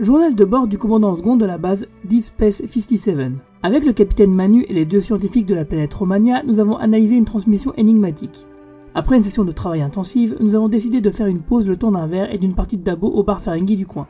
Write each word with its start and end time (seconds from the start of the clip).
Journal 0.00 0.36
de 0.36 0.44
bord 0.44 0.68
du 0.68 0.78
commandant 0.78 1.16
second 1.16 1.34
de 1.34 1.44
la 1.44 1.58
base 1.58 1.88
Deep 2.04 2.22
Space 2.22 2.62
57. 2.64 3.32
Avec 3.64 3.84
le 3.84 3.92
capitaine 3.92 4.32
Manu 4.32 4.64
et 4.68 4.72
les 4.72 4.84
deux 4.84 5.00
scientifiques 5.00 5.46
de 5.46 5.56
la 5.56 5.64
planète 5.64 5.92
Romania, 5.92 6.44
nous 6.46 6.60
avons 6.60 6.76
analysé 6.76 7.16
une 7.16 7.24
transmission 7.24 7.74
énigmatique. 7.76 8.46
Après 8.94 9.16
une 9.16 9.24
session 9.24 9.42
de 9.44 9.50
travail 9.50 9.82
intensive, 9.82 10.36
nous 10.38 10.54
avons 10.54 10.68
décidé 10.68 11.00
de 11.00 11.10
faire 11.10 11.26
une 11.26 11.42
pause 11.42 11.68
le 11.68 11.76
temps 11.76 11.90
d'un 11.90 12.06
verre 12.06 12.32
et 12.32 12.38
d'une 12.38 12.54
partie 12.54 12.76
de 12.76 12.84
dabo 12.84 13.08
au 13.08 13.24
bar 13.24 13.40
Ferengi 13.40 13.74
du 13.74 13.86
coin. 13.86 14.06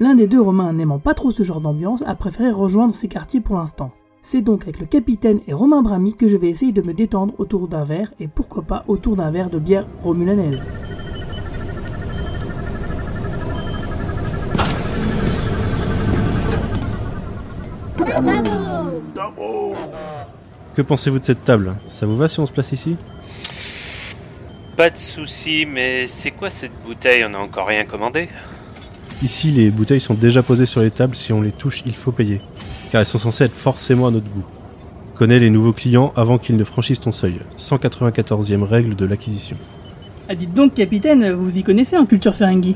L'un 0.00 0.16
des 0.16 0.26
deux 0.26 0.40
Romains 0.40 0.72
n'aimant 0.72 0.98
pas 0.98 1.14
trop 1.14 1.30
ce 1.30 1.44
genre 1.44 1.60
d'ambiance 1.60 2.02
a 2.02 2.16
préféré 2.16 2.50
rejoindre 2.50 2.96
ces 2.96 3.06
quartiers 3.06 3.40
pour 3.40 3.54
l'instant. 3.54 3.92
C'est 4.20 4.42
donc 4.42 4.64
avec 4.64 4.80
le 4.80 4.86
capitaine 4.86 5.38
et 5.46 5.52
Romain 5.52 5.82
Brami 5.82 6.14
que 6.14 6.26
je 6.26 6.36
vais 6.36 6.50
essayer 6.50 6.72
de 6.72 6.82
me 6.82 6.92
détendre 6.92 7.34
autour 7.38 7.68
d'un 7.68 7.84
verre 7.84 8.12
et 8.18 8.26
pourquoi 8.26 8.64
pas 8.64 8.84
autour 8.88 9.14
d'un 9.14 9.30
verre 9.30 9.50
de 9.50 9.60
bière 9.60 9.86
romulanaise. 10.02 10.66
Que 20.74 20.82
pensez-vous 20.82 21.18
de 21.20 21.24
cette 21.24 21.44
table? 21.44 21.74
Ça 21.88 22.06
vous 22.06 22.16
va 22.16 22.28
si 22.28 22.40
on 22.40 22.46
se 22.46 22.52
place 22.52 22.72
ici? 22.72 22.96
Pas 24.76 24.90
de 24.90 24.96
soucis, 24.96 25.66
mais 25.66 26.06
c'est 26.08 26.32
quoi 26.32 26.50
cette 26.50 26.72
bouteille? 26.84 27.24
On 27.24 27.28
n'a 27.30 27.38
encore 27.40 27.68
rien 27.68 27.84
commandé 27.84 28.28
Ici, 29.22 29.52
les 29.52 29.70
bouteilles 29.70 30.00
sont 30.00 30.14
déjà 30.14 30.42
posées 30.42 30.66
sur 30.66 30.80
les 30.80 30.90
tables. 30.90 31.14
Si 31.14 31.32
on 31.32 31.40
les 31.40 31.52
touche, 31.52 31.82
il 31.86 31.94
faut 31.94 32.10
payer. 32.10 32.40
Car 32.90 33.00
elles 33.00 33.06
sont 33.06 33.18
censées 33.18 33.44
être 33.44 33.54
forcément 33.54 34.08
à 34.08 34.10
notre 34.10 34.28
goût. 34.28 34.44
Connais 35.14 35.38
les 35.38 35.50
nouveaux 35.50 35.72
clients 35.72 36.12
avant 36.16 36.38
qu'ils 36.38 36.56
ne 36.56 36.64
franchissent 36.64 37.00
ton 37.00 37.12
seuil. 37.12 37.38
194e 37.56 38.64
règle 38.64 38.96
de 38.96 39.04
l'acquisition. 39.04 39.56
Ah 40.28 40.34
dites 40.34 40.54
donc 40.54 40.74
capitaine, 40.74 41.30
vous 41.32 41.56
y 41.56 41.62
connaissez 41.62 41.96
en 41.96 42.06
culture 42.06 42.34
Ferengi? 42.34 42.74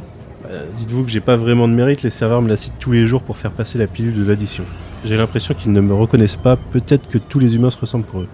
Euh, 0.48 0.64
Dites-vous 0.76 1.02
que 1.02 1.10
j'ai 1.10 1.20
pas 1.20 1.34
vraiment 1.34 1.66
de 1.66 1.72
mérite, 1.72 2.02
les 2.02 2.10
serveurs 2.10 2.42
me 2.42 2.48
la 2.48 2.56
citent 2.56 2.78
tous 2.78 2.92
les 2.92 3.06
jours 3.06 3.22
pour 3.22 3.36
faire 3.36 3.50
passer 3.50 3.76
la 3.78 3.88
pilule 3.88 4.14
de 4.14 4.28
l'addition. 4.28 4.64
J'ai 5.04 5.16
l'impression 5.16 5.54
qu'ils 5.54 5.72
ne 5.72 5.80
me 5.80 5.94
reconnaissent 5.94 6.36
pas, 6.36 6.56
peut-être 6.56 7.08
que 7.08 7.18
tous 7.18 7.38
les 7.38 7.54
humains 7.54 7.70
se 7.70 7.78
ressemblent 7.78 8.04
pour 8.04 8.20
eux. 8.20 8.28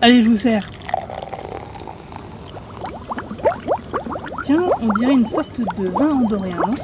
Allez, 0.00 0.20
je 0.20 0.28
vous 0.28 0.36
sers. 0.36 0.68
Tiens, 4.42 4.62
on 4.80 4.92
dirait 4.94 5.12
une 5.12 5.24
sorte 5.24 5.60
de 5.60 5.88
vin 5.88 6.10
andorien, 6.10 6.56
non? 6.56 6.74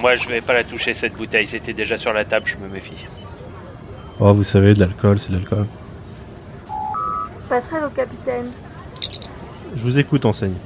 Moi, 0.00 0.16
je 0.16 0.28
vais 0.28 0.40
pas 0.40 0.52
la 0.52 0.64
toucher 0.64 0.92
cette 0.92 1.14
bouteille. 1.14 1.46
C'était 1.46 1.72
déjà 1.72 1.96
sur 1.96 2.12
la 2.12 2.24
table, 2.24 2.46
je 2.46 2.56
me 2.58 2.68
méfie. 2.68 3.06
Oh, 4.20 4.32
vous 4.34 4.44
savez, 4.44 4.74
de 4.74 4.80
l'alcool, 4.80 5.18
c'est 5.18 5.30
de 5.30 5.36
l'alcool. 5.36 5.66
Passerelle 7.48 7.84
au 7.84 7.90
capitaine. 7.90 8.50
Je 9.74 9.82
vous 9.82 9.98
écoute, 9.98 10.24
enseigne. 10.24 10.56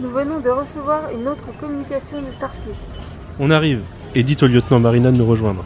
Nous 0.00 0.10
venons 0.10 0.40
de 0.40 0.48
recevoir 0.48 1.10
une 1.12 1.26
autre 1.26 1.44
communication 1.60 2.22
de 2.22 2.32
Starfleet. 2.34 2.97
On 3.40 3.50
arrive, 3.50 3.82
et 4.16 4.24
dites 4.24 4.42
au 4.42 4.48
lieutenant 4.48 4.80
Marina 4.80 5.12
de 5.12 5.16
nous 5.16 5.26
rejoindre. 5.26 5.64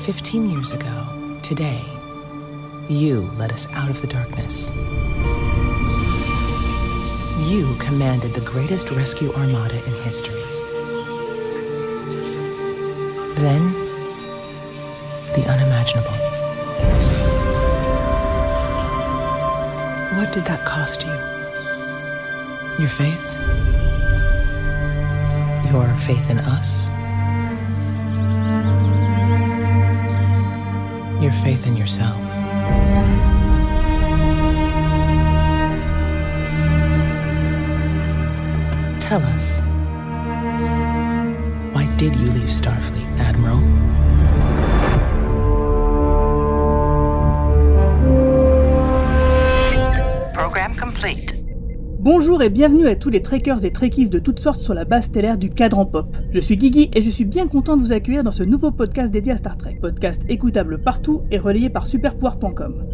Fifteen 0.00 0.48
years 0.48 0.72
ago, 0.72 0.88
today, 1.42 1.82
you 2.88 3.28
led 3.38 3.52
us 3.52 3.68
out 3.74 3.90
of 3.90 4.00
the 4.00 4.06
darkness. 4.06 4.72
You 7.46 7.66
commanded 7.78 8.32
the 8.32 8.40
greatest 8.40 8.90
rescue 8.90 9.30
armada 9.34 9.76
in 9.86 9.92
history. 10.04 10.42
Then, 13.36 13.74
the 15.34 15.46
unimaginable. 15.46 16.31
What 20.32 20.38
did 20.38 20.48
that 20.48 20.64
cost 20.64 21.02
you? 21.02 21.12
Your 22.80 22.88
faith? 22.88 23.22
Your 25.70 25.94
faith 25.94 26.30
in 26.30 26.38
us? 26.38 26.88
Your 31.22 31.32
faith 31.32 31.66
in 31.66 31.76
yourself? 31.76 32.16
Tell 39.02 39.22
us. 39.36 39.60
Why 41.74 41.94
did 41.98 42.16
you 42.16 42.30
leave 42.30 42.48
Starfleet, 42.48 43.18
Admiral? 43.18 44.01
Bonjour 52.00 52.42
et 52.42 52.50
bienvenue 52.50 52.88
à 52.88 52.96
tous 52.96 53.08
les 53.08 53.22
trekkers 53.22 53.64
et 53.64 53.70
trekkies 53.70 54.10
de 54.10 54.18
toutes 54.18 54.40
sortes 54.40 54.58
sur 54.58 54.74
la 54.74 54.84
base 54.84 55.04
stellaire 55.04 55.38
du 55.38 55.48
cadran 55.48 55.86
pop. 55.86 56.16
Je 56.32 56.40
suis 56.40 56.56
Guigui 56.56 56.90
et 56.92 57.00
je 57.00 57.08
suis 57.08 57.24
bien 57.24 57.46
content 57.46 57.76
de 57.76 57.82
vous 57.82 57.92
accueillir 57.92 58.24
dans 58.24 58.32
ce 58.32 58.42
nouveau 58.42 58.72
podcast 58.72 59.12
dédié 59.12 59.32
à 59.32 59.36
Star 59.36 59.56
Trek. 59.56 59.78
Podcast 59.80 60.22
écoutable 60.28 60.82
partout 60.82 61.22
et 61.30 61.38
relayé 61.38 61.70
par 61.70 61.86
superpouvoir.com. 61.86 62.84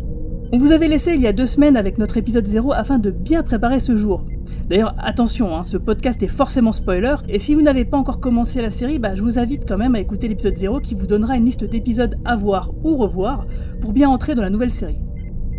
On 0.53 0.59
vous 0.59 0.73
avait 0.73 0.89
laissé 0.89 1.15
il 1.15 1.23
y 1.23 1.27
a 1.27 1.33
deux 1.33 1.47
semaines 1.47 1.79
avec 1.79 1.97
notre 1.97 2.19
épisode 2.19 2.45
0 2.45 2.73
afin 2.75 2.99
de 2.99 3.11
bien 3.11 3.43
préparer 3.43 3.81
ce 3.81 3.97
jour. 3.97 4.27
D'ailleurs, 4.69 4.95
attention, 4.99 5.57
hein, 5.57 5.63
ce 5.63 5.79
podcast 5.79 6.23
est 6.23 6.29
forcément 6.29 6.73
spoiler, 6.73 7.17
et 7.31 7.39
si 7.39 7.55
vous 7.55 7.63
n'avez 7.63 7.87
pas 7.87 7.97
encore 7.97 8.21
commencé 8.21 8.61
la 8.61 8.71
série, 8.71 8.99
bah, 8.99 9.15
je 9.15 9.23
vous 9.23 9.39
invite 9.39 9.67
quand 9.67 9.79
même 9.79 9.95
à 9.95 10.01
écouter 10.01 10.29
l'épisode 10.29 10.57
0 10.57 10.81
qui 10.81 10.95
vous 10.95 11.07
donnera 11.07 11.39
une 11.39 11.47
liste 11.47 11.65
d'épisodes 11.65 12.17
à 12.27 12.37
voir 12.37 12.71
ou 12.85 12.97
revoir 12.97 13.45
pour 13.81 13.93
bien 13.93 14.11
entrer 14.11 14.35
dans 14.35 14.43
la 14.43 14.51
nouvelle 14.51 14.73
série. 14.73 15.01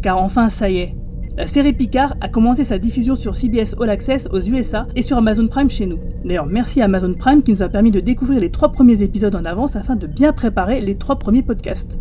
Car 0.01 0.17
enfin, 0.17 0.50
ça 0.50 0.69
y 0.69 0.78
est, 0.78 0.96
la 1.40 1.48
série 1.48 1.72
Picard 1.72 2.16
a 2.20 2.28
commencé 2.28 2.66
sa 2.66 2.78
diffusion 2.78 3.16
sur 3.16 3.34
CBS 3.34 3.74
All 3.80 3.90
Access 3.90 4.28
aux 4.34 4.42
USA 4.42 4.88
et 4.98 5.02
sur 5.02 5.16
Amazon 5.16 5.48
Prime 5.48 5.70
chez 5.70 5.86
nous. 5.86 5.98
D'ailleurs, 6.26 6.46
merci 6.46 6.82
à 6.82 6.86
Amazon 6.86 7.14
Prime 7.14 7.42
qui 7.42 7.52
nous 7.52 7.64
a 7.64 7.70
permis 7.70 7.92
de 7.92 8.02
découvrir 8.02 8.42
les 8.42 8.52
trois 8.52 8.74
premiers 8.74 9.04
épisodes 9.04 9.34
en 9.34 9.46
avance 9.46 9.78
afin 9.78 9.96
de 9.96 10.06
bien 10.06 10.34
préparer 10.34 10.82
les 10.82 10.96
trois 10.96 11.18
premiers 11.18 11.42
podcasts. 11.42 11.98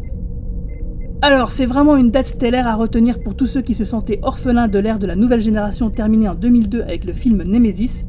Alors, 1.23 1.53
c'est 1.53 1.67
vraiment 1.67 1.97
une 1.97 2.11
date 2.11 2.27
stellaire 2.27 2.67
à 2.67 2.75
retenir 2.75 3.23
pour 3.23 3.37
tous 3.37 3.47
ceux 3.47 3.63
qui 3.63 3.75
se 3.75 3.85
sentaient 3.85 4.19
orphelins 4.23 4.67
de 4.67 4.81
l'ère 4.81 4.99
de 4.99 5.07
la 5.07 5.15
nouvelle 5.15 5.41
génération 5.41 5.89
terminée 5.89 6.29
en 6.29 6.35
2002 6.35 6.83
avec 6.83 7.05
le 7.05 7.13
film 7.13 7.45
Nemesis. 7.45 8.03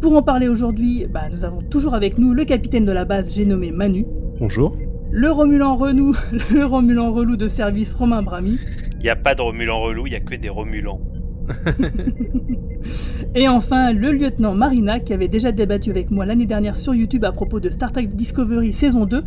Pour 0.00 0.16
en 0.16 0.22
parler 0.22 0.48
aujourd'hui, 0.48 1.06
bah, 1.08 1.28
nous 1.30 1.44
avons 1.44 1.62
toujours 1.62 1.94
avec 1.94 2.18
nous 2.18 2.34
le 2.34 2.44
capitaine 2.44 2.84
de 2.84 2.92
la 2.92 3.04
base, 3.04 3.30
j'ai 3.30 3.46
nommé 3.46 3.70
Manu, 3.70 4.04
Bonjour. 4.40 4.76
Le 5.12 5.30
Romulan 5.30 5.76
Renou, 5.76 6.14
le 6.52 6.64
Romulan 6.64 7.12
relou 7.12 7.36
de 7.36 7.46
service 7.46 7.92
Romain 7.94 8.22
Brami, 8.22 8.58
Il 9.00 9.08
a 9.10 9.16
pas 9.16 9.34
de 9.34 9.42
Romulan 9.42 9.78
relou, 9.80 10.06
il 10.06 10.14
y 10.14 10.16
a 10.16 10.20
que 10.20 10.34
des 10.34 10.48
Romulans. 10.48 11.00
Et 13.34 13.46
enfin, 13.46 13.92
le 13.92 14.10
lieutenant 14.10 14.54
Marina, 14.54 15.00
qui 15.00 15.12
avait 15.12 15.28
déjà 15.28 15.52
débattu 15.52 15.90
avec 15.90 16.10
moi 16.10 16.24
l'année 16.24 16.46
dernière 16.46 16.76
sur 16.76 16.94
YouTube 16.94 17.24
à 17.24 17.32
propos 17.32 17.60
de 17.60 17.68
Star 17.68 17.92
Trek 17.92 18.06
Discovery 18.06 18.72
saison 18.72 19.04
2. 19.04 19.22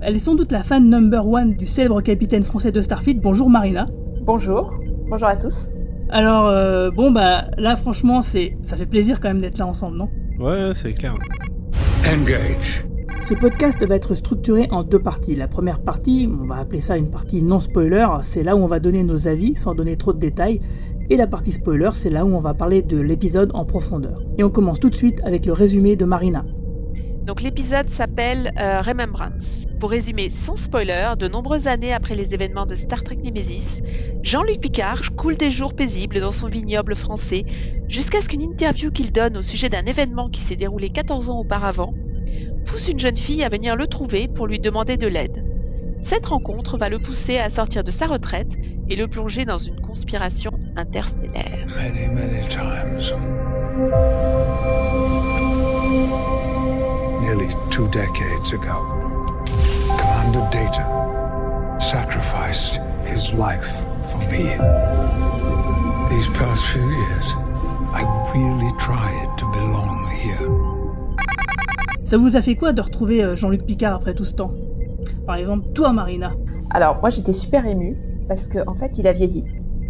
Elle 0.00 0.16
est 0.16 0.20
sans 0.20 0.36
doute 0.36 0.52
la 0.52 0.62
fan 0.62 0.88
number 0.88 1.28
one 1.28 1.54
du 1.54 1.66
célèbre 1.66 2.00
capitaine 2.00 2.42
français 2.42 2.72
de 2.72 2.80
Starfleet. 2.80 3.14
Bonjour 3.14 3.50
Marina. 3.50 3.86
Bonjour, 4.22 4.72
bonjour 5.08 5.28
à 5.28 5.36
tous. 5.36 5.68
Alors, 6.08 6.46
euh, 6.46 6.90
bon, 6.90 7.10
bah 7.10 7.46
là, 7.58 7.76
franchement, 7.76 8.22
c'est, 8.22 8.56
ça 8.62 8.76
fait 8.76 8.86
plaisir 8.86 9.20
quand 9.20 9.28
même 9.28 9.40
d'être 9.40 9.58
là 9.58 9.66
ensemble, 9.66 9.98
non? 9.98 10.08
Ouais, 10.38 10.72
c'est 10.74 10.94
clair. 10.94 11.14
Engage. 12.10 12.86
Ce 13.20 13.34
podcast 13.34 13.84
va 13.84 13.96
être 13.96 14.14
structuré 14.14 14.68
en 14.70 14.82
deux 14.82 14.98
parties. 15.00 15.34
La 15.34 15.48
première 15.48 15.80
partie, 15.80 16.28
on 16.30 16.46
va 16.46 16.56
appeler 16.56 16.80
ça 16.80 16.96
une 16.96 17.10
partie 17.10 17.42
non 17.42 17.58
spoiler, 17.58 18.06
c'est 18.22 18.44
là 18.44 18.54
où 18.54 18.60
on 18.60 18.66
va 18.66 18.78
donner 18.78 19.02
nos 19.02 19.26
avis 19.26 19.56
sans 19.56 19.74
donner 19.74 19.96
trop 19.96 20.12
de 20.12 20.18
détails. 20.18 20.60
Et 21.10 21.16
la 21.16 21.26
partie 21.26 21.52
spoiler, 21.52 21.90
c'est 21.92 22.10
là 22.10 22.24
où 22.24 22.34
on 22.34 22.40
va 22.40 22.54
parler 22.54 22.82
de 22.82 22.98
l'épisode 22.98 23.50
en 23.54 23.64
profondeur. 23.64 24.14
Et 24.38 24.44
on 24.44 24.50
commence 24.50 24.78
tout 24.78 24.90
de 24.90 24.94
suite 24.94 25.20
avec 25.24 25.46
le 25.46 25.52
résumé 25.52 25.96
de 25.96 26.04
Marina. 26.04 26.44
Donc 27.24 27.42
l'épisode 27.42 27.90
s'appelle 27.90 28.52
euh, 28.60 28.80
Remembrance. 28.82 29.64
Pour 29.80 29.90
résumer 29.90 30.30
sans 30.30 30.54
spoiler, 30.54 31.14
de 31.18 31.26
nombreuses 31.26 31.66
années 31.66 31.92
après 31.92 32.14
les 32.14 32.34
événements 32.34 32.66
de 32.66 32.76
Star 32.76 33.02
Trek 33.02 33.18
Nemesis, 33.24 33.82
Jean-Luc 34.22 34.60
Picard 34.60 35.16
coule 35.16 35.36
des 35.36 35.50
jours 35.50 35.74
paisibles 35.74 36.20
dans 36.20 36.30
son 36.30 36.48
vignoble 36.48 36.94
français 36.94 37.42
jusqu'à 37.88 38.20
ce 38.20 38.28
qu'une 38.28 38.42
interview 38.42 38.92
qu'il 38.92 39.10
donne 39.10 39.36
au 39.36 39.42
sujet 39.42 39.68
d'un 39.68 39.84
événement 39.86 40.30
qui 40.30 40.40
s'est 40.40 40.54
déroulé 40.54 40.90
14 40.90 41.30
ans 41.30 41.40
auparavant 41.40 41.92
pousse 42.64 42.88
une 42.88 42.98
jeune 42.98 43.16
fille 43.16 43.44
à 43.44 43.48
venir 43.48 43.76
le 43.76 43.86
trouver 43.86 44.28
pour 44.28 44.46
lui 44.46 44.58
demander 44.58 44.96
de 44.96 45.06
l'aide. 45.06 45.42
Cette 46.02 46.26
rencontre 46.26 46.78
va 46.78 46.88
le 46.88 46.98
pousser 46.98 47.38
à 47.38 47.50
sortir 47.50 47.82
de 47.82 47.90
sa 47.90 48.06
retraite 48.06 48.52
et 48.88 48.96
le 48.96 49.08
plonger 49.08 49.44
dans 49.44 49.58
une 49.58 49.80
conspiration 49.80 50.52
interstellaire. 50.76 51.66
Many, 51.76 52.06
many 52.08 52.46
times. 52.48 53.12
Nearly 57.22 57.48
two 57.70 57.88
decades 57.88 58.52
ago, 58.52 59.44
Commander 59.98 60.46
Data 60.52 60.86
sacrificed 61.80 62.80
his 63.04 63.32
life 63.32 63.84
for 64.10 64.18
me. 64.30 64.44
These 66.08 66.28
past 66.38 66.64
few 66.66 66.88
years, 66.88 67.34
I 67.92 68.04
really 68.32 68.72
tried 68.78 69.36
to 69.38 69.46
belong 69.52 70.08
here. 70.16 70.75
Ça 72.06 72.18
vous 72.18 72.36
a 72.36 72.40
fait 72.40 72.54
quoi 72.54 72.72
de 72.72 72.80
retrouver 72.80 73.24
euh, 73.24 73.34
Jean-Luc 73.34 73.66
Picard 73.66 73.96
après 73.96 74.14
tout 74.14 74.22
ce 74.22 74.32
temps? 74.32 74.52
Par 75.26 75.34
exemple, 75.34 75.64
toi 75.74 75.92
Marina. 75.92 76.34
Alors 76.70 77.00
moi 77.00 77.10
j'étais 77.10 77.32
super 77.32 77.66
émue 77.66 77.96
parce 78.28 78.46
qu'en 78.46 78.62
en 78.68 78.76
fait, 78.76 78.96
il 78.98 79.08
a 79.08 79.12
vieilli. 79.12 79.44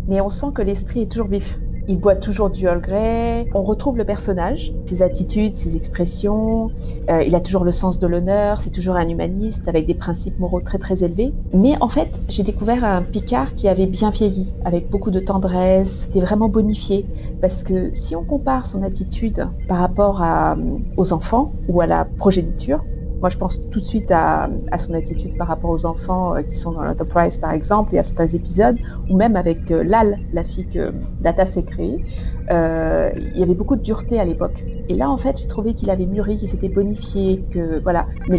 Mais 0.09 0.23
on 0.23 0.31
sent 0.31 0.47
que 0.55 0.63
l'esprit 0.63 1.03
est 1.03 1.13
toujours 1.13 1.29
vif. 1.29 1.61
Il 1.89 2.01
boit 2.01 2.17
toujours 2.17 2.51
du 2.51 2.65
Earl 2.65 2.81
Grey. 2.81 3.47
On 3.55 3.63
retrouve 3.63 3.97
le 3.97 4.05
personnage, 4.05 4.73
ses 4.87 5.03
attitudes, 5.03 5.57
ses 5.57 5.77
expressions. 5.77 6.73
Euh, 7.11 7.23
il 7.23 7.35
a 7.37 7.41
toujours 7.41 7.65
le 7.65 7.71
sens 7.71 8.01
de 8.01 8.09
l'honneur. 8.09 8.61
C'est 8.61 8.73
toujours 8.73 8.97
un 8.97 9.09
humaniste 9.09 9.69
avec 9.69 9.87
des 9.87 9.95
principes 9.95 10.39
moraux 10.41 10.61
très 10.61 10.79
très 10.79 11.05
élevés. 11.05 11.37
Mais 11.53 11.77
en 11.81 11.89
fait, 11.89 12.21
j'ai 12.29 12.43
découvert 12.43 12.83
un 12.83 13.03
Picard 13.05 13.55
qui 13.55 13.69
avait 13.69 13.87
bien 13.87 14.11
vieilli, 14.11 14.57
avec 14.65 14.91
beaucoup 14.91 15.13
de 15.13 15.21
tendresse, 15.21 16.07
qui 16.07 16.19
était 16.19 16.27
vraiment 16.27 16.49
bonifié. 16.49 17.09
Parce 17.41 17.63
que 17.63 17.91
si 17.95 18.17
on 18.17 18.25
compare 18.25 18.67
son 18.67 18.83
attitude 18.83 19.49
par 19.69 19.79
rapport 19.79 20.23
à, 20.23 20.57
aux 20.97 21.13
enfants 21.13 21.55
ou 21.69 21.81
à 21.81 21.87
la 21.87 22.05
progéniture, 22.05 22.85
moi, 23.21 23.31
je 23.31 23.37
pense 23.37 23.69
tout 23.71 23.81
de 23.81 23.85
suite 23.85 24.11
à, 24.11 24.49
son 24.79 24.95
attitude 24.95 25.37
par 25.37 25.49
rapport 25.49 25.71
aux 25.71 25.87
enfants 25.87 26.35
euh, 26.37 26.43
qui 26.43 26.57
sont 26.59 26.73
dans 26.73 26.83
l'Enterprise, 26.83 27.39
par 27.39 27.53
exemple, 27.53 27.95
et 27.95 27.99
à 27.99 28.03
certains 28.03 28.29
épisodes, 28.29 28.79
ou 29.09 29.17
même 29.17 29.37
avec 29.37 29.71
euh, 29.71 29.83
Lal, 29.83 30.17
la 30.33 30.45
fille 30.45 30.69
que 30.69 30.93
Data 31.21 31.47
s'est 31.47 31.65
créée. 31.65 32.03
Euh, 32.51 33.11
il 33.17 33.39
y 33.39 33.43
avait 33.43 33.55
beaucoup 33.55 33.77
de 33.77 33.83
dureté 33.83 34.21
à 34.21 34.25
l'époque. 34.25 34.67
Et 34.89 34.95
là, 34.95 35.11
en 35.11 35.19
fait, 35.19 35.41
j'ai 35.41 35.49
trouvé 35.49 35.75
qu'il 35.75 35.91
avait 35.91 36.07
mûri, 36.07 36.37
qu'il 36.39 36.49
s'était 36.49 36.69
bonifié, 36.69 37.45
que 37.51 37.81
voilà. 37.83 38.07
Mais 38.29 38.39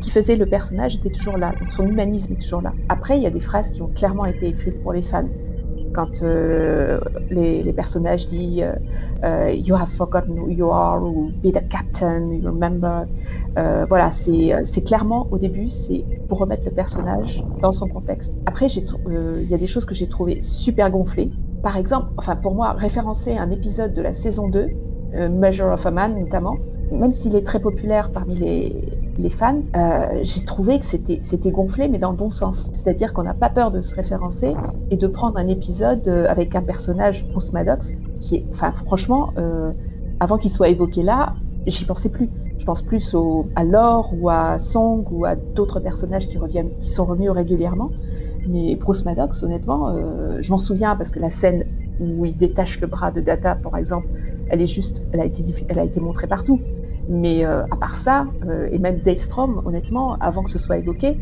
qui 0.00 0.10
faisait 0.10 0.36
le 0.36 0.46
personnage 0.46 0.94
était 0.96 1.10
toujours 1.10 1.38
là, 1.38 1.54
donc 1.58 1.72
son 1.72 1.86
humanisme 1.88 2.32
est 2.34 2.40
toujours 2.40 2.60
là. 2.60 2.74
Après, 2.88 3.16
il 3.16 3.22
y 3.22 3.26
a 3.26 3.30
des 3.30 3.40
phrases 3.40 3.70
qui 3.70 3.80
ont 3.80 3.88
clairement 3.88 4.26
été 4.26 4.46
écrites 4.46 4.82
pour 4.82 4.92
les 4.92 5.02
fans 5.02 5.30
quand 5.96 6.22
euh, 6.22 7.00
les, 7.30 7.72
personnages 7.72 8.28
disent 8.28 8.60
euh, 8.60 8.72
euh, 9.24 9.50
You 9.50 9.74
have 9.74 9.88
forgotten 9.88 10.38
who 10.38 10.50
you 10.50 10.70
are 10.70 11.02
ou 11.02 11.30
Be 11.42 11.50
the 11.50 11.66
captain, 11.70 12.30
you 12.32 12.50
remember. 12.50 13.06
Voilà, 13.88 14.10
c'est 14.10 14.84
clairement 14.84 15.26
au 15.30 15.38
début, 15.38 15.68
c'est 15.68 16.04
pour 16.28 16.38
remettre 16.38 16.64
le 16.66 16.72
personnage 16.72 17.42
dans 17.62 17.72
son 17.72 17.88
contexte. 17.88 18.34
Après, 18.44 18.66
il 18.66 19.48
y 19.48 19.54
a 19.54 19.58
des 19.58 19.66
choses 19.66 19.86
que 19.86 19.94
j'ai 19.94 20.08
trouvées 20.08 20.42
super 20.42 20.90
gonflées. 20.90 21.30
Par 21.62 21.78
exemple, 21.78 22.08
enfin 22.18 22.36
pour 22.36 22.54
moi, 22.54 22.72
référencer 22.72 23.38
un 23.38 23.50
épisode 23.50 23.94
de 23.94 24.02
la 24.02 24.12
saison 24.12 24.48
2, 24.48 24.68
Measure 25.30 25.72
of 25.72 25.86
a 25.86 25.90
Man 25.90 26.20
notamment, 26.20 26.58
même 26.92 27.10
s'il 27.10 27.34
est 27.34 27.46
très 27.46 27.60
populaire 27.60 28.10
parmi 28.12 28.34
les, 28.34 28.95
les 29.18 29.30
fans, 29.30 29.62
euh, 29.76 30.18
j'ai 30.22 30.44
trouvé 30.44 30.78
que 30.78 30.84
c'était, 30.84 31.50
gonflé, 31.50 31.88
mais 31.88 31.98
dans 31.98 32.10
le 32.10 32.16
bon 32.16 32.30
sens. 32.30 32.70
C'est-à-dire 32.72 33.12
qu'on 33.12 33.22
n'a 33.22 33.34
pas 33.34 33.50
peur 33.50 33.70
de 33.70 33.80
se 33.80 33.94
référencer 33.94 34.54
et 34.90 34.96
de 34.96 35.06
prendre 35.06 35.38
un 35.38 35.48
épisode 35.48 36.06
euh, 36.08 36.26
avec 36.28 36.54
un 36.54 36.62
personnage, 36.62 37.26
Bruce 37.32 37.52
Maddox, 37.52 37.94
qui 38.20 38.36
est, 38.36 38.46
enfin, 38.52 38.72
franchement, 38.72 39.32
euh, 39.38 39.72
avant 40.20 40.38
qu'il 40.38 40.50
soit 40.50 40.68
évoqué 40.68 41.02
là, 41.02 41.34
j'y 41.66 41.84
pensais 41.84 42.10
plus. 42.10 42.30
Je 42.58 42.64
pense 42.64 42.82
plus 42.82 43.14
au, 43.14 43.50
à 43.54 43.64
Lore 43.64 44.10
ou 44.12 44.28
à 44.28 44.58
Song 44.58 45.04
ou 45.10 45.24
à 45.24 45.36
d'autres 45.54 45.80
personnages 45.80 46.28
qui 46.28 46.38
reviennent, 46.38 46.70
qui 46.80 46.90
sont 46.90 47.04
revenus 47.04 47.30
régulièrement. 47.30 47.92
Mais 48.46 48.76
Bruce 48.76 49.04
Maddox, 49.04 49.42
honnêtement, 49.42 49.94
je 50.40 50.50
m'en 50.52 50.58
souviens 50.58 50.94
parce 50.96 51.10
que 51.10 51.18
la 51.18 51.30
scène 51.30 51.64
où 51.98 52.24
il 52.24 52.36
détache 52.36 52.80
le 52.80 52.86
bras 52.86 53.10
de 53.10 53.20
Data, 53.20 53.56
par 53.56 53.76
exemple, 53.76 54.06
elle 54.48 54.62
est 54.62 54.66
juste, 54.66 55.02
elle 55.12 55.20
a 55.20 55.84
été 55.84 56.00
montrée 56.00 56.28
partout. 56.28 56.60
Mais 57.08 57.44
euh, 57.44 57.64
à 57.70 57.76
part 57.76 57.96
ça, 57.96 58.26
euh, 58.48 58.68
et 58.72 58.78
même 58.78 58.98
Daystrom, 58.98 59.62
honnêtement, 59.64 60.16
avant 60.20 60.42
que 60.42 60.50
ce 60.50 60.58
soit 60.58 60.78
évoqué, 60.78 61.16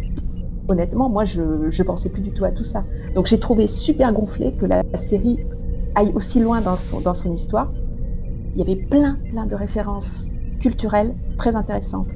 honnêtement, 0.69 1.09
moi, 1.09 1.25
je 1.25 1.43
ne 1.43 1.83
pensais 1.83 2.09
plus 2.09 2.23
du 2.23 2.31
tout 2.31 2.45
à 2.45 2.51
tout 2.51 2.65
ça. 2.65 2.85
Donc 3.15 3.27
j'ai 3.27 3.39
trouvé 3.39 3.67
super 3.67 4.13
gonflé 4.13 4.53
que 4.53 4.67
la, 4.67 4.83
série 4.97 5.39
aille 5.95 6.13
aussi 6.15 6.41
loin 6.41 6.61
dans 6.61 6.77
son, 6.77 7.01
dans 7.01 7.15
son 7.15 7.33
histoire. 7.33 7.71
Il 8.55 8.61
y 8.61 8.63
avait 8.63 8.81
plein, 8.81 9.19
plein 9.31 9.47
de 9.47 9.55
références 9.55 10.29
culturelles 10.61 11.15
très 11.37 11.55
intéressantes. 11.57 12.15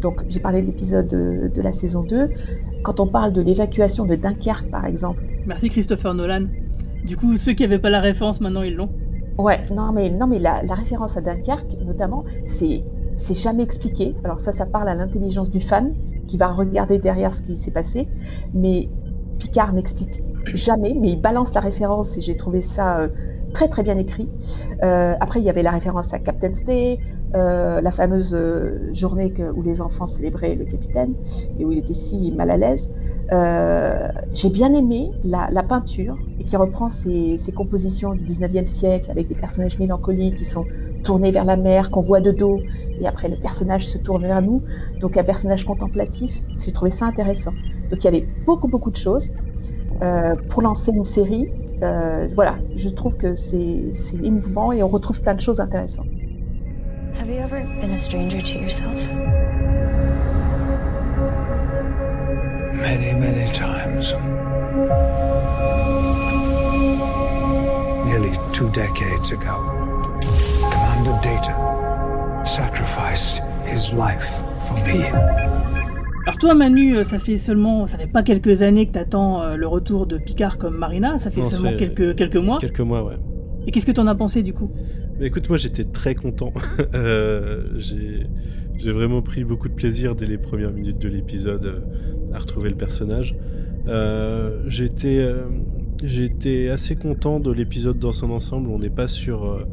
Donc 0.00 0.22
j'ai 0.28 0.40
parlé 0.40 0.60
de 0.60 0.66
l'épisode 0.66 1.06
de, 1.06 1.50
de, 1.54 1.62
la 1.62 1.72
saison 1.72 2.02
2. 2.02 2.28
Quand 2.82 3.00
on 3.00 3.06
parle 3.06 3.32
de 3.32 3.40
l'évacuation 3.40 4.04
de 4.04 4.16
Dunkerque, 4.16 4.70
par 4.70 4.84
exemple. 4.84 5.22
Merci 5.46 5.68
Christopher 5.68 6.14
Nolan. 6.14 6.46
Du 7.04 7.16
coup, 7.16 7.36
ceux 7.36 7.52
qui 7.52 7.62
n'avaient 7.62 7.78
pas 7.78 7.90
la 7.90 8.00
référence, 8.00 8.40
maintenant 8.40 8.62
ils 8.62 8.74
l'ont. 8.74 8.90
Ouais, 9.38 9.60
non 9.72 9.92
mais, 9.92 10.10
non, 10.10 10.26
mais 10.26 10.38
la, 10.38 10.62
la 10.62 10.74
référence 10.74 11.16
à 11.16 11.20
Dunkerque, 11.20 11.76
notamment, 11.84 12.24
c'est 12.46 12.82
c'est 13.16 13.34
jamais 13.34 13.62
expliqué. 13.62 14.16
Alors 14.24 14.40
ça, 14.40 14.52
ça 14.52 14.66
parle 14.66 14.88
à 14.88 14.94
l'intelligence 14.94 15.50
du 15.50 15.60
fan 15.60 15.92
qui 16.26 16.36
va 16.36 16.48
regarder 16.48 16.98
derrière 16.98 17.34
ce 17.34 17.42
qui 17.42 17.56
s'est 17.56 17.70
passé. 17.70 18.08
Mais 18.52 18.90
Picard 19.38 19.72
n'explique 19.72 20.22
jamais, 20.52 20.94
mais 21.00 21.10
il 21.10 21.20
balance 21.20 21.54
la 21.54 21.60
référence 21.60 22.16
et 22.16 22.20
j'ai 22.20 22.36
trouvé 22.36 22.60
ça 22.62 23.00
euh, 23.00 23.08
très 23.54 23.68
très 23.68 23.82
bien 23.82 23.96
écrit. 23.96 24.28
Euh, 24.82 25.14
après, 25.20 25.40
il 25.40 25.46
y 25.46 25.48
avait 25.48 25.62
la 25.62 25.70
référence 25.70 26.12
à 26.12 26.18
Captain's 26.18 26.62
Day, 26.64 26.98
euh, 27.34 27.80
la 27.80 27.90
fameuse 27.90 28.34
euh, 28.34 28.92
journée 28.92 29.32
où 29.56 29.62
les 29.62 29.80
enfants 29.80 30.06
célébraient 30.06 30.56
le 30.56 30.66
capitaine 30.66 31.14
et 31.58 31.64
où 31.64 31.72
il 31.72 31.78
était 31.78 31.94
si 31.94 32.32
mal 32.32 32.50
à 32.50 32.58
l'aise. 32.58 32.90
J'ai 34.32 34.50
bien 34.50 34.74
aimé 34.74 35.12
la, 35.24 35.62
peinture 35.62 36.18
et 36.38 36.44
qui 36.44 36.56
reprend 36.56 36.90
ces, 36.90 37.38
ces 37.38 37.52
compositions 37.52 38.12
du 38.14 38.24
19e 38.24 38.66
siècle 38.66 39.10
avec 39.10 39.28
des 39.28 39.34
personnages 39.34 39.78
mélancoliques 39.78 40.36
qui 40.36 40.44
sont 40.44 40.66
tournés 41.02 41.30
vers 41.30 41.44
la 41.44 41.56
mer, 41.56 41.90
qu'on 41.90 42.02
voit 42.02 42.20
de 42.20 42.32
dos, 42.32 42.58
et 43.00 43.06
après 43.06 43.28
le 43.28 43.36
personnage 43.36 43.86
se 43.86 43.98
tourne 43.98 44.26
vers 44.26 44.42
nous. 44.42 44.62
Donc 45.00 45.16
un 45.16 45.24
personnage 45.24 45.64
contemplatif. 45.64 46.42
J'ai 46.58 46.72
trouvé 46.72 46.90
ça 46.90 47.06
intéressant. 47.06 47.52
Donc 47.90 48.02
il 48.02 48.04
y 48.04 48.08
avait 48.08 48.26
beaucoup 48.44 48.68
beaucoup 48.68 48.90
de 48.90 48.96
choses. 48.96 49.30
Pour 50.50 50.60
lancer 50.60 50.90
une 50.90 51.04
série, 51.04 51.48
euh, 51.82 52.28
voilà, 52.34 52.56
je 52.76 52.88
trouve 52.88 53.16
que 53.16 53.34
c'est 53.34 53.92
émouvant 54.22 54.72
et 54.72 54.82
on 54.82 54.88
retrouve 54.88 55.20
plein 55.20 55.34
de 55.34 55.40
choses 55.40 55.60
intéressantes. 55.60 56.06
Have 57.20 57.28
you 57.28 57.38
ever 57.40 57.62
been 57.80 57.92
a 57.92 57.98
stranger 57.98 58.40
to 58.42 58.58
yourself? 58.58 59.08
Many, 62.74 63.12
many 63.14 63.50
times. 63.52 64.14
Nearly 68.04 68.32
two 68.52 68.68
decades 68.70 69.30
ago, 69.30 69.56
Commander 70.70 71.18
Data 71.22 72.42
sacrificed 72.44 73.42
his 73.64 73.92
life 73.92 74.42
for 74.66 74.74
me. 74.84 75.73
Alors 76.26 76.38
toi 76.38 76.54
Manu, 76.54 76.96
euh, 76.96 77.04
ça 77.04 77.18
fait 77.18 77.36
seulement, 77.36 77.86
ça 77.86 77.98
fait 77.98 78.06
pas 78.06 78.22
quelques 78.22 78.62
années 78.62 78.86
que 78.86 78.92
t'attends 78.92 79.42
euh, 79.42 79.56
le 79.56 79.66
retour 79.66 80.06
de 80.06 80.16
Picard 80.18 80.56
comme 80.58 80.76
Marina, 80.76 81.18
ça 81.18 81.30
fait 81.30 81.42
Non, 81.42 81.46
seulement 81.46 81.76
quelques, 81.76 82.16
quelques 82.16 82.36
mois. 82.36 82.58
Quelques 82.58 82.80
mois, 82.80 83.04
ouais. 83.04 83.16
Et 83.66 83.70
qu'est-ce 83.70 83.86
que 83.86 83.92
t'en 83.92 84.06
as 84.06 84.14
pensé 84.14 84.42
du 84.42 84.52
coup? 84.52 84.70
Mais 85.18 85.26
écoute, 85.26 85.48
moi 85.48 85.58
j'étais 85.58 85.84
très 85.84 86.14
content. 86.14 86.52
Euh, 86.94 87.64
j'ai 87.76 88.92
vraiment 88.92 89.22
pris 89.22 89.44
beaucoup 89.44 89.68
de 89.68 89.74
plaisir 89.74 90.14
dès 90.14 90.26
les 90.26 90.38
premières 90.38 90.72
minutes 90.72 90.98
de 91.00 91.08
l'épisode 91.08 91.66
euh, 91.66 92.34
à 92.34 92.38
retrouver 92.38 92.68
le 92.70 92.76
personnage. 92.76 93.34
Euh, 93.88 94.62
J'étais 94.66 95.26
j'étais 96.02 96.68
assez 96.68 96.96
content 96.96 97.40
de 97.40 97.50
l'épisode 97.50 97.98
dans 97.98 98.12
son 98.12 98.30
ensemble. 98.30 98.68
On 98.70 98.78
n'est 98.78 98.90
pas 98.90 99.08
sur 99.08 99.66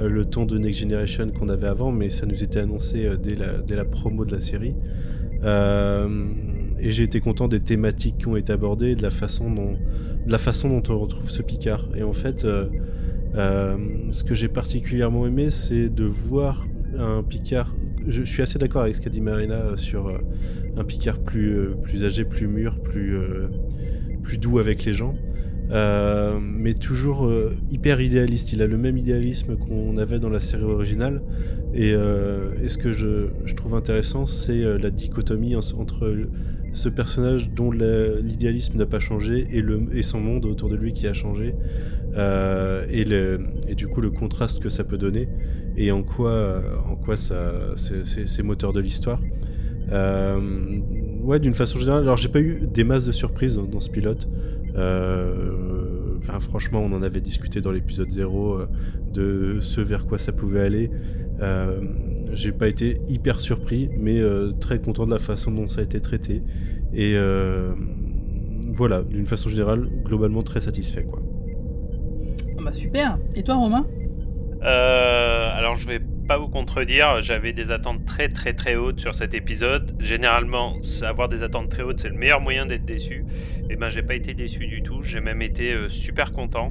le 0.00 0.24
ton 0.24 0.44
de 0.44 0.58
Next 0.58 0.80
Generation 0.80 1.30
qu'on 1.30 1.48
avait 1.48 1.68
avant, 1.68 1.92
mais 1.92 2.10
ça 2.10 2.26
nous 2.26 2.42
était 2.42 2.60
annoncé 2.60 3.08
dès, 3.22 3.34
la, 3.34 3.58
dès 3.58 3.76
la 3.76 3.84
promo 3.84 4.24
de 4.24 4.34
la 4.34 4.40
série. 4.40 4.74
Euh, 5.44 6.08
et 6.80 6.92
j'ai 6.92 7.04
été 7.04 7.20
content 7.20 7.48
des 7.48 7.60
thématiques 7.60 8.18
qui 8.18 8.28
ont 8.28 8.36
été 8.36 8.52
abordées, 8.52 8.94
de 8.96 9.02
la 9.02 9.10
façon 9.10 9.50
dont, 9.50 9.72
de 10.26 10.30
la 10.30 10.38
façon 10.38 10.68
dont 10.68 10.82
on 10.92 10.98
retrouve 10.98 11.30
ce 11.30 11.42
Picard. 11.42 11.88
Et 11.96 12.02
en 12.02 12.12
fait, 12.12 12.44
euh, 12.44 12.66
euh, 13.34 13.76
ce 14.10 14.24
que 14.24 14.34
j'ai 14.34 14.48
particulièrement 14.48 15.26
aimé, 15.26 15.50
c'est 15.50 15.88
de 15.88 16.04
voir 16.04 16.66
un 16.98 17.22
Picard. 17.22 17.74
Je, 18.06 18.22
suis 18.22 18.42
assez 18.42 18.58
d'accord 18.58 18.82
avec 18.82 18.96
ce 18.96 19.00
qu'a 19.00 19.10
dit 19.10 19.20
Marina 19.20 19.76
sur 19.76 20.10
un 20.76 20.84
Picard 20.84 21.18
plus, 21.18 21.70
plus 21.82 22.04
âgé, 22.04 22.24
plus 22.24 22.46
mûr, 22.46 22.80
plus, 22.80 23.18
plus 24.22 24.38
doux 24.38 24.58
avec 24.58 24.84
les 24.84 24.94
gens. 24.94 25.14
Euh, 25.70 26.38
mais 26.40 26.72
toujours 26.72 27.26
euh, 27.26 27.52
hyper 27.70 28.00
idéaliste. 28.00 28.52
Il 28.52 28.62
a 28.62 28.66
le 28.66 28.78
même 28.78 28.96
idéalisme 28.96 29.56
qu'on 29.56 29.98
avait 29.98 30.18
dans 30.18 30.30
la 30.30 30.40
série 30.40 30.62
originale. 30.62 31.20
Et, 31.74 31.92
euh, 31.92 32.50
ce 32.68 32.78
que 32.78 32.92
je, 32.92 33.26
trouve 33.54 33.74
intéressant, 33.74 34.24
c'est 34.26 34.62
la 34.78 34.90
dichotomie 34.90 35.56
en- 35.56 35.60
entre 35.78 36.14
ce 36.72 36.88
personnage 36.88 37.50
dont 37.50 37.70
l'idéalisme 37.70 38.78
n'a 38.78 38.86
pas 38.86 39.00
changé 39.00 39.46
et, 39.52 40.02
son 40.02 40.20
monde 40.20 40.44
autour 40.46 40.68
de 40.68 40.76
lui 40.76 40.92
qui 40.92 41.06
a 41.06 41.12
changé. 41.12 41.54
Et, 42.16 43.74
du 43.74 43.88
coup, 43.88 44.00
le 44.00 44.10
contraste 44.10 44.62
que 44.62 44.68
ça 44.68 44.84
peut 44.84 44.98
donner 44.98 45.28
et 45.76 45.90
en 45.90 46.02
quoi, 46.02 46.62
c'est- 47.16 48.42
moteur 48.42 48.72
de 48.72 48.80
l'histoire. 48.80 49.20
Ouais, 51.22 51.40
d'une 51.40 51.54
façon 51.54 51.78
générale, 51.78 52.02
alors 52.02 52.16
j'ai 52.16 52.28
pas 52.28 52.40
eu 52.40 52.60
des 52.72 52.84
masses 52.84 53.06
de 53.06 53.12
surprises 53.12 53.60
dans 53.70 53.80
ce 53.80 53.90
pilote. 53.90 54.28
Euh, 54.78 55.78
Enfin, 56.18 56.40
franchement, 56.40 56.80
on 56.80 56.92
en 56.92 57.02
avait 57.02 57.20
discuté 57.20 57.60
dans 57.60 57.70
l'épisode 57.70 58.10
0 58.10 58.54
euh, 58.54 58.66
de 59.12 59.60
ce 59.60 59.80
vers 59.80 60.06
quoi 60.06 60.18
ça 60.18 60.32
pouvait 60.32 60.60
aller. 60.60 60.90
Euh, 61.40 61.80
j'ai 62.32 62.52
pas 62.52 62.68
été 62.68 63.00
hyper 63.08 63.40
surpris, 63.40 63.88
mais 63.96 64.20
euh, 64.20 64.52
très 64.52 64.80
content 64.80 65.06
de 65.06 65.12
la 65.12 65.18
façon 65.18 65.52
dont 65.52 65.68
ça 65.68 65.80
a 65.80 65.84
été 65.84 66.00
traité. 66.00 66.42
Et 66.92 67.14
euh, 67.14 67.72
voilà, 68.72 69.02
d'une 69.02 69.26
façon 69.26 69.48
générale, 69.48 69.88
globalement 70.04 70.42
très 70.42 70.60
satisfait, 70.60 71.04
quoi. 71.04 71.22
Ah 72.58 72.62
bah 72.64 72.72
super. 72.72 73.18
Et 73.34 73.42
toi 73.42 73.54
Romain? 73.54 73.86
Euh, 74.62 75.48
alors 75.54 75.76
je 75.76 75.86
vais 75.86 76.00
pas 76.28 76.36
vous 76.36 76.48
contredire, 76.48 77.22
j'avais 77.22 77.54
des 77.54 77.70
attentes 77.70 78.04
très 78.04 78.28
très 78.28 78.52
très 78.52 78.76
hautes 78.76 79.00
sur 79.00 79.14
cet 79.14 79.32
épisode. 79.32 79.96
Généralement, 79.98 80.76
avoir 81.00 81.30
des 81.30 81.42
attentes 81.42 81.70
très 81.70 81.82
hautes, 81.82 82.00
c'est 82.00 82.10
le 82.10 82.16
meilleur 82.16 82.42
moyen 82.42 82.66
d'être 82.66 82.84
déçu. 82.84 83.24
Et 83.70 83.76
ben, 83.76 83.88
j'ai 83.88 84.02
pas 84.02 84.14
été 84.14 84.34
déçu 84.34 84.66
du 84.66 84.82
tout. 84.82 85.00
J'ai 85.00 85.22
même 85.22 85.40
été 85.40 85.72
euh, 85.72 85.88
super 85.88 86.32
content 86.32 86.70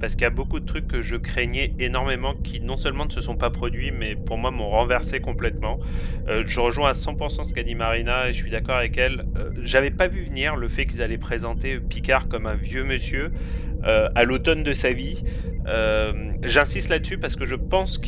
parce 0.00 0.14
qu'il 0.14 0.22
y 0.22 0.26
a 0.26 0.30
beaucoup 0.30 0.58
de 0.58 0.64
trucs 0.64 0.88
que 0.88 1.02
je 1.02 1.16
craignais 1.16 1.74
énormément 1.78 2.32
qui 2.32 2.62
non 2.62 2.78
seulement 2.78 3.04
ne 3.04 3.10
se 3.10 3.20
sont 3.20 3.36
pas 3.36 3.50
produits, 3.50 3.90
mais 3.90 4.16
pour 4.16 4.38
moi 4.38 4.50
m'ont 4.50 4.70
renversé 4.70 5.20
complètement. 5.20 5.78
Euh, 6.28 6.42
je 6.46 6.58
rejoins 6.60 6.88
à 6.88 6.94
100% 6.94 7.44
ce 7.44 7.52
qu'a 7.52 7.62
dit 7.62 7.74
Marina 7.74 8.30
et 8.30 8.32
je 8.32 8.40
suis 8.40 8.50
d'accord 8.50 8.76
avec 8.76 8.96
elle. 8.96 9.26
Euh, 9.36 9.50
j'avais 9.62 9.90
pas 9.90 10.08
vu 10.08 10.24
venir 10.24 10.56
le 10.56 10.68
fait 10.68 10.86
qu'ils 10.86 11.02
allaient 11.02 11.18
présenter 11.18 11.78
Picard 11.78 12.26
comme 12.26 12.46
un 12.46 12.56
vieux 12.56 12.84
monsieur 12.84 13.32
à 13.86 14.24
l'automne 14.24 14.62
de 14.62 14.72
sa 14.72 14.92
vie. 14.92 15.22
J'insiste 16.42 16.88
là-dessus 16.88 17.18
parce 17.18 17.36
que 17.36 17.44
je 17.44 17.54
pense 17.54 17.98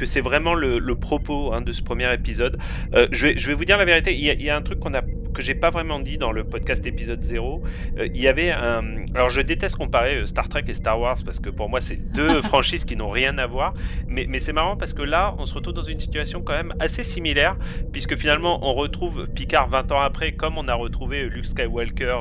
que 0.00 0.06
c'est 0.06 0.22
vraiment 0.22 0.54
le, 0.54 0.94
propos 0.94 1.52
hein, 1.52 1.60
de 1.60 1.72
ce 1.72 1.82
premier 1.82 2.12
épisode. 2.12 2.58
je, 2.92 3.26
vais, 3.26 3.36
je, 3.36 3.46
vais, 3.48 3.54
vous 3.54 3.64
dire 3.64 3.78
la 3.78 3.84
vérité, 3.84 4.14
il 4.14 4.42
y 4.42 4.50
a, 4.50 4.56
un 4.56 4.62
truc 4.62 4.80
qu'on 4.80 4.94
a 4.94 5.02
que 5.32 5.42
j'ai 5.42 5.54
pas 5.54 5.70
vraiment 5.70 6.00
dit 6.00 6.18
dans 6.18 6.32
le 6.32 6.44
podcast 6.44 6.86
épisode 6.86 7.22
0. 7.22 7.62
Euh, 7.98 8.08
il 8.12 8.20
y 8.20 8.28
avait 8.28 8.50
un. 8.50 9.06
Alors, 9.14 9.28
je 9.28 9.40
déteste 9.40 9.76
comparer 9.76 10.16
euh, 10.16 10.26
Star 10.26 10.48
Trek 10.48 10.64
et 10.68 10.74
Star 10.74 11.00
Wars 11.00 11.16
parce 11.24 11.40
que 11.40 11.50
pour 11.50 11.68
moi, 11.68 11.80
c'est 11.80 12.12
deux 12.12 12.42
franchises 12.50 12.84
qui 12.84 12.96
n'ont 12.96 13.08
rien 13.08 13.38
à 13.38 13.46
voir. 13.46 13.74
Mais, 14.06 14.26
mais 14.28 14.38
c'est 14.38 14.52
marrant 14.52 14.76
parce 14.76 14.92
que 14.92 15.02
là, 15.02 15.34
on 15.38 15.46
se 15.46 15.54
retrouve 15.54 15.74
dans 15.74 15.82
une 15.82 16.00
situation 16.00 16.42
quand 16.42 16.52
même 16.52 16.74
assez 16.80 17.02
similaire 17.02 17.56
puisque 17.92 18.16
finalement, 18.16 18.66
on 18.68 18.74
retrouve 18.74 19.28
Picard 19.28 19.68
20 19.68 19.92
ans 19.92 20.00
après, 20.00 20.32
comme 20.32 20.58
on 20.58 20.68
a 20.68 20.74
retrouvé 20.74 21.28
Luke 21.28 21.46
Skywalker. 21.46 22.16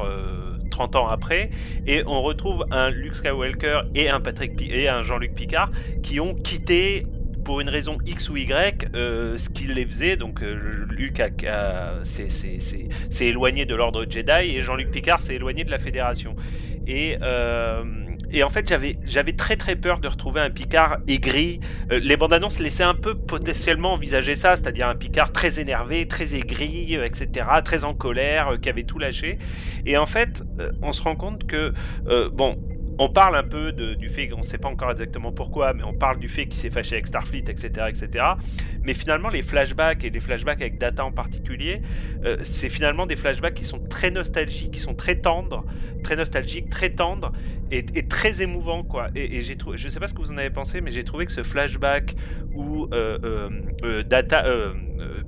30 0.72 0.96
euh, 0.96 1.00
ans 1.00 1.08
après, 1.08 1.50
et 1.88 2.04
on 2.06 2.22
retrouve 2.22 2.66
un 2.72 2.90
Luke 2.90 3.16
Skywalker 3.16 3.82
et 3.96 4.10
un 4.10 4.20
Patrick 4.20 4.62
et 4.62 4.88
un 4.88 5.02
Jean-Luc 5.04 5.34
Picard 5.34 5.72
qui 6.04 6.20
ont 6.20 6.36
quitté 6.36 7.06
pour 7.44 7.62
une 7.62 7.70
raison 7.70 7.98
X 8.06 8.30
ou 8.30 8.38
Y, 8.38 8.90
euh, 8.96 9.38
ce 9.38 9.50
qu'il 9.50 9.74
les 9.74 9.86
faisait, 9.86 10.18
donc 10.18 10.42
euh, 10.42 10.86
Luc 10.90 11.22
s'est 12.04 13.26
éloigné 13.26 13.66
de 13.66 13.76
l'ordre 13.76 14.06
Jedi 14.10 14.58
et 14.58 14.62
Jean-Luc 14.62 14.92
Picard 14.92 15.22
s'est 15.22 15.36
éloigné 15.36 15.64
de 15.64 15.72
la 15.72 15.80
Fédération. 15.80 16.36
Et, 16.88 17.18
euh, 17.22 17.84
et 18.32 18.44
en 18.44 18.50
fait, 18.50 18.74
j'avais 19.06 19.34
très 19.34 19.56
très 19.56 19.76
peur 19.76 20.00
de 20.00 20.08
retrouver 20.08 20.42
un 20.42 20.50
Picard 20.50 20.98
aigri. 21.08 21.60
les 21.90 22.18
bandes 22.18 22.34
annonces 22.34 22.60
laissaient 22.60 22.84
un 22.84 22.96
peu 22.96 23.16
potentiellement 23.16 23.94
envisager 23.94 24.36
ça, 24.36 24.56
c'est-à-dire 24.56 24.88
un 24.88 24.96
Picard 24.96 25.32
très 25.32 25.60
énervé, 25.60 26.08
très 26.08 26.36
aigri, 26.36 26.96
etc., 26.96 27.46
très 27.64 27.84
en 27.84 27.94
colère, 27.94 28.60
qui 28.62 28.70
avait 28.70 28.84
tout 28.84 29.00
lâché. 29.00 29.38
Et 29.86 29.98
en 29.98 30.06
fait, 30.06 30.44
on 30.82 30.92
se 30.92 31.02
rend 31.02 31.16
compte 31.16 31.48
que, 31.48 31.74
bon, 32.30 32.58
on 33.00 33.08
parle 33.08 33.38
un 33.38 33.44
peu 33.44 33.72
du 33.72 34.10
fait, 34.10 34.30
on 34.34 34.40
ne 34.40 34.44
sait 34.44 34.58
pas 34.58 34.68
encore 34.68 34.92
exactement 34.92 35.32
pourquoi, 35.32 35.74
mais 35.74 35.84
on 35.84 35.94
parle 35.94 36.20
du 36.20 36.28
fait 36.28 36.46
qu'il 36.48 36.60
s'est 36.60 36.70
fâché 36.70 36.96
avec 36.96 37.08
Starfleet, 37.08 37.46
etc., 37.48 37.88
etc. 37.88 38.26
Mais 38.84 38.94
finalement, 38.94 39.30
les 39.30 39.42
flashbacks 39.42 40.04
et 40.04 40.10
les 40.10 40.20
flashbacks 40.20 40.62
avec 40.62 40.78
Data 40.78 41.06
en 41.06 41.12
particulier, 41.14 41.82
euh, 42.26 42.38
c'est 42.44 42.68
finalement 42.68 43.06
des 43.06 43.16
flashbacks 43.16 43.54
qui 43.54 43.64
sont 43.64 43.80
très 43.80 44.12
nostalgiques, 44.12 44.72
qui 44.72 44.82
sont 44.82 44.96
très 44.96 45.16
tendres, 45.16 45.64
très 46.04 46.18
nostalgiques, 46.18 46.70
très 46.70 46.90
tendres 46.90 47.32
et, 47.72 48.08
très 48.08 48.42
émouvants, 48.42 48.84
quoi. 48.84 49.10
Et, 49.16 49.42
j'ai 49.42 49.56
trouvé, 49.56 49.78
je 49.78 49.90
sais 49.90 50.00
pas 50.00 50.08
ce 50.08 50.14
que 50.14 50.20
vous 50.20 50.32
en 50.32 50.38
avez 50.38 50.50
pensé, 50.50 50.82
mais 50.82 50.92
j'ai 50.92 51.04
trouvé 51.04 51.26
que 51.26 51.32
ce 51.32 51.44
flashback 51.44 52.16
où 52.54 52.88
euh, 52.94 53.50
euh, 53.84 54.04
Data, 54.04 54.46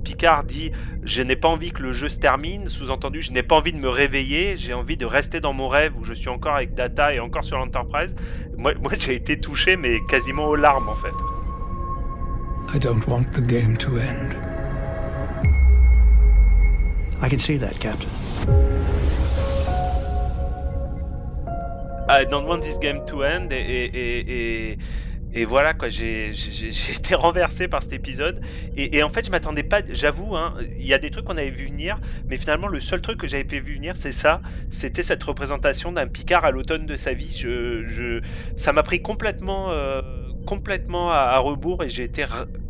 Picard 0.04 0.44
dit, 0.44 0.70
je 1.02 1.22
n'ai 1.22 1.36
pas 1.36 1.48
envie 1.48 1.70
que 1.70 1.82
le 1.82 1.92
jeu 1.92 2.08
se 2.08 2.18
termine, 2.18 2.66
sous-entendu, 2.66 3.22
je 3.22 3.32
n'ai 3.32 3.42
pas 3.42 3.56
envie 3.56 3.72
de 3.72 3.78
me 3.78 3.88
réveiller, 3.88 4.56
j'ai 4.56 4.74
envie 4.74 4.96
de 4.96 5.06
rester 5.06 5.40
dans 5.40 5.52
mon 5.52 5.68
rêve 5.68 5.96
où 5.98 6.04
je 6.04 6.12
suis 6.12 6.28
encore 6.28 6.56
avec 6.56 6.74
Data 6.74 7.14
et 7.14 7.20
encore 7.20 7.44
sur 7.44 7.58
Enterprise, 7.58 8.14
moi, 8.58 8.74
moi 8.80 8.92
j'ai 8.98 9.14
été 9.14 9.38
touché, 9.38 9.76
mais 9.76 10.00
quasiment 10.08 10.46
aux 10.46 10.56
larmes 10.56 10.88
en 10.88 10.94
fait. 10.94 11.14
I 12.74 12.78
don't 12.78 13.06
want 13.06 13.32
the 13.32 13.42
game 13.42 13.76
to 13.78 13.98
end. 13.98 14.34
I 17.20 17.28
can 17.28 17.38
see 17.38 17.56
that, 17.58 17.78
Captain. 17.78 18.08
I 22.08 22.26
don't 22.26 22.46
want 22.46 22.60
this 22.60 22.78
game 22.78 23.04
to 23.06 23.22
end. 23.22 23.48
Et, 23.50 24.76
voilà 25.46 25.72
quoi, 25.72 25.88
j'ai 25.88 26.32
été 26.90 27.14
renversé 27.14 27.68
par 27.68 27.82
cet 27.82 27.92
épisode. 27.94 28.40
Et, 28.76 29.02
en 29.02 29.08
fait 29.08 29.24
je 29.24 29.30
m'attendais 29.30 29.62
pas, 29.62 29.80
j'avoue, 29.90 30.36
hein, 30.36 30.54
il 30.78 30.86
y 30.86 30.92
a 30.92 30.98
des 30.98 31.10
trucs 31.10 31.24
qu'on 31.24 31.38
avait 31.38 31.50
vu 31.50 31.66
venir, 31.66 31.98
mais 32.28 32.36
finalement 32.36 32.68
le 32.68 32.80
seul 32.80 33.00
truc 33.00 33.18
que 33.18 33.28
j'avais 33.28 33.44
vu 33.44 33.74
venir 33.74 33.96
c'est 33.96 34.12
ça, 34.12 34.42
c'était 34.70 35.02
cette 35.02 35.22
représentation 35.22 35.90
d'un 35.92 36.06
Picard 36.06 36.44
à 36.44 36.50
l'automne 36.50 36.84
de 36.84 36.96
sa 36.96 37.14
vie. 37.14 37.34
Je, 37.34 37.86
je 37.86 38.20
ça 38.56 38.72
m'a 38.74 38.82
pris 38.82 39.00
complètement, 39.00 39.70
euh, 39.70 40.02
complètement 40.46 41.10
à, 41.10 41.38
rebours 41.38 41.82
et 41.82 41.88
j'ai 41.88 42.04
été 42.04 42.24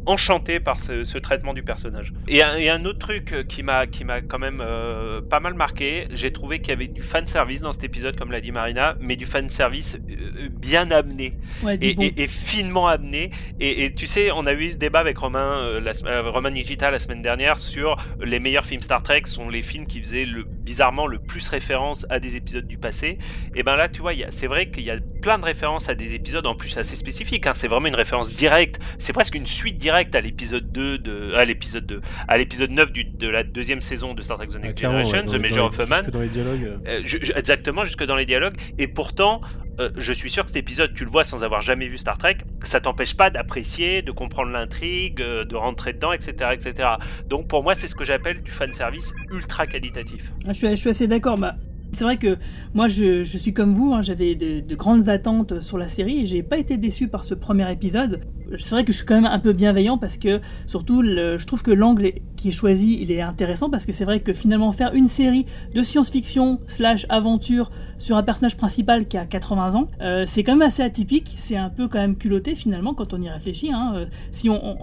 enchanté 0.07 0.61
par 0.61 0.79
ce, 0.81 1.19
traitement 1.19 1.55
du 1.55 1.63
personnage. 1.63 2.13
Et 2.29 2.43
un, 2.43 2.57
un 2.57 2.85
autre 2.85 2.99
truc 2.99 3.47
qui 3.49 3.63
m'a 3.63 3.87
qui 3.87 4.05
m'a 4.05 4.21
quand 4.21 4.39
même 4.39 4.61
euh, 4.61 5.21
pas 5.21 5.41
mal 5.41 5.55
marqué, 5.55 6.05
j'ai 6.13 6.33
trouvé 6.33 6.61
qu'il 6.61 6.71
y 6.71 6.73
avait 6.73 6.89
du 6.89 7.03
fan 7.03 7.27
service 7.27 7.61
dans 7.61 7.73
cet 7.73 7.85
épisode, 7.85 8.17
comme 8.17 8.33
l'a 8.33 8.41
dit 8.41 8.53
Marina, 8.53 8.97
mais 9.01 9.17
du 9.17 9.27
fan 9.27 9.49
service 9.49 9.95
euh, 9.95 10.49
bien 10.51 10.91
amené 10.91 11.35
et, 11.81 12.23
et, 12.23 12.27
finement 12.27 12.89
amené. 12.89 13.31
Et, 13.61 13.93
tu 13.95 14.07
sais, 14.07 14.31
on 14.33 14.47
a 14.47 14.53
eu 14.53 14.73
ce 14.73 14.77
débat 14.77 15.01
avec 15.01 15.19
Romain, 15.19 15.53
euh, 15.59 15.81
la, 15.81 16.23
Romain 16.23 16.51
Nigita 16.51 16.91
la 16.91 16.99
semaine 16.99 17.23
dernière 17.23 17.59
sur 17.59 17.97
les 18.21 18.41
meilleurs 18.41 18.65
films 18.65 18.83
Star 18.83 19.03
Trek 19.03 19.23
sont 19.27 19.49
les 19.49 19.63
films 19.63 19.87
qui 19.87 20.01
faisaient 20.01 20.25
le, 20.25 20.45
bizarrement 20.45 21.07
le 21.07 21.19
plus 21.19 21.47
référence 21.49 22.07
à 22.11 22.19
des 22.19 22.37
épisodes 22.37 22.67
du 22.67 22.79
passé. 22.79 23.19
Et 23.55 23.63
ben 23.63 23.77
là, 23.77 23.89
tu 23.89 24.01
vois, 24.01 24.13
c'est 24.31 24.47
vrai 24.47 24.71
qu'il 24.71 24.85
y 24.85 24.91
a 24.91 24.97
plein 25.21 25.39
de 25.39 25.45
références 25.45 25.89
à 25.89 25.95
des 25.95 26.15
épisodes 26.15 26.47
en 26.47 26.55
plus 26.55 26.77
assez 26.77 26.97
spécifiques. 26.97 27.47
Hein. 27.47 27.55
C'est 27.63 27.69
vraiment 27.69 27.87
une 27.87 27.95
référence 27.95 28.29
directe. 28.33 28.81
C'est 28.99 29.13
presque 29.13 29.37
une 29.37 29.47
suite 29.47 29.79
directe 29.79 30.17
à 30.17 30.21
l'épisode 30.21 30.73
2 30.73 30.99
de 30.99 31.33
à 31.37 31.45
l'épisode 31.45 31.87
2 31.87 32.01
à 32.27 32.37
l'épisode 32.37 32.73
9 32.73 32.91
du, 32.91 33.05
de 33.05 33.29
la 33.29 33.45
deuxième 33.45 33.81
saison 33.81 34.15
de 34.15 34.23
Star 34.23 34.37
Trek 34.37 34.49
The 34.49 34.57
Next 34.57 34.81
Generation, 34.81 35.27
The 35.27 35.37
Major 35.37 35.67
of 35.67 35.79
Man. 35.89 36.01
Jusque 36.01 36.11
dans 36.11 36.21
les 36.23 36.29
dialogues. 36.29 36.79
Euh, 36.89 37.37
exactement, 37.37 37.85
jusque 37.85 38.05
dans 38.05 38.17
les 38.17 38.25
dialogues. 38.25 38.57
Et 38.79 38.89
pourtant, 38.89 39.43
euh, 39.79 39.91
je 39.97 40.13
suis 40.13 40.29
sûr 40.29 40.43
que 40.45 40.51
cet 40.51 40.57
épisode, 40.57 40.93
tu 40.93 41.05
le 41.05 41.11
vois 41.13 41.23
sans 41.23 41.45
avoir 41.45 41.61
jamais 41.61 41.87
vu 41.87 41.99
Star 41.99 42.19
Trek, 42.19 42.39
ça 42.65 42.81
t'empêche 42.81 43.17
pas 43.17 43.31
d'apprécier, 43.31 44.03
de 44.03 44.11
comprendre 44.11 44.51
l'intrigue, 44.51 45.23
euh, 45.23 45.45
de 45.45 45.55
rentrer 45.55 45.93
dedans, 45.93 46.13
etc., 46.13 46.51
etc. 46.55 46.89
Donc 47.29 47.47
pour 47.47 47.63
moi, 47.63 47.77
c'est 47.77 47.87
ce 47.87 47.95
que 47.95 48.05
j'appelle 48.05 48.43
du 48.43 48.51
fan 48.51 48.73
service 48.73 49.13
ultra 49.31 49.69
qualitatif. 49.69 50.33
Ah, 50.49 50.53
je, 50.53 50.59
suis, 50.59 50.69
je 50.71 50.75
suis 50.75 50.91
assez 50.91 51.07
d'accord. 51.07 51.39
Bah, 51.39 51.55
c'est 51.93 52.05
vrai 52.05 52.17
que 52.17 52.39
moi, 52.75 52.89
je, 52.89 53.23
suis 53.25 53.53
comme 53.53 53.75
vous, 53.75 53.93
hein, 53.93 54.01
j'avais 54.03 54.35
de, 54.35 54.75
grandes 54.75 55.09
attentes 55.09 55.61
sur 55.61 55.77
la 55.79 55.89
série 55.89 56.21
et 56.21 56.27
j'ai 56.27 56.43
pas 56.43 56.57
été 56.57 56.79
déçu 56.79 57.09
par 57.09 57.25
ce 57.25 57.35
premier 57.35 57.71
épisode. 57.71 58.21
C'est 58.59 58.71
vrai 58.71 58.85
que 58.85 58.93
je 58.93 58.99
suis 58.99 59.07
quand 59.07 59.15
même 59.15 59.27
un 59.27 59.39
peu 59.39 59.53
bienveillant 59.53 59.99
parce 59.99 60.17
que, 60.17 60.41
surtout, 60.67 61.03
je 61.03 61.45
trouve 61.45 61.63
que 61.63 61.71
l'angle 61.71 62.13
qui 62.37 62.49
est 62.49 62.53
choisi, 62.53 62.99
il 63.01 63.11
est 63.11 63.21
intéressant 63.21 63.71
parce 63.71 63.87
que 63.87 63.93
c'est 63.93 64.05
vrai 64.05 64.21
que 64.21 64.33
finalement, 64.33 64.73
faire 64.73 64.95
une 64.95 65.09
série 65.09 65.47
de 65.75 65.83
science-fiction 65.83 66.61
slash 66.67 67.07
aventure 67.09 67.71
sur 67.99 68.17
un 68.17 68.23
personnage 68.23 68.57
principal 68.57 69.07
qui 69.07 69.17
a 69.17 69.27
80 69.27 69.75
ans, 69.75 69.89
euh, 70.01 70.25
c'est 70.27 70.43
quand 70.43 70.53
même 70.53 70.67
assez 70.67 70.83
atypique, 70.83 71.35
c'est 71.37 71.57
un 71.57 71.71
peu 71.71 71.89
quand 71.89 72.01
même 72.01 72.17
culotté 72.17 72.55
finalement 72.55 72.95
quand 72.95 73.15
on 73.15 73.21
y 73.21 73.29
réfléchit. 73.29 73.73
Hein. 73.73 73.93
Euh, 73.97 74.07
si 74.33 74.49
on, 74.49 74.79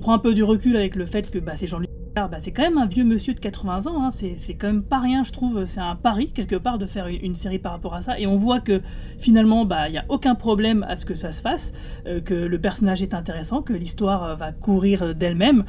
prend 0.00 0.14
un 0.14 0.18
peu 0.18 0.34
du 0.34 0.42
recul 0.42 0.76
avec 0.76 0.96
le 0.96 1.06
fait 1.06 1.30
que 1.30 1.38
bah, 1.38 1.52
c'est 1.56 1.66
Jean-Luc 1.66 1.88
bah, 2.14 2.38
c'est 2.38 2.52
quand 2.52 2.62
même 2.62 2.78
un 2.78 2.86
vieux 2.86 3.02
monsieur 3.02 3.34
de 3.34 3.40
80 3.40 3.86
ans, 3.88 4.04
hein. 4.04 4.10
c'est 4.10 4.54
quand 4.54 4.68
même 4.68 4.84
pas 4.84 5.00
rien, 5.00 5.24
je 5.24 5.32
trouve. 5.32 5.66
C'est 5.66 5.80
un 5.80 5.96
pari, 5.96 6.30
quelque 6.30 6.54
part, 6.54 6.78
de 6.78 6.86
faire 6.86 7.08
une, 7.08 7.34
série 7.34 7.58
par 7.58 7.72
rapport 7.72 7.94
à 7.94 8.02
ça. 8.02 8.18
Et 8.20 8.26
on 8.26 8.36
voit 8.36 8.60
que 8.60 8.82
finalement, 9.18 9.64
bah, 9.64 9.88
il 9.88 9.92
n'y 9.92 9.98
a 9.98 10.04
aucun 10.08 10.36
problème 10.36 10.84
à 10.88 10.96
ce 10.96 11.04
que 11.04 11.16
ça 11.16 11.32
se 11.32 11.42
fasse, 11.42 11.72
euh, 12.06 12.20
que 12.20 12.34
le 12.34 12.60
personnage 12.60 13.02
est 13.02 13.14
intéressant, 13.14 13.62
que 13.62 13.72
l'histoire 13.72 14.22
euh, 14.24 14.34
va 14.36 14.52
courir 14.52 15.14
d'elle-même. 15.14 15.64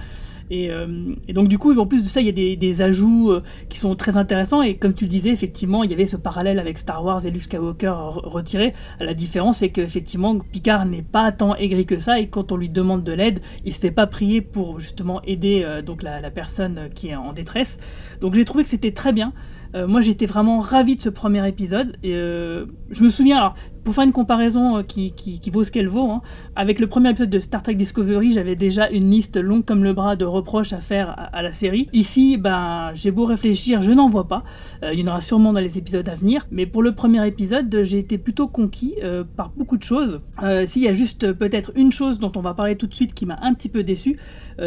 Euh, 0.52 1.16
et, 1.28 1.34
donc 1.34 1.48
du 1.48 1.58
coup, 1.58 1.78
en 1.78 1.86
plus 1.86 2.04
de 2.04 2.08
ça, 2.08 2.22
il 2.22 2.28
y 2.28 2.30
a 2.30 2.56
des, 2.56 2.82
ajouts 2.82 3.32
euh, 3.32 3.44
qui 3.70 3.80
sont 3.80 3.96
très 3.96 4.18
intéressants. 4.18 4.62
Et 4.62 4.75
comme 4.75 4.94
tu 4.94 5.06
le 5.06 5.10
disais, 5.10 5.30
effectivement, 5.30 5.84
il 5.84 5.92
y 5.92 5.94
avait 5.94 6.06
ce 6.06 6.18
parallèle 6.18 6.60
avec 6.60 6.78
Star 6.78 7.04
Wars 7.04 7.25
et 7.25 7.32
Luke 7.32 7.44
Skywalker 7.44 7.96
retiré. 8.24 8.74
La 9.00 9.14
différence, 9.14 9.60
c'est 9.60 9.70
qu'effectivement, 9.70 10.38
Picard 10.40 10.86
n'est 10.86 11.02
pas 11.02 11.32
tant 11.32 11.56
aigri 11.56 11.86
que 11.86 12.00
ça. 12.00 12.20
Et 12.20 12.28
quand 12.28 12.52
on 12.52 12.58
lui 12.58 12.70
demande 12.70 13.04
de 13.04 13.12
l'aide, 13.12 13.42
il 13.64 13.74
se 13.74 13.80
fait 13.80 13.92
pas 13.92 14.08
prier 14.08 14.42
pour 14.42 14.80
justement 14.80 15.22
aider 15.24 15.64
euh, 15.64 15.82
donc 15.82 16.04
la, 16.04 16.22
la, 16.22 16.32
personne 16.32 16.90
qui 16.94 17.10
est 17.10 17.16
en 17.16 17.34
détresse. 17.34 17.78
Donc 18.22 18.34
j'ai 18.36 18.46
trouvé 18.46 18.64
que 18.64 18.70
c'était 18.70 18.92
très 18.92 19.14
bien. 19.14 19.34
Euh, 19.75 19.88
moi, 19.88 20.01
j'étais 20.01 20.25
vraiment 20.25 20.60
ravi 20.60 20.96
de 20.96 21.01
ce 21.01 21.10
premier 21.10 21.48
épisode. 21.48 21.98
Et 22.01 22.15
euh, 22.15 22.65
je 22.89 23.03
me 23.03 23.10
souviens, 23.10 23.38
alors, 23.38 23.55
pour 23.84 23.94
faire 23.94 24.05
une 24.05 24.13
comparaison 24.13 24.77
euh, 24.77 24.84
qui, 24.84 25.12
vaut 25.51 25.63
ce 25.63 25.72
qu'elle 25.72 25.89
vaut, 25.89 26.10
hein, 26.10 26.22
avec 26.55 26.79
le 26.79 26.88
premier 26.88 27.10
épisode 27.10 27.29
de 27.29 27.39
Star 27.39 27.62
Trek 27.62 27.75
Discovery, 27.75 28.32
j'avais 28.32 28.55
déjà 28.55 28.89
une 28.89 29.12
liste 29.12 29.38
longue 29.38 29.65
comme 29.65 29.84
le 29.84 29.94
bras 29.94 30.15
de 30.15 30.24
reproches 30.24 30.72
à 30.72 30.79
faire 30.79 31.29
à, 31.34 31.41
la 31.41 31.51
série. 31.51 31.89
Ici, 31.91 32.38
ben, 32.38 32.91
j'ai 32.94 33.12
beau 33.12 33.25
réfléchir, 33.25 33.82
je 33.82 33.91
n'en 33.91 34.08
vois 34.08 34.27
pas. 34.27 34.44
il 34.82 35.00
y 35.00 35.03
en 35.03 35.08
aura 35.08 35.22
sûrement 35.22 35.51
dans 35.51 35.60
les 35.60 35.77
épisodes 35.77 36.08
à 36.08 36.15
venir. 36.15 36.48
Mais 36.51 36.65
pour 36.65 36.82
le 36.82 36.96
premier 36.96 37.25
épisode, 37.27 37.84
j'ai 37.84 38.00
été 38.00 38.17
plutôt 38.17 38.48
conquis 38.48 38.96
par 39.36 39.50
beaucoup 39.50 39.77
de 39.77 39.84
choses. 39.84 40.22
S'il 40.65 40.82
y 40.82 40.88
a 40.88 40.94
juste 40.94 41.34
peut-être 41.34 41.72
une 41.75 41.91
chose 41.91 42.17
dont 42.20 42.32
on 42.36 42.41
va 42.41 42.53
parler 42.53 42.75
tout 42.75 42.88
de 42.88 42.96
suite 42.96 43.13
qui 43.13 43.25
m'a 43.25 43.38
un 43.41 43.53
petit 43.53 43.70
peu 43.70 43.84
déçu, 43.84 44.17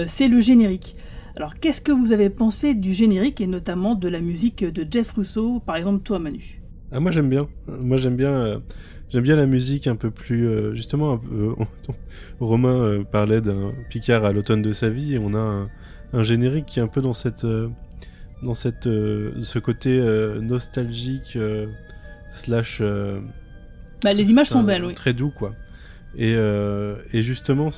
c'est 0.06 0.28
le 0.28 0.40
générique. 0.40 0.96
Alors, 1.38 1.54
qu'est-ce 1.54 1.80
que 1.80 1.92
vous 1.92 2.10
avez 2.10 2.30
pensé 2.30 2.74
du 2.74 2.92
générique 2.92 3.40
et 3.40 3.46
notamment 3.46 3.94
de 3.94 4.08
la 4.08 4.20
musique 4.20 4.64
de 4.64 4.84
Jeff 4.90 5.12
Russo, 5.12 5.60
par 5.60 5.76
exemple, 5.76 6.02
toi, 6.02 6.18
Manu? 6.18 6.60
Ah, 6.90 6.98
Moi, 6.98 7.12
j'aime 7.12 7.28
bien. 7.28 7.46
Moi, 7.68 7.96
j'aime 7.96 8.16
bien. 8.16 8.30
Euh, 8.32 8.58
J'aime 9.10 9.22
bien 9.22 9.36
la 9.36 9.46
musique 9.46 9.86
un 9.86 9.96
peu 9.96 10.10
plus. 10.10 10.46
euh, 10.48 10.74
justement, 10.74 11.12
un 11.12 11.16
peu- 11.18 11.54
Romain 12.40 12.76
euh, 12.82 13.04
parlait 13.04 13.40
d'un 13.40 13.72
Picard 13.88 14.24
à 14.26 14.32
l'automne 14.32 14.60
de 14.62 14.72
sa 14.74 14.90
vie 14.90 15.14
et 15.14 15.18
on 15.18 15.32
a 15.32 15.38
un, 15.38 15.70
un 16.12 16.22
générique 16.22 16.66
qui 16.66 16.80
est 16.80 16.82
un 16.82 16.88
peu 16.88 17.00
dans 17.00 17.14
cette. 17.14 17.44
euh, 17.44 17.68
dans 18.42 18.54
cette, 18.54 18.86
euh, 18.86 19.32
ce 19.40 19.58
côté 19.60 19.98
euh, 19.98 20.40
nostalgique 20.42 21.36
euh, 21.36 21.68
slash. 22.32 22.78
euh, 22.82 23.20
Bah, 24.04 24.12
les 24.12 24.28
images 24.30 24.48
sont 24.48 24.62
belles, 24.62 24.84
oui. 24.84 24.92
Très 24.94 25.14
doux, 25.14 25.30
quoi. 25.30 25.54
Et, 26.16 26.34
euh, 26.34 26.96
et 27.12 27.22
justement, 27.22 27.70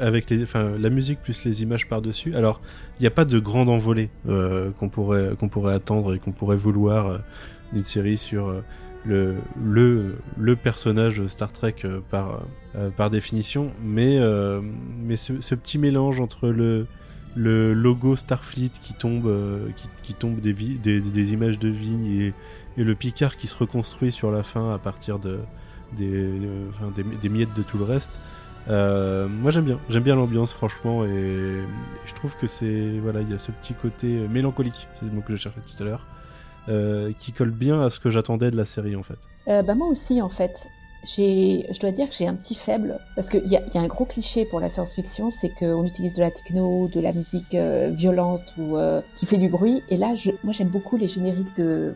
avec- 0.00 0.30
la 0.30 0.90
musique 0.90 1.20
plus 1.22 1.44
les 1.44 1.62
images 1.62 1.88
par-dessus. 1.88 2.34
Alors, 2.34 2.60
il 2.98 3.02
n'y 3.02 3.06
a 3.06 3.12
pas 3.12 3.24
de 3.24 3.38
grande 3.38 3.68
envolée 3.68 4.10
euh, 4.28 4.70
qu'on 4.72 4.88
pourrait, 4.88 5.74
attendre 5.74 6.14
et 6.14 6.18
qu'on 6.18 6.32
pourrait 6.32 6.56
vouloir 6.56 7.06
euh, 7.06 7.18
d'une 7.72 7.84
série 7.84 8.16
sur 8.16 8.62
le, 9.04 9.36
personnage 10.62 11.26
Star 11.26 11.52
Trek 11.52 11.76
par, 12.10 13.10
définition. 13.10 13.72
Mais, 13.82 14.18
ce, 15.16 15.54
petit 15.54 15.78
mélange 15.78 16.20
entre 16.20 16.48
le, 16.48 16.86
logo 17.36 18.16
Starfleet 18.16 18.70
qui 18.82 18.94
tombe, 18.94 19.30
qui, 20.02 20.14
tombe 20.14 20.40
des, 20.40 21.32
images 21.32 21.58
de 21.58 21.68
vie 21.68 22.22
et, 22.22 22.32
et 22.80 22.84
le 22.84 22.94
Picard 22.94 23.36
qui 23.36 23.46
se 23.46 23.56
reconstruit 23.56 24.12
sur 24.12 24.32
la 24.32 24.42
fin 24.42 24.72
à 24.74 24.78
partir 24.78 25.18
de, 25.18 25.40
des, 25.96 26.10
euh, 26.12 26.68
des, 27.22 27.28
miettes 27.28 27.54
de 27.56 27.62
tout 27.62 27.78
le 27.78 27.84
reste. 27.84 28.18
Euh, 28.68 29.26
moi 29.28 29.50
j'aime 29.50 29.64
bien, 29.64 29.78
j'aime 29.88 30.02
bien 30.02 30.14
l'ambiance 30.14 30.52
franchement 30.52 31.04
et 31.04 31.62
je 32.04 32.14
trouve 32.14 32.36
que 32.36 32.46
c'est 32.46 32.98
voilà 33.02 33.22
il 33.22 33.30
y 33.30 33.34
a 33.34 33.38
ce 33.38 33.50
petit 33.50 33.72
côté 33.72 34.06
euh, 34.18 34.28
mélancolique, 34.28 34.88
c'est 34.92 35.06
le 35.06 35.12
mot 35.12 35.22
que 35.22 35.34
je 35.34 35.40
cherchais 35.40 35.60
tout 35.60 35.82
à 35.82 35.86
l'heure, 35.86 36.06
qui 37.18 37.32
colle 37.32 37.50
bien 37.50 37.80
à 37.82 37.88
ce 37.88 37.98
que 37.98 38.10
j'attendais 38.10 38.50
de 38.50 38.56
la 38.56 38.66
série 38.66 38.94
en 38.94 39.02
fait. 39.02 39.18
Bah, 39.46 39.74
moi 39.74 39.88
aussi, 39.88 40.20
en 40.20 40.28
fait. 40.28 40.68
Je 41.04 41.80
dois 41.80 41.92
dire 41.92 42.10
que 42.10 42.14
j'ai 42.14 42.26
un 42.26 42.34
petit 42.34 42.56
faible, 42.56 42.98
parce 43.14 43.30
qu'il 43.30 43.46
y, 43.46 43.56
a- 43.56 43.62
y 43.72 43.78
a 43.78 43.80
un 43.80 43.86
gros 43.86 44.04
cliché 44.04 44.44
pour 44.44 44.60
la 44.60 44.68
science-fiction, 44.68 45.30
c'est 45.30 45.48
qu'on 45.48 45.86
utilise 45.86 46.14
de 46.14 46.20
la 46.20 46.30
techno, 46.30 46.88
de 46.88 47.00
la 47.00 47.12
musique 47.14 47.56
violente 47.92 48.52
ou 48.58 48.76
qui 49.14 49.24
fait 49.24 49.38
du 49.38 49.48
bruit. 49.48 49.82
Et 49.88 49.96
là, 49.96 50.14
je, 50.14 50.32
moi, 50.42 50.52
j'aime 50.52 50.68
beaucoup 50.68 50.98
les 50.98 51.08
génériques 51.08 51.56
de. 51.56 51.94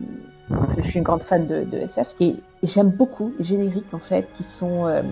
Je 0.77 0.83
suis 0.83 0.99
une 0.99 1.05
grande 1.05 1.23
fan 1.23 1.47
de, 1.47 1.77
SF 1.77 2.15
et, 2.21 2.37
j'aime 2.63 2.91
beaucoup 2.91 3.33
les 3.39 3.45
génériques 3.45 3.93
en 3.93 3.99
fait 3.99 4.29
qui 4.35 4.43
sont 4.45 4.87
euh, 4.87 5.03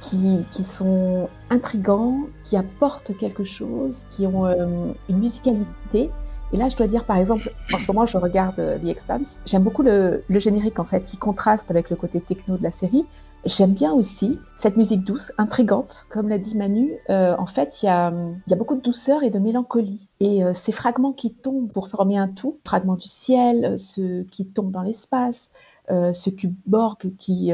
qui, 0.00 0.46
qui 0.50 0.64
sont 0.64 1.28
intrigants, 1.50 2.20
qui 2.44 2.56
apportent 2.56 3.16
quelque 3.16 3.44
chose, 3.44 4.06
qui 4.10 4.26
ont 4.26 4.46
euh, 4.46 4.92
une 5.08 5.18
musicalité. 5.18 6.10
Et 6.52 6.56
là, 6.56 6.68
je 6.68 6.76
dois 6.76 6.86
dire, 6.86 7.04
par 7.04 7.18
exemple, 7.18 7.52
en 7.72 7.78
ce 7.78 7.86
moment, 7.88 8.06
je 8.06 8.16
regarde 8.16 8.58
euh, 8.58 8.78
The 8.78 8.86
Expanse. 8.86 9.38
J'aime 9.44 9.62
beaucoup 9.62 9.82
le, 9.82 10.24
le 10.28 10.38
générique, 10.38 10.78
en 10.78 10.84
fait, 10.84 11.02
qui 11.02 11.16
contraste 11.16 11.70
avec 11.70 11.90
le 11.90 11.96
côté 11.96 12.20
techno 12.20 12.56
de 12.56 12.62
la 12.62 12.70
série. 12.70 13.06
J'aime 13.44 13.72
bien 13.72 13.92
aussi 13.92 14.40
cette 14.56 14.76
musique 14.76 15.04
douce, 15.04 15.32
intrigante. 15.38 16.06
Comme 16.10 16.28
l'a 16.28 16.38
dit 16.38 16.56
Manu, 16.56 16.98
euh, 17.08 17.36
en 17.38 17.46
fait, 17.46 17.82
il 17.82 17.86
y 17.86 17.88
a, 17.88 18.10
beaucoup 18.56 18.74
de 18.74 18.80
douceur 18.80 19.22
et 19.22 19.30
de 19.30 19.38
mélancolie. 19.38 20.08
Et 20.18 20.44
euh, 20.44 20.52
ces 20.52 20.72
fragments 20.72 21.12
qui 21.12 21.32
tombent 21.32 21.70
pour 21.70 21.88
former 21.88 22.18
un 22.18 22.26
tout, 22.26 22.58
fragments 22.64 22.96
du 22.96 23.06
ciel, 23.06 23.64
euh, 23.64 23.76
ceux 23.76 24.24
qui 24.24 24.44
tombent 24.44 24.72
dans 24.72 24.82
l'espace, 24.82 25.50
ce 25.88 26.30
cube 26.30 26.54
Borg 26.66 26.98
qui 27.16 27.50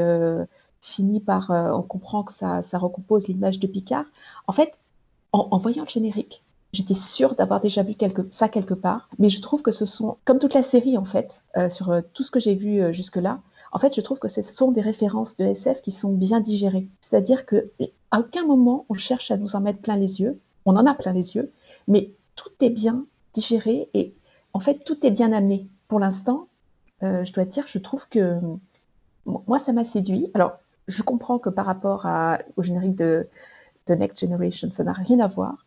finit 0.80 1.20
par... 1.20 1.50
on 1.50 1.82
comprend 1.82 2.24
que 2.24 2.32
ça, 2.32 2.60
recompose 2.72 3.28
l'image 3.28 3.60
de 3.60 3.68
Picard. 3.68 4.06
En 4.48 4.52
fait, 4.52 4.80
en, 5.32 5.56
voyant 5.58 5.84
le 5.84 5.88
générique, 5.88 6.42
J'étais 6.72 6.94
sûre 6.94 7.36
d'avoir 7.36 7.60
déjà 7.60 7.84
vu 7.84 7.94
ça 8.32 8.48
quelque 8.48 8.74
part, 8.74 9.08
mais 9.20 9.28
je 9.28 9.40
trouve 9.40 9.62
que 9.62 9.70
ce 9.70 9.84
sont, 9.84 10.16
comme 10.24 10.40
toute 10.40 10.54
la 10.54 10.64
série 10.64 10.98
en 10.98 11.04
fait, 11.04 11.44
sur 11.70 11.94
tout 12.12 12.24
ce 12.24 12.32
que 12.32 12.40
j'ai 12.40 12.56
vu 12.56 12.92
jusque-là, 12.92 13.38
en 13.74 13.78
fait, 13.80 13.94
je 13.94 14.00
trouve 14.00 14.20
que 14.20 14.28
ce 14.28 14.40
sont 14.40 14.70
des 14.70 14.80
références 14.80 15.36
de 15.36 15.44
SF 15.44 15.82
qui 15.82 15.90
sont 15.90 16.12
bien 16.12 16.40
digérées. 16.40 16.88
C'est-à-dire 17.00 17.44
que 17.44 17.72
à 18.12 18.20
aucun 18.20 18.46
moment 18.46 18.86
on 18.88 18.94
cherche 18.94 19.32
à 19.32 19.36
nous 19.36 19.56
en 19.56 19.60
mettre 19.60 19.80
plein 19.80 19.96
les 19.96 20.20
yeux. 20.20 20.40
On 20.64 20.76
en 20.76 20.86
a 20.86 20.94
plein 20.94 21.12
les 21.12 21.34
yeux, 21.34 21.52
mais 21.88 22.12
tout 22.36 22.52
est 22.60 22.70
bien 22.70 23.04
digéré 23.32 23.90
et 23.92 24.14
en 24.52 24.60
fait 24.60 24.84
tout 24.84 25.04
est 25.04 25.10
bien 25.10 25.32
amené. 25.32 25.66
Pour 25.88 25.98
l'instant, 25.98 26.46
euh, 27.02 27.24
je 27.24 27.32
dois 27.32 27.44
dire, 27.44 27.64
je 27.66 27.78
trouve 27.78 28.08
que 28.08 28.38
moi 29.26 29.58
ça 29.58 29.72
m'a 29.72 29.84
séduit. 29.84 30.30
Alors, 30.34 30.52
je 30.86 31.02
comprends 31.02 31.40
que 31.40 31.50
par 31.50 31.66
rapport 31.66 32.06
à, 32.06 32.38
au 32.56 32.62
générique 32.62 32.94
de, 32.94 33.26
de 33.88 33.94
Next 33.94 34.20
Generation, 34.20 34.70
ça 34.70 34.84
n'a 34.84 34.92
rien 34.92 35.18
à 35.18 35.26
voir. 35.26 35.66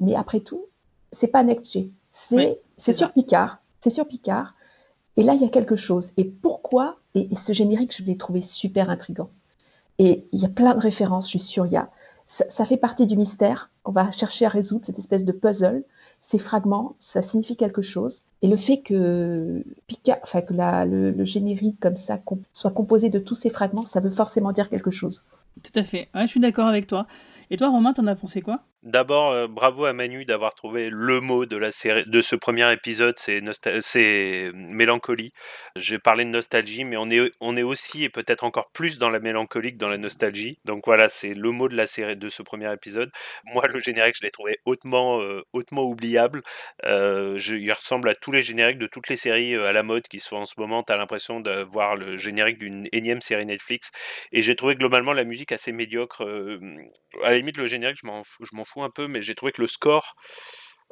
Mais 0.00 0.14
après 0.14 0.40
tout, 0.40 0.66
c'est 1.12 1.28
pas 1.28 1.42
Next 1.42 1.72
G. 1.72 1.90
C'est 2.10 2.36
Oui, 2.36 2.92
sur. 2.92 3.12
Picard. 3.12 3.58
C'est 3.80 3.90
sur 3.90 4.06
Picard. 4.06 4.54
Et 5.16 5.22
là, 5.22 5.34
il 5.34 5.40
y 5.40 5.44
a 5.44 5.48
quelque 5.48 5.76
chose. 5.76 6.12
Et 6.16 6.24
pourquoi 6.24 6.98
et, 7.18 7.34
ce 7.34 7.52
générique, 7.52 7.96
je 7.96 8.02
l'ai 8.04 8.16
trouvé 8.16 8.42
super 8.42 8.90
intrigant. 8.90 9.30
Et 9.98 10.26
il 10.32 10.40
y 10.40 10.44
a 10.44 10.48
plein 10.48 10.74
de 10.74 10.80
références, 10.80 11.26
je 11.26 11.30
suis 11.30 11.38
sûre. 11.38 11.66
Y 11.66 11.76
a, 11.76 11.90
ça, 12.26 12.64
fait 12.64 12.76
partie 12.76 13.06
du 13.06 13.16
mystère 13.16 13.70
qu'on 13.82 13.92
va 13.92 14.12
chercher 14.12 14.44
à 14.44 14.48
résoudre, 14.48 14.84
cette 14.84 14.98
espèce 14.98 15.24
de 15.24 15.32
puzzle. 15.32 15.82
Ces 16.20 16.38
fragments, 16.38 16.94
ça 16.98 17.22
signifie 17.22 17.56
quelque 17.56 17.82
chose. 17.82 18.20
Et 18.42 18.48
le 18.48 18.56
fait 18.56 18.80
que, 18.80 19.64
Picard, 19.86 20.18
enfin, 20.22 20.42
que 20.42 20.52
le, 20.54 21.24
générique 21.24 21.80
comme 21.80 21.96
ça 21.96 22.20
soit 22.52 22.70
composé 22.70 23.08
de 23.08 23.18
tous 23.18 23.34
ces 23.34 23.50
fragments, 23.50 23.84
ça 23.84 24.00
veut 24.00 24.10
forcément 24.10 24.52
dire 24.52 24.68
quelque 24.68 24.90
chose. 24.90 25.24
Tout 25.62 25.72
à 25.74 25.82
fait. 25.82 26.08
Je 26.14 26.26
suis 26.26 26.40
d'accord 26.40 26.68
avec 26.68 26.86
toi. 26.86 27.06
Et 27.50 27.56
toi, 27.56 27.70
Romain, 27.70 27.92
t'en 27.92 28.06
as 28.06 28.14
pensé 28.14 28.42
quoi? 28.42 28.60
D'abord, 28.84 29.32
euh, 29.32 29.48
bravo 29.48 29.86
à 29.86 29.92
Manu 29.92 30.24
d'avoir 30.24 30.54
trouvé 30.54 30.88
le 30.88 31.20
mot 31.20 31.46
de 31.46 31.56
la 31.56 31.72
série, 31.72 32.04
de 32.06 32.22
ce 32.22 32.36
premier 32.36 32.72
épisode, 32.72 33.16
c'est 33.18 33.40
c'est 33.80 34.52
mélancolie. 34.54 35.32
J'ai 35.74 35.98
parlé 35.98 36.24
de 36.24 36.30
nostalgie, 36.30 36.84
mais 36.84 36.96
on 36.96 37.10
est, 37.10 37.32
on 37.40 37.56
est 37.56 37.64
aussi 37.64 38.04
et 38.04 38.08
peut-être 38.08 38.44
encore 38.44 38.70
plus 38.72 38.96
dans 38.98 39.10
la 39.10 39.18
mélancolie 39.18 39.72
que 39.72 39.78
dans 39.78 39.88
la 39.88 39.98
nostalgie. 39.98 40.60
Donc 40.64 40.82
voilà, 40.86 41.08
c'est 41.08 41.34
le 41.34 41.50
mot 41.50 41.68
de 41.68 41.74
la 41.76 41.88
série 41.88 42.16
de 42.16 42.28
ce 42.28 42.40
premier 42.44 42.72
épisode. 42.72 43.10
Moi, 43.52 43.66
le 43.66 43.80
générique, 43.80 44.14
je 44.16 44.22
l'ai 44.24 44.30
trouvé 44.30 44.58
hautement, 44.64 45.20
euh, 45.22 45.42
hautement 45.52 45.82
oubliable. 45.82 46.42
Euh, 46.84 47.36
je- 47.36 47.56
il 47.56 47.72
ressemble 47.72 48.08
à 48.08 48.14
tous 48.14 48.30
les 48.30 48.44
génériques 48.44 48.78
de 48.78 48.86
toutes 48.86 49.08
les 49.08 49.16
séries 49.16 49.56
à 49.56 49.72
la 49.72 49.82
mode 49.82 50.06
qui 50.06 50.20
se 50.20 50.28
font 50.28 50.38
en 50.42 50.46
ce 50.46 50.54
moment. 50.56 50.84
T'as 50.84 50.96
l'impression 50.96 51.40
de 51.40 51.62
voir 51.64 51.96
le 51.96 52.16
générique 52.16 52.58
d'une 52.58 52.88
énième 52.92 53.20
série 53.22 53.44
Netflix. 53.44 53.90
Et 54.30 54.40
j'ai 54.42 54.54
trouvé 54.54 54.76
globalement 54.76 55.12
la 55.12 55.24
musique 55.24 55.50
assez 55.50 55.72
médiocre. 55.72 56.22
à 57.24 57.30
la 57.30 57.36
limite, 57.36 57.56
le 57.56 57.66
générique, 57.66 57.98
je 58.00 58.06
m'en 58.06 58.22
fous, 58.24 58.44
un 58.84 58.90
peu, 58.90 59.08
mais 59.08 59.22
j'ai 59.22 59.34
trouvé 59.34 59.52
que 59.52 59.60
le 59.60 59.66
score 59.68 60.14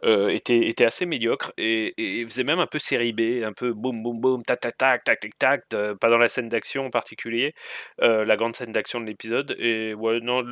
euh, 0.05 0.29
était, 0.29 0.69
était 0.69 0.85
assez 0.85 1.07
médiocre 1.07 1.53
et, 1.57 1.95
et 2.21 2.25
faisait 2.27 2.45
même 2.45 2.59
un 2.59 2.67
peu 2.67 2.79
série 2.79 3.13
B, 3.15 3.43
un 3.45 3.53
peu 3.53 3.73
boum 3.73 4.03
boum 4.03 4.21
boum, 4.21 4.43
tac 4.45 4.61
tac 4.61 4.77
tac, 4.77 5.05
tac 5.05 5.21
tac 5.21 5.33
tac, 5.39 5.61
euh, 5.75 5.95
pas 5.95 6.11
dans 6.11 6.19
la 6.19 6.29
scène 6.29 6.49
d'action 6.49 6.87
en 6.87 6.91
particulier, 6.91 7.55
euh, 8.03 8.25
la 8.25 8.37
grande 8.37 8.55
scène 8.55 8.73
d'action 8.73 9.01
de 9.01 9.07
l'épisode. 9.07 9.57
Et 9.59 9.95
ouais, 9.95 10.21
non, 10.21 10.43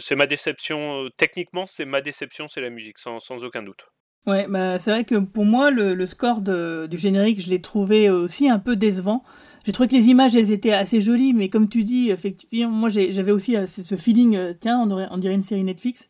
c'est 0.00 0.16
ma 0.16 0.26
déception. 0.26 1.04
euh, 1.04 1.08
Techniquement, 1.16 1.66
c'est 1.66 1.84
ma 1.84 2.00
déception, 2.00 2.48
c'est 2.48 2.62
la 2.62 2.70
musique, 2.70 2.98
sans, 2.98 3.20
sans 3.20 3.44
aucun 3.44 3.62
doute. 3.62 3.84
Ouais, 4.26 4.46
bah, 4.48 4.78
c'est 4.78 4.90
vrai 4.90 5.04
que 5.04 5.14
pour 5.16 5.44
moi, 5.44 5.70
le, 5.70 5.94
le 5.94 6.06
score 6.06 6.40
de- 6.40 6.88
du 6.90 6.98
générique, 6.98 7.40
je 7.40 7.48
l'ai 7.48 7.60
trouvé 7.62 8.10
aussi 8.10 8.48
un 8.48 8.58
peu 8.58 8.74
décevant. 8.74 9.22
J'ai 9.64 9.72
trouvé 9.72 9.88
que 9.88 9.94
les 9.94 10.08
images, 10.08 10.34
elles 10.34 10.50
étaient 10.50 10.72
assez 10.72 11.00
jolies, 11.00 11.32
mais 11.32 11.48
comme 11.48 11.68
tu 11.68 11.84
dis, 11.84 12.10
effectivement, 12.10 12.72
moi 12.72 12.88
j'avais 12.88 13.30
aussi 13.30 13.56
euh, 13.56 13.66
ce 13.66 13.94
feeling, 13.96 14.34
euh, 14.36 14.52
tiens, 14.58 14.80
on, 14.80 14.90
aurait- 14.90 15.06
on 15.10 15.18
dirait 15.18 15.34
une 15.34 15.42
série 15.42 15.62
Netflix. 15.64 16.08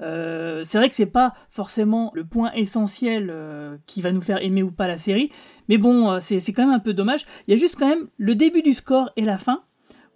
Euh, 0.00 0.62
c'est 0.64 0.78
vrai 0.78 0.88
que 0.88 0.94
c'est 0.94 1.06
pas 1.06 1.34
forcément 1.50 2.10
le 2.14 2.24
point 2.24 2.52
essentiel 2.52 3.28
euh, 3.30 3.76
qui 3.86 4.02
va 4.02 4.12
nous 4.12 4.20
faire 4.20 4.42
aimer 4.42 4.62
ou 4.62 4.70
pas 4.70 4.88
la 4.88 4.96
série, 4.96 5.30
mais 5.68 5.78
bon, 5.78 6.10
euh, 6.10 6.18
c'est 6.20 6.40
quand 6.52 6.66
même 6.66 6.74
un 6.74 6.80
peu 6.80 6.94
dommage. 6.94 7.24
Il 7.46 7.52
y 7.52 7.54
a 7.54 7.56
juste 7.56 7.76
quand 7.78 7.88
même 7.88 8.08
le 8.18 8.34
début 8.34 8.62
du 8.62 8.74
score 8.74 9.10
et 9.16 9.22
la 9.22 9.38
fin, 9.38 9.62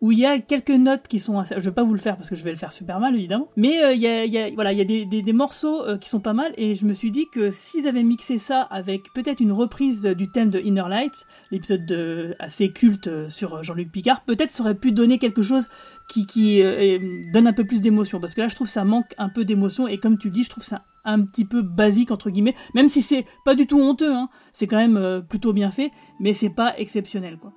où 0.01 0.12
il 0.12 0.19
y 0.21 0.27
a 0.27 0.38
quelques 0.38 0.71
notes 0.71 1.09
qui 1.09 1.19
sont 1.19 1.41
assez... 1.41 1.57
Je 1.59 1.69
vais 1.69 1.75
pas 1.75 1.83
vous 1.83 1.93
le 1.93 1.99
faire 1.99 2.17
parce 2.17 2.31
que 2.31 2.37
je 2.37 2.45
vais 2.45 2.53
le 2.53 2.57
faire 2.57 2.71
super 2.71 3.01
mal, 3.01 3.17
évidemment. 3.17 3.49
Mais 3.57 3.97
il 3.97 4.01
y 4.01 4.07
a, 4.07 4.51
voilà, 4.55 4.73
il 4.73 4.79
y 4.79 4.81
a 4.81 4.85
des, 4.85 5.33
morceaux 5.33 5.83
qui 5.99 6.09
sont 6.09 6.21
pas 6.21 6.35
mal, 6.35 6.53
et 6.57 6.77
je 6.77 6.87
me 6.87 6.93
suis 6.93 7.11
dit 7.11 7.27
que 7.33 7.51
s'ils 7.51 7.88
avaient 7.88 8.05
mixé 8.05 8.38
ça 8.38 8.62
avec 8.62 9.12
peut-être 9.12 9.41
une 9.41 9.51
reprise 9.51 10.03
du 10.03 10.31
thème 10.31 10.51
de 10.51 10.61
Inner 10.61 10.85
Lights, 10.88 11.27
l'épisode 11.51 11.85
de- 11.85 12.37
assez 12.38 12.71
culte 12.71 13.29
sur 13.29 13.64
Jean-Luc 13.64 13.91
Picard, 13.91 14.21
peut-être 14.21 14.51
ça 14.51 14.62
aurait 14.62 14.77
pu 14.77 14.93
donner 14.93 15.19
quelque 15.19 15.43
chose 15.43 15.67
qui, 16.09 16.62
euh, 16.62 16.99
euh, 16.99 17.23
donne 17.33 17.47
un 17.47 17.53
peu 17.53 17.64
plus 17.64 17.81
d'émotion. 17.81 18.21
Parce 18.21 18.35
que 18.35 18.40
là, 18.40 18.49
je 18.49 18.55
trouve 18.55 18.66
ça 18.66 18.85
manque 18.85 19.14
un 19.18 19.29
peu 19.29 19.44
d'émotion, 19.44 19.87
et 19.87 19.99
comme 19.99 20.18
tu 20.18 20.31
dis, 20.31 20.42
je 20.42 20.51
trouve 20.51 20.64
ça 20.64 20.83
un 21.05 21.23
petit 21.23 21.44
peu 21.44 21.62
basique, 21.62 22.11
entre 22.11 22.31
guillemets, 22.31 22.55
même 22.75 22.88
si 22.88 23.03
c'est 23.03 23.25
pas 23.44 23.55
du 23.55 23.66
tout 23.66 23.81
honteux, 23.81 24.12
hein, 24.12 24.29
c'est 24.53 24.66
quand 24.66 24.77
même 24.77 24.97
euh, 24.97 25.21
plutôt 25.21 25.53
bien 25.53 25.71
fait, 25.71 25.90
mais 26.21 26.33
c'est 26.33 26.51
pas 26.51 26.75
exceptionnel, 26.79 27.38
quoi. 27.38 27.53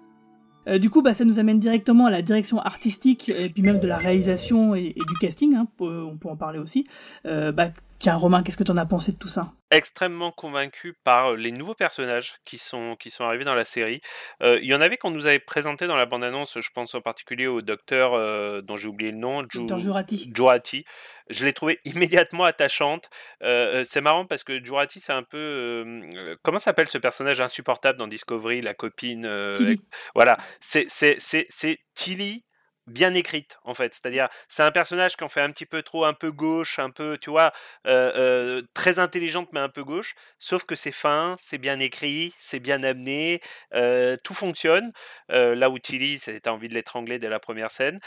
Du 0.78 0.92
coup, 0.92 1.02
bah, 1.02 1.16
ça 1.16 1.26
nous 1.26 1.40
amène 1.40 1.58
directement 1.58 2.06
à 2.06 2.12
la 2.12 2.22
direction 2.22 2.60
artistique 2.60 3.30
et 3.30 3.50
puis 3.50 3.64
même 3.64 3.80
de 3.80 3.88
la 3.88 3.98
réalisation 3.98 4.76
et, 4.76 4.94
du 4.94 5.18
casting. 5.20 5.56
hein, 5.56 5.66
on 5.80 6.18
peut 6.18 6.30
en 6.30 6.38
parler 6.38 6.60
aussi. 6.60 6.86
Bah, 7.26 7.72
Tiens, 8.02 8.16
Romain, 8.16 8.42
qu'est-ce 8.42 8.58
que 8.58 8.64
t'en 8.64 8.78
as 8.78 8.86
pensé 8.88 9.12
de 9.12 9.18
tout 9.18 9.28
ça? 9.28 9.54
Extrêmement 9.70 10.32
convaincu 10.32 10.96
par 11.04 11.34
les 11.36 11.52
nouveaux 11.52 11.76
personnages 11.76 12.34
qui 12.46 12.58
sont, 12.58 12.96
qui 13.00 13.12
sont 13.12 13.24
arrivés 13.26 13.44
dans 13.44 13.54
la 13.54 13.64
série. 13.64 14.02
Euh, 14.42 14.58
il 14.60 14.68
y 14.68 14.74
en 14.74 14.82
avait 14.82 14.98
qu'on 14.98 15.12
nous 15.12 15.28
avait 15.28 15.38
présenté 15.38 15.86
dans 15.86 15.96
la 15.96 16.08
bande-annonce, 16.08 16.60
je 16.60 16.70
pense 16.74 16.96
en 16.96 17.02
particulier 17.02 17.46
au 17.46 17.62
docteur 17.62 18.16
euh, 18.16 18.62
dont 18.64 18.76
j'ai 18.76 18.88
oublié 18.88 19.12
le 19.12 19.18
nom, 19.20 19.44
Ju- 19.54 19.68
Jurati. 19.78 20.32
Jurati. 20.36 20.84
Je 21.30 21.46
l'ai 21.46 21.54
trouvé 21.54 21.80
immédiatement 21.86 22.46
attachante. 22.46 23.08
Euh, 23.44 23.84
c'est 23.88 24.02
marrant 24.02 24.26
parce 24.26 24.44
que 24.44 24.64
Jurati, 24.66 25.00
c'est 25.00 25.14
un 25.14 25.22
peu... 25.24 26.02
comment 26.42 26.58
s'appelle 26.58 26.88
ce 26.88 26.98
personnage 26.98 27.40
insupportable 27.40 28.00
dans 28.00 28.08
Discovery, 28.08 28.62
la 28.62 28.74
copine 28.74 29.30
Tilly. 29.54 29.80
Voilà, 30.16 30.38
c'est 30.60 30.86
c'est- 30.90 31.18
c'est- 31.20 31.46
c'est 31.50 31.78
Tilly 31.94 32.46
bien 32.92 33.14
écrite 33.14 33.58
en 33.64 33.74
fait. 33.74 33.94
C'est-à-dire 33.94 34.28
c'est 34.48 34.64
un 34.64 34.72
personnage 34.72 35.16
qui 35.18 35.24
en 35.24 35.30
fait 35.30 35.42
un 35.42 35.52
petit 35.52 35.66
peu 35.66 35.82
trop 35.82 36.06
un 36.06 36.14
peu 36.14 36.32
gauche 36.32 36.80
un 36.80 36.90
peu 36.90 37.18
tu 37.18 37.30
vois 37.30 37.52
euh, 37.88 38.12
euh, 38.16 38.62
très 38.74 39.00
intelligente 39.00 39.50
mais 39.54 39.60
un 39.60 39.70
peu 39.70 39.84
gauche. 39.84 40.16
Sauf 40.40 40.64
que 40.66 40.76
c'est 40.76 40.92
fin 40.92 41.36
c'est 41.40 41.58
bien 41.58 41.80
écrit 41.80 42.34
c'est 42.38 42.60
bien 42.60 42.84
amené 42.84 43.42
euh, 43.74 44.18
tout 44.24 44.34
fonctionne. 44.34 44.92
Là 45.30 45.70
où 45.70 45.80
Tilly 45.80 46.20
t'as 46.42 46.52
envie 46.52 46.68
de 46.68 46.74
l'étrangler 46.74 47.18
dès 47.20 47.30
la 47.30 47.40
première 47.40 47.72
scène. 47.72 48.00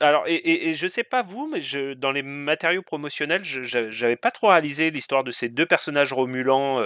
Alors 0.00 0.24
et, 0.26 0.34
et, 0.34 0.68
et 0.68 0.74
je 0.74 0.88
sais 0.88 1.04
pas 1.04 1.22
vous 1.22 1.48
mais 1.52 1.60
je, 1.60 1.94
dans 1.94 2.12
les 2.12 2.22
matériaux 2.22 2.82
promotionnels 2.82 3.42
j'avais 3.44 4.16
pas 4.16 4.30
trop 4.30 4.48
réalisé 4.48 4.90
l'histoire 4.90 5.24
de 5.24 5.30
ces 5.30 5.48
deux 5.48 5.66
personnages 5.66 6.12
romulans 6.12 6.80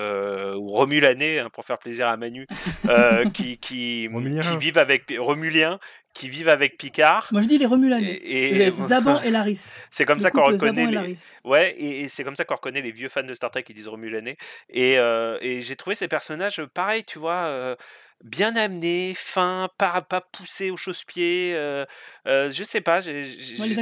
ou 0.57 0.69
romulanais 0.69 1.39
hein, 1.39 1.51
pour 1.51 1.65
faire 1.65 1.79
plaisir 1.79 2.09
à 2.09 2.17
Manu 2.17 2.47
qui 3.35 3.59
qui, 3.59 4.09
Romulien. 4.13 4.41
qui 4.41 4.57
vivent 4.59 4.79
avec 4.79 5.15
romuliens 5.19 5.79
qui 6.17 6.31
vivent 6.31 6.49
avec 6.49 6.79
Picard 6.79 7.29
Moi 7.31 7.43
je 7.43 7.47
dis 7.49 7.59
les 7.59 7.67
Romulanais. 7.67 8.07
et, 8.07 8.63
et- 8.67 8.71
Zaban 8.91 9.21
et 9.21 9.31
Laris. 9.31 9.61
c'est 9.91 10.07
comme 10.07 10.19
ça 10.21 10.31
qu'on 10.31 10.45
reconnaît 10.45 10.87
les... 10.87 11.15
Ouais 11.45 11.75
et, 11.79 12.09
c'est 12.09 12.25
comme 12.25 12.37
ça 12.37 12.45
qu'on 12.45 12.55
reconnaît 12.57 12.81
les 12.81 12.91
vieux 12.91 13.09
fans 13.11 13.23
de 13.23 13.35
Star 13.35 13.51
Trek 13.51 13.63
qui 13.65 13.75
disent 13.75 13.89
Romulanais 13.89 14.37
et, 14.71 14.99
euh, 14.99 15.39
et 15.43 15.61
j'ai 15.63 15.77
trouvé 15.77 15.95
ces 15.95 16.09
personnages 16.09 16.63
pareil 16.73 17.05
tu 17.05 17.19
vois 17.19 17.45
euh, 17.45 17.77
bien 18.25 18.57
amenés 18.57 19.13
fins 19.15 19.69
pas 19.77 20.01
pas 20.01 20.23
poussés 20.23 20.71
au 20.71 20.77
chausse-pied 20.79 21.55
euh, 21.55 21.85
je 22.27 22.65
sais 22.65 22.81
pas 22.81 23.01
j'ai 23.01 23.25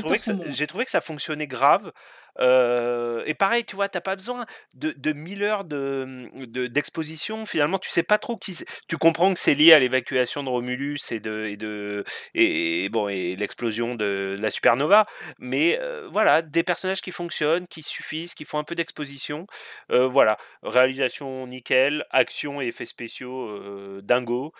trouvé 0.00 0.18
bons. 0.26 0.44
j'ai 0.48 0.66
trouvé 0.66 0.84
que 0.84 0.90
ça 0.90 1.00
fonctionnait 1.00 1.46
grave 1.46 1.92
euh, 2.40 3.22
et 3.26 3.34
pareil, 3.34 3.64
tu 3.64 3.76
vois, 3.76 3.88
t'as 3.88 4.00
pas 4.00 4.16
besoin 4.16 4.44
de, 4.74 4.92
de 4.96 5.12
mille 5.12 5.42
heures 5.42 5.64
de, 5.64 6.28
de- 6.46 6.66
d'exposition. 6.66 7.46
Finalement, 7.46 7.78
tu 7.78 7.90
sais 7.90 8.02
pas 8.02 8.18
trop 8.18 8.36
qui. 8.36 8.58
Tu 8.88 8.96
comprends 8.98 9.32
que 9.32 9.38
c'est 9.38 9.54
lié 9.54 9.72
à 9.72 9.78
l'évacuation 9.78 10.42
de 10.42 10.48
Romulus 10.48 10.98
et 11.10 11.20
de 11.20 11.46
et 11.46 11.56
de 11.56 12.04
et, 12.34 12.88
bon 12.88 13.08
et 13.08 13.36
l'explosion 13.36 13.94
de 13.94 14.36
la 14.40 14.50
supernova. 14.50 15.06
Mais 15.38 15.78
euh, 15.80 16.08
voilà, 16.10 16.42
des 16.42 16.62
personnages 16.62 17.02
qui 17.02 17.12
fonctionnent, 17.12 17.66
qui 17.68 17.82
suffisent, 17.82 18.34
qui 18.34 18.44
font 18.44 18.58
un 18.58 18.64
peu 18.64 18.74
d'exposition. 18.74 19.46
Euh, 19.90 20.06
voilà, 20.08 20.36
réalisation 20.62 21.46
nickel, 21.46 22.04
action 22.10 22.60
et 22.60 22.66
effets 22.66 22.86
spéciaux 22.86 24.00
dingo. 24.02 24.52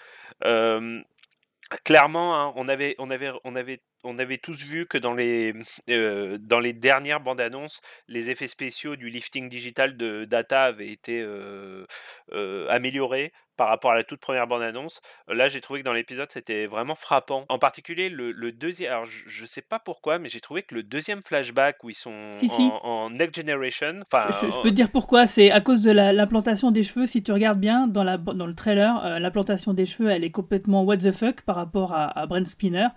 Clairement, 1.85 2.37
hein, 2.37 2.53
on 2.57 2.69
avait, 2.69 2.95
on 2.99 3.09
avait, 3.11 3.31
on 3.43 3.57
avait, 3.57 3.81
on 4.05 4.19
avait 4.19 4.37
tous 4.37 4.65
vu 4.65 4.87
que 4.87 4.99
dans 4.99 5.15
les, 5.15 5.55
euh, 5.89 6.37
dans 6.39 6.61
les 6.61 6.75
dernières 6.75 7.21
bandes 7.21 7.41
annonces, 7.41 7.81
les 8.07 8.29
effets 8.29 8.49
spéciaux 8.49 8.97
du 8.97 9.09
lifting 9.09 9.49
digital 9.49 9.97
de 9.97 10.27
Data 10.27 10.65
avaient 10.65 10.91
été 10.91 11.21
euh, 11.23 11.87
euh, 12.33 12.69
améliorés 12.69 13.33
par 13.57 13.69
rapport 13.69 13.93
à 13.93 13.95
la 13.95 14.03
toute 14.05 14.21
première 14.21 14.47
bande 14.47 14.63
annonce. 14.63 15.01
Là, 15.29 15.49
j'ai 15.49 15.61
trouvé 15.61 15.81
que 15.81 15.85
dans 15.85 15.93
l'épisode, 15.93 16.31
c'était 16.31 16.67
vraiment 16.67 16.95
frappant. 16.95 17.45
En 17.49 17.59
particulier, 17.59 18.09
le, 18.09 18.33
le 18.33 18.53
deuxième. 18.53 18.93
Alors, 18.93 19.05
je, 19.07 19.23
je 19.27 19.45
sais 19.47 19.63
pas 19.63 19.79
pourquoi, 19.79 20.19
mais 20.19 20.29
j'ai 20.29 20.41
trouvé 20.41 20.63
que 20.63 20.75
le 20.75 20.83
deuxième 20.83 21.23
flashback 21.23 21.83
où 21.85 21.91
ils 21.91 21.95
sont 21.95 22.31
Si, 22.33 22.47
en, 22.47 22.49
si. 22.57 22.71
en 22.83 23.11
Next 23.11 23.37
Generation. 23.37 24.01
Je, 24.13 24.61
peux 24.63 24.71
te 24.71 24.75
dire 24.75 24.91
pourquoi, 24.91 25.27
c'est 25.27 25.51
à 25.51 25.61
cause 25.61 25.83
de 25.83 25.91
la- 25.91 26.13
l'implantation 26.13 26.71
des 26.71 26.83
cheveux. 26.83 27.07
Si 27.07 27.23
tu 27.23 27.33
regardes 27.33 27.61
bien 27.61 27.87
dans, 27.87 28.05
la, 28.05 28.17
dans 28.19 28.47
le 28.47 28.55
trailer, 28.55 29.05
euh, 29.05 29.19
l'implantation 29.19 29.73
des 29.75 29.87
cheveux, 29.87 30.11
elle 30.11 30.25
est 30.25 30.31
complètement 30.31 30.83
what 30.85 30.97
the 30.99 31.13
fuck 31.13 31.43
par 31.43 31.57
rapport 31.57 31.93
à, 31.93 32.19
à 32.19 32.27
Brent 32.27 32.47
Spinner. 32.47 32.89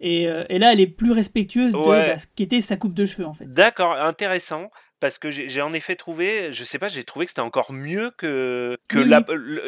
Et, 0.00 0.28
euh, 0.28 0.44
et 0.48 0.58
là, 0.58 0.72
elle 0.72 0.80
est 0.80 0.86
plus 0.86 1.12
respectueuse 1.12 1.72
de 1.72 1.78
Ouais. 1.78 2.08
bah, 2.08 2.18
ce 2.18 2.26
qu'était 2.34 2.60
sa 2.60 2.76
coupe 2.76 2.94
de 2.94 3.06
cheveux 3.06 3.26
en 3.26 3.32
fait. 3.34 3.46
D'accord, 3.46 3.92
intéressant. 3.96 4.70
Parce 4.98 5.18
que 5.18 5.30
j'ai 5.30 5.60
en 5.60 5.74
effet 5.74 5.94
trouvé, 5.94 6.52
je 6.52 6.64
sais 6.64 6.78
pas, 6.78 6.88
j'ai 6.88 7.04
trouvé 7.04 7.26
que 7.26 7.30
c'était 7.30 7.42
encore 7.42 7.72
mieux 7.72 8.12
que 8.16 8.78
que 8.88 8.98
Oui, 8.98 9.08
la. 9.08 9.22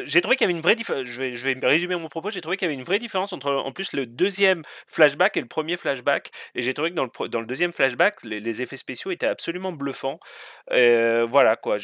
J'ai 0.07 0.23
trouvé 0.23 0.37
qu'il 0.37 0.47
y 0.47 0.49
avait 0.51 0.57
une 0.57 0.63
vraie 0.63 0.75
différence. 0.75 1.05
Je 1.05 1.19
vais, 1.19 1.37
je 1.37 1.45
vais 1.45 1.59
résumer 1.67 1.97
mon 1.97 2.09
propos. 2.09 2.31
J'ai 2.31 2.41
trouvé 2.41 2.57
qu'il 2.57 2.67
y 2.67 2.71
avait 2.71 2.81
une 2.81 2.87
vraie 2.87 2.99
différence 2.99 3.35
entre 3.35 3.53
en 3.53 3.71
plus 3.73 3.93
le 3.93 4.07
deuxième 4.07 4.63
flashback 4.87 5.37
et 5.37 5.41
le 5.41 5.47
premier 5.47 5.77
flashback. 5.77 6.31
Et 6.55 6.63
j'ai 6.63 6.73
trouvé 6.73 6.91
que 6.91 6.95
dans 6.95 7.05
le 7.05 7.29
dans 7.29 7.41
le 7.41 7.47
deuxième 7.47 7.73
flashback, 7.75 8.25
les, 8.25 8.41
les 8.41 8.63
effets 8.63 8.79
spéciaux 8.79 9.11
étaient 9.11 9.27
absolument 9.27 9.73
bluffants. 9.73 10.19
Euh, 10.73 11.27
voilà 11.29 11.57
quoi. 11.57 11.77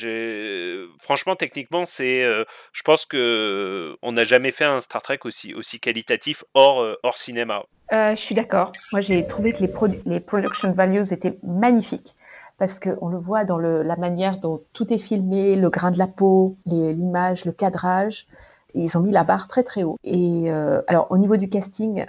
Franchement 1.00 1.36
techniquement 1.36 1.84
c'est, 1.84 2.22
euh, 2.22 2.44
je 2.72 2.82
pense 2.82 3.04
que 3.04 3.96
on 4.02 4.12
n'a 4.12 4.24
jamais 4.24 4.52
fait 4.52 4.64
un 4.64 4.80
Star 4.80 5.02
Trek 5.02 5.18
aussi 5.24 5.52
aussi 5.54 5.80
qualitatif 5.80 6.44
hors 6.54 6.82
euh, 6.82 6.98
hors 7.02 7.18
cinéma. 7.18 7.64
Euh, 7.92 8.16
je 8.16 8.20
suis 8.20 8.34
d'accord. 8.34 8.72
Moi, 8.92 9.02
j'ai 9.02 9.26
trouvé 9.26 9.52
que 9.52 9.58
les, 9.58 9.68
produ- 9.68 10.00
les 10.06 10.18
production 10.18 10.72
values 10.72 11.12
étaient 11.12 11.34
magnifiques 11.42 12.14
parce 12.64 12.80
qu'on 12.80 13.08
le 13.08 13.18
voit 13.18 13.44
dans 13.44 13.58
la 13.58 13.96
manière 13.96 14.40
dont 14.40 14.62
tout 14.72 14.90
est 14.90 14.98
filmé, 14.98 15.54
le 15.54 15.68
grain 15.68 15.90
de 15.90 15.98
la 15.98 16.06
peau, 16.06 16.56
l'image, 16.64 17.44
le 17.44 17.52
cadrage. 17.52 18.26
Ils 18.74 18.96
ont 18.96 19.02
mis 19.02 19.10
la 19.10 19.22
barre 19.22 19.48
très 19.48 19.62
très 19.62 19.82
haut. 19.82 19.98
Et 20.02 20.50
euh, 20.50 20.80
alors, 20.86 21.08
au 21.10 21.18
niveau 21.18 21.36
du 21.36 21.50
casting, 21.50 22.06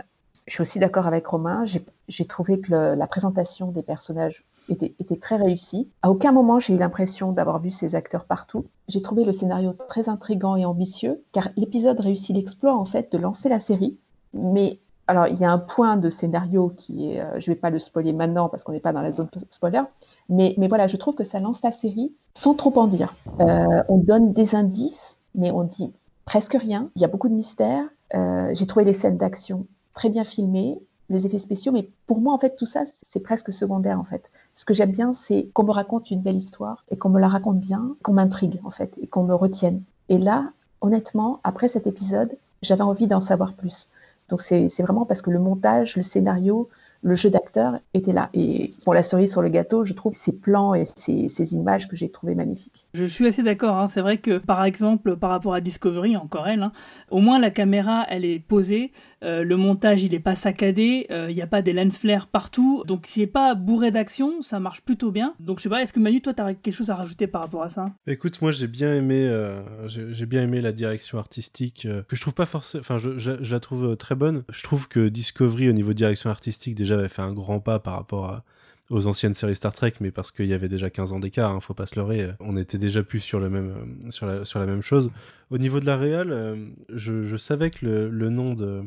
je 0.48 0.54
suis 0.54 0.62
aussi 0.62 0.80
d'accord 0.80 1.08
avec 1.08 1.28
Romain. 1.28 1.66
J'ai 2.08 2.26
trouvé 2.26 2.62
que 2.62 2.72
la 2.72 3.06
présentation 3.08 3.72
des 3.72 3.84
personnages 3.84 4.46
était, 4.70 4.96
était 4.98 5.18
très 5.18 5.36
réussie. 5.36 5.90
À 6.04 6.10
aucun 6.10 6.32
moment, 6.32 6.58
j'ai 6.58 6.74
eu 6.74 6.78
l'impression 6.78 7.34
d'avoir 7.34 7.60
vu 7.60 7.70
ces 7.70 7.94
acteurs 7.94 8.24
partout. 8.24 8.64
J'ai 8.88 9.02
trouvé 9.02 9.26
le 9.26 9.34
scénario 9.34 9.74
très 9.90 10.08
intrigant 10.08 10.56
et 10.56 10.64
ambitieux, 10.64 11.22
car 11.34 11.50
l'épisode 11.58 12.00
réussit 12.00 12.34
l'exploit 12.34 12.78
en 12.78 12.86
fait 12.86 13.12
de 13.12 13.18
lancer 13.18 13.50
la 13.50 13.60
série. 13.60 13.98
Mais 14.34 14.80
alors, 15.08 15.28
il 15.28 15.38
y 15.38 15.46
a 15.46 15.52
un 15.52 15.60
point 15.60 15.98
de 15.98 16.10
scénario 16.10 16.74
qui 16.76 17.12
est, 17.12 17.22
euh, 17.22 17.40
je 17.40 17.52
vais 17.52 17.56
pas 17.56 17.70
le 17.70 17.78
spoiler 17.78 18.12
maintenant 18.12 18.50
parce 18.50 18.64
qu'on 18.64 18.72
n'est 18.72 18.80
pas 18.80 18.94
dans 18.94 19.02
la 19.02 19.12
zone 19.12 19.30
spoiler, 19.52 19.84
mais, 20.30 20.56
mais 20.58 20.68
voilà, 20.68 20.88
je 20.88 20.98
trouve 20.98 21.16
que 21.16 21.24
ça 21.24 21.40
lance 21.40 21.62
la 21.64 21.72
série 21.72 22.14
sans 22.34 22.56
trop 22.56 22.74
en 22.80 22.88
dire. 22.88 23.14
Euh, 23.40 23.84
on 23.88 23.98
donne 23.98 24.34
des 24.34 24.56
indices, 24.56 25.20
mais 25.36 25.52
on 25.52 25.64
dit 25.64 25.94
presque 26.26 26.54
rien. 26.54 26.90
Il 26.96 27.02
y 27.02 27.06
a 27.06 27.08
beaucoup 27.08 27.30
de 27.30 27.36
mystères. 27.36 27.86
Euh, 28.16 28.50
J'ai 28.54 28.66
trouvé 28.66 28.86
les 28.86 28.94
scènes 28.94 29.18
d'action 29.18 29.68
très 29.94 30.10
bien 30.10 30.24
filmées, 30.24 30.80
les 31.10 31.28
effets 31.28 31.38
spéciaux, 31.38 31.72
mais 31.72 31.88
pour 32.08 32.20
moi, 32.20 32.34
en 32.34 32.38
fait, 32.40 32.56
tout 32.56 32.66
ça, 32.66 32.84
c'est 32.86 33.20
presque 33.20 33.54
secondaire, 33.54 34.00
en 34.00 34.04
fait. 34.04 34.32
Ce 34.56 34.66
que 34.66 34.74
j'aime 34.74 34.92
bien, 34.92 35.14
c'est 35.14 35.50
qu'on 35.54 35.64
me 35.64 35.72
raconte 35.72 36.10
une 36.10 36.22
belle 36.22 36.36
histoire 36.36 36.84
et 36.90 36.98
qu'on 36.98 37.10
me 37.10 37.20
la 37.20 37.28
raconte 37.28 37.60
bien, 37.60 37.96
qu'on 38.02 38.14
m'intrigue, 38.14 38.60
en 38.64 38.72
fait, 38.72 38.98
et 39.00 39.08
qu'on 39.08 39.24
me 39.24 39.36
retienne. 39.36 39.84
Et 40.10 40.18
là, 40.18 40.50
honnêtement, 40.82 41.40
après 41.44 41.68
cet 41.68 41.86
épisode, 41.86 42.36
j'avais 42.64 42.82
envie 42.82 43.08
d'en 43.08 43.22
savoir 43.22 43.54
plus. 43.54 43.90
Donc 44.30 44.42
c'est 44.42 44.68
vraiment 44.82 45.06
parce 45.06 45.22
que 45.22 45.30
le 45.30 45.40
montage, 45.40 45.96
le 45.96 46.02
scénario, 46.02 46.70
le 47.04 47.14
jeu 47.14 47.30
d'acteur 47.30 47.80
était 47.94 48.14
là. 48.14 48.30
Et 48.34 48.72
pour 48.84 48.96
la 48.96 49.04
cerise 49.04 49.32
sur 49.32 49.44
le 49.44 49.50
gâteau, 49.50 49.86
je 49.86 49.94
trouve 49.94 50.16
ces 50.16 50.32
plans 50.32 50.74
et 50.74 50.86
ces, 50.96 51.30
ces 51.30 51.54
images 51.54 51.88
que 51.88 51.96
j'ai 51.96 52.10
trouvées 52.10 52.34
magnifiques. 52.34 52.88
Je 52.96 53.06
suis 53.06 53.28
assez 53.28 53.44
d'accord. 53.44 53.78
hein. 53.78 53.88
C'est 53.88 54.02
vrai 54.02 54.18
que, 54.18 54.40
par 54.40 54.64
exemple, 54.66 55.16
par 55.16 55.30
rapport 55.30 55.54
à 55.54 55.62
Discovery, 55.62 56.18
encore 56.18 56.48
elle, 56.48 56.64
hein, 56.64 56.72
au 57.12 57.20
moins 57.20 57.38
la 57.38 57.52
caméra, 57.52 58.06
elle 58.10 58.26
est 58.26 58.40
posée. 58.40 58.92
Euh, 59.26 59.44
le 59.44 59.58
montage, 59.58 60.04
il 60.04 60.14
est 60.14 60.20
pas 60.20 60.36
saccadé. 60.36 61.08
euh, 61.10 61.28
Il 61.30 61.36
n'y 61.36 61.42
a 61.42 61.48
pas 61.48 61.62
des 61.62 61.74
lens 61.74 61.98
flares 61.98 62.28
partout. 62.28 62.84
Donc, 62.86 63.08
s'il 63.08 63.24
n'est 63.24 63.28
pas 63.28 63.56
bourré 63.56 63.92
d'action, 63.92 64.42
ça 64.42 64.60
marche 64.60 64.82
plutôt 64.82 65.12
bien. 65.12 65.34
Donc, 65.40 65.58
je 65.60 65.64
sais 65.64 65.70
pas, 65.70 65.82
est-ce 65.82 65.94
que 65.94 66.00
Manu, 66.00 66.22
toi, 66.22 66.34
tu 66.34 66.44
quelque 66.44 66.74
chose 66.74 66.92
à 66.92 66.96
rajouter 66.96 67.28
par 67.28 67.42
rapport 67.42 67.64
à 67.64 67.70
ça? 67.70 67.92
Écoute, 68.08 68.42
moi 68.42 68.52
j'ai 68.52 68.68
bien 68.68 68.94
aimé, 68.94 69.28
euh, 69.28 69.62
j'ai 69.88 70.26
bien 70.26 70.44
aimé 70.44 70.62
la 70.62 70.72
direction 70.72 71.18
artistique 71.18 71.88
que 72.08 72.16
je 72.16 72.22
trouve 72.22 72.34
pas 72.34 72.46
forcément, 72.46 72.82
enfin 72.82 72.98
je, 72.98 73.32
la 73.32 73.60
trouve 73.60 73.98
très 73.98 74.16
bonne. 74.16 74.44
Je 74.52 74.64
trouve 74.64 74.88
que 74.88 75.10
Discovery 75.10 75.70
au 75.70 75.74
niveau 75.74 75.94
direction 75.94 76.30
artistique 76.30 76.76
déjà 76.76 76.96
avait 76.96 77.10
fait 77.10 77.22
un 77.22 77.34
grand 77.34 77.60
pas 77.60 77.80
par 77.80 77.96
rapport 77.96 78.42
aux 78.90 79.08
anciennes 79.08 79.34
séries 79.34 79.56
Star 79.56 79.74
Trek, 79.74 79.94
mais 80.02 80.12
parce 80.12 80.32
qu'il 80.32 80.46
y 80.46 80.54
avait 80.54 80.70
déjà 80.70 80.90
15 80.90 81.14
ans 81.14 81.20
d'écart, 81.20 81.52
hein, 81.52 81.60
faut 81.60 81.74
pas 81.74 81.88
se 81.88 81.96
leurrer. 81.96 82.30
On 82.40 82.56
était 82.58 82.78
déjà 82.78 83.02
plus 83.02 83.22
sur 83.22 83.40
la, 83.40 83.50
même 83.50 84.82
chose. 84.82 85.10
Au 85.50 85.58
niveau 85.58 85.80
de 85.80 85.86
la 85.86 85.98
réal, 85.98 86.58
je, 86.94 87.38
savais 87.38 87.72
que 87.72 87.86
le 87.86 88.30
nom 88.30 88.54
de 88.54 88.84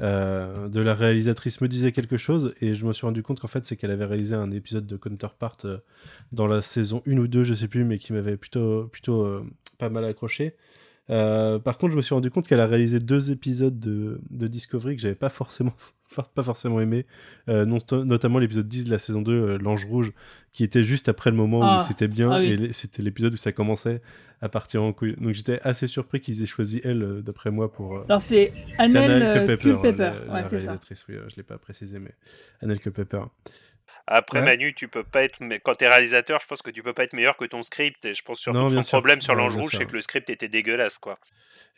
euh, 0.00 0.68
de 0.68 0.80
la 0.80 0.94
réalisatrice 0.94 1.60
me 1.60 1.68
disait 1.68 1.92
quelque 1.92 2.16
chose 2.16 2.54
et 2.60 2.72
je 2.74 2.86
me 2.86 2.92
suis 2.92 3.04
rendu 3.04 3.22
compte 3.22 3.40
qu'en 3.40 3.48
fait 3.48 3.64
c'est 3.66 3.76
qu'elle 3.76 3.90
avait 3.90 4.06
réalisé 4.06 4.34
un 4.34 4.50
épisode 4.50 4.86
de 4.86 4.96
Counterpart 4.96 5.56
euh, 5.64 5.78
dans 6.32 6.46
la 6.46 6.62
saison 6.62 7.02
1 7.06 7.18
ou 7.18 7.28
2 7.28 7.44
je 7.44 7.54
sais 7.54 7.68
plus 7.68 7.84
mais 7.84 7.98
qui 7.98 8.12
m'avait 8.12 8.36
plutôt 8.36 8.88
plutôt 8.88 9.22
euh, 9.22 9.44
pas 9.78 9.90
mal 9.90 10.04
accroché. 10.04 10.56
Par 11.08 11.76
contre 11.76 11.92
je 11.92 11.96
me 11.96 12.02
suis 12.02 12.14
rendu 12.14 12.30
compte 12.30 12.48
qu'elle 12.48 12.60
a 12.60 12.66
réalisé 12.66 12.98
deux 12.98 13.30
épisodes 13.32 13.78
de, 13.78 14.20
de 14.30 14.46
Discovery 14.46 14.96
que 14.96 15.02
j'avais 15.02 15.14
pas 15.14 15.28
forcément 15.28 15.74
pas 16.34 16.42
forcément 16.42 16.80
aimé 16.80 17.06
euh, 17.48 17.64
non- 17.64 17.78
notamment 18.04 18.38
l'épisode 18.38 18.68
10 18.68 18.84
de 18.86 18.90
la 18.90 18.98
saison 18.98 19.22
2 19.22 19.32
euh, 19.32 19.58
l'ange 19.58 19.84
rouge 19.84 20.12
qui 20.52 20.64
était 20.64 20.82
juste 20.82 21.08
après 21.08 21.30
le 21.30 21.36
moment 21.36 21.60
Ah. 21.62 21.78
où 21.80 21.86
c'était 21.86 22.08
bien 22.08 22.30
Ah 22.30 22.38
oui. 22.40 22.66
et 22.68 22.72
c'était 22.72 23.02
l'épisode 23.02 23.34
où 23.34 23.36
ça 23.36 23.52
commençait 23.52 24.00
à 24.40 24.48
partir 24.48 24.82
en 24.82 24.92
couille 24.92 25.14
donc 25.18 25.32
j'étais 25.34 25.60
assez 25.62 25.86
surpris 25.86 26.20
qu'ils 26.20 26.42
aient 26.42 26.46
choisi 26.46 26.80
elle 26.84 27.02
euh, 27.02 27.22
d'après 27.22 27.50
moi 27.50 27.72
pour 27.72 27.96
euh, 27.96 28.04
Alors, 28.08 28.20
c'est 28.20 28.52
Annelle 28.78 29.46
Culpepper, 29.58 30.10
Ouais, 30.30 30.42
c'est 30.44 30.58
ça. 30.58 30.72
réalisatrice, 30.72 31.04
oui, 31.08 31.14
euh, 31.16 31.28
je 31.30 31.36
l'ai 31.36 31.42
pas 31.42 31.58
précisé, 31.58 31.98
mais 31.98 32.12
Annelle 32.62 32.80
Culpepper. 32.80 33.22
Après, 34.08 34.40
Ouais. 34.40 34.44
Manu, 34.44 34.74
tu 34.74 34.88
peux 34.88 35.04
pas 35.04 35.22
être. 35.22 35.38
mais 35.40 35.60
Quand 35.60 35.74
t'es 35.74 35.88
réalisateur, 35.88 36.40
je 36.42 36.46
pense 36.48 36.60
que 36.60 36.70
tu 36.70 36.82
peux 36.82 36.92
pas 36.92 37.04
être 37.04 37.12
meilleur 37.12 37.36
que 37.36 37.44
ton 37.44 37.62
script. 37.62 38.04
Et 38.04 38.14
je 38.14 38.22
pense 38.24 38.40
surtout 38.40 38.58
Non, 38.58 38.66
que 38.66 38.72
son 38.74 38.82
sûr. 38.82 38.98
problème 38.98 39.20
sur 39.20 39.36
l'ange 39.36 39.56
rouge, 39.56 39.76
c'est 39.78 39.86
que 39.86 39.92
le 39.92 40.00
script 40.00 40.28
était 40.28 40.48
dégueulasse, 40.48 40.98
quoi. 40.98 41.20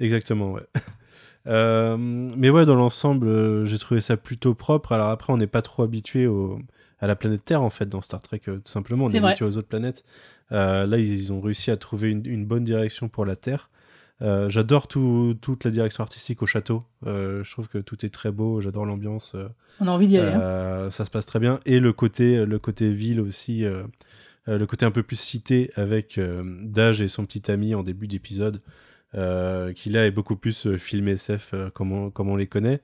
Exactement, 0.00 0.52
ouais. 0.52 0.62
Euh, 1.46 1.96
mais 1.98 2.50
ouais, 2.50 2.64
dans 2.66 2.74
l'ensemble, 2.74 3.28
euh, 3.28 3.64
j'ai 3.66 3.78
trouvé 3.78 4.00
ça 4.00 4.16
plutôt 4.16 4.54
propre. 4.54 4.92
Alors 4.92 5.10
après, 5.10 5.32
on 5.32 5.36
n'est 5.36 5.46
pas 5.46 5.62
trop 5.62 5.82
habitué 5.82 6.26
au, 6.26 6.58
à 7.00 7.06
la 7.06 7.16
planète 7.16 7.44
Terre, 7.44 7.62
en 7.62 7.70
fait, 7.70 7.86
dans 7.88 8.00
Star 8.00 8.22
Trek, 8.22 8.40
euh, 8.48 8.56
tout 8.58 8.70
simplement. 8.72 9.04
On 9.04 9.08
est 9.08 9.20
habitué 9.28 9.44
aux 9.44 9.56
autres 9.58 9.68
planètes. 9.68 10.04
Euh, 10.52 10.86
là, 10.86 10.98
ils, 10.98 11.12
ils 11.12 11.32
ont 11.32 11.40
réussi 11.40 11.70
à 11.70 11.76
trouver 11.76 12.10
une, 12.10 12.22
une 12.26 12.46
bonne 12.46 12.64
direction 12.64 13.08
pour 13.08 13.24
la 13.26 13.36
Terre. 13.36 13.70
Euh, 14.22 14.48
J'adore 14.48 14.86
tout- 14.88 15.36
toute 15.40 15.64
la 15.64 15.70
direction 15.70 16.02
artistique 16.02 16.40
au 16.42 16.46
château. 16.46 16.84
Euh, 17.06 17.42
je 17.44 17.50
trouve 17.50 17.68
que 17.68 17.78
tout 17.78 18.06
est 18.06 18.10
très 18.10 18.30
beau. 18.30 18.60
J'adore 18.60 18.86
l'ambiance. 18.86 19.34
On 19.80 19.88
a 19.88 19.90
envie 19.90 20.06
d'y 20.06 20.18
aller. 20.18 20.32
hein. 20.32 20.90
ça 20.90 21.04
se 21.04 21.10
passe 21.10 21.26
très 21.26 21.40
bien. 21.40 21.60
Et 21.66 21.80
le 21.80 21.92
côté, 21.92 22.46
le 22.46 22.58
côté 22.58 22.90
ville 22.90 23.20
aussi, 23.20 23.64
le 24.46 24.64
côté 24.66 24.86
un 24.86 24.90
peu 24.92 25.02
plus 25.02 25.18
cité 25.18 25.70
avec 25.74 26.18
Dage 26.62 27.02
et 27.02 27.08
son 27.08 27.26
petit 27.26 27.50
ami 27.50 27.74
en 27.74 27.82
début 27.82 28.06
d'épisode, 28.06 28.62
qui 29.14 29.90
là 29.90 30.06
est 30.06 30.10
beaucoup 30.10 30.36
plus 30.36 30.66
euh, 30.66 30.76
film 30.76 31.08
SF 31.08 31.52
euh, 31.54 31.70
comme, 31.70 31.92
on, 31.92 32.12
on 32.16 32.36
les 32.36 32.46
connaît, 32.46 32.80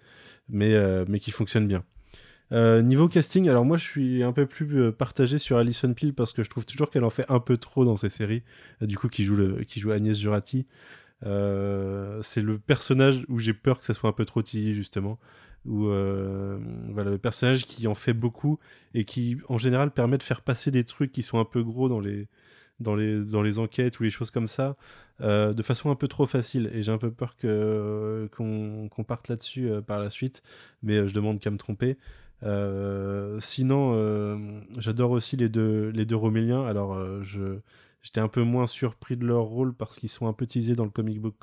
mais, 0.48 0.74
euh, 0.74 1.04
mais 1.08 1.20
qui 1.20 1.30
fonctionne 1.30 1.66
bien. 1.66 1.84
Euh, 2.52 2.82
niveau 2.82 3.08
casting, 3.08 3.48
alors 3.48 3.64
moi 3.64 3.76
je 3.76 3.84
suis 3.84 4.24
un 4.24 4.32
peu 4.32 4.44
plus 4.44 4.80
euh, 4.80 4.90
partagé 4.90 5.38
sur 5.38 5.56
Alison 5.56 5.94
Peel 5.94 6.12
parce 6.12 6.32
que 6.32 6.42
je 6.42 6.50
trouve 6.50 6.66
toujours 6.66 6.90
qu'elle 6.90 7.04
en 7.04 7.10
fait 7.10 7.24
un 7.28 7.38
peu 7.38 7.56
trop 7.56 7.84
dans 7.84 7.96
ses 7.96 8.10
séries. 8.10 8.42
Euh, 8.82 8.86
du 8.86 8.98
coup, 8.98 9.08
qui 9.08 9.22
joue, 9.22 9.56
qui 9.68 9.78
joue 9.80 9.92
Agnès 9.92 10.18
Jurati. 10.18 10.66
Euh, 11.26 12.20
c'est 12.22 12.40
le 12.40 12.58
personnage 12.58 13.24
où 13.28 13.38
j'ai 13.38 13.52
peur 13.52 13.78
que 13.78 13.84
ça 13.84 13.94
soit 13.94 14.08
un 14.08 14.14
peu 14.14 14.24
trop 14.24 14.42
teasy 14.42 14.74
justement 14.74 15.18
où 15.66 15.88
euh, 15.88 16.58
voilà 16.88 17.10
le 17.10 17.18
personnage 17.18 17.66
qui 17.66 17.86
en 17.86 17.94
fait 17.94 18.14
beaucoup 18.14 18.58
et 18.94 19.04
qui 19.04 19.36
en 19.50 19.58
général 19.58 19.90
permet 19.90 20.16
de 20.16 20.22
faire 20.22 20.40
passer 20.40 20.70
des 20.70 20.84
trucs 20.84 21.12
qui 21.12 21.22
sont 21.22 21.38
un 21.38 21.44
peu 21.44 21.62
gros 21.62 21.90
dans 21.90 22.00
les 22.00 22.26
dans 22.80 22.94
les 22.94 23.24
dans 23.24 23.42
les 23.42 23.58
enquêtes 23.58 24.00
ou 24.00 24.02
les 24.02 24.10
choses 24.10 24.30
comme 24.30 24.48
ça 24.48 24.76
euh, 25.22 25.52
de 25.52 25.62
façon 25.62 25.90
un 25.90 25.94
peu 25.94 26.08
trop 26.08 26.26
facile. 26.26 26.70
Et 26.74 26.82
j'ai 26.82 26.92
un 26.92 26.98
peu 26.98 27.10
peur 27.10 27.36
que 27.36 28.28
qu'on 28.36 29.04
parte 29.04 29.28
là-dessus 29.28 29.68
euh, 29.68 29.80
par 29.80 29.98
la 29.98 30.10
suite. 30.10 30.42
Mais 30.82 30.96
euh, 30.96 31.06
je 31.06 31.14
demande 31.14 31.40
qu'à 31.40 31.50
me 31.50 31.58
tromper. 31.58 31.96
Sinon 33.40 34.62
j'adore 34.78 35.10
aussi 35.10 35.36
les 35.36 35.48
deux 35.48 35.90
les 35.90 36.06
deux 36.06 36.16
Roméliens. 36.16 36.64
Alors 36.64 37.22
je 37.22 37.58
j'étais 38.02 38.20
un 38.20 38.28
peu 38.28 38.42
moins 38.42 38.66
surpris 38.66 39.16
de 39.16 39.26
leur 39.26 39.44
rôle 39.44 39.74
parce 39.74 39.96
qu'ils 39.98 40.08
sont 40.08 40.26
un 40.26 40.32
peu 40.32 40.46
teasés 40.46 40.74
dans 40.74 40.84
le 40.84 40.90
comic 40.90 41.20
book 41.20 41.34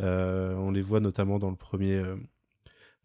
Euh, 0.00 0.54
on 0.54 0.72
les 0.72 0.82
voit 0.82 0.98
notamment 1.00 1.38
dans 1.38 1.50
le 1.50 1.56
premier 1.56 2.02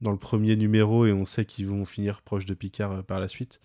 dans 0.01 0.11
le 0.11 0.17
premier 0.17 0.55
numéro 0.55 1.05
et 1.05 1.13
on 1.13 1.25
sait 1.25 1.45
qu'ils 1.45 1.67
vont 1.67 1.85
finir 1.85 2.21
proche 2.23 2.45
de 2.45 2.55
Picard 2.55 3.03
par 3.03 3.19
la 3.19 3.27
suite. 3.27 3.61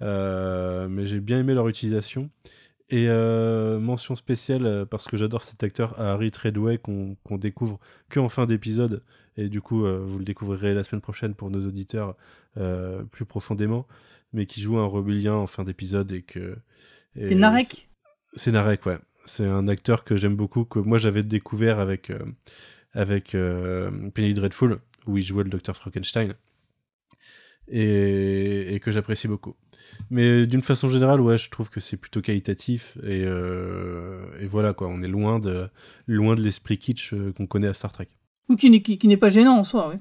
Mais 0.00 1.06
j'ai 1.06 1.18
bien 1.20 1.40
aimé 1.40 1.54
leur 1.54 1.66
utilisation. 1.68 2.30
Et 2.90 3.06
euh, 3.08 3.78
mention 3.78 4.14
spéciale, 4.14 4.64
euh, 4.64 4.86
parce 4.86 5.08
que 5.08 5.18
j'adore 5.18 5.42
cet 5.42 5.62
acteur, 5.62 6.00
Harry 6.00 6.30
Treadway, 6.30 6.78
qu'on 6.78 7.16
découvre 7.36 7.78
que 8.08 8.18
en 8.18 8.30
fin 8.30 8.46
d'épisode. 8.46 9.02
Et 9.36 9.48
du 9.48 9.60
coup, 9.60 9.84
euh, 9.84 10.02
vous 10.02 10.18
le 10.18 10.24
découvrirez 10.24 10.72
la 10.72 10.84
semaine 10.84 11.02
prochaine 11.02 11.34
pour 11.34 11.50
nos 11.50 11.66
auditeurs 11.66 12.16
euh, 12.56 13.02
plus 13.04 13.26
profondément. 13.26 13.86
Mais 14.32 14.46
qui 14.46 14.60
joue 14.60 14.78
un 14.78 14.86
Romulien 14.86 15.34
en 15.34 15.46
fin 15.46 15.64
d'épisode 15.64 16.12
et 16.12 16.22
que. 16.22 16.56
C'est 17.20 17.34
Narek? 17.34 17.88
c'est 18.34 18.52
Narek, 18.52 18.84
ouais. 18.86 18.98
C'est 19.24 19.46
un 19.46 19.68
acteur 19.68 20.04
que 20.04 20.16
j'aime 20.16 20.36
beaucoup, 20.36 20.64
que 20.64 20.78
moi 20.78 20.96
j'avais 20.96 21.22
découvert 21.22 21.80
avec, 21.80 22.10
avec 22.92 23.36
Penny 24.14 24.32
Dreadful, 24.34 24.78
où 25.06 25.18
il 25.18 25.22
jouait 25.22 25.44
le 25.44 25.50
docteur 25.50 25.76
Frankenstein, 25.76 26.34
et, 27.70 28.80
que 28.82 28.90
j'apprécie 28.90 29.28
beaucoup. 29.28 29.54
Mais 30.10 30.46
d'une 30.46 30.62
façon 30.62 30.88
générale, 30.88 31.20
ouais, 31.20 31.38
je 31.38 31.50
trouve 31.50 31.70
que 31.70 31.80
c'est 31.80 31.96
plutôt 31.96 32.20
qualitatif, 32.20 32.96
et, 33.02 33.24
euh, 33.24 34.24
voilà, 34.46 34.72
quoi, 34.72 34.88
on 34.88 35.02
est 35.02 35.08
loin 35.08 35.38
de, 35.38 35.68
loin 36.06 36.34
de 36.34 36.42
l'esprit 36.42 36.78
kitsch 36.78 37.12
euh, 37.12 37.32
qu'on 37.32 37.46
connaît 37.46 37.68
à 37.68 37.74
Star 37.74 37.92
Trek. 37.92 38.08
Ou 38.48 38.56
qui, 38.56 38.82
qui 38.82 39.08
n'est 39.08 39.16
pas 39.16 39.28
gênant 39.28 39.58
en 39.58 39.64
soi, 39.64 39.90
oui. 39.90 39.96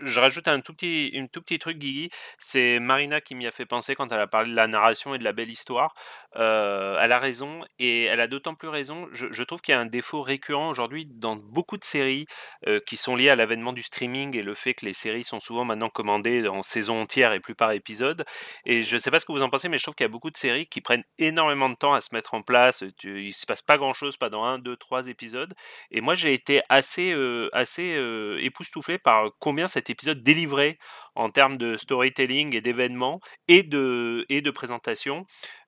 Je 0.00 0.20
rajoute 0.20 0.48
un 0.48 0.60
tout 0.60 0.72
petit, 0.72 1.08
une 1.08 1.28
tout 1.28 1.42
petit 1.42 1.58
truc, 1.58 1.78
Guigui. 1.78 2.10
C'est 2.38 2.78
Marina 2.78 3.20
qui 3.20 3.34
m'y 3.34 3.46
a 3.46 3.50
fait 3.50 3.66
penser 3.66 3.94
quand 3.94 4.10
elle 4.12 4.20
a 4.20 4.26
parlé 4.26 4.50
de 4.50 4.56
la 4.56 4.66
narration 4.66 5.14
et 5.14 5.18
de 5.18 5.24
la 5.24 5.32
belle 5.32 5.50
histoire. 5.50 5.94
Euh, 6.36 6.98
elle 7.00 7.12
a 7.12 7.18
raison 7.18 7.64
et 7.78 8.04
elle 8.04 8.20
a 8.20 8.26
d'autant 8.26 8.54
plus 8.54 8.68
raison. 8.68 9.08
Je, 9.12 9.42
trouve 9.42 9.60
qu'il 9.60 9.74
y 9.74 9.76
a 9.76 9.80
un 9.80 9.86
défaut 9.86 10.22
récurrent 10.22 10.68
aujourd'hui 10.68 11.06
dans 11.06 11.36
beaucoup 11.36 11.78
de 11.78 11.84
séries 11.84 12.26
euh, 12.66 12.80
qui 12.86 12.96
sont 12.96 13.16
liées 13.16 13.30
à 13.30 13.36
l'avènement 13.36 13.72
du 13.72 13.82
streaming 13.82 14.36
et 14.36 14.42
le 14.42 14.54
fait 14.54 14.74
que 14.74 14.84
les 14.84 14.92
séries 14.92 15.24
sont 15.24 15.40
souvent 15.40 15.64
maintenant 15.64 15.88
commandées 15.88 16.46
en 16.48 16.62
saison 16.62 17.00
entière 17.02 17.32
et 17.32 17.40
plus 17.40 17.54
par 17.54 17.72
épisode. 17.72 18.24
Et 18.64 18.82
je 18.82 18.96
sais 18.98 19.10
pas 19.10 19.20
ce 19.20 19.26
que 19.26 19.32
vous 19.32 19.42
en 19.42 19.48
pensez, 19.48 19.68
mais 19.68 19.78
je 19.78 19.82
trouve 19.82 19.94
qu'il 19.94 20.04
y 20.04 20.06
a 20.06 20.10
beaucoup 20.10 20.30
de 20.30 20.36
séries 20.36 20.66
qui 20.66 20.80
prennent 20.80 21.04
énormément 21.18 21.68
de 21.68 21.74
temps 21.74 21.94
à 21.94 22.00
se 22.00 22.14
mettre 22.14 22.34
en 22.34 22.42
place. 22.42 22.84
Il 23.02 23.32
se 23.32 23.46
passe 23.46 23.62
pas 23.62 23.76
grand 23.76 23.94
chose, 23.94 24.16
pas 24.16 24.30
dans 24.30 24.44
un, 24.44 24.58
deux, 24.58 24.76
trois 24.76 25.08
épisodes. 25.08 25.54
Et 25.90 26.00
moi, 26.00 26.14
j'ai 26.14 26.32
été 26.32 26.62
assez, 26.68 27.12
euh, 27.12 27.48
assez 27.52 27.94
euh, 27.96 28.38
époustouflé 28.42 28.98
par 28.98 29.30
combien 29.38 29.68
épisode 29.90 30.22
délivrait 30.22 30.78
en 31.14 31.28
termes 31.28 31.56
de 31.56 31.76
storytelling 31.76 32.54
et 32.54 32.60
d'événements 32.60 33.20
et 33.48 33.62
de, 33.62 34.24
et 34.28 34.40
de 34.40 34.50
présentation. 34.50 35.24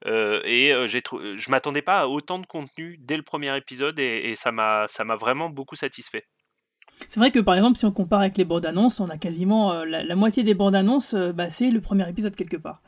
Euh, 0.07 0.41
et 0.45 0.73
euh, 0.73 0.87
j'ai 0.87 1.03
je 1.13 1.51
m'attendais 1.51 1.83
pas 1.83 2.01
à 2.01 2.07
autant 2.07 2.39
de 2.39 2.47
contenu 2.47 2.97
dès 3.01 3.17
le 3.17 3.23
premier 3.23 3.57
épisode 3.57 3.99
et, 3.99 4.31
et 4.31 4.37
ça 4.37 4.53
m'a 4.53 4.87
vraiment 5.19 5.51
beaucoup 5.51 5.77
satisfait. 5.77 6.25
C'est 7.09 7.21
vrai 7.21 7.31
que 7.31 7.39
par 7.39 7.55
exemple, 7.55 7.79
si 7.79 7.87
on 7.87 7.93
compare 7.93 8.21
avec 8.21 8.37
les 8.37 8.45
bandes 8.45 8.67
annonces, 8.67 9.01
on 9.01 9.09
a 9.09 9.19
quasiment 9.19 9.73
euh, 9.73 9.85
la, 9.85 10.03
la 10.03 10.17
moitié 10.17 10.43
des 10.43 10.55
bandes 10.55 10.75
annonces, 10.75 11.15
euh, 11.15 11.33
bah, 11.33 11.51
c'est 11.51 11.71
le 11.71 11.81
premier 11.81 12.09
épisode 12.09 12.37
quelque 12.37 12.57
part. 12.57 12.83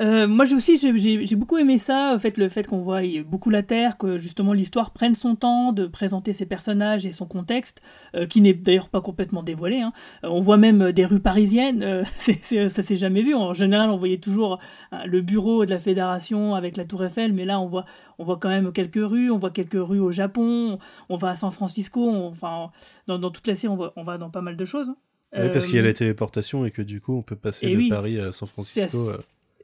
Euh, 0.00 0.28
moi 0.28 0.44
j'ai 0.44 0.54
aussi 0.54 0.78
j'ai- 0.78 1.36
beaucoup 1.36 1.58
aimé 1.58 1.76
ça, 1.76 2.12
en 2.14 2.18
fait, 2.20 2.38
le 2.38 2.48
fait 2.48 2.68
qu'on 2.68 2.78
voit 2.78 3.00
beaucoup 3.26 3.50
la 3.50 3.64
Terre, 3.64 3.96
que 3.98 4.16
justement 4.16 4.52
l'histoire 4.52 4.92
prenne 4.92 5.16
son 5.16 5.34
temps 5.34 5.72
de 5.72 5.86
présenter 5.88 6.32
ses 6.32 6.46
personnages 6.46 7.04
et 7.04 7.10
son 7.10 7.26
contexte, 7.26 7.82
euh, 8.14 8.24
qui 8.26 8.40
n'est 8.40 8.52
d'ailleurs 8.52 8.90
pas 8.90 9.00
complètement 9.00 9.42
dévoilé. 9.42 9.80
hein. 9.80 9.92
Euh, 10.24 10.28
on 10.28 10.38
voit 10.38 10.56
même 10.56 10.92
des 10.92 11.04
rues 11.04 11.18
parisiennes, 11.20 11.82
euh, 11.82 12.02
c'est- 12.18 12.68
ça 12.68 12.82
s'est 12.82 12.96
jamais 12.96 13.22
vu. 13.22 13.34
En 13.34 13.54
général, 13.54 13.90
on 13.90 13.96
voyait 13.96 14.18
toujours 14.18 14.58
euh, 14.92 14.96
le 15.04 15.20
bureau 15.20 15.64
de 15.66 15.70
la 15.70 15.80
Fédération 15.80 16.54
avec 16.54 16.76
la 16.76 16.84
Tour 16.84 17.04
Eiffel, 17.04 17.32
mais 17.32 17.44
là 17.44 17.58
on 17.58 17.66
voit, 17.66 17.84
on 18.18 18.24
voit 18.24 18.36
quand 18.38 18.48
même 18.50 18.70
quelques 18.72 19.02
rues, 19.02 19.30
on 19.32 19.38
voit 19.38 19.50
quelques 19.50 19.72
rues 19.74 20.00
au 20.00 20.12
Japon, 20.12 20.78
on 21.08 21.16
va 21.16 21.30
à 21.30 21.36
San 21.36 21.50
Francisco, 21.50 22.08
on- 22.08 22.28
enfin 22.28 22.70
dans, 23.08 23.18
dans 23.18 23.30
toute 23.30 23.46
la 23.48 23.54
série 23.56 23.72
on 23.72 23.76
va, 23.76 23.92
on 23.96 24.04
va 24.04 24.16
dans 24.16 24.30
pas 24.30 24.42
mal 24.42 24.56
de 24.56 24.64
choses. 24.64 24.92
Ouais, 25.36 25.50
parce 25.52 25.66
qu'il 25.66 25.74
y 25.76 25.78
a 25.78 25.82
la 25.82 25.92
téléportation 25.92 26.64
et 26.64 26.70
que 26.70 26.80
du 26.82 27.00
coup, 27.02 27.14
on 27.14 27.22
peut 27.22 27.36
passer 27.36 27.70
de 27.70 27.76
oui, 27.76 27.88
Paris 27.90 28.18
à 28.18 28.32
San 28.32 28.48
Francisco 28.48 29.10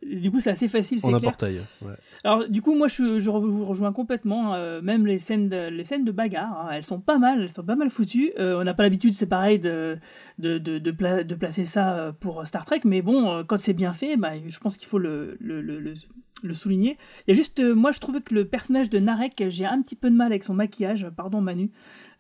Du 0.03 0.31
coup, 0.31 0.39
c'est 0.41 0.51
assez 0.51 0.69
facile, 0.69 1.01
c'est 1.01 1.07
en 1.07 1.15
un 1.15 1.19
portail. 1.21 1.61
Ouais. 1.83 1.93
Alors, 2.25 2.47
du 2.49 2.61
coup, 2.61 2.75
moi, 2.75 2.89
je, 2.89 3.03
vous 3.29 3.65
rejoins 3.65 3.93
complètement. 3.93 4.55
euh, 4.55 4.83
même 4.83 5.07
les 5.07 5.19
scènes, 5.19 5.49
de, 5.49 5.69
les 5.69 5.85
scènes 5.85 6.05
de 6.05 6.13
bagarre, 6.13 6.67
hein, 6.67 6.71
elles 6.75 6.85
sont 6.85 7.01
pas 7.01 7.17
mal, 7.19 7.41
elles 7.43 7.51
sont 7.51 7.65
pas 7.65 7.77
mal 7.77 7.89
foutues. 7.91 8.33
Euh, 8.39 8.59
on 8.61 8.65
n'a 8.65 8.75
pas 8.75 8.83
l'habitude, 8.83 9.15
c'est 9.15 9.27
pareil, 9.29 9.59
de, 9.59 9.97
de, 10.39 10.59
de, 10.59 10.79
de, 10.79 10.91
pla- 10.91 11.25
de 11.25 11.35
placer 11.35 11.65
ça 11.65 11.95
euh, 11.97 12.13
pour 12.13 12.47
Star 12.47 12.65
Trek, 12.67 12.81
mais 12.85 13.01
bon, 13.03 13.31
euh, 13.31 13.45
quand 13.45 13.59
c'est 13.59 13.73
bien 13.73 13.93
fait, 13.95 14.17
bah, 14.19 14.33
je 14.47 14.59
pense 14.59 14.77
qu'il 14.77 14.89
faut 14.89 14.99
le, 14.99 15.37
le, 15.41 15.63
le, 15.63 15.79
le- 15.81 15.95
le 16.47 16.55
souligner. 16.55 16.97
Il 17.27 17.31
y 17.31 17.33
a 17.33 17.37
juste, 17.37 17.61
euh, 17.61 17.75
moi, 17.75 17.93
je 17.93 17.99
trouvais 18.01 18.21
que 18.21 18.35
le 18.35 18.45
personnage 18.47 18.91
de 18.91 18.99
Narek, 18.99 19.45
j'ai 19.49 19.65
un 19.67 19.81
petit 19.83 19.97
peu 19.97 20.11
de 20.11 20.17
mal 20.17 20.27
avec 20.33 20.45
son 20.45 20.55
maquillage. 20.55 21.07
Pardon, 21.17 21.41
Manu. 21.41 21.71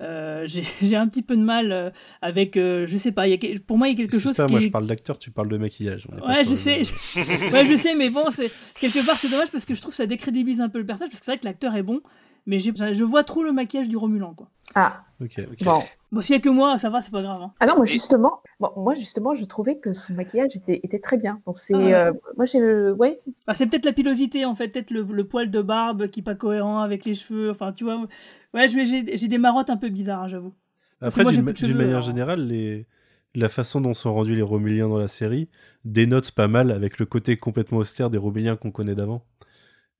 Euh, 0.00 0.46
j'ai 0.46 0.62
un 0.96 1.06
petit 1.08 1.22
peu 1.22 1.36
de 1.36 1.42
mal 1.42 1.70
euh, 1.72 1.90
avec, 2.20 2.56
euh, 2.56 2.86
je 2.86 2.96
sais 2.96 3.12
pas, 3.12 3.28
il 3.28 3.30
y 3.42 3.54
a, 3.54 3.58
pour 3.66 3.78
moi, 3.78 3.88
il 3.88 3.92
y 3.92 3.94
a 3.94 3.96
quelque 3.96 4.18
chose 4.18 4.30
Excuse-moi, 4.32 4.46
qui 4.48 4.52
moi 4.54 4.60
est- 4.60 4.64
je 4.64 4.70
parle 4.70 4.86
d'acteur, 4.86 5.18
tu 5.18 5.30
parles 5.30 5.48
de 5.48 5.56
maquillage. 5.56 6.08
Ouais, 6.26 6.44
je 6.44 6.54
sais. 6.56 6.82
je- 6.84 6.92
ouais, 7.52 7.64
je 7.64 7.76
sais, 7.76 7.94
mais 7.94 8.10
bon, 8.10 8.24
c'est 8.32 8.50
quelque 8.80 9.04
part 9.06 9.16
c'est 9.16 9.28
dommage 9.28 9.50
parce 9.52 9.64
que 9.64 9.74
je 9.74 9.80
trouve 9.80 9.92
que 9.92 9.96
ça 9.96 10.06
décrédibilise 10.06 10.60
un 10.60 10.68
peu 10.68 10.78
le 10.78 10.86
personnage 10.86 11.10
parce 11.10 11.20
que 11.20 11.24
c'est 11.26 11.30
vrai 11.32 11.38
que 11.38 11.44
l'acteur 11.44 11.76
est 11.76 11.82
bon, 11.84 12.00
mais 12.46 12.58
je 12.58 13.04
vois 13.04 13.24
trop 13.24 13.42
le 13.42 13.52
maquillage 13.52 13.88
du 13.88 13.96
Romulan 13.96 14.34
quoi. 14.34 14.48
Ah, 14.74 15.04
Ok. 15.20 15.40
bon. 15.64 15.82
Bon, 16.12 16.20
s'il 16.20 16.36
y 16.36 16.38
a 16.38 16.40
que 16.40 16.48
moi, 16.48 16.78
ça 16.78 16.90
va, 16.90 17.00
c'est 17.00 17.10
pas 17.10 17.22
grave. 17.22 17.42
hein. 17.42 17.52
Ah 17.58 17.66
non, 17.66 17.74
moi 17.76 17.84
justement, 17.86 18.40
bon, 18.60 18.70
moi 18.76 18.94
justement, 18.94 19.34
je 19.34 19.44
trouvais 19.44 19.78
que 19.78 19.92
son 19.92 20.12
maquillage 20.12 20.54
était, 20.54 20.78
était 20.84 21.00
très 21.00 21.16
bien. 21.16 21.40
Donc 21.44 21.58
c'est, 21.58 21.74
Ah 21.74 21.78
ouais. 21.78 21.92
euh, 21.92 22.12
moi 22.36 22.44
j'ai, 22.44 22.60
ouais, 22.92 23.20
Bah, 23.48 23.54
c'est 23.54 23.66
peut-être 23.66 23.84
la 23.84 23.92
pilosité 23.92 24.44
en 24.44 24.54
fait, 24.54 24.68
peut-être 24.68 24.92
le, 24.92 25.02
le 25.02 25.24
poil 25.26 25.50
de 25.50 25.60
barbe 25.60 26.06
qui 26.08 26.20
est 26.20 26.22
pas 26.22 26.36
cohérent 26.36 26.78
avec 26.80 27.04
les 27.04 27.14
cheveux. 27.14 27.50
Enfin, 27.50 27.72
tu 27.72 27.82
vois, 27.84 28.06
ouais, 28.54 28.68
je- 28.68 28.84
j'ai 28.84 29.16
j'ai 29.16 29.28
des 29.28 29.38
marottes 29.38 29.70
un 29.70 29.76
peu 29.76 29.88
bizarres, 29.88 30.22
hein, 30.22 30.28
j'avoue. 30.28 30.52
Après, 31.00 31.24
d'une 31.24 31.42
manière 31.42 31.96
alors. 31.96 32.00
générale, 32.02 32.46
les... 32.46 32.86
la 33.34 33.48
façon 33.48 33.80
dont 33.80 33.94
sont 33.94 34.14
rendus 34.14 34.36
les 34.36 34.42
Romuliens 34.42 34.88
dans 34.88 34.98
la 34.98 35.08
série 35.08 35.48
dénote 35.84 36.30
pas 36.30 36.46
mal 36.48 36.70
avec 36.70 36.98
le 36.98 37.06
côté 37.06 37.36
complètement 37.36 37.78
austère 37.78 38.08
des 38.10 38.18
Romuliens 38.18 38.56
qu'on 38.56 38.70
connaît 38.70 38.94
d'avant. 38.94 39.24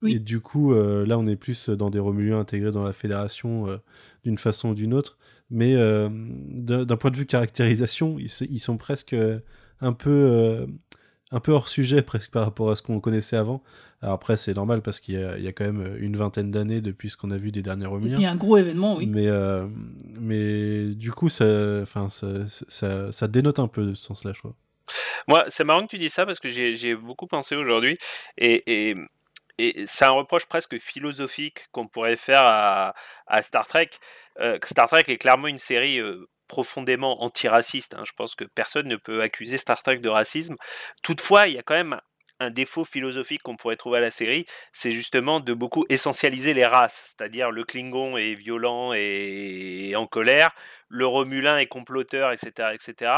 Oui. 0.05 0.15
Et 0.17 0.19
du 0.21 0.41
coup, 0.41 0.73
euh, 0.75 1.05
là, 1.07 1.19
on 1.19 1.27
est 1.27 1.37
plus 1.37 1.71
dans 1.71 1.91
des 1.91 1.99
Romuliens 1.99 2.39
intégrés 2.39 2.71
dans 2.71 2.85
la 2.85 2.93
fédération 2.93 3.69
euh, 3.69 3.79
d'une 4.23 4.39
façon 4.39 4.69
ou 4.71 4.75
d'une 4.75 4.95
autre. 4.95 5.19
Mais 5.51 5.75
euh, 5.75 6.09
d'un 6.11 6.97
point 6.97 7.11
de 7.11 7.17
vue 7.17 7.27
caractérisation, 7.27 8.19
ils, 8.19 8.61
sont 8.61 8.77
presque 8.77 9.17
un 9.81 9.93
peu, 9.93 10.11
euh, 10.11 10.67
un 11.33 11.41
peu 11.41 11.53
hors 11.53 11.69
sujet 11.69 12.03
presque 12.13 12.31
par 12.31 12.45
rapport 12.45 12.71
à 12.71 12.77
ce 12.77 12.83
qu'on 12.83 13.01
connaissait 13.01 13.37
avant. 13.37 13.63
Alors 14.03 14.15
après, 14.15 14.37
c'est 14.37 14.55
normal 14.55 14.83
parce 14.83 15.01
qu'il 15.01 15.15
y, 15.15 15.23
a- 15.23 15.39
il 15.39 15.45
y 15.45 15.49
a 15.49 15.53
quand 15.53 15.65
même 15.65 15.97
une 15.99 16.17
vingtaine 16.17 16.51
d'années 16.51 16.83
depuis 16.83 17.09
ce 17.09 17.17
qu'on 17.17 17.31
a 17.31 17.39
vu 17.39 17.51
des 17.53 17.63
derniers 17.63 17.85
Et 17.85 17.89
Romuliens. 17.89 18.17
puis 18.17 18.27
un 18.27 18.37
gros 18.37 18.59
événement, 18.59 18.97
oui. 18.97 19.07
Mais, 19.07 19.29
euh, 19.29 19.67
mais 20.21 20.95
du 20.95 21.11
coup, 21.13 21.31
ça, 21.31 21.81
enfin, 21.83 22.11
ça, 22.11 22.29
ça, 22.69 23.11
ça 23.13 23.29
dénote 23.29 23.59
un 23.59 23.69
peu 23.69 23.87
de 23.87 23.95
ce 23.95 24.05
sens-là, 24.05 24.33
je 24.35 24.41
crois. 24.41 24.55
Moi, 25.29 25.45
c'est 25.49 25.65
marrant 25.65 25.87
que 25.87 25.91
tu 25.91 25.99
dis 25.99 26.11
ça 26.11 26.27
parce 26.27 26.39
que 26.41 26.49
j'y 26.49 26.89
ai 26.89 26.95
beaucoup 26.95 27.27
pensé 27.27 27.57
aujourd'hui. 27.57 27.97
Et, 28.37 28.91
et, 28.91 28.95
et 29.59 29.87
c'est 29.87 30.05
un 30.05 30.11
reproche 30.11 30.47
presque 30.47 30.79
philosophique 30.79 31.67
qu'on 31.73 31.87
pourrait 31.87 32.17
faire 32.17 32.43
à, 32.43 33.43
Star 33.43 33.67
Trek. 33.67 33.91
Euh, 34.41 34.59
Star 34.65 34.89
Trek 34.89 35.05
est 35.07 35.19
clairement 35.19 35.47
une 35.47 35.59
série 35.59 36.01
euh, 36.01 36.29
profondément 36.49 37.23
antiraciste. 37.23 37.95
Hein. 37.95 38.03
Je 38.05 38.13
pense 38.13 38.35
que 38.35 38.45
personne 38.45 38.89
ne 38.89 38.97
peut 38.97 39.23
accuser 39.23 39.59
Star 39.59 39.83
Trek 39.83 39.99
de 39.99 40.09
racisme. 40.09 40.57
Toutefois, 41.03 41.47
il 41.47 41.55
y 41.55 41.59
a 41.59 41.63
quand 41.63 41.75
même 41.75 42.01
un 42.41 42.51
défaut 42.51 42.85
philosophique 42.85 43.43
qu'on 43.43 43.57
pourrait 43.57 43.77
trouver 43.77 43.99
à 43.99 44.01
la 44.01 44.11
série, 44.11 44.47
c'est 44.73 44.91
justement 44.91 45.41
de 45.41 45.55
beaucoup 45.55 45.85
essentialiser 45.89 46.53
les 46.53 46.67
races, 46.67 47.15
c'est-à-dire 47.17 47.51
le 47.51 47.65
Klingon 47.65 48.17
est 48.17 48.35
violent 48.35 48.93
et, 48.93 49.95
en 49.97 50.07
colère, 50.07 50.51
le 50.89 51.07
Romulin 51.07 51.59
est 51.59 51.67
comploteur, 51.67 52.33
etc., 52.33 52.71
etc. 52.75 53.13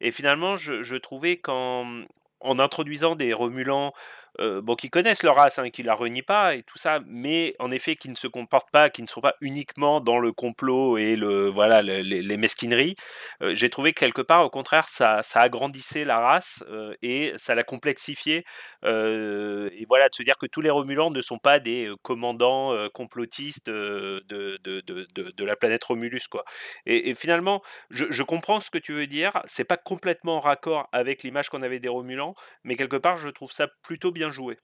Et 0.00 0.12
finalement, 0.12 0.56
je, 0.56 0.96
trouvais 0.96 1.38
qu'en 1.38 2.02
en 2.40 2.58
introduisant 2.58 3.16
des 3.16 3.32
Romulans 3.32 3.92
euh, 4.40 4.60
bon, 4.62 4.74
qui 4.74 4.90
connaissent 4.90 5.22
leur 5.22 5.36
race, 5.36 5.58
hein, 5.58 5.70
qui 5.70 5.82
la 5.82 5.94
renient 5.94 6.22
pas 6.22 6.54
et 6.54 6.62
tout 6.62 6.78
ça, 6.78 7.00
mais 7.06 7.54
en 7.58 7.70
effet 7.70 7.96
qui 7.96 8.08
ne 8.08 8.14
se 8.14 8.26
comportent 8.26 8.70
pas, 8.70 8.90
qui 8.90 9.02
ne 9.02 9.08
sont 9.08 9.20
pas 9.20 9.34
uniquement 9.40 10.00
dans 10.00 10.18
le 10.18 10.32
complot 10.32 10.98
et 10.98 11.16
le 11.16 11.48
voilà 11.48 11.82
les, 11.82 12.36
mesquineries. 12.36 12.94
Euh, 13.42 13.54
j'ai 13.54 13.68
trouvé 13.70 13.92
que 13.92 14.00
quelque 14.00 14.22
part, 14.22 14.44
au 14.44 14.50
contraire, 14.50 14.88
ça, 14.88 15.22
ça 15.22 15.40
agrandissait 15.40 16.04
la 16.04 16.20
race 16.20 16.64
euh, 16.68 16.94
et 17.02 17.32
ça 17.36 17.54
la 17.54 17.64
complexifiait. 17.64 18.44
et 18.84 19.84
voilà, 19.88 20.08
de 20.08 20.14
se 20.14 20.22
dire 20.22 20.38
que 20.38 20.46
tous 20.46 20.60
les 20.60 20.70
Romulans 20.70 21.10
ne 21.10 21.20
sont 21.20 21.38
pas 21.38 21.58
des 21.58 21.90
commandants 22.02 22.74
complotistes 22.94 23.66
de, 23.66 24.24
de, 24.28 24.58
de, 24.62 25.06
de, 25.12 25.44
la 25.44 25.56
planète 25.56 25.82
Romulus, 25.84 26.28
quoi. 26.28 26.44
Et, 26.86 27.14
finalement, 27.14 27.62
je, 27.90 28.04
je, 28.10 28.22
comprends 28.22 28.60
ce 28.60 28.70
que 28.70 28.78
tu 28.78 28.92
veux 28.92 29.06
dire. 29.06 29.42
C'est 29.46 29.64
pas 29.64 29.76
complètement 29.76 30.36
en 30.36 30.40
raccord 30.40 30.88
avec 30.92 31.22
l'image 31.22 31.48
qu'on 31.48 31.62
avait 31.62 31.80
des 31.80 31.88
Romulans, 31.88 32.34
mais 32.64 32.76
quelque 32.76 32.96
part, 32.96 33.16
je 33.16 33.28
trouve 33.28 33.50
ça 33.52 33.68
plutôt 33.82 34.12
bien 34.12 34.17
joué. 34.30 34.58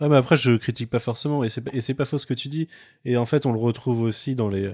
Ah 0.00 0.08
mais 0.08 0.16
après 0.16 0.36
je 0.36 0.56
critique 0.56 0.90
pas 0.90 0.98
forcément 0.98 1.44
et 1.44 1.50
c'est 1.50 1.94
pas 1.94 2.04
faux 2.04 2.18
ce 2.18 2.26
que 2.26 2.34
tu 2.34 2.48
dis. 2.48 2.68
Et 3.04 3.16
en 3.16 3.26
fait 3.26 3.46
on 3.46 3.52
le 3.52 3.58
retrouve 3.58 4.00
aussi 4.00 4.34
dans 4.34 4.48
les 4.48 4.72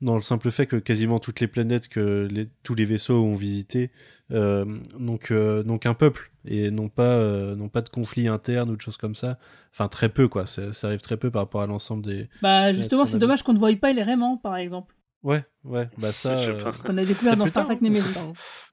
dans 0.00 0.14
le 0.14 0.20
simple 0.20 0.50
fait 0.50 0.66
que 0.66 0.76
quasiment 0.76 1.18
toutes 1.18 1.40
les 1.40 1.46
planètes 1.46 1.88
que 1.88 2.28
les, 2.30 2.48
tous 2.62 2.74
les 2.74 2.84
vaisseaux 2.84 3.22
ont 3.22 3.34
visité 3.34 3.90
euh, 4.32 4.64
donc 4.98 5.30
euh, 5.30 5.62
donc 5.62 5.86
un 5.86 5.94
peuple 5.94 6.32
et 6.44 6.70
non 6.70 6.88
pas 6.88 7.14
euh, 7.14 7.54
non 7.54 7.68
pas 7.68 7.80
de 7.80 7.88
conflit 7.88 8.26
interne 8.28 8.70
ou 8.70 8.76
de 8.76 8.80
choses 8.80 8.96
comme 8.96 9.14
ça. 9.14 9.38
Enfin 9.72 9.88
très 9.88 10.08
peu 10.08 10.26
quoi. 10.26 10.46
Ça, 10.46 10.62
arrive 10.84 11.00
très 11.00 11.16
peu 11.16 11.30
par 11.30 11.42
rapport 11.42 11.62
à 11.62 11.66
l'ensemble 11.66 12.04
des 12.04 12.28
bah 12.42 12.72
justement 12.72 13.04
c'est 13.04 13.18
dommage 13.18 13.42
qu'on 13.42 13.52
ne 13.52 13.58
voie 13.58 13.74
pas 13.76 13.92
les 13.92 14.02
Raymond 14.02 14.38
par 14.38 14.56
exemple 14.56 14.95
Ouais, 15.26 15.42
ouais, 15.64 15.88
bah 15.98 16.12
ça. 16.12 16.36
Je... 16.36 16.52
Euh, 16.52 16.72
On 16.84 16.96
a 16.96 17.04
découvert 17.04 17.36
dans 17.36 17.48
Star 17.48 17.64
Trek 17.64 17.78
Nemesis. 17.80 18.16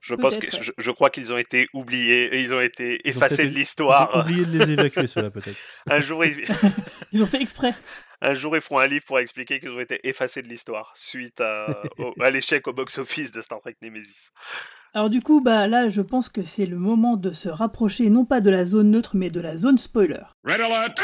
Je 0.01 0.13
pense 0.13 0.37
que 0.37 0.45
je, 0.77 0.91
crois 0.91 1.09
qu'ils 1.09 1.33
ont 1.33 1.37
été 1.39 1.67
oubliés, 1.73 2.29
ils 2.39 2.53
ont 2.53 2.61
été 2.61 3.09
effacés 3.09 3.47
de 3.47 3.55
l'histoire. 3.55 4.11
Ils 4.13 4.17
ont 4.17 4.21
oublié 4.21 4.45
de 4.45 4.59
les 4.59 4.71
évacuer, 4.73 5.07
cela 5.07 5.31
peut-être. 5.31 5.57
un 5.89 5.99
jour, 5.99 6.23
ils... 6.23 6.43
ils 7.11 7.23
ont 7.23 7.25
fait 7.25 7.41
exprès. 7.41 7.73
Un 8.21 8.35
jour, 8.35 8.55
ils 8.55 8.61
font 8.61 8.77
un 8.77 8.85
livre 8.85 9.03
pour 9.03 9.17
expliquer 9.17 9.59
qu'ils 9.59 9.71
ont 9.71 9.79
été 9.79 9.99
effacés 10.07 10.43
de 10.43 10.47
l'histoire 10.47 10.93
suite 10.95 11.41
à, 11.41 11.81
à 12.21 12.29
l'échec 12.29 12.67
au 12.67 12.73
box-office 12.73 13.31
de 13.31 13.41
Star 13.41 13.59
Trek 13.59 13.75
Nemesis. 13.81 14.29
Alors 14.93 15.09
du 15.09 15.21
coup, 15.21 15.41
bah 15.41 15.67
là, 15.67 15.89
je 15.89 16.01
pense 16.01 16.29
que 16.29 16.43
c'est 16.43 16.67
le 16.67 16.77
moment 16.77 17.17
de 17.17 17.31
se 17.31 17.49
rapprocher 17.49 18.11
non 18.11 18.25
pas 18.25 18.41
de 18.41 18.51
la 18.51 18.63
zone 18.63 18.91
neutre, 18.91 19.15
mais 19.15 19.29
de 19.29 19.41
la 19.41 19.57
zone 19.57 19.79
spoiler. 19.79 20.21
Red 20.45 20.61
alert. 20.61 20.99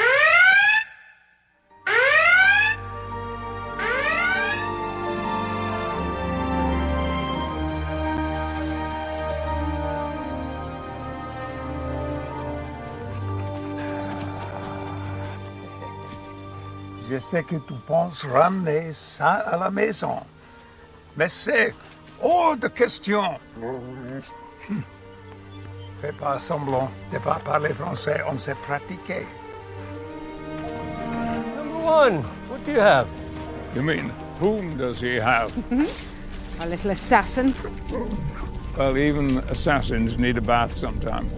Je 17.20 17.24
sais 17.26 17.44
que 17.44 17.58
tu 17.58 17.74
penses 17.86 18.24
ramener 18.24 18.94
ça 18.94 19.44
à 19.46 19.58
la 19.58 19.70
maison. 19.70 20.22
Mais 21.18 21.28
c'est 21.28 21.74
hors 22.24 22.56
de 22.56 22.70
question. 22.70 23.38
Fais 26.02 26.14
pas 26.14 26.40
semblant 26.40 26.90
de 27.12 27.18
ne 27.18 27.22
pas 27.22 27.42
parler 27.44 27.74
français, 27.74 28.22
on 28.32 28.38
s'est 28.38 28.56
pratiqué. 28.66 29.26
Number 31.58 31.84
one, 31.84 32.24
what 32.50 32.64
do 32.64 32.72
you 32.72 32.80
have? 32.80 33.10
You 33.76 33.82
mean, 33.82 34.12
whom 34.40 34.78
does 34.78 35.02
he 35.02 35.20
have? 35.20 35.52
a 36.62 36.66
little 36.68 36.92
assassin. 36.92 37.54
Well, 38.78 38.98
even 38.98 39.40
assassins 39.50 40.18
need 40.18 40.38
a 40.38 40.42
bath 40.42 40.72
sometime. 40.72 41.30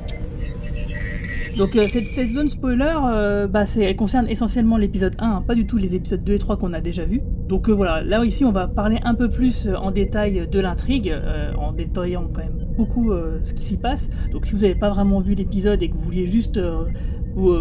Donc 1.58 1.76
euh, 1.76 1.88
cette, 1.88 2.32
zone 2.32 2.48
spoiler, 2.48 2.94
euh, 3.06 3.48
bah, 3.48 3.64
elle 3.78 3.96
concerne 3.96 4.28
essentiellement 4.28 4.78
l'épisode 4.78 5.16
1, 5.20 5.26
hein, 5.26 5.44
pas 5.46 5.56
du 5.56 5.66
tout 5.66 5.78
les 5.78 5.96
épisodes 5.96 6.24
2 6.24 6.34
et 6.34 6.38
3 6.38 6.58
qu'on 6.58 6.74
a 6.74 6.82
déjà 6.82 7.06
vus. 7.06 7.22
Donc 7.48 7.70
euh, 7.70 7.74
voilà, 7.74 8.02
là 8.02 8.24
ici 8.24 8.46
on 8.46 8.52
va 8.52 8.68
parler 8.68 9.00
un 9.04 9.16
peu 9.16 9.30
plus 9.30 9.68
en 9.68 9.92
détail 9.92 10.48
de 10.50 10.60
l'intrigue, 10.60 11.14
en 11.58 11.74
détaillant 11.74 12.30
quand 12.34 12.42
même 12.42 12.66
beaucoup 12.78 13.12
ce 13.44 13.54
qui 13.54 13.64
s'y 13.64 13.78
passe. 13.78 14.10
Donc 14.32 14.46
si 14.46 14.54
vous 14.54 14.62
n'avez 14.62 14.76
pas 14.76 14.90
vraiment 14.90 15.20
vu 15.20 15.34
l'épisode 15.34 15.82
et 15.84 15.90
que 15.90 15.96
vous 15.96 16.02
vouliez 16.02 16.26
juste 16.26 16.60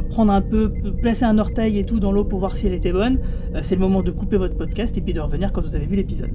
prendre 0.09 0.33
un 0.33 0.41
peu, 0.41 0.73
placer 1.03 1.25
un 1.25 1.39
orteil 1.39 1.79
et 1.79 1.85
tout 1.85 2.01
dans 2.01 2.13
l'eau 2.13 2.25
pour 2.25 2.39
voir 2.39 2.55
si 2.55 2.67
elle 2.67 2.75
était 2.75 2.93
bonne, 2.93 3.19
c'est 3.63 3.75
le 3.75 3.81
moment 3.81 4.03
de 4.03 4.11
couper 4.11 4.37
votre 4.37 4.57
podcast 4.57 4.97
et 4.97 5.01
puis 5.01 5.13
de 5.13 5.21
revenir 5.21 5.53
quand 5.53 5.61
vous 5.61 5.77
avez 5.77 5.87
vu 5.87 5.97
l'épisode. 5.97 6.31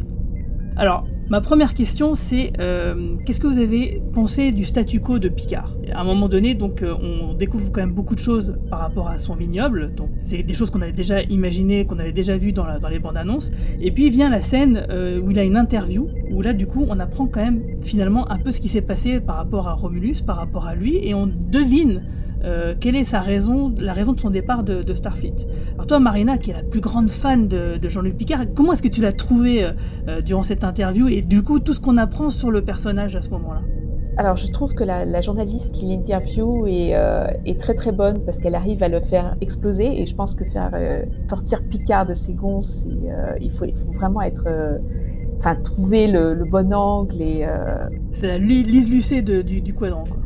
Alors, 0.78 1.08
ma 1.30 1.40
première 1.40 1.74
question, 1.74 2.16
c'est 2.16 2.52
euh, 2.60 3.16
qu'est-ce 3.26 3.40
que 3.40 3.48
vous 3.48 3.60
avez 3.60 4.02
pensé 4.14 4.52
du 4.52 4.66
statu 4.66 5.00
quo 5.00 5.20
de 5.20 5.30
Picard? 5.30 5.74
À 5.94 6.02
un 6.02 6.04
moment 6.04 6.28
donné, 6.28 6.54
donc, 6.54 6.82
euh, 6.82 6.94
on 7.02 7.34
découvre 7.34 7.72
quand 7.72 7.80
même 7.80 7.94
beaucoup 7.94 8.14
de 8.14 8.20
choses 8.20 8.58
par 8.70 8.80
rapport 8.80 9.08
à 9.08 9.18
son 9.18 9.36
vignoble. 9.36 9.94
Donc, 9.96 10.10
c'est 10.18 10.44
des 10.44 10.54
choses 10.54 10.72
qu'on 10.72 10.82
avait 10.82 10.92
déjà 10.92 11.22
imaginées, 11.22 11.86
qu'on 11.86 11.98
avait 11.98 12.12
déjà 12.12 12.38
vues 12.38 12.52
dans, 12.52 12.68
les 12.90 13.00
bandes 13.00 13.16
annonces. 13.16 13.52
Et 13.80 13.92
puis 13.92 14.10
vient 14.10 14.30
la 14.30 14.42
scène 14.42 14.86
euh, 14.90 15.22
où 15.22 15.32
il 15.32 15.40
a 15.40 15.46
une 15.46 15.56
interview, 15.56 16.10
où 16.30 16.42
là, 16.42 16.52
du 16.52 16.68
coup, 16.68 16.86
on 16.90 17.00
apprend 17.00 17.28
quand 17.28 17.42
même 17.42 17.62
finalement 17.82 18.30
un 18.30 18.38
peu 18.38 18.52
ce 18.52 18.60
qui 18.60 18.68
s'est 18.68 18.82
passé 18.82 19.22
par 19.22 19.38
rapport 19.38 19.70
à 19.70 19.74
Romulus, 19.74 20.22
par 20.26 20.36
rapport 20.36 20.68
à 20.68 20.76
lui, 20.76 21.00
et 21.08 21.14
on 21.14 21.28
devine 21.28 22.04
euh, 22.46 22.76
quelle 22.80 22.96
est 22.96 23.04
sa 23.04 23.22
raison, 23.22 23.74
la 23.80 23.94
raison 23.94 24.14
de 24.14 24.20
son 24.20 24.30
départ 24.30 24.64
de, 24.64 24.94
Starfleet? 24.94 25.36
Alors 25.74 25.88
toi, 25.88 26.00
Marina, 26.00 26.38
qui 26.38 26.52
est 26.52 26.54
la 26.54 26.64
plus 26.64 26.80
grande 26.80 27.10
fan 27.10 27.48
de, 27.48 27.80
Jean-Luc 27.90 28.18
Picard, 28.18 28.42
comment 28.56 28.74
est-ce 28.74 28.82
que 28.82 28.88
tu 28.88 29.02
l'as 29.02 29.14
trouvé 29.14 29.64
euh, 29.64 29.72
euh, 30.08 30.22
durant 30.22 30.44
cette 30.44 30.64
interview 30.64 31.08
et 31.08 31.22
du 31.22 31.44
coup 31.44 31.60
tout 31.60 31.74
ce 31.74 31.80
qu'on 31.80 31.98
apprend 31.98 32.30
sur 32.30 32.52
le 32.52 32.64
personnage 32.64 33.16
à 33.16 33.22
ce 33.22 33.30
moment-là? 33.30 33.62
Alors, 34.18 34.38
je 34.38 34.50
trouve 34.50 34.74
que 34.74 34.84
la, 34.84 35.20
journaliste 35.20 35.74
qui 35.74 35.88
l'interview 35.88 36.66
est, 36.68 36.92
est, 37.46 37.60
très 37.60 37.74
très 37.74 37.92
bonne 37.92 38.24
parce 38.24 38.38
qu'elle 38.38 38.56
arrive 38.56 38.82
à 38.82 38.88
le 38.88 39.02
faire 39.02 39.36
exploser 39.42 40.02
et 40.02 40.06
je 40.06 40.16
pense 40.16 40.36
que 40.36 40.46
faire 40.46 40.72
sortir 41.30 41.62
Picard 41.64 42.06
de 42.06 42.14
ses 42.14 42.34
gonds, 42.34 42.62
il 43.42 43.52
faut, 43.52 43.66
il, 43.66 43.76
faut, 43.76 43.92
vraiment 43.92 44.22
être, 44.22 44.48
enfin 45.38 45.56
trouver 45.56 46.08
le, 46.08 46.46
bon 46.50 46.74
angle 46.74 47.22
et. 47.22 47.46
C'est 48.14 48.28
la 48.28 48.38
Lise 48.38 48.90
Lucet 48.90 49.22
du, 49.22 49.60
du 49.60 49.74
quadrant. 49.74 50.06
Quoi. 50.06 50.25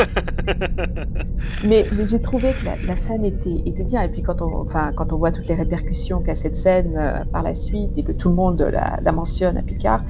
mais, 1.66 1.84
j'ai 2.06 2.20
trouvé 2.20 2.52
que 2.52 2.86
la, 2.86 2.96
scène 2.96 3.24
était, 3.24 3.62
était, 3.66 3.84
bien. 3.84 4.02
Et 4.02 4.08
puis 4.08 4.22
quand 4.22 4.42
on, 4.42 4.60
enfin, 4.60 4.92
quand 4.94 5.12
on 5.12 5.16
voit 5.16 5.32
toutes 5.32 5.48
les 5.48 5.54
répercussions 5.54 6.20
qu'a 6.20 6.34
cette 6.34 6.56
scène 6.56 6.96
euh, 6.96 7.24
par 7.32 7.42
la 7.42 7.54
suite 7.54 7.96
et 7.96 8.02
que 8.02 8.12
tout 8.12 8.28
le 8.28 8.34
monde 8.34 8.60
la, 8.60 9.12
mentionne 9.12 9.56
à 9.56 9.62
Picard, 9.62 10.02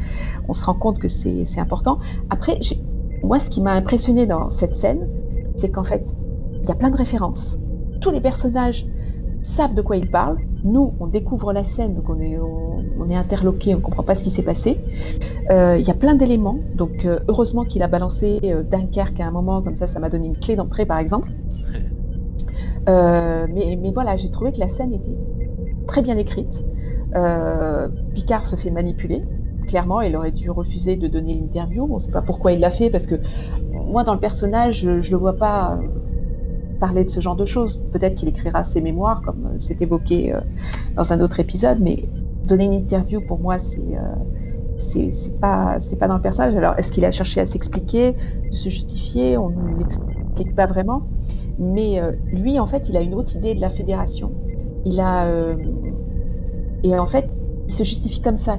on 0.49 0.55
se 0.55 0.65
rend 0.65 0.75
compte 0.75 0.99
que 0.99 1.09
c'est 1.09 1.45
important. 1.59 1.99
Après, 2.31 2.59
moi, 3.23 3.39
ce 3.39 3.51
qui 3.51 3.61
m'a 3.61 3.73
impressionné 3.73 4.27
dans 4.27 4.51
cette 4.51 4.75
scène, 4.75 5.09
c'est 5.57 5.71
qu'en 5.71 5.85
fait, 5.85 6.15
il 6.63 6.69
y 6.69 6.73
a 6.73 6.75
plein 6.75 6.91
de 6.91 6.97
références. 6.97 7.61
Tous 8.01 8.11
les 8.11 8.21
personnages 8.21 8.87
savent 9.43 9.75
de 9.75 9.83
quoi 9.83 9.97
ils 9.97 10.11
parlent. 10.11 10.39
Nous, 10.65 10.93
on 11.01 11.07
découvre 11.07 11.53
la 11.53 11.65
scène, 11.65 11.95
donc 11.95 12.09
on 12.09 12.21
est, 12.21 12.39
on, 12.39 13.09
est 13.09 13.17
interloqué, 13.17 13.75
on 13.75 13.79
ne 13.79 13.83
comprend 13.83 14.03
pas 14.03 14.15
ce 14.15 14.23
qui 14.23 14.31
s'est 14.31 14.43
passé. 14.43 14.79
Euh, 15.51 15.77
il 15.79 15.87
y 15.87 15.91
a 15.91 15.95
plein 15.95 16.15
d'éléments, 16.15 16.59
donc 16.75 17.05
euh, 17.05 17.21
heureusement 17.29 17.65
qu'il 17.65 17.83
a 17.83 17.89
balancé 17.89 18.41
euh, 18.45 18.63
Dunkerque 18.63 19.21
à 19.21 19.27
un 19.27 19.31
moment, 19.31 19.63
comme 19.63 19.77
ça, 19.77 19.87
ça 19.87 19.99
m'a 19.99 20.11
donné 20.11 20.27
une 20.27 20.37
clé 20.37 20.57
d'entrée, 20.57 20.85
par 20.85 20.99
exemple. 20.99 21.31
mais, 22.87 23.79
mais, 23.81 23.91
voilà, 23.93 24.17
j'ai 24.17 24.31
trouvé 24.31 24.53
que 24.53 24.61
la 24.61 24.69
scène 24.69 24.93
était 24.93 25.17
très 25.87 26.03
bien 26.03 26.17
écrite. 26.17 26.65
Picard 28.15 28.45
se 28.45 28.57
fait 28.57 28.71
manipuler. 28.71 29.25
Clairement, 29.67 30.01
il 30.01 30.17
aurait 30.17 30.33
dû 30.33 30.51
refuser 30.51 30.97
de 30.97 31.07
donner 31.07 31.35
l'interview. 31.35 31.87
On 31.89 31.95
ne 31.95 31.99
sait 32.01 32.11
pas 32.11 32.23
pourquoi 32.23 32.53
il 32.53 32.61
l'a 32.61 32.71
fait, 32.71 32.91
parce 32.91 33.07
que 33.07 33.15
moi, 33.71 34.05
dans 34.05 34.15
le 34.15 34.21
personnage, 34.21 34.81
je 34.81 34.91
ne 34.91 35.11
le 35.11 35.17
vois 35.17 35.37
pas 35.37 35.79
parler 36.81 37.05
de 37.05 37.11
ce 37.11 37.21
genre 37.21 37.37
de 37.37 37.45
choses. 37.45 37.81
Peut-être 37.93 38.17
qu'il 38.17 38.29
écrira 38.29 38.65
ses 38.65 38.81
mémoires, 38.81 39.23
comme 39.23 39.47
euh, 39.47 39.57
c'est 39.59 39.81
évoqué 39.83 40.35
euh, 40.35 40.41
dans 40.97 41.13
un 41.13 41.21
autre 41.21 41.39
épisode, 41.39 41.79
mais 41.81 42.09
donner 42.45 42.65
une 42.65 42.73
interview, 42.73 43.21
pour 43.21 43.39
moi, 43.39 43.59
c'est 43.59 43.97
euh, 43.97 44.15
c'est 44.77 45.39
pas 45.41 45.77
c'est 45.81 45.97
pas 45.97 46.09
dans 46.09 46.17
le 46.17 46.23
personnage. 46.23 46.57
Alors, 46.57 46.75
est-ce 46.79 46.91
qu'il 46.91 47.05
a 47.05 47.11
cherché 47.11 47.41
à 47.41 47.47
s'expliquer, 47.47 48.17
se 48.51 48.69
justifier? 48.71 49.37
On 49.37 49.51
ne 49.51 49.79
l'explique 49.79 50.55
pas 50.57 50.67
vraiment. 50.67 51.03
Mais 51.59 52.01
lui, 52.33 52.59
en 52.59 52.67
fait, 52.67 52.89
il 52.89 52.97
a 52.97 53.03
une 53.03 53.13
autre 53.13 53.37
idée 53.37 53.55
de 53.55 53.61
la 53.61 53.69
fédération. 53.69 54.33
Il 54.87 54.99
a 54.99 55.29
et 56.83 56.99
en 56.99 57.05
fait, 57.05 57.29
il 57.71 57.73
se 57.73 57.85
justifie 57.85 58.21
comme 58.21 58.37
ça. 58.37 58.59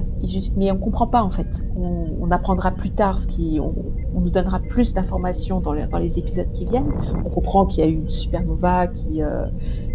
mais 0.56 0.72
on 0.72 0.78
comprend 0.78 1.06
pas 1.06 1.22
en 1.22 1.28
fait. 1.28 1.66
On, 1.76 2.30
apprendra 2.30 2.70
plus 2.70 2.88
tard 2.88 3.18
ce 3.18 3.26
qui, 3.26 3.60
on, 3.60 3.74
nous 4.18 4.30
donnera 4.30 4.58
plus 4.58 4.94
d'informations 4.94 5.60
dans, 5.60 5.74
les 5.74 6.18
épisodes 6.18 6.50
qui 6.54 6.64
viennent. 6.64 6.90
On 7.22 7.28
comprend 7.28 7.66
qu'il 7.66 7.84
y 7.84 7.86
a 7.86 7.90
eu 7.90 7.96
une 7.96 8.08
supernova 8.08 8.86
qui, 8.86 9.22
euh, 9.22 9.44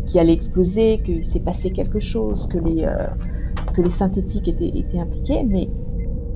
qui 0.06 0.20
allait 0.20 0.34
exploser, 0.34 1.02
qu'il 1.04 1.24
s'est 1.24 1.40
passé 1.40 1.72
quelque 1.72 1.98
chose, 1.98 2.46
que 2.46 2.60
les, 2.60 2.84
euh, 2.84 3.08
que 3.74 3.82
les 3.82 3.90
synthétiques 3.90 4.48
étaient, 4.48 4.68
étaient 4.68 5.00
impliqués, 5.00 5.44
mais, 5.44 5.68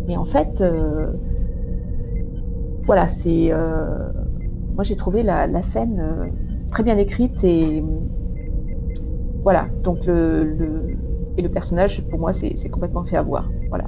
mais 0.08 0.18
en 0.18 0.26
fait, 0.26 0.62
euh, 0.62 1.12
voilà, 2.86 3.08
c'est, 3.10 3.52
moi 4.74 4.82
j'ai 4.82 4.96
trouvé 4.96 5.22
la, 5.22 5.62
scène 5.62 6.32
très 6.72 6.82
bien 6.82 6.98
écrite 6.98 7.44
et 7.44 7.84
voilà. 9.44 9.68
Donc 9.84 10.04
le 10.08 10.98
et 11.38 11.42
le 11.42 11.50
personnage, 11.50 12.02
pour 12.10 12.20
moi, 12.20 12.34
c'est 12.34 12.70
complètement 12.70 13.04
fait 13.04 13.18
avoir. 13.18 13.50
Voilà. 13.70 13.86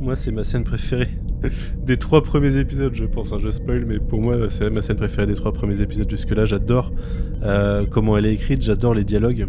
Moi, 0.00 0.16
c'est 0.16 0.30
ma 0.30 0.44
scène 0.44 0.64
préférée 0.64 1.08
des 1.84 1.96
trois 1.96 2.22
premiers 2.22 2.56
épisodes, 2.58 2.94
je 2.94 3.04
pense. 3.04 3.32
Hein, 3.32 3.38
je 3.40 3.50
spoil, 3.50 3.84
mais 3.86 3.98
pour 3.98 4.20
moi, 4.20 4.50
c'est 4.50 4.68
ma 4.70 4.82
scène 4.82 4.96
préférée 4.96 5.26
des 5.26 5.34
trois 5.34 5.52
premiers 5.52 5.80
épisodes 5.80 6.08
jusque-là. 6.08 6.44
J'adore 6.44 6.92
euh, 7.42 7.86
comment 7.90 8.16
elle 8.16 8.26
est 8.26 8.34
écrite, 8.34 8.62
j'adore 8.62 8.94
les 8.94 9.04
dialogues. 9.04 9.48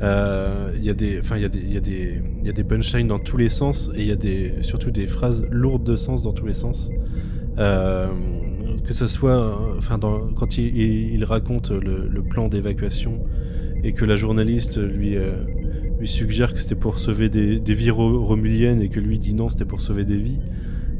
Euh, 0.00 0.72
il 0.76 0.84
y 0.84 0.90
a 0.90 0.94
des, 0.94 1.20
il 1.36 1.72
y 1.72 1.78
y 1.78 2.44
y 2.44 2.48
a 2.48 2.52
des 2.52 2.64
punchlines 2.64 3.08
dans 3.08 3.18
tous 3.18 3.36
les 3.36 3.48
sens 3.48 3.90
et 3.96 4.02
il 4.02 4.06
y 4.06 4.12
a 4.12 4.16
des, 4.16 4.54
surtout 4.62 4.92
des 4.92 5.08
phrases 5.08 5.46
lourdes 5.50 5.84
de 5.84 5.96
sens 5.96 6.22
dans 6.22 6.32
tous 6.32 6.46
les 6.46 6.54
sens. 6.54 6.90
Euh, 7.58 8.08
que 8.86 8.94
ce 8.94 9.06
soit, 9.06 9.76
enfin, 9.76 9.98
quand 9.98 10.56
il, 10.56 11.24
raconte 11.24 11.70
le 11.70 12.22
plan 12.22 12.48
d'évacuation 12.48 13.20
et 13.82 13.92
que 13.92 14.04
la 14.04 14.16
journaliste 14.16 14.78
lui 14.78 15.16
lui 15.98 16.08
suggère 16.08 16.54
que 16.54 16.60
c'était 16.60 16.74
pour 16.74 16.98
sauver 16.98 17.28
des, 17.28 17.74
vies 17.74 17.90
romuliennes 17.90 18.80
et 18.80 18.88
que 18.88 19.00
lui 19.00 19.18
dit 19.18 19.34
non, 19.34 19.48
c'était 19.48 19.64
pour 19.64 19.80
sauver 19.80 20.04
des 20.04 20.18
vies. 20.18 20.38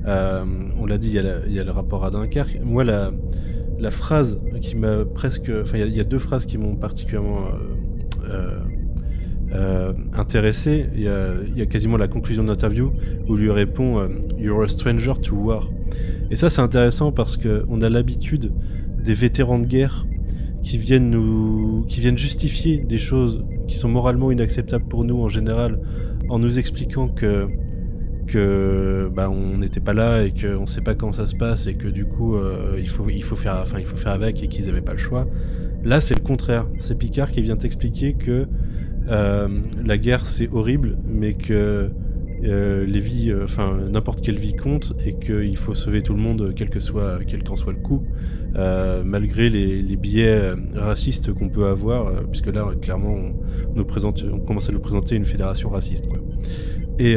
Euh, 0.07 0.45
on 0.79 0.87
l'a 0.87 0.99
dit, 0.99 1.09
il 1.09 1.53
y, 1.53 1.59
a 1.59 1.65
le 1.65 1.71
rapport 1.71 2.05
à 2.05 2.11
Dunkerque. 2.11 2.59
Moi, 2.65 2.85
la, 2.85 3.13
la 3.79 3.91
phrase 3.91 4.41
qui 4.61 4.77
m'a 4.77 5.05
presque. 5.05 5.51
Enfin, 5.63 5.79
il 5.79 5.95
y, 5.95 6.01
a 6.01 6.05
deux 6.05 6.19
phrases 6.19 6.47
qui 6.47 6.59
m'ont 6.59 6.77
particulièrement 6.77 7.47
euh, 8.25 8.59
euh, 9.53 9.93
intéressé. 10.15 10.87
Il 10.95 11.03
y, 11.03 11.09
a, 11.09 11.67
quasiment 11.67 11.97
la 11.97 12.09
conclusion 12.09 12.43
de 12.43 12.49
l'interview 12.49 12.91
où 13.29 13.37
lui 13.37 13.51
répond 13.51 14.09
You're 14.39 14.63
a 14.63 14.69
stranger 14.69 15.15
to 15.23 15.37
war. 15.37 15.71
Et 16.31 16.37
ça, 16.37 16.51
c'est 16.51 16.63
intéressant 16.63 17.13
parce 17.13 17.37
qu'on 17.37 17.81
a 17.81 17.89
l'habitude 17.89 18.53
des 19.03 19.15
vétérans 19.15 19.59
de 19.59 19.67
guerre 19.67 20.07
qui 20.63 20.79
viennent 20.79 21.11
nous, 21.11 21.85
qui 21.89 22.01
viennent 22.01 22.19
justifier 22.19 22.79
des 22.79 22.99
choses 22.99 23.45
qui 23.67 23.77
sont 23.77 23.89
moralement 23.89 24.31
inacceptables 24.31 24.87
pour 24.87 25.05
nous 25.05 25.21
en 25.21 25.29
général, 25.29 25.81
en 26.29 26.39
nous 26.39 26.59
expliquant 26.59 27.09
que 27.09 27.49
que 28.27 29.11
bah, 29.13 29.31
on 29.31 29.57
n'était 29.59 29.81
pas 29.81 29.95
là 29.95 30.23
et 30.23 30.33
qu'on 30.33 30.61
ne 30.61 30.67
sait 30.67 30.83
pas 30.83 30.95
quand 30.95 31.13
ça 31.13 31.27
se 31.27 31.35
passe 31.35 31.67
et 31.67 31.75
que 31.75 31.89
du 31.89 32.05
coup 32.05 32.37
euh, 32.37 32.77
il 32.79 32.89
faut 32.89 33.09
il 33.09 33.25
faut 33.25 33.37
faire 33.37 33.59
enfin 33.63 33.79
il 33.79 33.87
faut 33.87 33.97
faire 33.97 34.13
avec 34.13 34.43
et 34.43 34.49
qu'ils 34.49 34.67
n'avaient 34.67 34.83
pas 34.83 34.93
le 34.93 34.99
choix. 34.99 35.27
Là 35.83 36.01
c'est 36.01 36.15
le 36.15 36.21
contraire, 36.21 36.67
c'est 36.79 36.97
Picard 36.97 37.31
qui 37.31 37.41
vient 37.41 37.57
t'expliquer 37.57 38.15
que 38.15 38.47
euh, 39.09 39.49
la 39.85 39.97
guerre 39.97 40.27
c'est 40.27 40.53
horrible 40.53 40.99
mais 41.09 41.35
que 41.35 41.91
euh, 42.45 42.87
les 42.87 43.01
vies, 43.01 43.31
euh, 43.31 43.45
enfin 43.45 43.77
n'importe 43.91 44.21
quelle 44.21 44.39
vie 44.39 44.55
compte 44.55 44.93
et 45.05 45.15
qu'il 45.15 45.57
faut 45.57 45.75
sauver 45.75 46.03
tout 46.03 46.15
le 46.15 46.21
monde 46.21 46.53
quel 46.55 46.71
que 46.71 46.79
soit 46.79 47.19
quel 47.27 47.43
qu'en 47.43 47.57
soit 47.57 47.73
le 47.73 47.81
coup, 47.81 48.05
euh, 48.57 49.03
malgré 49.05 49.51
les, 49.51 49.83
les, 49.83 49.97
biais 49.97 50.55
racistes 50.75 51.33
qu'on 51.33 51.49
peut 51.49 51.67
avoir, 51.67 52.23
puisque 52.31 52.47
là 52.47 52.65
clairement 52.81 53.15
on, 53.15 53.35
nous 53.75 53.85
présente, 53.85 54.25
on 54.31 54.39
commence 54.39 54.69
à 54.69 54.73
nous 54.73 54.81
présenter 54.81 55.17
une 55.17 55.25
fédération 55.25 55.69
raciste. 55.69 56.07
Quoi. 56.07 56.19
Et, 57.01 57.17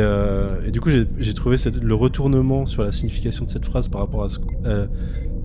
du 0.71 0.81
coup 0.81 0.89
j'ai 0.89 1.33
trouvé 1.33 1.57
le 1.81 1.95
retournement 1.95 2.65
sur 2.65 2.83
la 2.83 2.91
signification 2.91 3.45
de 3.45 3.49
cette 3.49 3.65
phrase 3.65 3.87
par 3.87 4.01
rapport 4.01 4.27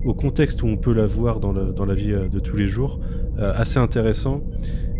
au 0.05 0.13
contexte 0.13 0.63
où 0.63 0.67
on 0.67 0.77
peut 0.77 0.93
la 0.93 1.05
voir 1.05 1.39
dans 1.39 1.85
la 1.85 1.93
vie 1.93 2.13
de 2.31 2.39
tous 2.39 2.55
les 2.55 2.67
jours 2.67 2.99
assez 3.37 3.77
intéressant. 3.77 4.41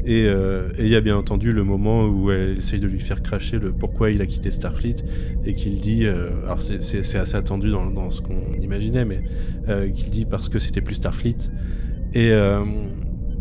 Euh, 0.07 0.69
et 0.77 0.83
il 0.83 0.89
y 0.89 0.95
a 0.95 1.01
bien 1.01 1.17
entendu 1.17 1.51
le 1.51 1.63
moment 1.63 2.05
où 2.05 2.31
elle 2.31 2.57
essaye 2.57 2.79
de 2.79 2.87
lui 2.87 2.99
faire 2.99 3.21
cracher 3.21 3.59
le 3.59 3.71
pourquoi 3.71 4.09
il 4.09 4.21
a 4.21 4.25
quitté 4.25 4.51
Starfleet 4.51 5.03
et 5.45 5.53
qu'il 5.53 5.81
dit, 5.81 6.05
euh, 6.05 6.29
alors 6.45 6.61
c'est 6.61 7.17
assez 7.17 7.35
attendu 7.35 7.69
dans, 7.69 8.09
ce 8.09 8.21
qu'on 8.21 8.53
imaginait, 8.61 9.05
mais 9.05 9.21
euh, 9.67 9.89
qu'il 9.89 10.09
dit 10.09 10.25
parce 10.25 10.49
que 10.49 10.59
c'était 10.59 10.81
plus 10.81 10.95
Starfleet. 10.95 11.51
Et, 12.13 12.31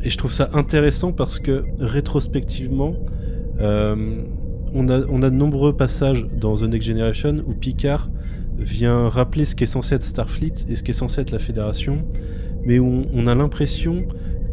je 0.04 0.16
trouve 0.18 0.32
ça 0.32 0.50
intéressant 0.52 1.12
parce 1.12 1.38
que 1.38 1.64
rétrospectivement, 1.80 2.94
on 3.58 4.88
a 4.88 5.00
de 5.00 5.30
nombreux 5.30 5.74
passages 5.74 6.26
dans 6.38 6.56
The 6.56 6.64
Next 6.64 6.86
Generation 6.86 7.42
où 7.46 7.54
Picard 7.54 8.10
vient 8.58 9.08
rappeler 9.08 9.44
ce 9.44 9.54
qui 9.54 9.64
est 9.64 9.68
censé 9.68 9.94
être 9.94 10.02
Starfleet 10.02 10.52
et 10.68 10.76
ce 10.76 10.82
qui 10.82 10.90
est 10.90 10.94
censé 10.94 11.22
être 11.22 11.30
la 11.30 11.38
Fédération, 11.38 12.04
mais 12.64 12.78
où 12.78 13.04
on 13.12 13.26
a 13.26 13.34
l'impression 13.34 14.06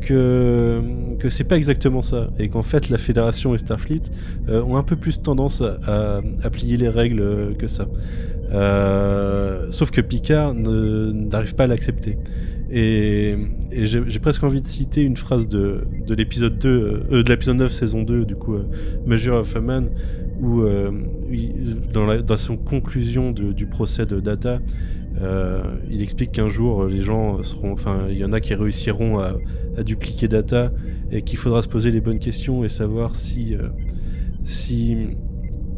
que, 0.03 0.81
que 1.19 1.29
c'est 1.29 1.43
pas 1.43 1.57
exactement 1.57 2.01
ça 2.01 2.29
et 2.39 2.49
qu'en 2.49 2.63
fait 2.63 2.89
la 2.89 2.97
Fédération 2.97 3.55
et 3.55 3.57
Starfleet 3.57 4.01
euh, 4.49 4.61
ont 4.63 4.77
un 4.77 4.83
peu 4.83 4.95
plus 4.95 5.21
tendance 5.21 5.61
à, 5.61 6.21
plier 6.51 6.77
les 6.77 6.89
règles 6.89 7.55
que 7.57 7.67
ça. 7.67 7.87
Euh, 8.51 9.67
sauf 9.71 9.89
que 9.91 10.01
Picard 10.01 10.53
n'arrive 10.53 11.55
pas 11.55 11.63
à 11.63 11.67
l'accepter. 11.67 12.17
Et, 12.71 13.35
j'ai 13.71 14.19
presque 14.19 14.43
envie 14.43 14.61
de 14.61 14.65
citer 14.65 15.01
une 15.03 15.17
phrase 15.17 15.47
de, 15.47 15.85
de 16.07 16.13
l'épisode 16.13 16.57
2, 16.59 16.69
euh, 16.69 17.23
de 17.23 17.29
l'épisode 17.29 17.57
9 17.57 17.71
saison 17.71 18.03
2 18.03 18.25
du 18.25 18.35
coup, 18.35 18.57
Measure 19.05 19.35
of 19.35 19.55
a 19.55 19.61
Man, 19.61 19.89
où 20.41 20.63
dans, 21.93 22.05
la, 22.05 22.37
son 22.37 22.57
conclusion 22.57 23.31
du 23.31 23.65
procès 23.65 24.05
de 24.05 24.19
Data, 24.19 24.59
euh, 25.21 25.61
il 25.91 26.01
explique 26.01 26.31
qu'un 26.31 26.49
jour, 26.49 26.85
les 26.85 27.01
gens 27.01 27.41
seront, 27.43 27.71
enfin, 27.71 28.07
il 28.09 28.17
y 28.17 28.25
en 28.25 28.33
a 28.33 28.39
qui 28.39 28.55
réussiront 28.55 29.19
à, 29.19 29.33
dupliquer 29.83 30.27
data 30.27 30.71
et 31.11 31.23
qu'il 31.23 31.37
faudra 31.37 31.63
se 31.63 31.67
poser 31.67 31.89
les 31.89 31.99
bonnes 31.99 32.19
questions 32.19 32.63
et 32.63 32.69
savoir 32.69 33.15
si, 33.15 33.55
euh, 33.55 33.69
si 34.43 34.95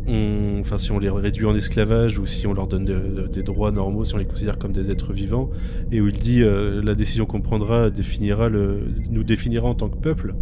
on, 0.05 0.57
enfin, 0.59 0.77
si 0.77 0.91
on 0.91 0.99
les 0.99 1.09
réduit 1.09 1.45
en 1.45 1.55
esclavage 1.55 2.19
ou 2.19 2.25
si 2.25 2.45
on 2.45 2.53
leur 2.53 2.67
donne 2.67 2.85
des 3.31 3.43
droits 3.43 3.71
normaux, 3.71 4.03
si 4.03 4.13
on 4.13 4.17
les 4.17 4.25
considère 4.25 4.57
comme 4.57 4.73
des 4.73 4.91
êtres 4.91 5.13
vivants. 5.13 5.49
Et 5.91 6.01
où 6.01 6.07
il 6.07 6.19
dit 6.19 6.43
euh, 6.43 6.81
la 6.83 6.93
décision 6.93 7.25
qu'on 7.25 7.41
prendra 7.41 7.89
définira 7.89 8.49
le, 8.49 8.81
nous 9.09 9.23
définira 9.23 9.67
en 9.67 9.75
tant 9.75 9.89
que 9.89 9.97
peuple. 9.97 10.35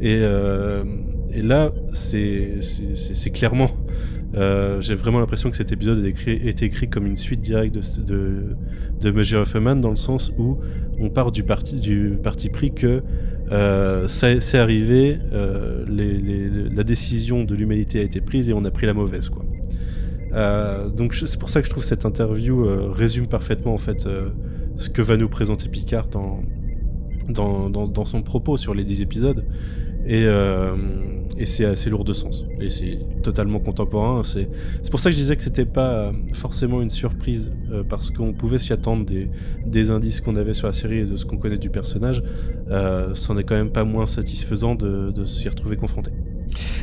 Et 0.00 0.20
là, 1.42 1.72
c'est 1.92 2.60
clairement 3.32 3.70
euh, 4.38 4.80
j'ai 4.80 4.94
vraiment 4.94 5.18
l'impression 5.18 5.50
que 5.50 5.56
cet 5.56 5.72
épisode 5.72 6.04
est 6.04 6.08
écrit, 6.08 6.32
écrit 6.32 6.88
comme 6.88 7.06
une 7.06 7.16
suite 7.16 7.40
directe 7.40 7.74
de, 7.74 8.02
de, 8.02 8.56
de 9.00 9.10
Measure 9.10 9.44
dans 9.76 9.90
le 9.90 9.96
sens 9.96 10.32
où 10.38 10.58
on 11.00 11.10
part 11.10 11.32
du 11.32 11.42
parti, 11.42 11.76
pris 12.52 12.72
que 12.72 13.02
euh, 13.50 14.06
c'est 14.06 14.58
arrivé, 14.58 15.18
euh, 15.32 15.84
la 16.72 16.84
décision 16.84 17.42
de 17.44 17.54
l'humanité 17.54 17.98
a 17.98 18.02
été 18.02 18.20
prise 18.20 18.48
et 18.48 18.52
on 18.52 18.64
a 18.64 18.70
pris 18.70 18.86
la 18.86 18.94
mauvaise. 18.94 19.30
Donc 20.96 21.14
c'est 21.14 21.38
pour 21.38 21.50
ça 21.50 21.60
que 21.60 21.66
je 21.66 21.70
trouve 21.70 21.84
cette 21.84 22.04
interview 22.04 22.64
résume 22.92 23.26
parfaitement 23.26 23.74
en 23.74 23.78
fait 23.78 24.08
ce 24.76 24.88
que 24.88 25.02
va 25.02 25.16
nous 25.16 25.28
présenter 25.28 25.68
Picard 25.68 26.06
dans, 26.08 27.70
dans 27.70 28.04
son 28.04 28.22
propos 28.22 28.56
sur 28.56 28.72
les 28.72 28.84
10 28.84 29.02
épisodes. 29.02 29.44
Et, 30.08 30.24
euh, 30.24 30.74
et 31.36 31.46
c'est 31.46 31.64
assez 31.64 31.88
lourd 31.90 32.04
de 32.04 32.12
sens. 32.12 32.46
Et 32.60 32.70
c'est 32.70 32.98
totalement 33.22 33.60
contemporain. 33.60 34.22
C'est 34.24 34.48
pour 34.90 34.98
ça 34.98 35.10
que 35.10 35.14
je 35.14 35.20
disais 35.20 35.36
que 35.36 35.44
c'était 35.44 35.66
pas 35.66 36.12
forcément 36.34 36.82
une 36.82 36.90
surprise, 36.90 37.52
euh, 37.70 37.84
parce 37.88 38.10
qu'on 38.10 38.32
pouvait 38.32 38.58
s'y 38.58 38.72
attendre 38.72 39.04
des, 39.04 39.30
des 39.64 39.90
indices 39.90 40.20
qu'on 40.20 40.36
avait 40.36 40.54
sur 40.54 40.66
la 40.66 40.72
série 40.72 41.00
et 41.00 41.04
de 41.04 41.16
ce 41.16 41.24
qu'on 41.24 41.36
connaît 41.36 41.58
du 41.58 41.70
personnage. 41.70 42.22
Euh, 42.70 43.14
C'en 43.14 43.36
est 43.38 43.44
quand 43.44 43.54
même 43.54 43.70
pas 43.70 43.84
moins 43.84 44.06
satisfaisant 44.06 44.74
de, 44.74 45.24
s'y 45.24 45.48
retrouver 45.48 45.76
confronté. 45.76 46.10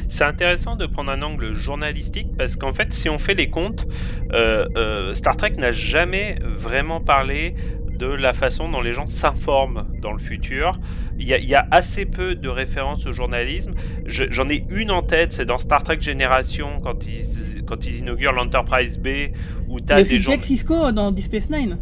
C'est 0.08 0.24
intéressant 0.24 0.76
de 0.76 0.86
prendre 0.86 1.12
un 1.12 1.22
angle 1.22 1.54
journalistique 1.54 2.28
parce 2.38 2.56
qu'en 2.56 2.74
fait, 2.74 2.94
si 2.94 3.10
on 3.10 3.18
fait 3.18 3.34
les 3.34 3.50
comptes, 3.50 3.88
euh, 4.34 4.68
euh, 4.78 5.14
Star 5.14 5.36
Trek 5.36 5.54
n'a 5.58 5.72
jamais 5.72 6.38
vraiment 6.58 7.02
parlé 7.02 7.56
de 7.98 8.08
la 8.08 8.34
façon 8.34 8.70
dont 8.70 8.82
les 8.82 8.94
gens 8.94 9.06
s'informent 9.06 9.88
dans 10.02 10.12
le 10.12 10.20
futur. 10.20 10.80
Il 11.18 11.28
y, 11.28 11.56
a, 11.56 11.68
assez 11.72 12.06
peu 12.06 12.36
de 12.36 12.50
références 12.50 13.06
au 13.06 13.14
journalisme. 13.14 13.74
J'en 14.06 14.50
ai 14.50 14.66
une 14.70 14.92
en 14.92 15.02
tête, 15.02 15.34
c'est 15.34 15.46
dans 15.46 15.58
Star 15.58 15.84
Trek 15.84 15.98
Génération, 16.02 16.80
quand 16.84 17.06
ils, 17.08 17.64
quand 17.66 17.86
ils 17.88 18.00
inaugurent 18.00 18.34
l'Enterprise 18.34 18.98
B, 18.98 19.32
où 19.68 19.80
tu 19.80 19.94
as. 19.94 20.04
Jack 20.04 20.42
Cisco 20.42 20.92
dans 20.92 21.12
Deep 21.12 21.26
Space 21.26 21.50
Nine. 21.50 21.78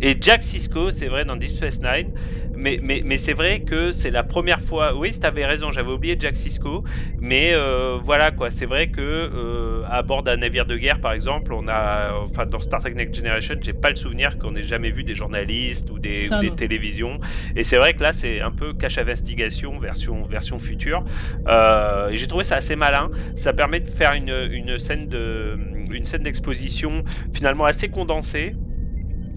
et 0.00 0.16
Jack 0.20 0.42
Sisko, 0.42 0.90
c'est 0.90 1.06
vrai, 1.06 1.24
dans 1.24 1.36
Deep 1.36 1.50
Space 1.50 1.80
Nine. 1.80 2.12
Mais, 2.56 2.78
mais, 2.82 3.02
mais 3.04 3.18
c'est 3.18 3.32
vrai 3.32 3.60
que 3.60 3.92
c'est 3.92 4.10
la 4.10 4.22
première 4.22 4.60
fois. 4.60 4.94
Oui, 4.96 5.12
tu 5.18 5.26
avais 5.26 5.46
raison, 5.46 5.72
j'avais 5.72 5.90
oublié 5.90 6.16
Jack 6.18 6.36
Sisko. 6.36 6.84
Mais 7.20 7.52
euh, 7.52 7.98
voilà, 8.02 8.30
quoi. 8.30 8.50
C'est 8.50 8.66
vrai 8.66 8.88
que 8.88 9.00
euh, 9.00 9.82
à 9.88 10.02
bord 10.02 10.22
d'un 10.22 10.36
navire 10.36 10.66
de 10.66 10.76
guerre, 10.76 11.00
par 11.00 11.12
exemple, 11.12 11.52
on 11.52 11.68
a. 11.68 12.12
Enfin, 12.24 12.46
dans 12.46 12.60
Star 12.60 12.80
Trek 12.80 12.94
Next 12.94 13.14
Generation, 13.14 13.54
j'ai 13.62 13.72
pas 13.72 13.90
le 13.90 13.96
souvenir 13.96 14.38
qu'on 14.38 14.54
ait 14.56 14.62
jamais 14.62 14.90
vu 14.90 15.04
des 15.04 15.14
journalistes 15.14 15.90
ou 15.90 15.98
des, 15.98 16.32
ou 16.32 16.50
télévisions. 16.50 17.20
Et 17.56 17.64
c'est 17.64 17.76
vrai 17.76 17.94
que 17.94 18.02
là, 18.02 18.12
c'est 18.12 18.40
un 18.40 18.50
peu 18.50 18.72
cache 18.72 18.98
investigation 18.98 19.78
version, 19.78 20.24
version 20.24 20.58
future. 20.58 21.04
Euh, 21.48 22.10
et 22.10 22.16
j'ai 22.16 22.26
trouvé 22.26 22.44
ça 22.44 22.56
assez 22.56 22.76
malin. 22.76 23.10
Ça 23.36 23.52
permet 23.52 23.80
de 23.80 23.88
faire 23.88 24.12
une, 24.12 24.34
une 24.50 24.78
scène 24.78 25.08
de 25.08 25.58
une 25.90 26.06
scène 26.06 26.22
d'exposition 26.22 27.04
finalement 27.32 27.64
assez 27.64 27.88
condensée 27.88 28.54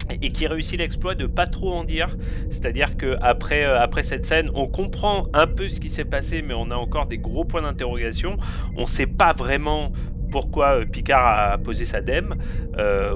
et 0.09 0.29
qui 0.29 0.47
réussit 0.47 0.79
l'exploit 0.79 1.15
de 1.15 1.25
pas 1.25 1.47
trop 1.47 1.73
en 1.73 1.83
dire. 1.83 2.15
C'est-à-dire 2.49 2.97
que 2.97 3.17
après, 3.21 3.65
euh, 3.65 3.79
après 3.79 4.03
cette 4.03 4.25
scène, 4.25 4.49
on 4.53 4.67
comprend 4.67 5.27
un 5.33 5.47
peu 5.47 5.69
ce 5.69 5.79
qui 5.79 5.89
s'est 5.89 6.05
passé, 6.05 6.41
mais 6.41 6.53
on 6.53 6.71
a 6.71 6.75
encore 6.75 7.07
des 7.07 7.17
gros 7.17 7.45
points 7.45 7.61
d'interrogation. 7.61 8.37
On 8.75 8.85
sait 8.85 9.07
pas 9.07 9.33
vraiment 9.33 9.91
pourquoi 10.31 10.79
euh, 10.79 10.85
Picard 10.85 11.53
a 11.53 11.57
posé 11.57 11.85
sa 11.85 12.01
dème, 12.01 12.35
euh, 12.77 13.13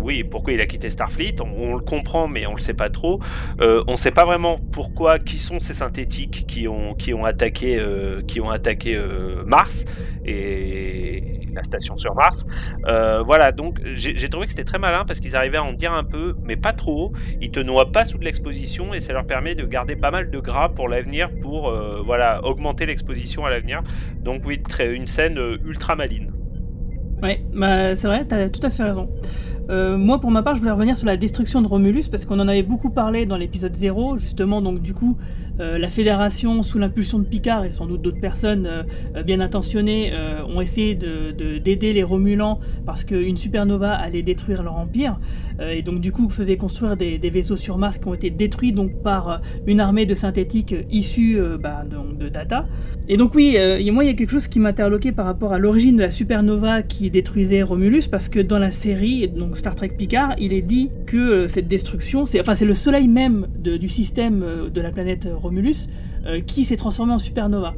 oui, 0.00 0.24
pourquoi 0.24 0.52
il 0.52 0.60
a 0.60 0.66
quitté 0.66 0.90
Starfleet? 0.90 1.36
On, 1.40 1.74
le 1.74 1.80
comprend, 1.80 2.28
mais 2.28 2.46
on 2.46 2.54
le 2.54 2.60
sait 2.60 2.74
pas 2.74 2.90
trop. 2.90 3.20
Euh, 3.60 3.82
on 3.86 3.96
sait 3.96 4.10
pas 4.10 4.24
vraiment 4.24 4.58
pourquoi, 4.72 5.18
qui 5.18 5.38
sont 5.38 5.60
ces 5.60 5.74
synthétiques 5.74 6.46
qui 6.46 6.68
ont, 6.68 6.94
qui 6.94 7.14
ont 7.14 7.24
attaqué, 7.24 7.78
euh, 7.78 8.22
qui 8.22 8.40
ont 8.40 8.50
attaqué 8.50 8.96
euh, 8.96 9.44
Mars 9.44 9.84
et 10.24 11.40
la 11.54 11.62
station 11.62 11.96
sur 11.96 12.14
Mars. 12.14 12.46
Euh, 12.86 13.22
voilà, 13.22 13.52
donc 13.52 13.80
j'ai 13.94 14.28
trouvé 14.28 14.46
que 14.46 14.52
c'était 14.52 14.64
très 14.64 14.78
malin 14.78 15.04
parce 15.04 15.20
qu'ils 15.20 15.36
arrivaient 15.36 15.58
à 15.58 15.64
en 15.64 15.72
dire 15.72 15.92
un 15.92 16.04
peu, 16.04 16.34
mais 16.42 16.56
pas 16.56 16.72
trop. 16.72 17.12
Ils 17.40 17.50
te 17.50 17.60
noient 17.60 17.92
pas 17.92 18.04
sous 18.04 18.18
de 18.18 18.24
l'exposition 18.24 18.94
et 18.94 19.00
ça 19.00 19.12
leur 19.12 19.26
permet 19.26 19.54
de 19.54 19.64
garder 19.64 19.96
pas 19.96 20.10
mal 20.10 20.30
de 20.30 20.38
gras 20.38 20.68
pour 20.68 20.88
l'avenir, 20.88 21.30
pour 21.40 21.72
voilà 22.04 22.44
augmenter 22.44 22.86
l'exposition 22.86 23.44
à 23.44 23.50
l'avenir. 23.50 23.82
Donc 24.20 24.42
oui, 24.44 24.62
très, 24.62 24.92
une 24.92 25.06
scène 25.06 25.38
ultra 25.64 25.94
maline. 25.94 26.32
Ouais, 27.22 27.40
bah, 27.54 27.96
c'est 27.96 28.06
vrai, 28.06 28.24
t'as 28.26 28.48
tout 28.48 28.60
à 28.66 28.70
fait 28.70 28.82
raison. 28.82 29.08
Euh, 29.70 29.96
moi, 29.96 30.20
pour 30.20 30.30
ma 30.30 30.42
part, 30.42 30.54
je 30.54 30.60
voulais 30.60 30.72
revenir 30.72 30.96
sur 30.96 31.06
la 31.06 31.16
destruction 31.16 31.62
de 31.62 31.66
Romulus 31.66 32.08
parce 32.08 32.26
qu'on 32.26 32.38
en 32.38 32.48
avait 32.48 32.62
beaucoup 32.62 32.90
parlé 32.90 33.26
dans 33.26 33.36
l'épisode 33.36 33.74
0, 33.74 34.18
justement. 34.18 34.60
Donc, 34.60 34.80
du 34.80 34.94
coup, 34.94 35.16
euh, 35.60 35.78
la 35.78 35.88
Fédération, 35.88 36.62
sous 36.62 36.78
l'impulsion 36.78 37.18
de 37.18 37.24
Picard 37.24 37.64
et 37.64 37.72
sans 37.72 37.86
doute 37.86 38.02
d'autres 38.02 38.20
personnes 38.20 38.66
euh, 38.66 39.22
bien 39.22 39.40
intentionnées, 39.40 40.10
euh, 40.12 40.42
ont 40.46 40.60
essayé 40.60 40.94
de- 40.94 41.32
de- 41.32 41.58
d'aider 41.58 41.92
les 41.92 42.02
Romulans 42.02 42.58
parce 42.86 43.04
qu'une 43.04 43.36
supernova 43.36 43.92
allait 43.92 44.22
détruire 44.22 44.62
leur 44.62 44.76
empire. 44.76 45.18
Et 45.60 45.82
donc, 45.82 46.00
du 46.00 46.10
coup, 46.10 46.28
faisait 46.30 46.56
construire 46.56 46.96
des, 46.96 47.18
vaisseaux 47.18 47.54
sur 47.54 47.78
Mars 47.78 47.98
qui 47.98 48.08
ont 48.08 48.14
été 48.14 48.28
détruits 48.30 48.72
donc 48.72 49.02
par 49.02 49.40
une 49.68 49.78
armée 49.78 50.04
de 50.04 50.16
synthétiques 50.16 50.74
issus 50.90 51.38
bah, 51.62 51.84
de 52.18 52.28
Data. 52.28 52.66
Et 53.08 53.16
donc, 53.16 53.36
oui, 53.36 53.56
et 53.56 53.90
moi, 53.92 54.02
il 54.02 54.08
y 54.08 54.10
a 54.10 54.14
quelque 54.14 54.30
chose 54.30 54.48
qui 54.48 54.58
m'interloquait 54.58 55.12
par 55.12 55.26
rapport 55.26 55.52
à 55.52 55.58
l'origine 55.58 55.96
de 55.96 56.02
la 56.02 56.10
supernova 56.10 56.82
qui 56.82 57.08
détruisait 57.08 57.62
Romulus 57.62 58.08
parce 58.10 58.28
que 58.28 58.40
dans 58.40 58.58
la 58.58 58.72
série, 58.72 59.28
donc 59.28 59.56
Star 59.56 59.76
Trek 59.76 59.90
Picard, 59.96 60.34
il 60.38 60.52
est 60.52 60.60
dit 60.62 60.90
euh, 61.18 61.48
cette 61.48 61.68
destruction, 61.68 62.26
c'est 62.26 62.40
enfin 62.40 62.54
c'est 62.54 62.64
le 62.64 62.74
soleil 62.74 63.08
même 63.08 63.46
du 63.58 63.88
système 63.88 64.42
euh, 64.42 64.70
de 64.70 64.80
la 64.80 64.90
planète 64.90 65.28
Romulus 65.32 65.88
euh, 66.26 66.40
qui 66.40 66.64
s'est 66.64 66.76
transformé 66.76 67.12
en 67.12 67.18
supernova 67.18 67.74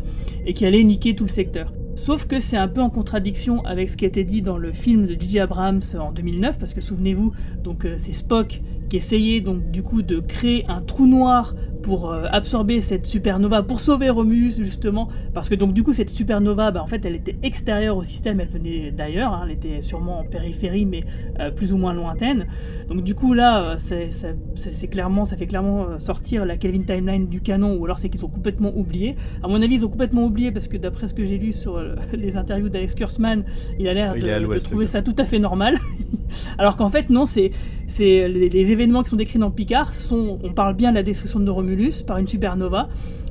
et 0.47 0.55
qui 0.55 0.67
allait 0.67 0.83
niquer 0.83 1.15
tout 1.15 1.25
le 1.25 1.31
secteur. 1.31 1.73
Sauf 1.95 2.27
que 2.27 2.41
c'est 2.41 2.57
un 2.57 2.69
peu 2.69 2.81
en 2.81 2.91
contradiction 2.91 3.65
avec 3.65 3.89
ce 3.89 3.97
qui 3.97 4.05
a 4.05 4.09
été 4.09 4.23
dit 4.23 4.43
dans 4.43 4.59
le 4.59 4.71
film 4.71 5.07
de 5.07 5.15
J.J. 5.15 5.41
Abrams 5.41 5.81
en 5.99 6.13
2009, 6.13 6.59
parce 6.59 6.75
que 6.75 6.83
souvenez-vous, 6.83 7.33
donc 7.65 7.87
c'est 7.99 8.13
Spock 8.13 8.61
qui 8.89 8.97
essayait 8.97 9.41
donc 9.41 9.71
du 9.71 9.83
coup 9.83 10.03
de 10.03 10.21
créer 10.21 10.65
un 10.69 10.81
trou 10.81 11.07
noir 11.07 11.53
pour 11.83 12.11
euh, 12.11 12.25
absorber 12.33 12.81
cette 12.81 13.07
supernova, 13.07 13.63
pour 13.63 13.79
sauver 13.79 14.11
Romulus 14.11 14.57
justement, 14.59 15.09
parce 15.33 15.49
que 15.49 15.55
donc 15.55 15.73
du 15.73 15.85
coup 15.85 15.93
cette 15.93 16.11
supernova, 16.11 16.73
bah, 16.73 16.83
en 16.83 16.87
fait 16.87 17.05
elle 17.05 17.15
était 17.15 17.37
extérieure 17.45 17.97
au 17.97 18.03
système, 18.03 18.41
elle 18.41 18.49
venait 18.49 18.91
d'ailleurs, 18.91 19.33
hein, 19.33 19.43
elle 19.45 19.53
était 19.53 19.83
sûrement 19.83 20.19
en 20.19 20.25
périphérie 20.25 20.85
mais 20.85 21.05
euh, 21.39 21.51
plus 21.51 21.73
ou 21.73 21.77
moins 21.77 21.95
lointaine. 21.95 22.47
Donc 22.89 23.05
du 23.05 23.15
coup 23.15 23.35
là, 23.35 23.63
euh, 23.63 23.75
c'est 23.79 24.11
c'est 24.55 24.89
clairement, 24.89 25.25
ça 25.25 25.37
fait 25.37 25.47
clairement 25.47 25.99
sortir 25.99 26.45
la 26.45 26.57
Kelvin 26.57 26.83
Timeline 26.83 27.27
du 27.29 27.41
canon, 27.41 27.77
ou 27.77 27.85
alors 27.85 27.99
c'est 27.99 28.09
qu'ils 28.09 28.25
ont 28.25 28.29
complètement 28.29 28.73
oublié. 28.77 29.17
À 29.43 29.49
mon 29.49 29.61
avis, 29.63 29.77
ils 29.77 29.85
ont 29.85 29.89
complètement 29.89 30.25
oublié 30.25 30.53
parce 30.53 30.69
que 30.69 30.77
d'après 30.77 31.07
ce 31.07 31.15
que 31.15 31.25
j'ai 31.25 31.39
lu 31.39 31.53
sur 31.53 31.77
euh, 31.77 31.95
les 32.13 32.37
interviews 32.37 32.69
d'Alex 32.69 32.95
Kurzman, 32.95 33.45
il 33.79 33.89
a 33.89 33.95
l'air 33.95 34.15
de, 34.15 34.59
trouver 34.59 34.87
ça 34.87 35.03
tout 35.03 35.15
à 35.19 35.25
fait 35.25 35.39
normal. 35.39 35.77
alors 36.59 36.77
qu'en 36.77 36.89
fait 36.89 37.11
non, 37.11 37.27
c'est 37.27 37.51
c'est 37.87 38.29
les, 38.29 38.49
les 38.49 38.73
événements 38.77 39.03
qui 39.03 39.09
sont 39.09 39.17
décrits 39.17 39.39
dans 39.39 39.51
Picard 39.51 39.95
sont, 39.95 40.39
on 40.43 40.53
parle 40.53 40.75
bien 40.75 40.91
de 40.91 40.97
la 40.97 41.03
destruction 41.03 41.41
de 41.41 41.51
Romulus 41.51 42.03
par 42.07 42.19
une 42.19 42.27
supernova. 42.27 42.89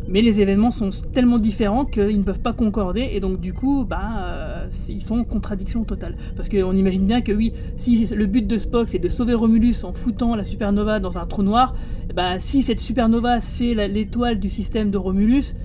Mais 0.08 0.22
les 0.22 0.40
événements 0.40 0.70
sont 0.70 0.90
tellement 1.14 1.40
différents 1.40 1.84
qu'ils 1.84 2.20
ne 2.20 2.24
peuvent 2.24 2.40
pas 2.40 2.54
concorder 2.54 3.10
et 3.14 3.20
donc 3.20 3.40
du 3.40 3.54
coup, 3.54 3.86
bah, 3.88 4.24
euh, 4.26 4.70
ils 4.88 5.02
sont 5.02 5.20
en 5.20 5.24
contradiction 5.24 5.84
totale. 5.84 6.16
Parce 6.36 6.48
qu'on 6.48 6.76
imagine 6.76 7.08
bien 7.08 7.22
que 7.22 7.32
oui, 7.32 7.54
si 7.76 8.06
le 8.14 8.26
but 8.28 8.46
de 8.46 8.58
Spock 8.60 8.88
c'est 8.88 9.00
de 9.00 9.10
sauver 9.10 9.34
Romulus 9.34 9.84
en 9.84 9.94
foutant 9.94 10.36
la 10.36 10.44
supernova 10.44 11.00
dans 11.00 11.18
un 11.18 11.26
trou 11.26 11.42
noir, 11.42 11.74
bah, 12.14 12.38
si 12.38 12.62
cette 12.62 12.80
supernova 12.80 13.40
c'est 13.40 13.74
l'étoile 13.88 14.40
du 14.40 14.50
système 14.50 14.92
de 14.92 14.98
Romulus, 14.98 15.56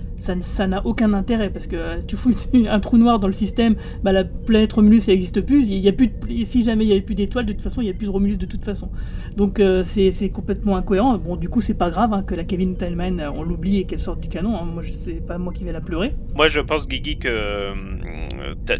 ça 0.42 0.66
n'a 0.66 0.84
aucun 0.86 1.12
intérêt 1.14 1.50
parce 1.50 1.66
que 1.66 1.76
euh, 1.76 2.00
tu 2.06 2.16
fous 2.16 2.32
un 2.68 2.78
trou 2.80 2.98
noir 2.98 3.18
dans 3.18 3.26
le 3.26 3.32
système, 3.32 3.74
bah, 4.04 4.12
la 4.12 4.24
planète 4.24 4.72
Romulus 4.72 5.02
elle 5.08 5.14
n'existe 5.14 5.40
plus. 5.40 5.66
Il 5.68 5.78
y 5.78 5.88
a 5.88 5.92
plus 5.92 6.08
de- 6.08 6.44
si 6.44 6.62
jamais 6.62 6.84
il 6.84 6.88
n'y 6.88 6.92
avait 6.92 7.00
plus 7.00 7.14
d'étoiles, 7.14 7.46
de 7.46 7.52
toute 7.52 7.62
façon 7.62 7.80
il 7.80 7.84
n'y 7.84 7.90
a 7.90 7.94
plus 7.94 8.06
de 8.06 8.10
Romulus 8.12 8.36
de 8.36 8.46
toute 8.46 8.64
façon. 8.64 8.90
Donc 9.36 9.58
euh, 9.60 9.82
c'est 9.82 10.10
c'est 10.10 10.28
complètement 10.28 10.76
incohérent. 10.76 11.16
Bon, 11.18 11.36
du 11.36 11.48
coup 11.48 11.60
c'est 11.60 11.74
pas 11.74 11.90
grave 11.90 12.12
hein, 12.12 12.22
que 12.22 12.34
la 12.34 12.44
Kevin 12.44 12.76
Timeline 12.76 13.18
euh, 13.20 13.30
on 13.34 13.42
l'oublie 13.42 13.78
et 13.78 13.84
qu'elle 13.84 14.02
sorte 14.02 14.20
du 14.20 14.28
canon. 14.28 14.56
hein. 14.56 14.66
Moi 14.72 14.82
sais 14.92 15.14
pas 15.14 15.38
moi 15.38 15.52
qui 15.52 15.64
vais 15.64 15.72
la 15.72 15.80
pleurer. 15.80 16.14
Moi, 16.36 16.48
je 16.48 16.60
pense, 16.60 16.86
Guigui, 16.86 17.16
que 17.16 17.28
euh, 17.28 17.74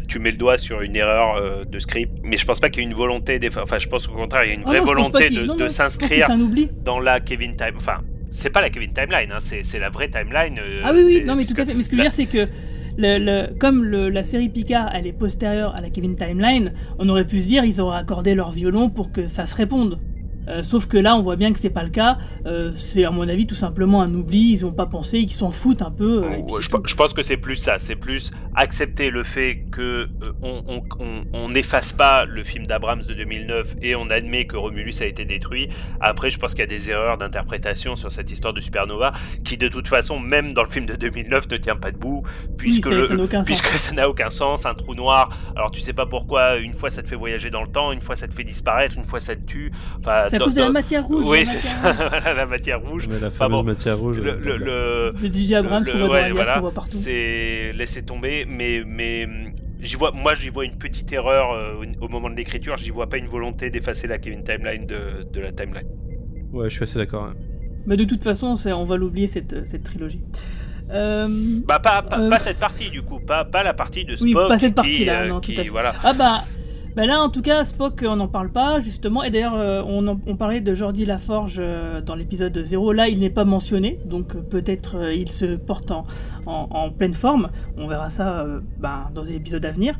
tu 0.07 0.19
mets 0.19 0.31
le 0.31 0.37
doigt 0.37 0.57
sur 0.57 0.81
une 0.81 0.95
erreur 0.95 1.35
euh, 1.37 1.65
de 1.65 1.79
script, 1.79 2.11
mais 2.23 2.37
je 2.37 2.45
pense 2.45 2.59
pas 2.59 2.69
qu'il 2.69 2.83
y 2.83 2.85
ait 2.85 2.89
une 2.89 2.95
volonté. 2.95 3.39
d'eff- 3.39 3.57
Enfin, 3.61 3.77
je 3.77 3.87
pense 3.87 4.07
au 4.07 4.11
contraire, 4.13 4.43
il 4.45 4.49
y 4.49 4.51
a 4.51 4.55
une 4.55 4.61
Ah 4.65 4.69
vraie 4.69 4.79
non, 4.79 4.85
volonté 4.85 5.29
de, 5.29 5.67
s'inscrire 5.67 6.27
c'est 6.27 6.83
dans 6.83 6.99
la 6.99 7.19
Kevin 7.19 7.55
Time. 7.55 7.75
Enfin, 7.77 7.97
c'est 8.31 8.49
pas 8.49 8.61
la 8.61 8.69
Kevin 8.71 8.91
Timeline, 8.93 9.31
hein, 9.31 9.37
c'est 9.39 9.77
la 9.79 9.89
vraie 9.89 10.09
timeline. 10.09 10.57
euh, 10.59 10.81
Ah 10.83 10.91
oui, 10.93 11.03
oui, 11.05 11.23
non, 11.23 11.35
mais 11.35 11.45
tout 11.45 11.53
à 11.57 11.65
fait. 11.65 11.73
Mais 11.75 11.83
ce 11.83 11.89
que 11.89 11.95
je 11.95 12.01
veux 12.01 12.03
dire, 12.03 12.11
c'est 12.11 12.25
que 12.25 12.47
le, 12.97 13.19
le- 13.19 13.53
comme 13.59 13.83
le- 13.83 14.09
la 14.09 14.23
série 14.23 14.49
Picard, 14.49 14.89
elle 14.93 15.05
est 15.07 15.13
postérieure 15.13 15.75
à 15.75 15.81
la 15.81 15.89
Kevin 15.89 16.15
Timeline, 16.15 16.73
on 16.97 17.07
aurait 17.09 17.25
pu 17.25 17.37
se 17.39 17.47
dire 17.47 17.63
ils 17.63 17.79
auraient 17.81 17.99
accordé 17.99 18.33
leur 18.33 18.51
violon 18.51 18.89
pour 18.89 19.11
que 19.11 19.27
ça 19.27 19.45
se 19.45 19.55
réponde. 19.55 19.99
Euh, 20.51 20.63
sauf 20.63 20.85
que 20.87 20.97
là, 20.97 21.15
on 21.15 21.21
voit 21.21 21.35
bien 21.37 21.51
que 21.53 21.59
c'est 21.59 21.69
pas 21.69 21.83
le 21.83 21.89
cas. 21.89 22.17
Euh, 22.45 22.71
c'est 22.75 23.05
à 23.05 23.11
mon 23.11 23.27
avis 23.27 23.47
tout 23.47 23.55
simplement 23.55 24.01
un 24.01 24.13
oubli. 24.13 24.51
Ils 24.51 24.65
ont 24.65 24.71
pas 24.73 24.85
pensé, 24.85 25.19
ils 25.19 25.29
s'en 25.31 25.49
foutent 25.49 25.81
un 25.81 25.91
peu. 25.91 26.23
euh, 26.23 26.59
je, 26.59 26.95
pense 26.95 27.13
que 27.13 27.23
c'est 27.23 27.37
plus 27.37 27.55
ça, 27.55 27.79
c'est 27.79 27.95
plus 27.95 28.31
accepter 28.55 29.09
le 29.09 29.23
fait 29.23 29.63
que 29.71 30.07
on, 30.43 31.49
n'efface 31.49 31.93
pas 31.93 32.25
le 32.25 32.43
film 32.43 32.65
d'Abrams 32.65 33.01
de 33.01 33.13
2009 33.13 33.75
et 33.81 33.95
on 33.95 34.09
admet 34.09 34.45
que 34.45 34.55
Romulus 34.57 35.01
a 35.01 35.05
été 35.05 35.25
détruit. 35.25 35.69
Après, 35.99 36.29
je 36.29 36.37
pense 36.37 36.51
qu'il 36.51 36.61
y 36.61 36.63
a 36.63 36.67
des 36.67 36.89
erreurs 36.89 37.17
d'interprétation 37.17 37.95
sur 37.95 38.11
cette 38.11 38.31
histoire 38.31 38.53
de 38.53 38.61
supernova 38.61 39.11
qui, 39.43 39.57
de 39.57 39.67
toute 39.67 39.87
façon, 39.87 40.19
même 40.19 40.53
dans 40.53 40.63
le 40.63 40.69
film 40.69 40.85
de 40.85 40.95
2009, 40.95 41.49
ne 41.49 41.57
tient 41.57 41.75
pas 41.75 41.91
debout 41.91 42.23
puisque 42.57 42.87
ça- 42.87 42.93
le- 42.95 43.07
ça 43.07 43.15
n'a 43.15 43.23
aucun 43.23 43.37
sens. 43.43 43.45
puisque 43.45 43.77
ça 43.77 43.91
n'a 43.93 44.09
aucun 44.09 44.29
sens. 44.29 44.65
Un 44.65 44.73
trou 44.73 44.95
noir. 44.95 45.29
Alors 45.55 45.71
tu 45.71 45.81
sais 45.81 45.93
pas 45.93 46.05
pourquoi. 46.05 46.57
Une 46.57 46.73
fois 46.73 46.89
ça 46.89 47.03
te 47.03 47.07
fait 47.09 47.15
voyager 47.15 47.49
dans 47.49 47.61
le 47.63 47.69
temps, 47.71 47.91
une 47.91 48.01
fois 48.01 48.15
ça 48.15 48.27
te 48.27 48.33
fait 48.33 48.43
disparaître, 48.43 48.95
une 48.97 49.05
fois 49.05 49.19
ça 49.19 49.35
te 49.35 49.41
tue. 49.45 49.71
Enfin, 49.99 50.25
cause 50.45 50.53
de 50.53 50.59
la 50.61 50.69
matière 50.69 51.05
rouge. 51.05 51.25
Oui, 51.27 51.39
la 51.39 51.45
c'est 51.45 51.77
matière 51.81 52.11
ça, 52.23 52.33
la 52.33 52.45
matière 52.45 52.81
rouge. 52.81 53.07
Mais 53.09 53.19
la 53.19 53.27
Enfin, 53.27 53.45
fameuse 53.45 53.57
bon, 53.57 53.63
matière 53.63 53.97
rouge. 53.97 54.19
le, 54.19 54.35
le, 54.35 54.57
le- 54.57 55.09
De 55.21 55.27
DJ 55.33 55.53
Abrams 55.53 55.85
qu'on 55.85 55.91
voit 55.97 56.07
dans 56.07 56.13
ouais, 56.13 56.19
Alias, 56.19 56.33
voilà, 56.35 56.53
qu'on 56.55 56.61
voit 56.61 56.71
partout. 56.71 56.97
C'est 56.97 57.71
laisser 57.73 58.03
tomber, 58.03 58.45
mais 58.47 58.83
mais 58.85 59.27
j'y 59.81 59.95
vois, 59.95 60.11
moi 60.11 60.33
j'y 60.35 60.49
vois 60.49 60.65
une 60.65 60.77
petite 60.77 61.11
erreur 61.13 61.51
euh, 61.53 61.73
au, 62.01 62.07
moment 62.07 62.29
de 62.29 62.35
l'écriture. 62.35 62.77
J'y 62.77 62.89
vois 62.91 63.07
pas 63.07 63.17
une 63.17 63.27
volonté 63.27 63.69
d'effacer 63.69 64.07
la 64.07 64.17
Kevin 64.17 64.43
timeline 64.43 64.85
de, 64.85 65.23
de 65.31 65.39
la 65.39 65.51
timeline. 65.51 65.87
Ouais, 66.51 66.69
je 66.69 66.75
suis 66.75 66.83
assez 66.83 66.97
d'accord. 66.97 67.23
hein. 67.23 67.33
Mais 67.87 67.97
de 67.97 68.03
toute 68.03 68.21
façon, 68.23 68.55
c'est- 68.55 68.73
on 68.73 68.83
va 68.83 68.95
l'oublier 68.97 69.27
cette, 69.27 69.65
cette 69.67 69.83
trilogie. 69.83 70.21
Euh, 70.91 71.27
Bah 71.65 71.79
pas, 71.79 72.01
pas, 72.01 72.19
Euh, 72.19 72.29
pas 72.29 72.37
cette 72.39 72.57
partie 72.57 72.89
du 72.89 73.01
coup, 73.01 73.19
pas, 73.19 73.45
pas 73.45 73.63
la 73.63 73.73
partie 73.73 74.03
de 74.03 74.15
Spock. 74.15 74.25
Oui, 74.27 74.33
pas 74.33 74.57
cette 74.57 74.79
qui, 74.81 75.09
euh, 75.09 75.27
non, 75.29 75.39
qui, 75.39 75.53
tout 75.53 75.61
à 75.61 75.63
fait. 75.63 75.69
Voilà. 75.69 75.93
Ah 76.03 76.11
bah, 76.13 76.43
bah 76.95 77.05
là, 77.05 77.21
en 77.21 77.29
tout 77.29 77.41
cas, 77.41 77.63
Spock, 77.63 78.03
on 78.05 78.17
n'en 78.17 78.27
parle 78.27 78.49
pas, 78.49 78.81
justement. 78.81 79.23
Et 79.23 79.29
d'ailleurs, 79.29 79.55
euh, 79.55 79.81
on, 79.85 80.35
parlait 80.35 80.59
de 80.59 80.73
Jordi 80.73 81.05
Laforge 81.05 81.57
euh, 81.59 82.01
dans 82.01 82.15
l'épisode 82.15 82.57
0. 82.57 82.91
Là, 82.93 83.07
il 83.07 83.19
n'est 83.19 83.29
pas 83.29 83.45
mentionné, 83.45 83.99
donc 84.05 84.35
euh, 84.35 84.41
peut-être 84.41 84.97
euh, 84.97 85.13
il 85.13 85.31
se 85.31 85.55
porte 85.55 85.91
en, 85.91 86.89
pleine 86.89 87.13
forme. 87.13 87.49
On 87.77 87.87
verra 87.87 88.09
ça 88.09 88.39
euh, 88.39 88.59
bah, 88.79 89.09
dans 89.13 89.21
les 89.21 89.35
épisodes 89.35 89.65
à 89.65 89.71
venir. 89.71 89.97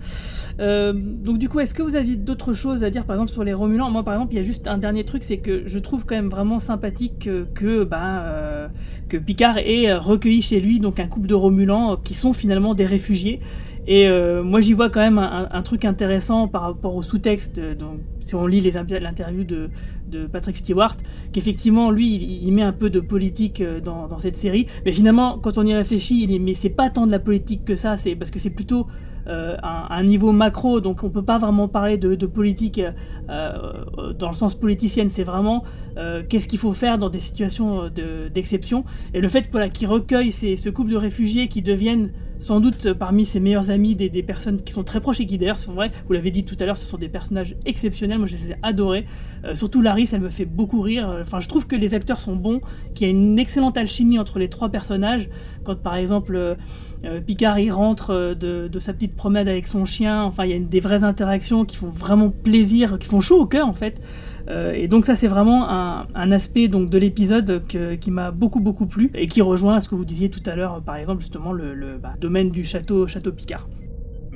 Euh, 0.60 0.94
donc 0.94 1.38
du 1.38 1.50
coup, 1.50 1.60
est-ce 1.60 1.74
que 1.74 1.82
vous 1.82 1.96
aviez 1.96 2.16
d'autres 2.16 2.54
choses 2.54 2.84
à 2.84 2.90
dire, 2.90 3.06
par 3.06 3.16
exemple, 3.16 3.32
sur 3.32 3.44
les 3.44 3.54
Romulans? 3.54 3.90
Moi, 3.90 4.04
par 4.04 4.14
exemple, 4.16 4.34
il 4.34 4.38
y 4.38 4.40
a 4.40 4.44
juste 4.44 4.68
un 4.68 4.78
dernier 4.78 5.04
truc, 5.04 5.24
c'est 5.24 5.38
que 5.38 5.64
je 5.66 5.80
trouve 5.80 6.06
quand 6.06 6.16
même 6.16 6.30
vraiment 6.30 6.60
sympathique 6.60 7.30
que, 7.54 7.84
bah, 7.84 8.22
euh, 8.22 8.68
que 9.10 9.18
Picard 9.18 9.58
ait 9.58 9.90
euh, 9.90 10.00
recueilli 10.00 10.42
chez 10.42 10.60
lui 10.60 10.80
donc 10.80 11.00
un 11.00 11.08
couple 11.08 11.28
de 11.28 11.34
Romulans 11.34 11.94
euh, 11.94 11.96
qui 12.04 12.14
sont 12.14 12.34
finalement 12.34 12.74
des 12.74 12.86
réfugiés 12.86 13.40
Et 13.88 14.08
euh, 14.08 14.44
moi, 14.44 14.62
j'y 14.62 14.74
vois 14.74 14.90
quand 14.90 15.00
même 15.00 15.18
un, 15.18 15.62
truc 15.64 15.86
intéressant 15.86 16.48
par 16.48 16.62
rapport 16.62 16.96
au 16.96 17.02
sous-texte. 17.02 17.60
Donc, 17.60 18.00
si 18.20 18.36
on 18.36 18.46
lit 18.46 18.62
l'interview 18.62 19.44
de, 19.44 19.70
de, 20.10 20.28
Patrick 20.28 20.56
Stewart, 20.58 20.96
qu'effectivement, 21.34 21.90
lui, 21.90 22.40
il, 22.44 22.52
met 22.52 22.62
un 22.62 22.74
peu 22.74 22.90
de 22.90 23.00
politique 23.00 23.62
euh, 23.62 23.80
dans, 23.80 24.18
cette 24.20 24.36
série. 24.36 24.68
Mais 24.86 24.92
finalement, 24.92 25.40
quand 25.40 25.58
on 25.58 25.66
y 25.66 25.74
réfléchit, 25.74 26.24
il 26.24 26.42
mais 26.42 26.54
c'est 26.54 26.70
pas 26.70 26.90
tant 26.90 27.08
de 27.08 27.12
la 27.12 27.20
politique 27.20 27.66
que 27.66 27.76
ça. 27.76 27.98
C'est 27.98 28.16
parce 28.16 28.30
que 28.30 28.40
c'est 28.40 28.52
plutôt 28.52 28.88
euh, 29.28 29.56
un, 29.62 30.04
niveau 30.04 30.32
macro, 30.32 30.82
donc 30.82 31.04
on 31.04 31.10
peut 31.10 31.24
pas 31.24 31.38
vraiment 31.38 31.68
parler 31.68 31.98
de, 31.98 32.16
de 32.16 32.26
politique 32.26 32.80
euh, 32.80 32.92
euh 33.30 34.14
dans 34.14 34.30
le 34.30 34.34
sens 34.34 34.56
politicienne. 34.56 35.10
C'est 35.10 35.24
vraiment 35.24 35.64
euh, 35.98 36.24
qu'est-ce 36.28 36.48
qu'il 36.48 36.58
faut 36.58 36.74
faire 36.74 36.98
dans 36.98 37.10
des 37.10 37.20
situations 37.20 37.90
d'exception. 38.34 38.84
et 39.14 39.22
le 39.22 39.30
fait 39.30 39.48
voilà, 39.52 39.70
qu'il 39.70 39.88
recueille 39.88 40.32
ce 40.32 40.70
couple 40.70 40.92
de 40.92 40.98
réfugiés 40.98 41.48
qui 41.48 41.62
deviennent 41.62 42.12
sans 42.42 42.60
doute 42.60 42.94
parmi 42.94 43.24
ses 43.24 43.40
meilleurs 43.40 43.70
amis 43.70 43.94
des, 43.96 44.24
personnes 44.24 44.60
qui 44.62 44.74
sont 44.74 44.84
très 44.84 45.00
proches 45.00 45.20
et 45.20 45.26
qui 45.28 45.38
d'ailleurs 45.38 45.58
sont 45.58 45.74
vraies, 45.74 45.92
vous 46.08 46.14
l'avez 46.14 46.32
dit 46.32 46.44
tout 46.44 46.58
à 46.60 46.66
l'heure, 46.66 46.76
ce 46.76 46.86
sont 46.86 46.98
des 46.98 47.08
personnages 47.08 47.56
exceptionnels, 47.66 48.18
moi 48.18 48.28
je 48.28 48.36
les 48.36 48.52
ai 48.52 48.56
adorés. 48.64 49.06
Euh, 49.46 49.54
surtout 49.54 49.82
Laris, 49.82 50.10
elle 50.12 50.22
me 50.22 50.30
fait 50.30 50.46
beaucoup 50.46 50.82
rire. 50.82 51.16
Enfin, 51.22 51.40
je 51.40 51.48
trouve 51.48 51.68
que 51.68 51.76
les 51.76 51.94
acteurs 51.94 52.20
sont 52.20 52.36
bons, 52.36 52.60
qu'il 52.96 53.08
y 53.08 53.10
a 53.10 53.14
une 53.14 53.38
excellente 53.38 53.78
alchimie 53.78 54.18
entre 54.18 54.40
les 54.40 54.50
trois 54.50 54.70
personnages. 54.70 55.30
Quand 55.64 55.76
par 55.76 55.96
exemple 55.96 56.36
euh, 56.36 56.56
euh 57.06 57.22
Picard 57.22 57.60
il 57.60 57.72
rentre 57.72 58.10
euh, 58.12 58.34
de, 58.34 58.80
sa 58.80 58.94
petite 58.94 59.16
promenade 59.16 59.48
avec 59.48 59.68
son 59.68 59.86
chien, 59.86 60.24
enfin 60.24 60.46
il 60.46 60.52
y 60.52 60.56
a 60.56 60.60
des 60.60 60.80
vraies 60.80 61.04
interactions 61.04 61.66
qui 61.66 61.78
font 61.78 61.90
vraiment 61.90 62.30
plaisir, 62.30 62.98
qui 62.98 63.08
font 63.08 63.22
chaud 63.22 63.40
au 63.40 63.46
cœur 63.46 63.68
en 63.68 63.74
fait. 63.74 64.02
Euh, 64.50 64.74
et 64.74 64.88
donc 64.88 65.06
ça 65.06 65.16
c'est 65.16 65.28
vraiment 65.28 65.70
un, 65.70 66.08
un, 66.16 66.32
aspect 66.32 66.68
donc 66.68 66.90
de 66.90 66.98
l'épisode 66.98 67.64
qui 68.00 68.12
m'a 68.12 68.32
beaucoup 68.32 68.60
beaucoup 68.60 68.88
plu 68.88 69.12
et 69.14 69.28
qui 69.28 69.42
rejoint 69.42 69.80
ce 69.80 69.90
que 69.90 69.96
vous 69.96 70.06
disiez 70.06 70.30
tout 70.30 70.44
à 70.46 70.56
l'heure, 70.56 70.82
par 70.82 70.96
exemple 70.96 71.22
justement 71.22 71.54
le, 71.54 71.74
le 71.74 71.98
bah, 71.98 72.14
domaine 72.20 72.52
du 72.52 72.64
château 72.64 73.08
château 73.08 73.32
Picard. 73.32 73.68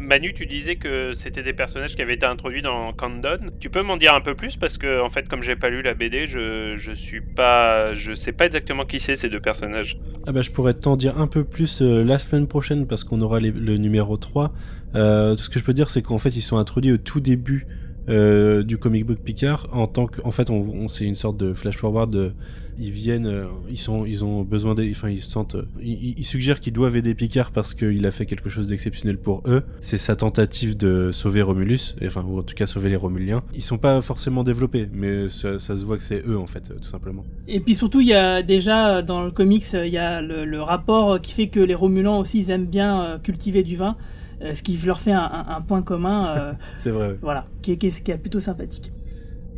Manu, 0.05 0.33
tu 0.33 0.45
disais 0.45 0.75
que 0.75 1.13
c'était 1.13 1.41
des 1.41 1.53
personnages 1.53 1.95
qui 1.95 2.01
avaient 2.01 2.13
été 2.13 2.25
introduits 2.25 2.61
dans 2.61 2.93
Countdown. 2.93 3.51
Tu 3.59 3.69
peux 3.69 3.81
m'en 3.81 3.97
dire 3.97 4.13
un 4.13 4.21
peu 4.21 4.35
plus 4.35 4.55
parce 4.55 4.77
que 4.77 5.01
en 5.01 5.09
fait, 5.09 5.27
comme 5.27 5.41
j'ai 5.41 5.55
pas 5.55 5.69
lu 5.69 5.81
la 5.81 5.93
BD, 5.93 6.27
je 6.27 6.75
je 6.77 6.91
suis 6.91 7.21
pas, 7.21 7.95
je 7.95 8.13
sais 8.13 8.31
pas 8.31 8.45
exactement 8.45 8.85
qui 8.85 8.99
c'est 8.99 9.15
ces 9.15 9.29
deux 9.29 9.39
personnages. 9.39 9.97
Ah 10.27 10.31
bah 10.31 10.41
je 10.41 10.51
pourrais 10.51 10.73
t'en 10.73 10.95
dire 10.95 11.19
un 11.19 11.27
peu 11.27 11.43
plus 11.43 11.81
euh, 11.81 12.03
la 12.03 12.19
semaine 12.19 12.45
prochaine 12.47 12.85
parce 12.85 13.03
qu'on 13.03 13.21
aura 13.21 13.39
les, 13.39 13.51
le 13.51 13.77
numéro 13.77 14.17
3. 14.17 14.53
Euh, 14.95 15.35
tout 15.35 15.41
ce 15.41 15.49
que 15.49 15.59
je 15.59 15.63
peux 15.63 15.73
dire, 15.73 15.89
c'est 15.89 16.01
qu'en 16.01 16.19
fait, 16.19 16.35
ils 16.35 16.41
sont 16.41 16.57
introduits 16.57 16.93
au 16.93 16.97
tout 16.97 17.19
début 17.19 17.65
euh, 18.09 18.63
du 18.63 18.77
comic 18.77 19.05
book 19.05 19.19
Picard 19.19 19.67
en 19.71 19.87
tant 19.87 20.07
que 20.07 20.21
en 20.23 20.31
fait 20.31 20.49
on, 20.49 20.61
on 20.61 20.87
c'est 20.87 21.05
une 21.05 21.15
sorte 21.15 21.37
de 21.37 21.53
flash 21.53 21.77
forward 21.77 22.33
ils 22.79 22.91
viennent 22.91 23.27
euh, 23.27 23.45
ils 23.69 23.77
sont 23.77 24.05
ils 24.05 24.25
ont 24.25 24.43
besoin 24.43 24.75
des 24.75 24.91
enfin 24.91 25.09
ils 25.09 25.23
sentent 25.23 25.55
ils, 25.81 26.17
ils 26.17 26.25
suggèrent 26.25 26.59
qu'ils 26.59 26.73
doivent 26.73 26.97
aider 26.97 27.13
Picard 27.13 27.51
parce 27.51 27.73
qu'il 27.73 28.05
a 28.05 28.11
fait 28.11 28.25
quelque 28.25 28.49
chose 28.49 28.67
d'exceptionnel 28.67 29.17
pour 29.17 29.43
eux. 29.47 29.63
C'est 29.81 29.97
sa 29.97 30.15
tentative 30.15 30.75
de 30.75 31.11
sauver 31.11 31.41
Romulus 31.41 31.95
enfin 32.05 32.23
ou 32.27 32.39
en 32.39 32.43
tout 32.43 32.55
cas 32.55 32.65
sauver 32.65 32.89
les 32.89 32.95
Romuliens. 32.95 33.43
Ils 33.53 33.63
sont 33.63 33.77
pas 33.77 34.01
forcément 34.01 34.43
développés 34.43 34.89
mais 34.93 35.29
ça, 35.29 35.59
se 35.59 35.73
voit 35.85 35.97
que 35.97 36.03
c'est 36.03 36.23
eux 36.27 36.37
en 36.37 36.47
fait 36.47 36.73
tout 36.75 36.87
simplement. 36.87 37.23
Et 37.47 37.59
puis 37.59 37.75
surtout 37.75 38.01
il 38.01 38.07
y 38.07 38.13
a 38.13 38.41
déjà 38.41 39.01
dans 39.01 39.23
le 39.23 39.31
comics 39.31 39.65
il 39.73 39.91
y 39.91 39.97
a 39.97 40.21
le, 40.21 40.61
rapport 40.61 41.19
qui 41.19 41.31
fait 41.31 41.47
que 41.47 41.59
les 41.59 41.75
Romulans 41.75 42.19
aussi 42.19 42.39
ils 42.39 42.49
aiment 42.49 42.65
bien 42.65 43.03
euh, 43.03 43.17
cultiver 43.19 43.63
du 43.63 43.75
vin. 43.75 43.95
euh, 43.95 44.24
ce 44.41 44.61
qui 44.61 44.77
leur 44.85 44.99
fait 44.99 45.11
un, 45.11 45.19
un, 45.23 45.45
un 45.57 45.61
point 45.61 45.81
commun. 45.81 46.35
Euh, 46.37 46.53
c'est 46.75 46.91
vrai. 46.91 47.17
Voilà, 47.21 47.47
qui 47.61 47.71
est, 47.73 47.77
qui, 47.77 47.87
est, 47.87 48.03
qui 48.03 48.11
est, 48.11 48.17
plutôt 48.17 48.39
sympathique. 48.39 48.91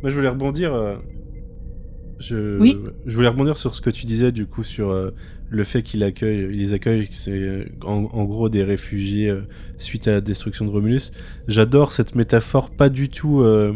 Moi, 0.02 0.10
je 0.10 0.16
voulais 0.16 0.28
rebondir. 0.28 0.74
Euh, 0.74 0.96
je, 2.18 2.58
oui. 2.58 2.76
je 3.06 3.14
voulais 3.14 3.28
rebondir 3.28 3.56
sur 3.56 3.74
ce 3.74 3.80
que 3.80 3.90
tu 3.90 4.04
disais 4.06 4.32
du 4.32 4.46
coup 4.46 4.64
sur 4.64 4.90
euh, 4.90 5.10
le 5.50 5.64
fait 5.64 5.82
qu'il 5.82 6.02
accueille, 6.02 6.48
il 6.50 6.58
les 6.58 6.72
accueille, 6.72 7.08
c'est 7.12 7.66
en, 7.84 8.08
en, 8.12 8.24
gros 8.24 8.48
des 8.48 8.64
réfugiés 8.64 9.30
euh, 9.30 9.42
suite 9.78 10.08
à 10.08 10.12
la 10.12 10.20
destruction 10.20 10.64
de 10.64 10.70
Romulus. 10.70 11.12
J'adore 11.46 11.92
cette 11.92 12.14
métaphore, 12.14 12.70
pas 12.70 12.88
du 12.88 13.08
tout, 13.08 13.42
euh, 13.42 13.74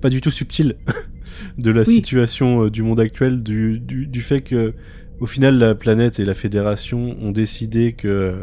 pas 0.00 0.10
du 0.10 0.20
tout 0.20 0.30
subtile 0.30 0.76
de 1.58 1.70
la 1.70 1.82
oui. 1.82 1.86
situation 1.86 2.68
du 2.68 2.82
monde 2.82 3.00
actuel, 3.00 3.42
du, 3.42 3.80
du, 3.80 4.06
du, 4.06 4.20
fait 4.20 4.40
que 4.40 4.72
au 5.20 5.26
final 5.26 5.58
la 5.58 5.74
planète 5.74 6.20
et 6.20 6.24
la 6.24 6.34
Fédération 6.34 7.16
ont 7.20 7.32
décidé 7.32 7.94
que 7.94 8.36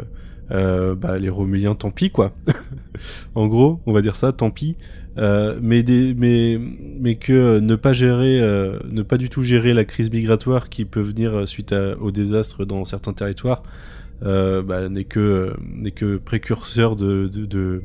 euh, 0.52 0.96
bah, 0.96 1.18
les 1.18 1.30
Romuliens, 1.30 1.76
tant 1.76 1.92
pis 1.92 2.10
quoi. 2.10 2.34
en 3.36 3.48
gros, 3.48 3.82
on 3.86 3.94
va 3.94 4.02
dire 4.02 4.16
ça, 4.16 4.32
tant 4.32 4.52
pis. 4.52 4.76
Euh, 5.18 5.60
mais, 5.62 5.84
des, 5.84 6.14
mais, 6.14 6.58
mais 7.00 7.16
que 7.16 7.60
ne 7.60 7.76
pas 7.76 7.92
gérer, 7.92 8.40
euh, 8.40 8.80
ne 8.90 9.02
pas 9.02 9.18
du 9.18 9.30
tout 9.30 9.44
gérer 9.44 9.74
la 9.74 9.84
crise 9.84 10.10
migratoire 10.10 10.70
qui 10.70 10.86
peut 10.86 11.02
venir 11.02 11.48
suite 11.48 11.74
à, 11.74 11.98
au 12.00 12.12
désastre 12.12 12.64
dans 12.64 12.86
certains 12.86 13.14
territoires, 13.14 13.64
euh, 14.24 14.62
bah, 14.62 14.88
n'est 14.88 15.04
que 15.04 15.54
n'est 15.62 15.92
que 15.92 16.18
précurseur 16.18 16.96
de, 16.96 17.28
de, 17.28 17.46
de 17.46 17.82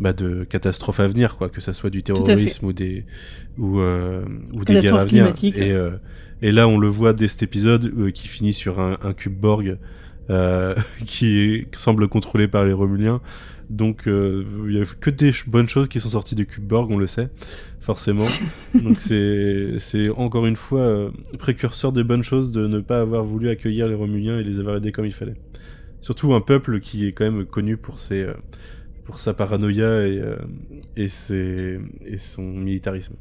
bah, 0.00 0.12
de 0.12 0.44
catastrophes 0.44 1.00
à 1.00 1.06
venir, 1.06 1.36
quoi, 1.36 1.48
que 1.48 1.60
ça 1.60 1.72
soit 1.72 1.90
du 1.90 2.02
terrorisme 2.02 2.66
ou 2.66 2.72
des 2.72 3.04
ou, 3.58 3.80
euh, 3.80 4.24
ou 4.52 4.64
des 4.64 4.80
guerres 4.80 4.96
à 4.96 5.04
venir. 5.04 5.32
Et, 5.42 5.72
euh, 5.72 5.90
et 6.42 6.50
là, 6.50 6.66
on 6.68 6.78
le 6.78 6.88
voit 6.88 7.12
dès 7.12 7.28
cet 7.28 7.42
épisode 7.42 7.92
euh, 7.96 8.10
qui 8.10 8.28
finit 8.28 8.52
sur 8.52 8.80
un, 8.80 8.98
un 9.02 9.12
cube 9.12 9.38
Borg 9.38 9.78
euh, 10.30 10.74
qui, 11.06 11.40
est, 11.40 11.74
semble 11.76 12.08
contrôlé 12.08 12.48
par 12.48 12.64
les 12.64 12.72
Romuliens. 12.72 13.20
Donc 13.70 14.06
euh, 14.06 14.44
il 14.68 14.76
y 14.76 14.80
a 14.80 14.84
que 14.84 15.10
des 15.10 15.32
bonnes 15.46 15.68
choses 15.68 15.88
qui 15.88 16.00
sont 16.00 16.10
sorties 16.10 16.34
de 16.34 16.44
Cube 16.44 16.64
Borg, 16.64 16.90
on 16.90 16.98
le 16.98 17.06
sait, 17.06 17.28
forcément. 17.80 18.26
Donc 18.74 19.00
c'est 19.00 19.78
c'est 19.78 20.10
encore 20.10 20.46
une 20.46 20.56
fois 20.56 20.80
euh, 20.80 21.10
précurseur 21.38 21.92
des 21.92 22.04
bonnes 22.04 22.22
choses 22.22 22.52
de 22.52 22.66
ne 22.66 22.80
pas 22.80 23.00
avoir 23.00 23.24
voulu 23.24 23.48
accueillir 23.48 23.88
les 23.88 23.94
Romuliens 23.94 24.38
et 24.38 24.44
les 24.44 24.58
avoir 24.58 24.76
aidés 24.76 24.92
comme 24.92 25.06
il 25.06 25.14
fallait. 25.14 25.36
Surtout 26.00 26.34
un 26.34 26.40
peuple 26.42 26.80
qui 26.80 27.06
est 27.06 27.12
quand 27.12 27.24
même 27.24 27.46
connu 27.46 27.76
pour 27.76 27.98
ses 27.98 28.22
euh, 28.22 28.34
pour 29.04 29.20
sa 29.20 29.32
paranoïa 29.32 30.06
et 30.06 30.18
euh, 30.18 30.36
et 30.96 31.08
ses 31.08 31.80
et 32.04 32.18
son 32.18 32.42
militarisme. 32.42 33.14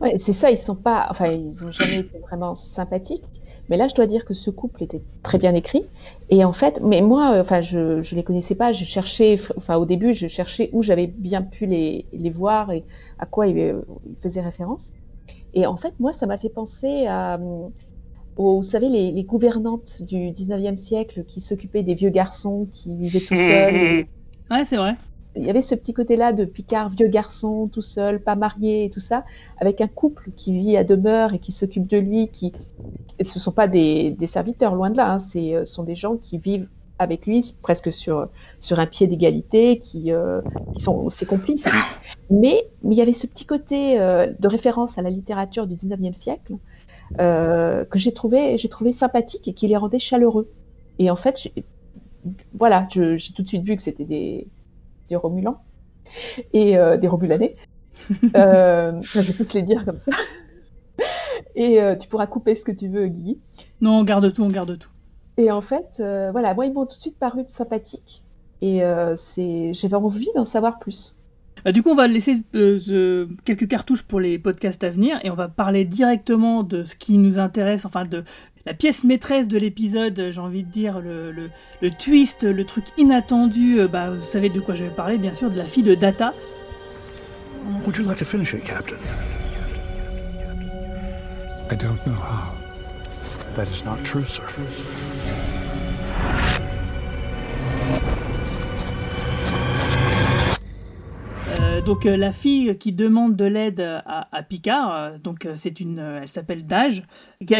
Ouais, 0.00 0.16
c'est 0.18 0.32
ça, 0.32 0.50
ils 0.50 0.58
sont 0.58 0.74
pas 0.74 1.06
enfin 1.10 1.28
ils 1.28 1.64
ont 1.64 1.70
jamais 1.70 2.00
été 2.00 2.18
vraiment 2.18 2.54
sympathiques. 2.54 3.22
Mais 3.68 3.76
là, 3.76 3.88
je 3.88 3.94
dois 3.94 4.06
dire 4.06 4.24
que 4.24 4.34
ce 4.34 4.50
couple 4.50 4.82
était 4.82 5.02
très 5.22 5.38
bien 5.38 5.54
écrit. 5.54 5.84
Et 6.30 6.44
en 6.44 6.52
fait, 6.52 6.80
mais 6.82 7.00
moi, 7.00 7.34
euh, 7.34 7.40
enfin, 7.40 7.60
je 7.60 8.02
je 8.02 8.14
les 8.14 8.22
connaissais 8.22 8.54
pas. 8.54 8.72
Je 8.72 8.84
cherchais, 8.84 9.38
enfin, 9.56 9.76
au 9.76 9.86
début, 9.86 10.12
je 10.14 10.26
cherchais 10.26 10.70
où 10.72 10.82
j'avais 10.82 11.06
bien 11.06 11.42
pu 11.42 11.66
les 11.66 12.06
les 12.12 12.30
voir 12.30 12.72
et 12.72 12.84
à 13.18 13.26
quoi 13.26 13.46
ils, 13.46 13.56
ils 13.58 14.16
faisaient 14.20 14.42
référence. 14.42 14.92
Et 15.54 15.66
en 15.66 15.76
fait, 15.76 15.94
moi, 16.00 16.12
ça 16.12 16.26
m'a 16.26 16.36
fait 16.36 16.48
penser 16.48 17.06
à, 17.06 17.38
aux, 18.36 18.56
vous 18.56 18.62
savez, 18.62 18.88
les, 18.88 19.12
les 19.12 19.24
gouvernantes 19.24 20.02
du 20.02 20.30
19e 20.30 20.76
siècle 20.76 21.24
qui 21.24 21.40
s'occupaient 21.40 21.82
des 21.82 21.94
vieux 21.94 22.10
garçons 22.10 22.68
qui 22.72 22.96
vivaient 22.96 23.20
tout 23.20 23.36
seuls. 23.36 23.74
Et... 23.74 24.06
Ouais, 24.50 24.64
c'est 24.64 24.76
vrai 24.76 24.96
il 25.36 25.44
y 25.44 25.50
avait 25.50 25.62
ce 25.62 25.74
petit 25.74 25.92
côté-là 25.92 26.32
de 26.32 26.44
Picard, 26.44 26.88
vieux 26.88 27.08
garçon, 27.08 27.68
tout 27.72 27.82
seul, 27.82 28.20
pas 28.20 28.36
marié 28.36 28.84
et 28.84 28.90
tout 28.90 29.00
ça, 29.00 29.24
avec 29.58 29.80
un 29.80 29.88
couple 29.88 30.30
qui 30.36 30.56
vit 30.56 30.76
à 30.76 30.84
demeure 30.84 31.34
et 31.34 31.38
qui 31.38 31.52
s'occupe 31.52 31.86
de 31.86 31.98
lui, 31.98 32.28
qui, 32.28 32.52
ce 33.20 33.38
sont 33.40 33.52
pas 33.52 33.66
des, 33.66 34.16
serviteurs, 34.26 34.74
loin 34.74 34.90
de 34.90 34.96
là, 34.96 35.12
hein, 35.12 35.18
ce 35.18 35.64
sont 35.64 35.82
des 35.82 35.94
gens 35.94 36.16
qui 36.16 36.38
vivent 36.38 36.68
avec 36.98 37.26
lui 37.26 37.54
presque 37.60 37.92
sur, 37.92 38.28
sur 38.60 38.78
un 38.78 38.86
pied 38.86 39.06
d'égalité, 39.06 39.78
qui, 39.78 40.12
euh, 40.12 40.40
sont 40.78 41.10
ses 41.10 41.26
complices. 41.26 41.68
Mais, 42.30 42.64
il 42.84 42.94
y 42.94 43.02
avait 43.02 43.12
ce 43.12 43.26
petit 43.26 43.44
côté 43.44 44.00
euh, 44.00 44.32
de 44.38 44.48
référence 44.48 44.98
à 44.98 45.02
la 45.02 45.10
littérature 45.10 45.66
du 45.66 45.74
19e 45.74 46.14
siècle 46.14 46.54
euh, 47.20 47.84
que 47.84 47.98
j'ai 47.98 48.12
trouvé, 48.12 48.56
trouvé 48.70 48.92
sympathique 48.92 49.48
et 49.48 49.52
qui 49.52 49.66
les 49.66 49.76
rendait 49.76 49.98
chaleureux. 49.98 50.48
Et 51.00 51.10
en 51.10 51.16
fait, 51.16 51.50
voilà, 52.56 52.86
j'ai 52.90 53.32
tout 53.34 53.42
de 53.42 53.48
suite 53.48 53.64
vu 53.64 53.76
que 53.76 53.82
c'était 53.82 54.04
des, 54.04 54.46
des 55.08 55.16
Romulans 55.16 55.62
et 56.52 56.76
euh, 56.76 56.96
des 56.96 57.08
Romulanais. 57.08 57.56
euh, 58.36 59.00
je 59.00 59.20
vais 59.20 59.32
tous 59.32 59.52
les 59.54 59.62
dire 59.62 59.84
comme 59.84 59.98
ça. 59.98 60.12
et 61.54 61.80
euh, 61.80 61.96
tu 61.96 62.08
pourras 62.08 62.26
couper 62.26 62.54
ce 62.54 62.64
que 62.64 62.72
tu 62.72 62.88
veux, 62.88 63.06
Guy. 63.06 63.38
Non, 63.80 63.98
on 63.98 64.04
garde 64.04 64.32
tout, 64.32 64.42
on 64.42 64.50
garde 64.50 64.78
tout. 64.78 64.90
Et 65.36 65.50
en 65.50 65.60
fait, 65.60 65.96
voilà, 65.98 66.54
moi, 66.54 66.66
ils 66.66 66.72
m'ont 66.72 66.86
tout 66.86 66.96
de 66.96 67.00
suite 67.00 67.18
paru 67.18 67.42
sympathiques. 67.46 68.24
Et 68.60 68.82
euh, 68.82 69.16
j'avais 69.72 69.94
envie 69.94 70.30
d'en 70.34 70.44
savoir 70.44 70.78
plus. 70.78 71.13
Bah, 71.64 71.72
du 71.72 71.82
coup, 71.82 71.90
on 71.90 71.94
va 71.94 72.06
laisser 72.06 72.42
euh, 72.54 73.26
quelques 73.44 73.68
cartouches 73.68 74.02
pour 74.02 74.20
les 74.20 74.38
podcasts 74.38 74.84
à 74.84 74.90
venir 74.90 75.18
et 75.24 75.30
on 75.30 75.34
va 75.34 75.48
parler 75.48 75.84
directement 75.84 76.62
de 76.62 76.82
ce 76.82 76.94
qui 76.94 77.16
nous 77.16 77.38
intéresse, 77.38 77.84
enfin 77.84 78.04
de 78.04 78.24
la 78.66 78.72
pièce 78.72 79.04
maîtresse 79.04 79.46
de 79.46 79.58
l'épisode, 79.58 80.30
j'ai 80.30 80.40
envie 80.40 80.62
de 80.62 80.70
dire, 80.70 81.00
le, 81.00 81.32
le, 81.32 81.50
le, 81.82 81.90
twist, 81.90 82.44
le 82.44 82.64
truc 82.64 82.84
inattendu. 82.96 83.80
Euh, 83.80 83.88
bah, 83.88 84.10
vous 84.10 84.20
savez 84.20 84.48
de 84.48 84.60
quoi 84.60 84.74
je 84.74 84.84
vais 84.84 84.90
parler, 84.90 85.18
bien 85.18 85.34
sûr, 85.34 85.50
de 85.50 85.56
la 85.56 85.64
fille 85.64 85.82
de 85.82 85.94
Data. 85.94 86.32
Would 87.84 87.96
you 87.96 88.04
like 88.04 88.18
to 88.18 88.24
finish 88.24 88.52
it, 88.54 88.64
Captain? 88.64 88.96
I 91.70 91.76
don't 91.76 91.98
know 92.06 92.14
how. 92.14 92.52
That 93.56 93.68
is 93.68 93.84
not 93.84 94.02
true, 94.04 94.24
sir. 94.24 94.44
Euh, 101.74 101.80
donc 101.80 102.06
euh, 102.06 102.16
la 102.16 102.32
fille 102.32 102.76
qui 102.78 102.92
demande 102.92 103.36
de 103.36 103.44
l'aide 103.44 103.80
à, 103.80 104.42
Picard, 104.42 104.94
euh, 104.94 105.18
donc 105.22 105.48
c'est 105.54 105.80
une, 105.80 105.98
elle 105.98 106.28
s'appelle 106.28 106.66
Dage, 106.66 107.04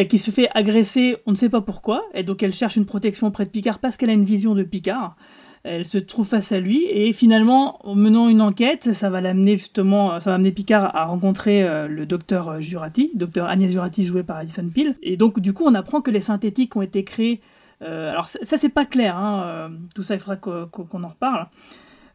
qui, 0.08 0.18
se 0.18 0.30
fait 0.30 0.48
agresser, 0.54 1.16
on 1.26 1.32
ne 1.32 1.36
sait 1.36 1.48
pas 1.48 1.60
pourquoi, 1.60 2.04
et 2.14 2.22
donc 2.22 2.42
elle 2.42 2.52
cherche 2.52 2.76
une 2.76 2.86
protection 2.86 3.26
auprès 3.28 3.44
de 3.44 3.50
Picard 3.50 3.78
parce 3.78 3.96
qu'elle 3.96 4.10
a 4.10 4.14
une 4.14 4.24
vision 4.24 4.54
de 4.54 4.62
Picard. 4.62 5.16
Elle 5.64 5.86
se 5.86 5.96
trouve 5.96 6.28
face 6.28 6.52
à 6.52 6.60
lui 6.60 6.84
et 6.90 7.14
finalement, 7.14 7.78
en 7.88 7.94
menant 7.94 8.28
une 8.28 8.42
enquête, 8.42 8.92
ça 8.92 9.08
va 9.08 9.22
l'amener 9.22 9.56
justement, 9.56 10.20
ça 10.20 10.30
va 10.30 10.34
amener 10.34 10.52
Picard 10.52 10.94
à 10.94 11.06
rencontrer 11.06 11.66
le 11.88 12.04
docteur 12.04 12.60
Jurati, 12.60 13.12
docteur 13.14 13.48
Agnès 13.48 13.70
Jurati 13.70 14.04
joué 14.04 14.24
par 14.24 14.36
Alison 14.36 14.68
Peel. 14.68 14.94
Et 15.02 15.16
donc 15.16 15.40
du 15.40 15.54
coup, 15.54 15.64
on 15.66 15.74
apprend 15.74 16.02
que 16.02 16.10
les 16.10 16.20
synthétiques 16.20 16.76
ont 16.76 16.82
été 16.82 17.02
créés. 17.02 17.40
alors 17.80 18.28
ça, 18.28 18.58
c'est 18.58 18.68
pas 18.68 18.84
clair, 18.84 19.16
hein, 19.16 19.70
tout 19.94 20.02
ça 20.02 20.14
il 20.16 20.20
faudra 20.20 20.36
qu'on 20.36 21.02
en 21.02 21.08
reparle. 21.08 21.46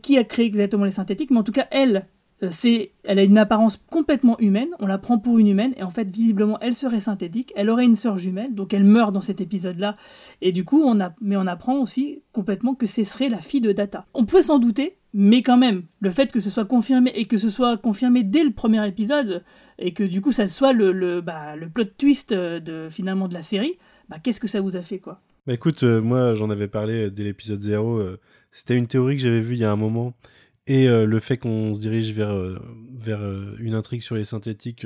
Qui 0.02 0.18
a 0.18 0.24
créé 0.24 0.45
exactement 0.45 0.86
les 0.86 0.91
synthétiques, 0.91 1.32
mais 1.32 1.39
en 1.39 1.43
tout 1.43 1.52
cas 1.52 1.68
elle, 1.72 2.08
euh, 2.43 2.50
c'est, 2.52 2.91
elle 3.04 3.20
a 3.20 3.24
une 3.24 3.38
apparence 3.38 3.78
complètement 3.89 4.39
humaine, 4.39 4.70
on 4.80 4.88
la 4.88 4.97
prend 4.97 5.20
pour 5.20 5.39
une 5.39 5.47
humaine, 5.47 5.74
et 5.78 5.84
en 5.84 5.89
fait, 5.89 6.10
visiblement, 6.10 6.58
elle 6.62 6.76
serait 6.76 7.02
synthétique, 7.02 7.52
elle 7.56 7.70
aurait 7.70 7.86
une 7.86 7.95
sœur 7.95 8.18
jumelle, 8.18 8.56
donc 8.56 8.74
elle 8.74 8.84
meurt 8.86 9.12
dans 9.12 9.22
cet 9.22 9.41
épisode-là, 9.41 9.97
et 10.41 10.52
du 10.52 10.64
coup, 10.64 10.82
on 10.82 11.02
a, 11.02 11.14
mais 11.22 11.36
on 11.36 11.47
apprend 11.47 11.78
aussi 11.82 12.24
complètement 12.32 12.76
que 12.76 12.86
ce 12.86 13.04
serait 13.04 13.30
la 13.30 13.39
fille 13.39 13.62
de 13.62 13.72
Data. 13.72 14.06
On 14.14 14.26
pouvait 14.26 14.41
s'en 14.41 14.60
douter, 14.60 14.97
mais 15.14 15.41
quand 15.41 15.58
même, 15.58 15.84
le 16.00 16.12
fait 16.12 16.32
que 16.32 16.39
ce 16.39 16.50
soit 16.50 16.66
confirmé, 16.66 17.12
et 17.14 17.26
que 17.26 17.38
ce 17.38 17.50
soit 17.50 17.78
confirmé 17.78 18.24
dès 18.24 18.43
le 18.43 18.52
premier 18.52 18.88
épisode, 18.88 19.43
et 19.78 19.93
que 19.93 20.04
du 20.04 20.22
coup, 20.22 20.32
ça 20.32 20.47
soit 20.47 20.72
le, 20.72 20.91
le, 20.93 21.20
bah, 21.22 21.56
le 21.58 21.68
plot 21.68 21.86
twist 21.97 22.32
euh, 22.32 22.60
de, 22.60 22.88
finalement 22.89 23.28
de 23.28 23.34
la 23.34 23.43
série, 23.43 23.74
bah, 24.08 24.18
qu'est-ce 24.22 24.39
que 24.39 24.47
ça 24.47 24.62
vous 24.62 24.78
a 24.78 24.82
fait, 24.82 25.00
quoi? 25.00 25.20
Bah 25.47 25.54
écoute, 25.56 25.82
euh, 25.82 26.00
moi 26.00 26.36
j'en 26.36 26.52
avais 26.52 26.68
parlé 26.68 27.10
dès 27.10 27.24
l'épisode 27.24 27.62
0. 27.62 27.97
euh, 27.97 28.20
C'était 28.52 28.76
une 28.76 28.88
théorie 28.88 29.16
que 29.18 29.22
j'avais 29.22 29.41
vue 29.41 29.56
il 29.56 29.60
y 29.60 29.66
a 29.66 29.72
un 29.72 29.76
moment. 29.76 30.16
Et 30.70 30.88
euh, 30.88 31.06
le 31.06 31.20
fait 31.20 31.38
qu'on 31.38 31.74
se 31.74 31.80
dirige 31.80 32.14
vers, 32.14 32.30
euh, 32.32 32.60
vers 32.93 33.22
euh, 33.22 33.56
une 33.58 33.74
intrigue 33.74 34.02
sur 34.02 34.16
les 34.16 34.24
synthétiques 34.24 34.86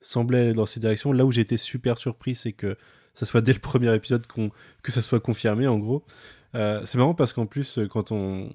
semblait 0.00 0.40
aller 0.40 0.54
dans 0.54 0.66
cette 0.66 0.82
direction. 0.82 1.12
Là 1.12 1.24
où 1.24 1.30
j'étais 1.30 1.56
super 1.56 1.98
surpris, 1.98 2.34
c'est 2.34 2.52
que 2.52 2.76
ça 3.14 3.26
soit 3.26 3.40
dès 3.40 3.52
le 3.52 3.60
premier 3.60 3.94
épisode 3.94 4.26
que 4.26 4.92
ça 4.92 5.02
soit 5.02 5.20
confirmé, 5.20 5.68
en 5.68 5.78
gros. 5.78 6.04
C'est 6.52 6.96
marrant 6.96 7.14
parce 7.14 7.32
qu'en 7.32 7.46
plus, 7.46 7.78
quand 7.90 8.10
on 8.10 8.50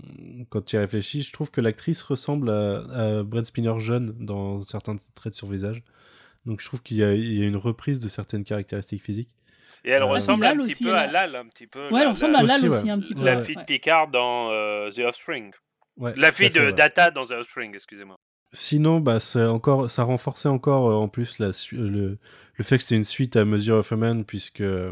quand 0.50 0.64
tu 0.64 0.76
y 0.76 0.80
réfléchis, 0.80 1.22
je 1.22 1.32
trouve 1.32 1.50
que 1.50 1.62
l'actrice 1.62 2.02
ressemble 2.04 2.50
à, 2.50 3.20
à 3.20 3.24
Brad 3.24 3.46
Spinner 3.46 3.80
jeune 3.80 4.14
dans 4.20 4.60
certains 4.62 4.98
traits 5.14 5.34
sur 5.34 5.48
visage. 5.48 5.82
Donc 6.46 6.60
je 6.60 6.66
trouve 6.66 6.82
qu'il 6.82 6.98
y, 6.98 7.00
y 7.00 7.44
a 7.44 7.46
une 7.46 7.56
reprise 7.56 8.02
de 8.02 8.10
certaines 8.10 8.44
caractéristiques 8.44 9.02
physiques. 9.02 9.30
Et 9.86 9.92
elle 9.92 10.04
ressemble 10.04 10.46
un 10.46 10.58
petit 10.58 10.84
peu 10.84 10.90
elle 10.90 10.96
à 10.96 11.08
Lal, 11.08 11.36
un 11.36 11.46
petit 11.46 11.68
peu. 11.68 11.80
Ouais, 11.90 12.00
elle 12.00 12.06
la- 12.06 12.10
ressemble 12.12 12.36
à 12.36 12.42
Lal 12.44 12.58
aussi, 12.60 12.68
aussi, 12.70 12.84
ouais. 12.86 12.90
un 12.90 13.00
petit 13.00 13.14
peu. 13.16 13.24
La 13.24 13.36
ouais. 13.38 13.44
fille 13.44 13.56
de. 13.56 13.62
Picard 13.64 14.08
dans 14.10 14.50
euh, 14.52 14.90
The 14.90 15.00
Offspring. 15.00 15.52
Ouais, 15.98 16.14
La 16.18 16.32
fille 16.32 16.50
de 16.50 16.60
ouais. 16.60 16.74
Data 16.74 17.12
dans 17.12 17.24
The 17.26 17.32
Offspring, 17.32 17.74
excusez-moi. 17.74 18.18
Sinon, 18.52 19.00
bah, 19.00 19.20
c'est 19.20 19.44
encore, 19.46 19.90
ça 19.90 20.04
renforçait 20.04 20.50
encore 20.50 20.90
euh, 20.90 20.94
en 20.96 21.08
plus 21.08 21.40
la, 21.40 21.52
le, 21.72 22.18
le 22.56 22.64
fait 22.64 22.78
que 22.78 22.84
c'était 22.84 22.96
une 22.96 23.04
suite 23.04 23.36
à 23.36 23.46
Mesure 23.46 23.78
of 23.78 23.92
a 23.92 23.96
Man, 23.96 24.26
puisque 24.26 24.62
euh, 24.62 24.92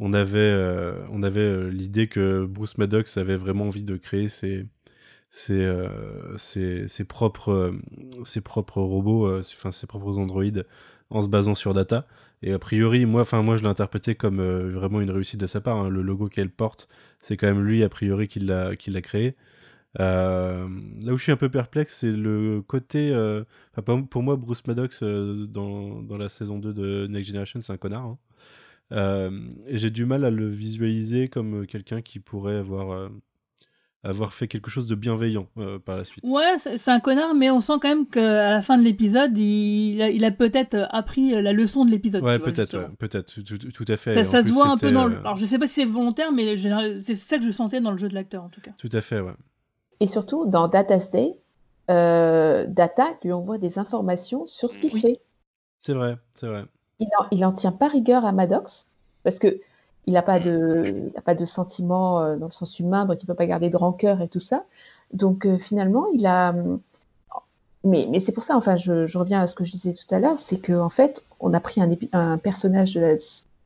on 0.00 0.12
avait, 0.12 0.38
euh, 0.38 0.94
on 1.10 1.22
avait 1.22 1.40
euh, 1.40 1.68
l'idée 1.70 2.08
que 2.08 2.44
Bruce 2.44 2.76
Maddox 2.78 3.16
avait 3.18 3.36
vraiment 3.36 3.66
envie 3.66 3.84
de 3.84 3.96
créer 3.96 4.28
ses, 4.28 4.66
ses, 5.30 5.54
euh, 5.64 6.36
ses, 6.38 6.88
ses 6.88 7.04
propres, 7.04 7.72
ses 8.24 8.40
propres 8.40 8.80
robots, 8.80 9.26
euh, 9.28 9.40
enfin 9.40 9.70
ses 9.70 9.86
propres 9.86 10.18
androïdes, 10.18 10.66
en 11.10 11.22
se 11.22 11.28
basant 11.28 11.54
sur 11.54 11.74
Data. 11.74 12.06
Et 12.42 12.52
a 12.52 12.58
priori, 12.58 13.06
moi, 13.06 13.22
enfin 13.22 13.42
je 13.56 13.62
l'ai 13.62 13.68
interprété 13.68 14.14
comme 14.14 14.40
euh, 14.40 14.68
vraiment 14.70 15.00
une 15.00 15.10
réussite 15.10 15.40
de 15.40 15.46
sa 15.46 15.60
part. 15.60 15.76
hein. 15.78 15.88
Le 15.88 16.02
logo 16.02 16.28
qu'elle 16.28 16.50
porte, 16.50 16.88
c'est 17.20 17.36
quand 17.36 17.46
même 17.48 17.64
lui 17.64 17.82
a 17.82 17.88
priori 17.88 18.28
qui 18.28 18.40
l'a, 18.40 18.76
créé. 19.02 19.34
Euh, 20.00 20.68
là 21.02 21.12
où 21.12 21.16
je 21.16 21.22
suis 21.22 21.32
un 21.32 21.36
peu 21.36 21.48
perplexe, 21.48 21.98
c'est 22.00 22.12
le 22.12 22.62
côté. 22.62 23.10
euh, 23.12 23.42
pour- 24.10 24.22
moi, 24.22 24.36
Bruce 24.36 24.66
Maddox 24.66 25.02
dans, 25.02 26.02
dans 26.02 26.16
la 26.18 26.28
saison 26.28 26.58
2 26.58 26.72
de 26.74 27.06
Next 27.08 27.28
Generation, 27.28 27.60
c'est 27.60 27.72
un 27.72 27.76
connard. 27.78 28.04
hein. 28.06 28.18
J'ai 29.68 29.90
du 29.90 30.04
mal 30.06 30.24
à 30.24 30.30
le 30.30 30.48
visualiser 30.48 31.28
comme 31.28 31.66
quelqu'un 31.66 32.00
qui 32.02 32.20
pourrait 32.20 32.56
avoir, 32.56 33.10
avoir 34.04 34.32
fait 34.32 34.46
quelque 34.46 34.70
chose 34.70 34.86
de 34.86 34.94
bienveillant 34.94 35.48
euh, 35.58 35.78
par 35.78 35.96
la 35.96 36.04
suite. 36.04 36.24
Ouais, 36.24 36.56
c'est 36.58 36.90
un 36.90 37.00
connard, 37.00 37.34
mais 37.34 37.50
on 37.50 37.60
sent 37.60 37.74
quand 37.82 37.88
même 37.88 38.06
qu'à 38.06 38.50
la 38.50 38.62
fin 38.62 38.78
de 38.78 38.84
l'épisode, 38.84 39.36
il, 39.36 40.00
a, 40.00 40.08
il 40.08 40.24
a 40.24 40.30
peut-être 40.30 40.86
appris 40.90 41.30
la 41.42 41.52
leçon 41.52 41.84
de 41.84 41.90
l'épisode. 41.90 42.22
Ouais, 42.22 42.38
peut-être, 42.38 42.78
ouais, 42.78 42.88
peut-être, 42.98 43.32
tout, 43.72 43.84
à 43.88 43.96
fait. 43.96 44.22
Ça, 44.24 44.42
se 44.42 44.52
voit 44.52 44.68
un 44.68 44.76
peu 44.76 44.92
dans 44.92 45.06
le. 45.06 45.16
euh, 45.16 45.20
Alors, 45.20 45.36
je 45.36 45.44
sais 45.44 45.58
pas 45.58 45.66
si 45.66 45.74
c'est 45.74 45.84
volontaire, 45.84 46.30
mais 46.32 46.56
c'est 46.56 47.14
ça 47.16 47.38
que 47.38 47.44
je 47.44 47.50
sentais 47.50 47.80
dans 47.80 47.90
le 47.90 47.96
jeu 47.98 48.08
de 48.08 48.14
l'acteur, 48.14 48.44
en 48.44 48.48
tout 48.48 48.60
cas. 48.60 48.70
Tout 48.78 48.90
à 48.92 49.00
fait, 49.00 49.20
ouais. 49.20 49.34
Et 50.00 50.06
surtout, 50.06 50.46
dans 50.46 50.68
Data's 50.68 51.10
Day, 51.10 51.34
euh, 51.90 52.66
Data 52.68 53.08
lui 53.24 53.32
envoie 53.32 53.58
des 53.58 53.78
informations 53.80 54.46
sur 54.46 54.70
ce 54.70 54.78
qu'il 54.78 54.92
Oui. 54.94 55.00
fait. 55.00 55.20
C'est 55.78 55.92
vrai, 55.94 56.16
c'est 56.34 56.46
vrai. 56.46 56.64
Il 57.00 57.08
en, 57.18 57.26
il 57.32 57.44
en 57.44 57.52
tient 57.52 57.72
pas 57.72 57.88
rigueur 57.88 58.24
à 58.24 58.32
Maddox, 58.32 58.86
parce 59.24 59.38
que 59.38 59.58
il 60.06 60.14
n'a 60.14 60.22
pas 60.22 60.38
de, 60.40 60.84
il 61.12 61.18
a 61.18 61.20
pas 61.22 61.34
de 61.34 61.44
sentiments 61.44 62.22
euh, 62.22 62.36
dans 62.36 62.46
le 62.46 62.52
sens 62.52 62.78
humain, 62.78 63.04
donc 63.04 63.22
il 63.22 63.26
peut 63.26 63.34
pas 63.34 63.46
garder 63.46 63.68
de 63.70 63.76
rancœur 63.76 64.20
et 64.22 64.28
tout 64.28 64.38
ça. 64.40 64.64
Donc 65.12 65.44
euh, 65.46 65.58
finalement, 65.58 66.06
il 66.12 66.26
a. 66.26 66.50
hum, 66.50 66.80
Mais, 67.84 68.06
mais 68.10 68.20
c'est 68.20 68.32
pour 68.32 68.42
ça, 68.42 68.56
enfin, 68.56 68.76
je, 68.76 69.06
je 69.06 69.18
reviens 69.18 69.40
à 69.42 69.46
ce 69.46 69.54
que 69.54 69.64
je 69.64 69.70
disais 69.70 69.94
tout 69.94 70.12
à 70.14 70.18
l'heure, 70.18 70.38
c'est 70.38 70.58
qu'en 70.58 70.80
en 70.86 70.88
fait, 70.88 71.22
on 71.40 71.52
a 71.54 71.60
pris 71.60 71.80
un, 72.12 72.36
personnage 72.38 72.94
de 72.94 73.00
la 73.00 73.14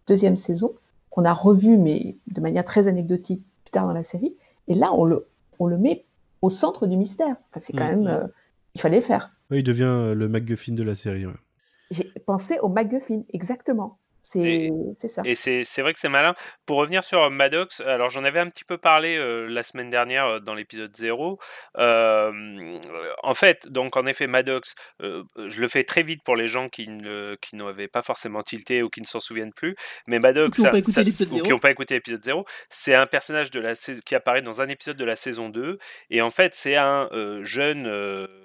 deuxième 0.07 0.37
saison 0.37 0.73
qu'on 1.11 1.25
a 1.25 1.33
revu, 1.33 1.79
mais 1.79 2.17
de 2.29 2.41
manière 2.41 2.65
très 2.65 2.89
anecdotique 2.89 3.43
plus 3.65 3.71
tard 3.71 3.87
dans 3.87 3.93
la 3.95 4.05
série, 4.05 4.35
et 4.69 4.75
là, 4.75 4.93
on 4.93 5.05
le, 5.05 5.27
on 5.59 5.67
le 5.67 5.79
met 5.79 6.05
au 6.43 6.51
centre 6.51 6.87
du 6.87 6.97
mystère. 6.97 7.37
Enfin, 7.51 7.61
c'est 7.63 7.73
quand 7.73 7.85
Mhm. 7.91 8.03
même. 8.05 8.07
euh, 8.09 8.27
il 8.75 8.81
fallait 8.81 8.97
le 8.97 9.03
faire. 9.03 9.31
Ouais, 9.51 9.61
il 9.61 9.63
devient 9.65 10.13
le 10.15 10.29
MacGuffin 10.29 10.73
de 10.75 10.83
la 10.83 10.95
série. 10.95 11.27
ouais. 11.27 11.33
J'ai 11.91 12.05
pensé 12.27 12.59
au 12.61 12.69
MacGuffin, 12.69 13.23
exactement. 13.33 13.99
C'est 14.23 14.71
ça. 15.09 15.23
Et 15.25 15.35
c'est 15.35 15.83
vrai 15.83 15.93
que 15.93 15.99
c'est 15.99 16.09
malin. 16.09 16.35
Pour 16.65 16.79
revenir 16.79 17.03
sur 17.05 17.29
Maddox, 17.31 17.81
alors 17.81 18.09
j'en 18.09 18.25
avais 18.25 18.39
un 18.41 18.49
petit 18.49 18.65
peu 18.65 18.79
parlé 18.79 19.17
euh, 19.17 19.47
la 19.47 19.63
semaine 19.63 19.91
dernière 19.91 20.27
euh, 20.27 20.41
dans 20.41 20.55
l'épisode 20.55 20.97
0. 20.97 21.39
Euh, 21.79 22.79
en 23.23 23.35
fait, 23.35 23.67
donc 23.69 23.97
en 23.97 24.07
effet, 24.07 24.27
Maddox, 24.27 24.75
euh, 25.03 25.25
je 25.47 25.61
le 25.61 25.69
fais 25.69 25.85
très 25.85 26.03
vite 26.03 26.23
pour 26.25 26.37
les 26.37 26.49
gens 26.49 26.69
qui 26.69 26.89
ne 26.89 27.37
qui 27.41 27.57
n'avaient 27.57 27.89
pas 27.89 28.03
forcément 28.03 28.43
tilté 28.43 28.83
ou 28.83 28.91
qui 28.91 29.01
ne 29.01 29.07
s'en 29.07 29.21
souviennent 29.21 29.53
plus. 29.53 29.75
Mais 30.07 30.19
Maddox, 30.19 30.57
qui 30.57 30.63
n'ont 30.63 30.71
pas 30.71 30.79
écouté 30.79 31.05
l'épisode 31.05 31.29
ou 31.29 31.31
qui 31.31 31.37
zéro. 31.37 31.51
n'ont 31.51 31.59
pas 31.59 31.71
écouté 31.71 31.95
l'épisode 31.95 32.25
0, 32.25 32.45
c'est 32.71 32.95
un 32.95 33.07
personnage 33.07 33.51
de 33.51 33.61
la 33.61 33.75
qui 33.75 34.15
apparaît 34.15 34.43
dans 34.43 34.61
un 34.61 34.69
épisode 34.69 34.97
de 34.97 35.05
la 35.05 35.17
saison 35.17 35.49
2. 35.49 35.79
Et 36.11 36.23
en 36.23 36.31
fait, 36.31 36.55
c'est 36.55 36.77
un 36.77 37.09
jeune 37.43 37.89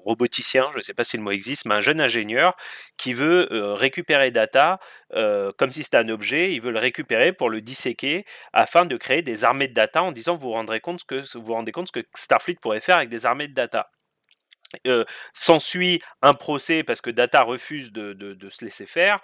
roboticien, 0.03 0.69
je 0.71 0.78
ne 0.78 0.82
sais 0.82 0.93
pas 0.93 1.03
si 1.03 1.17
le 1.17 1.23
mot 1.23 1.32
existe, 1.32 1.65
mais 1.65 1.75
un 1.75 1.82
jeune 1.82 2.01
ingénieur 2.01 2.55
qui 2.97 3.13
veut 3.13 3.47
récupérer 3.51 4.32
Data 4.32 4.80
euh, 5.13 5.51
comme 5.57 5.71
si 5.71 5.83
c'était 5.83 5.97
un 5.97 6.09
objet, 6.09 6.53
il 6.53 6.61
veut 6.61 6.71
le 6.71 6.79
récupérer 6.79 7.33
pour 7.33 7.49
le 7.49 7.61
disséquer 7.61 8.25
afin 8.53 8.85
de 8.85 8.97
créer 8.97 9.21
des 9.21 9.43
armées 9.43 9.67
de 9.67 9.73
data 9.73 10.03
en 10.03 10.11
disant 10.11 10.35
vous 10.35 10.47
vous 10.47 10.53
rendrez 10.53 10.79
compte 10.79 11.03
vous 11.11 11.43
vous 11.43 11.53
rendez 11.53 11.71
compte 11.71 11.87
ce 11.87 11.91
que 11.91 12.05
Starfleet 12.13 12.57
pourrait 12.61 12.81
faire 12.81 12.97
avec 12.97 13.09
des 13.09 13.25
armées 13.25 13.47
de 13.47 13.53
data. 13.53 13.89
S'ensuit 15.34 15.99
un 16.22 16.34
procès 16.34 16.84
parce 16.84 17.01
que 17.01 17.09
Data 17.09 17.41
refuse 17.41 17.91
de, 17.91 18.38
se 18.49 18.65
laisser 18.65 18.86
faire. 18.86 19.20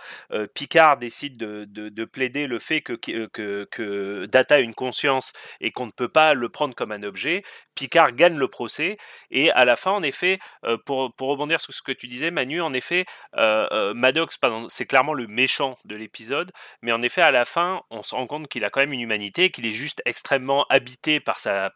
Picard 0.53 0.97
décide 0.97 1.37
de, 1.37 1.65
de- 1.65 1.89
de 1.89 2.05
plaider 2.05 2.47
le 2.47 2.59
fait 2.59 2.81
que, 2.81 4.25
Data 4.25 4.55
a 4.55 4.59
une 4.59 4.73
conscience 4.73 5.33
et 5.59 5.71
qu'on 5.71 5.85
ne 5.87 5.91
peut 5.91 6.07
pas 6.07 6.33
le 6.33 6.49
prendre 6.49 6.75
comme 6.75 6.91
un 6.91 7.03
objet. 7.03 7.43
Picard 7.75 8.13
gagne 8.13 8.37
le 8.37 8.47
procès 8.47 8.97
et 9.31 9.51
à 9.51 9.65
la 9.65 9.75
fin, 9.75 9.91
en 9.91 10.03
effet, 10.03 10.39
pour, 10.85 11.13
rebondir 11.19 11.59
sur 11.59 11.73
ce 11.73 11.81
que 11.81 11.91
tu 11.91 12.07
disais, 12.07 12.31
Manu, 12.31 12.61
en 12.61 12.73
effet, 12.73 13.05
Maddox, 13.35 14.39
c'est 14.69 14.85
clairement 14.85 15.13
le 15.13 15.27
méchant 15.27 15.77
de 15.85 15.95
l'épisode, 15.95 16.51
mais 16.81 16.91
en 16.91 17.01
effet, 17.01 17.21
à 17.21 17.31
la 17.31 17.45
fin, 17.45 17.81
on 17.89 18.03
se 18.03 18.15
rend 18.15 18.27
compte 18.27 18.47
qu'il 18.47 18.63
a 18.65 18.69
quand 18.69 18.79
même 18.79 18.93
une 18.93 19.01
humanité, 19.01 19.49
qu'il 19.51 19.65
est 19.65 19.71
juste 19.71 20.01
extrêmement 20.05 20.65
habité 20.69 21.19
par 21.19 21.39
sa 21.39 21.71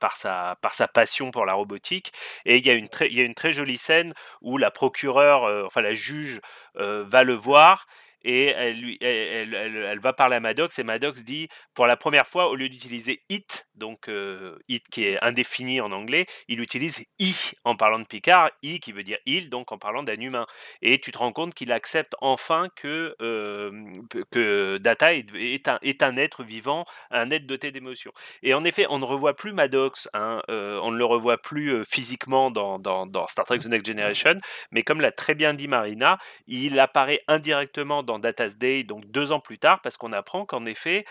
passion 0.94 1.32
pour 1.32 1.46
la 1.46 1.54
robotique. 1.54 2.14
Et 2.46 2.58
il 2.58 2.66
y 2.66 2.70
a 2.70 2.74
une 2.74 2.90
très, 2.90 3.08
il 3.08 3.16
y 3.16 3.22
a 3.22 3.24
une 3.24 3.36
très 3.36 3.52
jolie 3.58 3.78
scène 3.78 4.14
où 4.42 4.58
la 4.58 4.72
procureure, 4.72 5.44
euh, 5.46 5.66
enfin 5.66 5.82
la 5.82 5.94
juge, 5.94 6.42
euh, 6.78 7.04
va 7.08 7.24
le 7.24 7.34
voir. 7.34 7.88
Et 8.24 8.48
elle, 8.48 8.80
lui, 8.80 8.98
elle, 9.00 10.00
va 10.00 10.12
parler 10.12 10.38
à 10.38 10.40
Maddox 10.40 10.78
et 10.80 10.84
Maddox 10.84 11.24
dit 11.24 11.48
pour 11.76 11.86
la 11.86 11.96
première 11.96 12.28
fois 12.28 12.50
au 12.50 12.56
lieu 12.56 12.68
d'utiliser 12.68 13.24
it 13.30 13.67
donc 13.78 14.10
euh, 14.10 14.58
it 14.68 14.88
qui 14.90 15.06
est 15.06 15.24
indéfini 15.24 15.82
en 15.82 15.92
anglais 15.92 16.26
il 16.48 16.60
utilise 16.60 17.06
i 17.20 17.34
en 17.64 17.76
parlant 17.76 18.00
de 18.00 18.06
Picard 18.06 18.50
i 18.64 18.80
qui 18.80 18.92
veut 18.92 19.04
dire 19.04 19.18
il 19.26 19.50
donc 19.50 19.72
en 19.72 19.78
parlant 19.78 20.04
d'un 20.04 20.20
humain. 20.20 20.46
Et 20.82 21.00
tu 21.00 21.12
te 21.12 21.18
rends 21.18 21.32
compte 21.32 21.54
qu'il 21.54 21.72
accepte 21.72 22.16
enfin 22.22 22.70
que 22.76 23.16
euh, 23.22 24.80
Data 24.80 25.14
est, 25.14 25.68
un, 25.68 26.18
être 26.18 26.44
vivant 26.44 26.86
un 27.12 27.30
être 27.32 27.46
doté 27.46 27.72
d'émotions. 27.72 28.12
Et 28.44 28.54
en 28.54 28.64
effet 28.64 28.86
on 28.90 29.00
ne 29.00 29.06
revoit 29.06 29.36
plus 29.36 29.54
Maddox 29.54 30.10
hein, 30.14 30.42
euh, 30.50 30.80
on 30.84 30.92
ne 30.92 30.98
le 30.98 31.06
revoit 31.06 31.38
plus 31.38 31.84
physiquement 31.86 32.52
dans, 32.52 32.80
dans, 32.80 33.28
Star 33.28 33.46
Trek 33.46 33.60
The 33.60 33.68
Next 33.68 33.86
Generation. 33.88 34.40
Mais 34.72 34.84
comme 34.84 35.02
l'a 35.02 35.12
très 35.12 35.36
bien 35.36 35.54
dit 35.54 35.68
Marina 35.68 36.18
il 36.48 36.80
apparaît 36.80 37.22
indirectement 37.28 38.04
dans 38.04 38.20
Data's 38.20 38.58
Day, 38.58 38.84
donc 38.84 39.06
deux 39.06 39.32
ans 39.32 39.40
plus 39.40 39.60
tard, 39.60 39.82
parce 39.82 39.98
qu'on 39.98 40.12
apprend 40.12 40.46
qu'en 40.46 40.66
effet, 40.66 41.06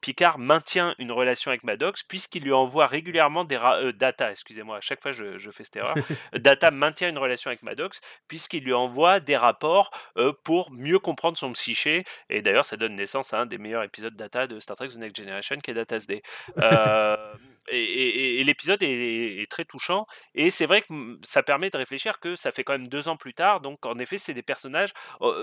Picard 0.00 0.38
maintient 0.38 0.94
une 0.98 1.12
relation 1.12 1.50
avec 1.50 1.64
Maddox, 1.64 2.02
puisqu'il 2.08 2.44
lui 2.44 2.52
envoie 2.52 2.86
régulièrement 2.86 3.44
des... 3.44 3.56
euh, 3.56 3.92
Data, 3.92 4.30
excusez-moi, 4.30 4.78
à 4.78 4.80
chaque 4.80 5.02
fois 5.02 5.12
je, 5.12 5.38
je 5.38 5.50
fais 5.50 5.64
cette 5.64 5.76
erreur. 5.76 5.94
Data 6.34 6.70
maintient 6.70 7.08
une 7.08 7.18
relation 7.18 7.48
avec 7.48 7.62
Maddox, 7.62 8.00
puisqu'il 8.28 8.64
lui 8.64 8.72
envoie 8.72 9.20
des 9.20 9.36
rapports 9.36 9.90
euh, 10.16 10.32
pour 10.44 10.70
mieux 10.70 10.98
comprendre 10.98 11.36
son 11.36 11.52
psyché, 11.52 12.04
et 12.28 12.42
d'ailleurs 12.42 12.64
ça 12.64 12.76
donne 12.76 12.94
naissance 12.94 13.32
à 13.34 13.40
un 13.40 13.46
des 13.46 13.58
meilleurs 13.58 13.82
épisodes 13.82 14.14
Data 14.16 14.46
de 14.46 14.60
Star 14.60 14.76
Trek 14.76 14.88
The 14.88 14.96
Next 14.96 15.16
Generation, 15.16 15.56
qui 15.56 15.70
est 15.70 15.74
Data's 15.74 16.06
Day. 16.06 16.22
Euh, 17.72 18.38
et 18.38 18.44
l'épisode 18.44 18.82
est, 18.82 19.50
très 19.50 19.64
touchant 19.64 20.06
et 20.34 20.50
c'est 20.50 20.66
vrai 20.66 20.82
que 20.82 21.18
ça 21.22 21.42
permet 21.42 21.70
de 21.70 21.76
réfléchir 21.76 22.18
que 22.18 22.34
ça 22.36 22.50
fait 22.50 22.64
quand 22.64 22.72
même 22.72 22.88
deux 22.88 23.08
ans 23.08 23.16
plus 23.16 23.34
tard. 23.34 23.60
Donc 23.60 23.84
en 23.86 23.98
effet, 23.98 24.18
c'est 24.18 24.34
des 24.34 24.42
personnages. 24.42 24.92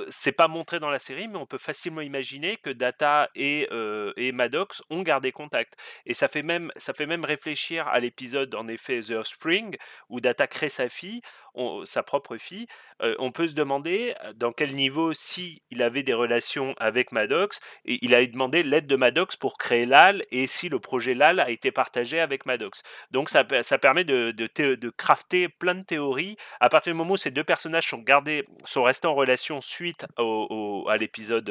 c'est 0.10 0.34
pas 0.34 0.48
montré 0.48 0.80
dans 0.80 0.90
la 0.90 1.00
série, 1.00 1.28
mais 1.28 1.38
on 1.38 1.46
peut 1.46 1.58
facilement 1.58 2.02
imaginer 2.02 2.58
que 2.58 2.70
Data 2.70 3.30
et, 3.36 3.70
et 4.18 4.32
Maddox 4.32 4.84
ont 4.90 5.02
gardé 5.02 5.32
contact. 5.32 5.76
Et 6.06 6.14
ça 6.14 6.28
fait 6.28 6.44
même 6.44 6.72
ça 6.76 6.94
fait 6.94 7.06
même 7.06 7.26
réfléchir 7.26 7.88
à 7.88 8.00
l'épisode 8.00 8.54
en 8.56 8.68
effet 8.68 9.02
The 9.02 9.12
Offspring 9.12 9.78
où 10.10 10.20
Data 10.20 10.48
crée 10.48 10.70
sa 10.70 10.90
fille 10.90 11.22
sa 11.86 12.04
propre 12.04 12.38
fille, 12.38 12.68
on 13.20 13.32
peut 13.32 13.48
se 13.48 13.54
demander 13.54 14.16
dans 14.36 14.52
quel 14.52 14.76
niveau, 14.76 15.14
si 15.14 15.62
il 15.70 15.82
avait 15.82 16.04
des 16.04 16.14
relations 16.14 16.74
avec 16.78 17.12
Maddox, 17.12 17.60
et 17.86 18.00
il 18.02 18.14
a 18.16 18.26
demandé 18.26 18.64
l'aide 18.64 18.88
de 18.88 18.96
Maddox 18.96 19.36
pour 19.36 19.58
créer 19.58 19.86
LAL, 19.86 20.24
et 20.32 20.48
si 20.48 20.70
le 20.70 20.80
projet 20.80 21.14
LAL 21.14 21.40
a 21.40 21.50
été 21.50 21.72
partagé 21.72 22.20
avec 22.20 22.46
Maddox. 22.46 22.84
Donc 23.12 23.30
ça, 23.30 23.46
ça 23.64 23.78
permet 23.78 24.04
de, 24.04 24.32
de, 24.32 24.76
de, 24.76 24.90
crafter 24.90 25.50
plein 25.50 25.76
de 25.76 25.84
théories. 25.84 26.38
À 26.60 26.70
partir 26.70 26.94
du 26.94 26.98
moment 26.98 27.14
où 27.14 27.18
ces 27.18 27.32
deux 27.32 27.44
personnages 27.44 27.90
sont 27.90 28.00
gardés, 28.00 28.46
sont 28.66 28.84
restés 28.84 29.08
en 29.08 29.14
relation 29.14 29.62
suite 29.62 30.06
au, 30.18 30.86
à 30.90 30.98
l'épisode 30.98 31.46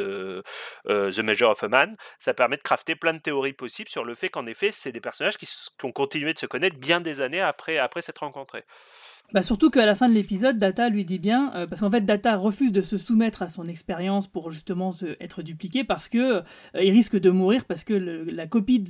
The 0.87 1.19
Measure 1.19 1.51
of 1.51 1.63
a 1.63 1.69
Man, 1.69 1.97
ça 2.19 2.35
permet 2.35 2.57
de 2.57 2.63
crafter 2.63 2.95
plein 2.95 3.13
de 3.13 3.19
théories 3.19 3.53
possibles 3.53 3.89
sur 3.89 4.05
le 4.05 4.15
fait 4.15 4.29
qu'en 4.29 4.47
effet, 4.47 4.73
c'est 4.73 4.93
des 4.93 5.01
personnages 5.01 5.37
qui, 5.37 5.47
qui, 5.47 5.85
ont 5.85 5.93
continué 5.93 6.35
de 6.35 6.39
se 6.39 6.47
connaître 6.47 6.77
bien 6.77 7.01
des 7.01 7.21
années 7.21 7.41
après, 7.41 7.79
après 7.79 8.03
s'être 8.03 8.21
rencontrés. 8.21 8.65
Bah 9.33 9.41
surtout 9.41 9.71
qu'à 9.71 9.87
la 9.87 9.95
fin 9.95 10.11
de 10.11 10.15
l'épisode, 10.15 10.59
Data 10.59 10.91
lui 10.91 11.07
dit 11.07 11.19
bien, 11.19 11.53
euh, 11.55 11.67
parce 11.67 11.81
qu'en 11.81 11.91
fait 11.91 12.05
Data 12.05 12.37
refuse 12.37 12.71
de 12.71 12.83
se 12.83 12.99
soumettre 12.99 13.41
à 13.41 13.49
son 13.49 13.65
expérience 13.65 14.27
pour 14.27 14.51
justement 14.51 14.91
être 15.21 15.41
dupliqué 15.41 15.85
parce 15.85 16.11
que 16.11 16.19
euh, 16.19 16.43
risque 16.75 17.19
de 17.19 17.31
mourir 17.31 17.65
parce 17.65 17.83
que 17.83 17.95
la 17.95 18.47
copie 18.47 18.85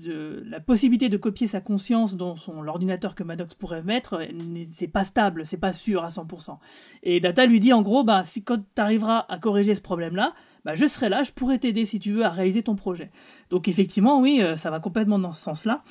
la 0.45 0.59
possibilité 0.59 1.09
de 1.09 1.17
copier 1.17 1.47
sa 1.47 1.61
conscience 1.61 2.17
dans 2.17 2.35
son 2.35 2.61
l'ordinateur 2.61 3.15
que 3.15 3.23
Maddox 3.23 3.55
pourrait 3.55 3.83
mettre, 3.83 4.15
euh, 4.15 4.65
c'est 4.69 4.89
pas 4.89 5.05
stable, 5.05 5.47
c'est 5.47 5.59
pas 5.59 5.73
sûr 5.73 6.03
à 6.03 6.09
100%. 6.09 6.59
Et 7.05 7.21
Data 7.21 7.47
lui 7.47 7.61
dit 7.61 7.73
en 7.73 7.83
gros, 7.83 8.03
bah 8.03 8.23
si 8.25 8.43
quand 8.43 8.59
tu 8.59 8.83
arriveras 8.83 9.25
à 9.29 9.39
corriger 9.39 9.77
ce 9.77 9.81
problème-là, 9.81 10.35
bah, 10.65 10.75
je 10.75 10.87
serai 10.87 11.09
là, 11.09 11.23
je 11.23 11.31
pourrai 11.31 11.61
t'aider 11.61 11.85
si 11.85 12.01
tu 12.01 12.11
veux 12.11 12.25
à 12.25 12.31
réaliser 12.31 12.63
ton 12.63 12.75
projet. 12.75 13.13
Donc 13.51 13.69
effectivement, 13.69 14.21
oui, 14.21 14.43
ça 14.57 14.71
va 14.71 14.81
complètement 14.81 15.21
dans 15.21 15.33
ce 15.33 15.43
sens-là. 15.43 15.85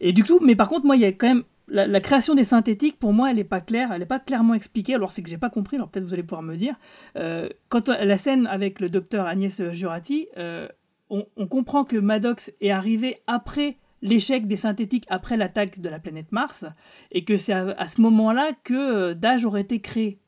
Et 0.00 0.12
du 0.12 0.24
coup, 0.24 0.38
mais 0.42 0.54
par 0.54 0.68
contre, 0.68 0.84
moi, 0.84 0.96
il 0.96 1.02
y 1.02 1.06
a 1.06 1.12
quand 1.12 1.28
même 1.28 1.44
la, 1.68 2.00
création 2.00 2.34
des 2.34 2.44
synthétiques, 2.44 2.98
pour 2.98 3.12
moi, 3.12 3.30
elle 3.30 3.36
n'est 3.36 3.44
pas 3.44 3.60
claire, 3.60 3.90
elle 3.92 4.00
n'est 4.00 4.06
pas 4.06 4.20
clairement 4.20 4.54
expliquée. 4.54 4.94
Alors 4.94 5.10
c'est 5.10 5.22
que 5.22 5.28
j'ai 5.28 5.38
pas 5.38 5.50
compris, 5.50 5.76
alors 5.76 5.88
peut-être 5.88 6.04
vous 6.04 6.14
allez 6.14 6.22
pouvoir 6.22 6.42
me 6.42 6.56
dire. 6.56 6.76
Euh, 7.16 7.48
quand 7.68 7.88
la 7.88 8.16
scène 8.16 8.46
avec 8.46 8.80
le 8.80 8.88
docteur 8.88 9.26
Agnès 9.26 9.70
Jurati, 9.72 10.28
euh, 10.36 10.68
on, 11.10 11.46
comprend 11.46 11.84
que 11.84 11.96
Maddox 11.96 12.52
est 12.60 12.70
arrivé 12.70 13.18
après 13.26 13.78
l'échec 14.02 14.46
des 14.46 14.56
synthétiques, 14.56 15.04
après 15.08 15.36
l'attaque 15.36 15.80
de 15.80 15.88
la 15.88 15.98
planète 15.98 16.32
Mars, 16.32 16.64
et 17.12 17.24
que 17.24 17.36
c'est 17.36 17.52
à, 17.52 17.88
ce 17.88 18.00
moment-là 18.00 18.50
que 18.64 18.74
euh, 18.74 19.14
Dage 19.14 19.44
aurait 19.44 19.62
été 19.62 19.80
créé. 19.80 20.20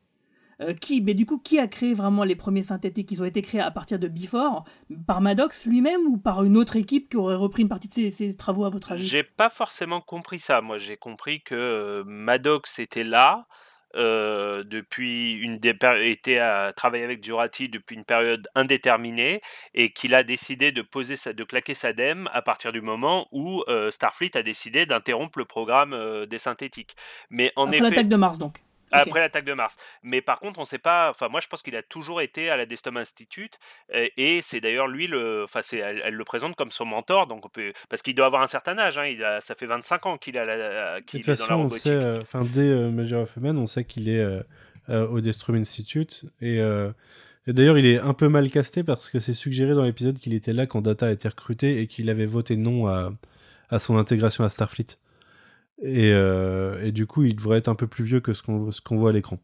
Euh, 0.60 0.74
qui, 0.74 1.00
mais 1.00 1.14
du 1.14 1.24
coup, 1.24 1.38
qui 1.38 1.58
a 1.58 1.68
créé 1.68 1.94
vraiment 1.94 2.24
les 2.24 2.34
premiers 2.34 2.62
synthétiques 2.62 3.12
Ils 3.12 3.22
ont 3.22 3.26
été 3.26 3.42
créés 3.42 3.60
à 3.60 3.70
partir 3.70 3.98
de 3.98 4.08
Before, 4.08 4.64
par 5.06 5.20
Maddox 5.20 5.66
lui-même 5.66 6.00
ou 6.06 6.18
par 6.18 6.42
une 6.42 6.56
autre 6.56 6.76
équipe 6.76 7.10
qui 7.10 7.16
aurait 7.16 7.36
repris 7.36 7.62
une 7.62 7.68
partie 7.68 7.88
de 7.88 8.10
ses, 8.10 8.36
travaux 8.36 8.64
à 8.64 8.70
votre 8.70 8.92
avis? 8.92 9.04
J'ai 9.04 9.22
pas 9.22 9.50
forcément 9.50 10.00
compris 10.00 10.40
ça. 10.40 10.60
Moi, 10.60 10.78
j'ai 10.78 10.96
compris 10.96 11.42
que 11.42 11.54
euh, 11.54 12.04
Maddox 12.06 12.78
était 12.78 13.04
là. 13.04 13.46
Euh, 13.96 14.64
depuis 14.64 15.32
une 15.36 15.58
était 16.02 16.38
à 16.38 16.74
travailler 16.74 17.04
avec 17.04 17.24
Jurati 17.24 17.70
depuis 17.70 17.96
une 17.96 18.04
période 18.04 18.46
indéterminée 18.54 19.40
et 19.72 19.94
qu'il 19.94 20.14
a 20.14 20.22
décidé 20.22 20.72
de 20.72 20.82
poser 20.82 21.16
sa, 21.16 21.32
de 21.32 21.42
claquer 21.42 21.74
sa 21.74 21.94
dème 21.94 22.28
à 22.34 22.42
partir 22.42 22.70
du 22.70 22.82
moment 22.82 23.28
où 23.32 23.64
Starfleet 23.90 24.36
a 24.36 24.42
décidé 24.42 24.84
d'interrompre 24.84 25.38
le 25.38 25.46
programme 25.46 26.26
des 26.26 26.38
synthétiques. 26.38 26.96
Mais 27.30 27.50
en 27.56 27.68
Après 27.68 27.80
l'attaque 27.80 28.08
de 28.08 28.16
Mars 28.16 28.36
donc. 28.36 28.60
Après 28.92 29.20
l'attaque 29.20 29.44
de 29.44 29.52
Mars. 29.52 29.76
Mais 30.02 30.20
par 30.20 30.38
contre, 30.38 30.58
on 30.58 30.62
ne 30.62 30.66
sait 30.66 30.78
pas. 30.78 31.10
Enfin, 31.10 31.28
moi, 31.28 31.40
je 31.40 31.48
pense 31.48 31.62
qu'il 31.62 31.76
a 31.76 31.82
toujours 31.82 32.20
été 32.20 32.50
à 32.50 32.56
la 32.56 32.66
Destom 32.66 32.96
Institute. 32.96 33.58
Et, 34.16 34.40
c'est 34.42 34.60
d'ailleurs 34.60 34.88
lui, 34.88 35.06
le, 35.06 35.44
enfin, 35.44 35.60
elle, 35.72 36.02
elle, 36.04 36.14
le 36.14 36.24
présente 36.24 36.56
comme 36.56 36.70
son 36.70 36.84
mentor. 36.84 37.26
Donc 37.26 37.46
on 37.46 37.48
peut, 37.48 37.72
parce 37.88 38.02
qu'il 38.02 38.14
doit 38.14 38.26
avoir 38.26 38.42
un 38.42 38.48
certain 38.48 38.78
âge. 38.78 38.98
Hein, 38.98 39.06
il 39.06 39.24
a, 39.24 39.40
ça 39.40 39.54
fait 39.54 39.66
25 39.66 40.06
ans 40.06 40.18
qu'il, 40.18 40.38
a 40.38 40.44
la, 40.44 41.00
qu 41.02 41.18
est 41.18 41.38
dans 41.38 41.46
la. 41.46 41.58
On 41.58 41.70
sait, 41.70 41.90
euh, 41.90 42.18
enfin, 42.22 42.44
dès 42.44 42.60
euh, 42.60 42.90
Major 42.90 43.22
of 43.22 43.36
Man, 43.36 43.58
on 43.58 43.66
sait 43.66 43.84
qu'il 43.84 44.08
est 44.08 44.20
euh, 44.20 45.06
au 45.08 45.20
Destrom 45.20 45.56
Institute. 45.56 46.24
Et, 46.40 46.58
et 46.58 47.52
d'ailleurs, 47.52 47.78
il 47.78 47.86
est 47.86 47.98
un 47.98 48.14
peu 48.14 48.28
mal 48.28 48.50
casté 48.50 48.82
parce 48.82 49.10
que 49.10 49.20
c'est 49.20 49.32
suggéré 49.32 49.74
dans 49.74 49.84
l'épisode 49.84 50.18
qu'il 50.18 50.34
était 50.34 50.52
là 50.52 50.66
quand 50.66 50.82
Data 50.82 51.06
a 51.06 51.10
été 51.10 51.28
recruté 51.28 51.80
et 51.80 51.86
qu'il 51.86 52.10
avait 52.10 52.26
voté 52.26 52.56
non 52.56 52.86
à, 52.86 53.10
à 53.70 53.78
son 53.78 53.96
intégration 53.98 54.44
à 54.44 54.48
Starfleet. 54.48 54.96
Et, 55.80 56.10
euh, 56.12 56.84
et, 56.84 56.92
du 56.92 57.06
coup, 57.06 57.22
il 57.22 57.36
devrait 57.36 57.58
être 57.58 57.68
un 57.68 57.74
peu 57.74 57.86
plus 57.86 58.04
vieux 58.04 58.20
que 58.20 58.32
ce 58.32 58.42
qu'on 58.42 58.96
voit 58.96 59.10
à 59.10 59.12
l'écran. 59.12 59.38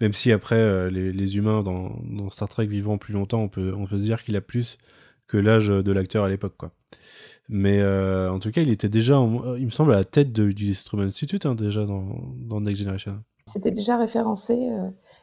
Même 0.00 0.12
si 0.12 0.32
après, 0.32 0.56
euh, 0.56 0.90
les, 0.90 1.36
humains 1.36 1.62
dans, 1.62 2.30
Star 2.30 2.48
Trek 2.48 2.66
vivant 2.66 2.98
plus 2.98 3.14
longtemps, 3.14 3.42
on 3.42 3.48
peut, 3.48 3.72
se 3.90 3.96
dire 3.96 4.22
qu'il 4.22 4.36
a 4.36 4.40
plus 4.40 4.78
que 5.26 5.36
l'âge 5.36 5.68
de 5.68 5.92
l'acteur 5.92 6.24
à 6.24 6.28
l'époque. 6.28 6.56
Mais 7.48 7.80
euh, 7.80 8.30
en 8.30 8.38
tout 8.38 8.50
cas, 8.50 8.60
il 8.60 8.70
était 8.70 8.90
déjà, 8.90 9.14
il 9.56 9.64
me 9.64 9.70
semble, 9.70 9.94
à 9.94 9.96
la 9.96 10.04
tête 10.04 10.32
du 10.32 10.70
Instrument 10.70 11.04
Institute, 11.04 11.46
hein, 11.46 11.54
déjà 11.54 11.86
dans, 11.86 12.60
Next 12.60 12.82
Generation. 12.82 13.22
C'était 13.46 13.70
déjà 13.70 13.96
référencé. 13.96 14.58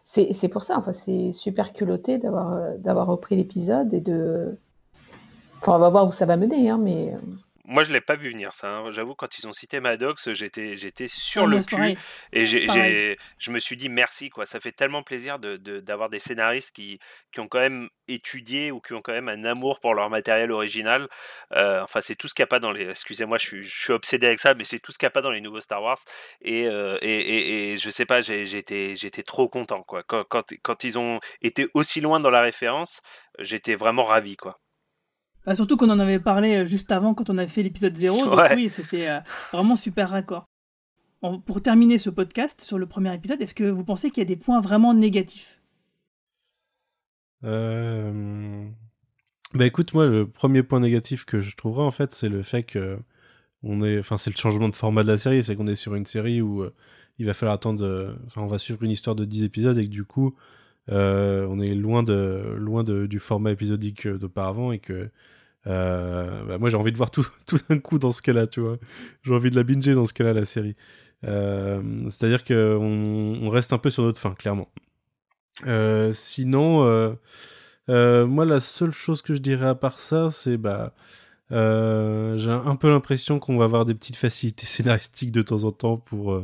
C'est 0.04 0.50
pour 0.50 0.64
ça, 0.64 0.80
enfin, 0.80 0.94
c'est 0.94 1.32
super 1.32 1.74
culotté 1.74 2.18
d'avoir 2.18 2.76
d'avoir 2.80 3.06
repris 3.06 3.36
l'épisode 3.36 3.94
et 3.94 4.02
de. 4.02 4.58
Enfin, 5.62 5.76
on 5.76 5.80
va 5.80 5.92
voir 5.92 6.08
où 6.08 6.12
ça 6.12 6.26
va 6.26 6.38
mener, 6.38 6.72
hein, 6.72 6.80
mais. 6.82 7.14
Moi, 7.68 7.84
je 7.84 7.92
l'ai 7.92 8.02
pas 8.02 8.14
vu 8.14 8.30
venir, 8.30 8.54
ça. 8.54 8.70
Hein. 8.70 8.92
J'avoue, 8.92 9.16
quand 9.16 9.40
ils 9.40 9.48
ont 9.48 9.52
cité 9.52 9.80
Maddox, 9.80 10.32
j'étais, 10.34 10.76
j'étais 10.76 11.08
sur 11.08 11.48
le 11.48 11.64
cul. 11.64 11.98
Et 12.32 12.46
j'ai, 12.46 13.18
je 13.40 13.52
me 13.52 13.60
suis 13.60 13.76
dit 13.76 13.90
merci, 13.90 14.30
quoi. 14.30 14.46
Ça 14.46 14.60
fait 14.60 14.72
tellement 14.72 15.02
plaisir 15.02 15.40
de, 15.40 15.58
d'avoir 15.80 16.10
des 16.10 16.20
scénaristes 16.20 16.76
qui, 16.76 17.00
qui 17.32 17.40
ont 17.40 17.48
quand 17.48 17.60
même 17.60 17.90
étudié 18.08 18.72
ou 18.72 18.82
qui 18.82 18.94
ont 18.94 19.02
quand 19.02 19.14
même 19.14 19.30
un 19.30 19.44
amour 19.46 19.80
pour 19.80 19.96
leur 19.96 20.10
matériel 20.12 20.52
original. 20.52 21.08
Euh, 21.54 21.82
enfin, 21.82 22.02
c'est 22.02 22.16
tout 22.16 22.28
ce 22.28 22.36
qu'il 22.36 22.44
n'y 22.44 22.48
a 22.48 22.48
pas 22.48 22.60
dans 22.60 22.72
les. 22.72 22.90
Excusez-moi, 22.90 23.38
je 23.40 23.46
suis, 23.46 23.64
je 23.64 23.82
suis 23.84 23.94
obsédé 23.94 24.28
avec 24.28 24.40
ça, 24.40 24.54
mais 24.54 24.64
c'est 24.64 24.80
tout 24.80 24.92
ce 24.92 25.00
qu'il 25.00 25.08
n'y 25.08 25.10
a 25.10 25.12
pas 25.12 25.22
dans 25.22 25.32
les 25.32 25.42
nouveaux 25.42 25.62
Star 25.62 25.82
Wars. 25.82 25.98
Et, 26.42 26.68
euh, 26.68 26.98
et, 27.02 27.20
et, 27.20 27.72
et, 27.74 27.78
je 27.78 27.90
sais 27.90 28.06
pas, 28.06 28.22
j'étais, 28.22 28.96
j'étais 28.96 29.24
trop 29.24 29.50
content, 29.50 29.82
quoi. 29.84 30.04
Quand, 30.04 30.24
quand, 30.26 30.54
quand 30.62 30.84
ils 30.84 31.00
ont 31.00 31.20
été 31.42 31.68
aussi 31.74 32.00
loin 32.00 32.20
dans 32.20 32.30
la 32.30 32.42
référence, 32.42 33.02
j'étais 33.40 33.76
vraiment 33.76 34.04
ravi, 34.04 34.38
quoi. 34.38 34.60
Bah, 35.46 35.54
surtout 35.54 35.78
qu'on 35.78 35.90
en 35.90 36.00
avait 36.00 36.20
parlé 36.20 36.56
euh, 36.56 36.66
juste 36.66 36.92
avant 36.92 37.14
quand 37.14 37.30
on 37.30 37.38
avait 37.38 37.48
fait 37.48 37.64
l'épisode 37.64 37.96
0. 37.96 38.26
Donc 38.26 38.40
oui, 38.56 38.70
c'était 38.70 39.10
euh, 39.10 39.20
vraiment 39.52 39.76
super 39.76 40.10
raccord. 40.10 40.46
pour 41.46 41.62
terminer 41.62 41.98
ce 41.98 42.10
podcast 42.10 42.62
sur 42.62 42.78
le 42.78 42.88
premier 42.88 43.14
épisode, 43.14 43.42
est-ce 43.42 43.56
que 43.56 43.64
vous 43.64 43.84
pensez 43.84 44.10
qu'il 44.10 44.22
y 44.22 44.26
a 44.26 44.28
des 44.28 44.36
points 44.36 44.60
vraiment 44.60 44.94
négatifs? 44.94 45.62
Euh... 47.44 48.66
Bah 49.54 49.66
écoute, 49.66 49.94
moi, 49.94 50.08
le 50.08 50.28
premier 50.28 50.64
point 50.64 50.80
négatif 50.80 51.26
que 51.26 51.42
je 51.42 51.56
trouverais, 51.56 51.84
en 51.84 51.92
fait, 51.92 52.12
c'est 52.12 52.30
le 52.30 52.42
fait 52.42 52.64
que 52.64 52.98
on 53.62 53.84
est, 53.84 54.00
enfin, 54.00 54.18
c'est 54.18 54.30
le 54.30 54.36
changement 54.36 54.70
de 54.70 54.76
format 54.76 55.04
de 55.04 55.12
la 55.12 55.18
série, 55.18 55.44
c'est 55.44 55.56
qu'on 55.56 55.68
est 55.68 55.76
sur 55.76 55.96
une 55.96 56.06
série 56.06 56.42
où 56.42 56.62
euh, 56.64 56.74
il 57.20 57.26
va 57.26 57.34
falloir 57.34 57.56
attendre, 57.56 58.16
enfin, 58.26 58.42
on 58.42 58.48
va 58.48 58.58
suivre 58.58 58.84
une 58.84 58.92
histoire 58.92 59.16
de 59.16 59.26
10 59.26 59.44
épisodes 59.44 59.78
et 59.78 59.86
que 59.86 59.90
du 59.90 60.04
coup, 60.06 60.36
on 60.88 61.60
est 61.62 61.74
loin 61.76 62.04
de, 62.04 62.56
loin 62.58 62.84
de, 62.84 63.06
du 63.06 63.20
format 63.20 63.52
épisodique 63.52 64.08
d'auparavant 64.08 64.72
et 64.72 64.80
que 64.80 65.10
euh, 65.68 66.44
bah, 66.46 66.58
moi, 66.58 66.70
j'ai 66.70 66.78
envie 66.78 66.92
de 66.92 66.98
voir 66.98 67.12
tout, 67.12 67.26
tout 67.46 67.60
d'un 67.70 67.80
coup 67.80 68.00
dans 68.00 68.12
ce 68.12 68.22
cas-là, 68.22 68.48
tu 68.48 68.60
vois. 68.60 68.78
J'ai 69.24 69.34
envie 69.34 69.50
de 69.50 69.56
la 69.56 69.64
binger 69.64 69.94
dans 69.94 70.06
ce 70.06 70.14
cas-là, 70.14 70.34
la 70.34 70.46
série. 70.46 70.76
Euh, 71.26 71.82
c'est-à-dire 72.10 72.44
qu'on 72.44 73.40
on 73.42 73.50
reste 73.50 73.74
un 73.74 73.78
peu 73.78 73.90
sur 73.90 74.04
notre 74.04 74.20
fin, 74.20 74.34
clairement. 74.34 74.70
Euh, 75.66 76.12
sinon, 76.14 77.18
moi, 77.88 78.46
la 78.46 78.60
seule 78.60 78.92
chose 78.92 79.22
que 79.22 79.34
je 79.34 79.42
dirais 79.42 79.68
à 79.68 79.76
part 79.76 80.00
ça, 80.00 80.30
c'est 80.30 80.58
bah. 80.58 80.94
j'ai 81.50 81.56
un 81.56 82.76
peu 82.76 82.90
l'impression 82.90 83.40
qu'on 83.40 83.58
va 83.58 83.66
avoir 83.66 83.86
des 83.86 83.96
petites 83.96 84.18
facilités 84.18 84.66
scénaristiques 84.66 85.32
de 85.32 85.42
temps 85.42 85.64
en 85.64 85.72
temps 85.72 85.98
pour, 85.98 86.42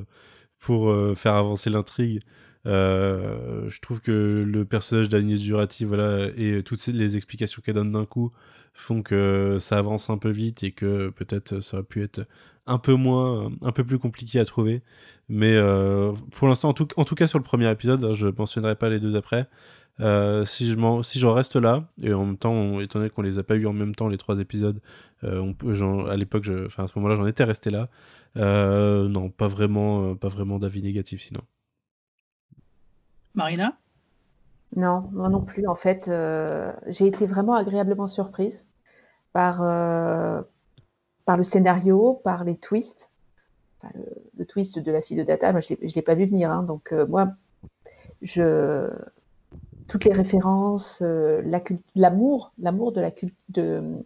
pour 0.59 0.95
faire 1.15 1.36
avancer 1.36 1.69
l'intrigue. 1.69 2.22
Je 2.66 3.80
trouve 3.82 4.01
que 4.01 4.43
le 4.47 4.66
personnage 4.66 5.09
d'Agnès 5.09 5.41
Durati, 5.41 5.86
voilà, 5.86 6.30
et 6.36 6.64
toutes 6.64 6.86
les 6.88 7.16
explications 7.18 7.62
qu'elle 7.64 7.76
donne 7.76 7.91
d'un 7.91 8.05
coup, 8.05 8.32
font 8.74 9.01
que 9.01 9.57
ça 9.59 9.78
avance 9.78 10.09
un 10.09 10.18
peu 10.18 10.30
vite 10.30 10.64
et 10.64 10.72
que 10.72 11.09
peut-être 11.09 11.59
ça 11.59 11.78
aurait 11.78 11.86
pu 11.86 12.03
être 12.03 12.26
un 12.68 12.78
peu 12.78 12.93
moins, 12.93 13.51
un 13.62 13.72
peu 13.72 13.84
plus 13.84 13.99
compliqué 13.99 14.39
à 14.39 14.45
trouver. 14.45 14.82
Mais 15.30 15.53
euh, 15.53 16.14
pour 16.32 16.47
l'instant, 16.47 16.70
en 16.70 16.74
tout, 16.74 17.16
cas 17.16 17.28
sur 17.28 17.39
le 17.39 17.43
premier 17.43 17.70
épisode, 17.72 18.14
je 18.14 18.28
mentionnerai 18.28 18.76
pas 18.76 18.89
les 18.89 18.99
deux 18.99 19.12
d'après. 19.12 19.47
Euh, 19.99 20.45
si 20.45 20.68
je 20.68 21.01
si 21.03 21.20
j'en 21.20 21.34
reste 21.34 21.57
là 21.57 21.89
et 22.01 22.14
en 22.14 22.26
même 22.26 22.38
temps, 22.38 22.80
étant 22.80 22.99
donné 22.99 23.09
qu'on 23.12 23.22
les 23.22 23.38
a 23.38 23.43
pas 23.43 23.55
eu 23.55 23.68
en 23.68 23.74
même 23.74 23.93
temps 23.93 24.07
les 24.07 24.18
trois 24.18 24.39
épisodes, 24.39 24.82
euh, 25.24 25.39
on 25.39 25.53
peut, 25.53 25.74
à 26.09 26.16
l'époque, 26.18 26.49
enfin 26.66 26.86
à 26.86 26.88
ce 26.88 26.97
moment-là, 26.97 27.16
j'en 27.16 27.28
étais 27.28 27.43
resté 27.43 27.72
là. 27.72 27.89
non, 28.36 29.30
pas 29.30 29.47
vraiment, 29.47 30.16
pas 30.16 30.30
vraiment 30.30 30.59
d'avis 30.59 30.82
négatif 30.82 31.22
sinon. 31.22 31.41
Marina? 33.36 33.77
Non, 34.75 35.09
moi 35.11 35.29
non 35.29 35.41
plus. 35.41 35.67
En 35.67 35.75
fait, 35.75 36.07
euh, 36.07 36.71
j'ai 36.88 37.07
été 37.07 37.25
vraiment 37.25 37.55
agréablement 37.55 38.07
surprise 38.07 38.67
par, 39.34 39.61
euh, 39.61 40.41
par 41.25 41.38
le 41.38 41.43
scénario, 41.43 42.21
par 42.23 42.43
les 42.43 42.57
twists. 42.57 43.09
le, 44.38 44.45
twist 44.45 44.79
de 44.79 44.91
la 44.91 45.01
fille 45.01 45.17
de 45.17 45.23
Data, 45.23 45.51
moi, 45.51 45.61
je 45.61 45.73
ne 45.73 45.93
l'ai 45.93 46.01
pas 46.01 46.15
vu 46.15 46.25
venir. 46.25 46.51
Hein. 46.51 46.63
donc, 46.63 46.91
moi, 47.09 47.34
je... 48.21 48.89
toutes 49.88 50.05
les 50.05 50.13
références, 50.13 51.01
l'amour, 51.95 52.53
l'amour 52.57 52.91
de, 52.91 53.01
la 53.01 53.11
de 53.49 54.03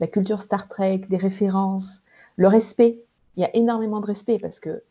la 0.00 0.06
culture 0.06 0.40
Star 0.40 0.68
Trek, 0.68 1.02
des 1.08 1.16
références, 1.16 2.02
le 2.36 2.48
respect. 2.48 3.02
Il 3.36 3.42
y 3.42 3.44
a 3.44 3.54
énormément 3.54 4.00
de 4.00 4.06
respect 4.06 4.38
parce 4.38 4.60
que 4.60 4.82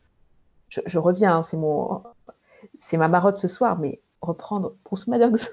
je, 0.68 0.98
reviens, 0.98 1.36
hein, 1.38 1.42
c'est 1.42 1.56
mon, 1.56 2.02
c'est 2.78 2.96
ma 2.96 3.08
marotte 3.08 3.36
ce 3.36 3.48
soir, 3.48 3.78
mais 3.78 4.00
reprendre 4.20 4.74
Bruce 4.84 5.06
Maddox 5.06 5.48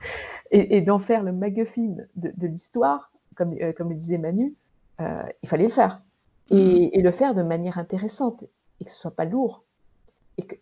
et, 0.50 0.80
d'en 0.82 0.98
faire 0.98 1.22
le 1.22 1.32
MacGuffin 1.32 1.96
de, 2.16 2.46
l'histoire, 2.46 3.10
comme, 3.34 3.54
euh, 3.60 3.72
comme 3.72 3.88
le 3.88 3.94
disait 3.94 4.18
Manu, 4.18 4.54
euh, 5.00 5.22
il 5.42 5.48
fallait 5.48 5.64
le 5.64 5.70
faire. 5.70 6.02
Et, 6.50 7.00
le 7.00 7.10
faire 7.10 7.34
de 7.34 7.42
manière 7.42 7.78
intéressante 7.78 8.44
et 8.80 8.84
que 8.84 8.90
ce 8.90 8.96
soit 8.96 9.16
pas 9.16 9.24
lourd. 9.24 9.64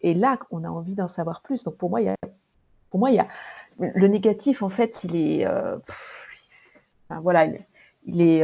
Et, 0.03 0.14
là, 0.14 0.38
on 0.51 0.64
a 0.64 0.68
envie 0.68 0.95
d'en 0.95 1.09
savoir 1.09 1.43
plus. 1.43 1.64
Donc 1.64 1.76
pour 1.76 1.91
moi, 1.91 2.01
il 2.01 2.07
y 2.07 2.09
a, 2.09 2.16
pour 2.91 3.01
moi, 3.01 3.11
il 3.11 3.16
y 3.16 3.20
a 3.20 3.28
le 3.78 4.09
négatif, 4.09 4.62
en 4.62 4.68
fait, 4.68 5.05
il 5.05 5.16
est, 5.16 5.47
euh, 5.47 5.78
voilà, 7.22 7.47
il, 8.05 8.20
est, 8.20 8.43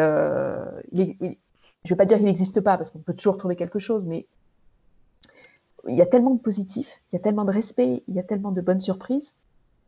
il 0.92 1.00
est, 1.02 1.38
je 1.84 1.90
vais 1.90 1.96
pas 1.96 2.04
dire 2.04 2.16
qu'il 2.16 2.26
n'existe 2.26 2.60
pas 2.60 2.76
parce 2.76 2.90
qu'on 2.90 2.98
peut 2.98 3.14
toujours 3.14 3.36
trouver 3.36 3.54
quelque 3.54 3.78
chose, 3.78 4.06
mais 4.06 4.26
il 5.88 5.96
y 5.96 6.02
a 6.02 6.06
tellement 6.06 6.34
de 6.34 6.40
positifs, 6.40 7.00
il 7.10 7.16
y 7.16 7.18
a 7.18 7.20
tellement 7.20 7.44
de 7.44 7.52
respect, 7.52 8.02
il 8.08 8.14
y 8.14 8.18
a 8.18 8.22
tellement 8.22 8.52
de 8.52 8.60
bonnes 8.60 8.80
surprises 8.80 9.34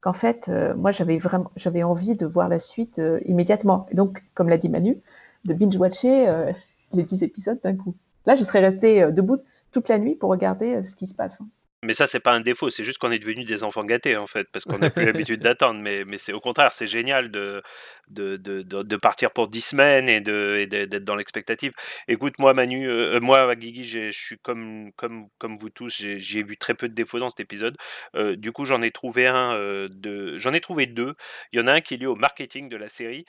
qu'en 0.00 0.12
fait, 0.12 0.48
euh, 0.48 0.74
moi, 0.74 0.90
j'avais 0.90 1.18
vraiment, 1.18 1.50
j'avais 1.56 1.82
envie 1.82 2.16
de 2.16 2.26
voir 2.26 2.48
la 2.48 2.58
suite 2.58 2.98
euh, 2.98 3.20
immédiatement. 3.26 3.86
Donc, 3.92 4.22
comme 4.34 4.48
l'a 4.48 4.58
dit 4.58 4.68
Manu, 4.68 4.98
de 5.44 5.54
binge-watcher 5.54 6.28
euh, 6.28 6.52
les 6.92 7.02
10 7.02 7.22
épisodes 7.22 7.60
d'un 7.62 7.76
coup. 7.76 7.94
Là, 8.26 8.34
je 8.34 8.44
serais 8.44 8.60
restée 8.60 9.10
debout 9.10 9.38
toute 9.72 9.88
la 9.88 9.98
nuit 9.98 10.14
pour 10.14 10.30
regarder 10.30 10.82
ce 10.82 10.94
qui 10.94 11.06
se 11.06 11.14
passe. 11.14 11.40
Hein. 11.40 11.48
Mais 11.84 11.94
ça, 11.94 12.08
c'est 12.08 12.20
pas 12.20 12.32
un 12.32 12.40
défaut, 12.40 12.70
c'est 12.70 12.82
juste 12.82 12.98
qu'on 12.98 13.12
est 13.12 13.20
devenus 13.20 13.46
des 13.46 13.62
enfants 13.62 13.84
gâtés, 13.84 14.16
en 14.16 14.26
fait, 14.26 14.48
parce 14.52 14.64
qu'on 14.64 14.78
n'a 14.78 14.90
plus 14.90 15.04
l'habitude 15.04 15.40
d'attendre. 15.40 15.80
Mais, 15.80 16.04
mais 16.04 16.18
c'est 16.18 16.32
au 16.32 16.40
contraire, 16.40 16.72
c'est 16.72 16.88
génial 16.88 17.30
de, 17.30 17.62
de, 18.10 18.36
de, 18.36 18.62
de, 18.62 18.96
partir 18.96 19.30
pour 19.30 19.48
10 19.48 19.60
semaines 19.60 20.08
et 20.08 20.20
d'être 20.20 21.04
dans 21.04 21.16
l'expectative. 21.16 21.72
Écoute, 22.08 22.34
moi, 22.38 22.54
Manu, 22.54 22.88
euh, 22.88 23.16
euh, 23.16 23.20
moi, 23.20 23.54
Guigui, 23.54 23.84
je 23.84 24.10
suis 24.10 24.38
comme, 24.38 24.92
comme, 24.96 25.28
comme 25.38 25.58
vous 25.58 25.70
tous, 25.70 25.92
j'ai 25.92 26.42
vu 26.42 26.56
très 26.56 26.74
peu 26.74 26.88
de 26.88 26.94
défauts 26.94 27.18
dans 27.18 27.30
cet 27.30 27.40
épisode. 27.40 27.76
Euh, 28.14 28.36
du 28.36 28.52
coup, 28.52 28.64
j'en 28.64 28.82
ai 28.82 28.90
trouvé 28.90 29.26
un, 29.26 29.54
de, 29.90 30.36
j'en 30.38 30.52
ai 30.52 30.60
trouvé 30.60 30.86
deux. 30.86 31.14
Il 31.52 31.60
y 31.60 31.62
en 31.62 31.66
a 31.66 31.72
un 31.72 31.80
qui 31.80 31.94
est 31.94 31.96
lié 31.98 32.06
au 32.06 32.16
marketing 32.16 32.68
de 32.68 32.76
la 32.76 32.88
série. 32.88 33.24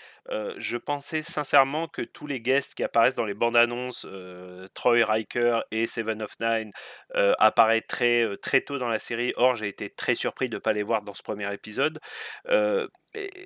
je 0.58 0.78
pensais 0.78 1.22
sincèrement 1.22 1.88
que 1.88 2.02
tous 2.02 2.28
les 2.28 2.42
guests 2.42 2.76
qui 2.76 2.84
apparaissent 2.84 3.16
dans 3.16 3.26
les 3.26 3.34
bandes 3.34 3.58
annonces, 3.58 4.08
Troy 4.74 5.04
Riker 5.04 5.62
et 5.72 5.88
Seven 5.88 6.22
of 6.22 6.34
Nine, 6.40 6.72
apparaîtraient 7.14 8.28
très 8.42 8.62
tôt 8.62 8.78
dans 8.78 8.90
la 8.90 9.00
série. 9.00 9.34
Or, 9.36 9.56
j'ai 9.56 9.68
été 9.68 9.90
très 9.90 10.16
surpris 10.16 10.50
de 10.50 10.56
ne 10.56 10.60
pas 10.60 10.74
les 10.74 10.84
voir 10.84 11.02
dans 11.02 11.14
ce 11.14 11.24
premier 11.24 11.52
épisode. 11.54 12.00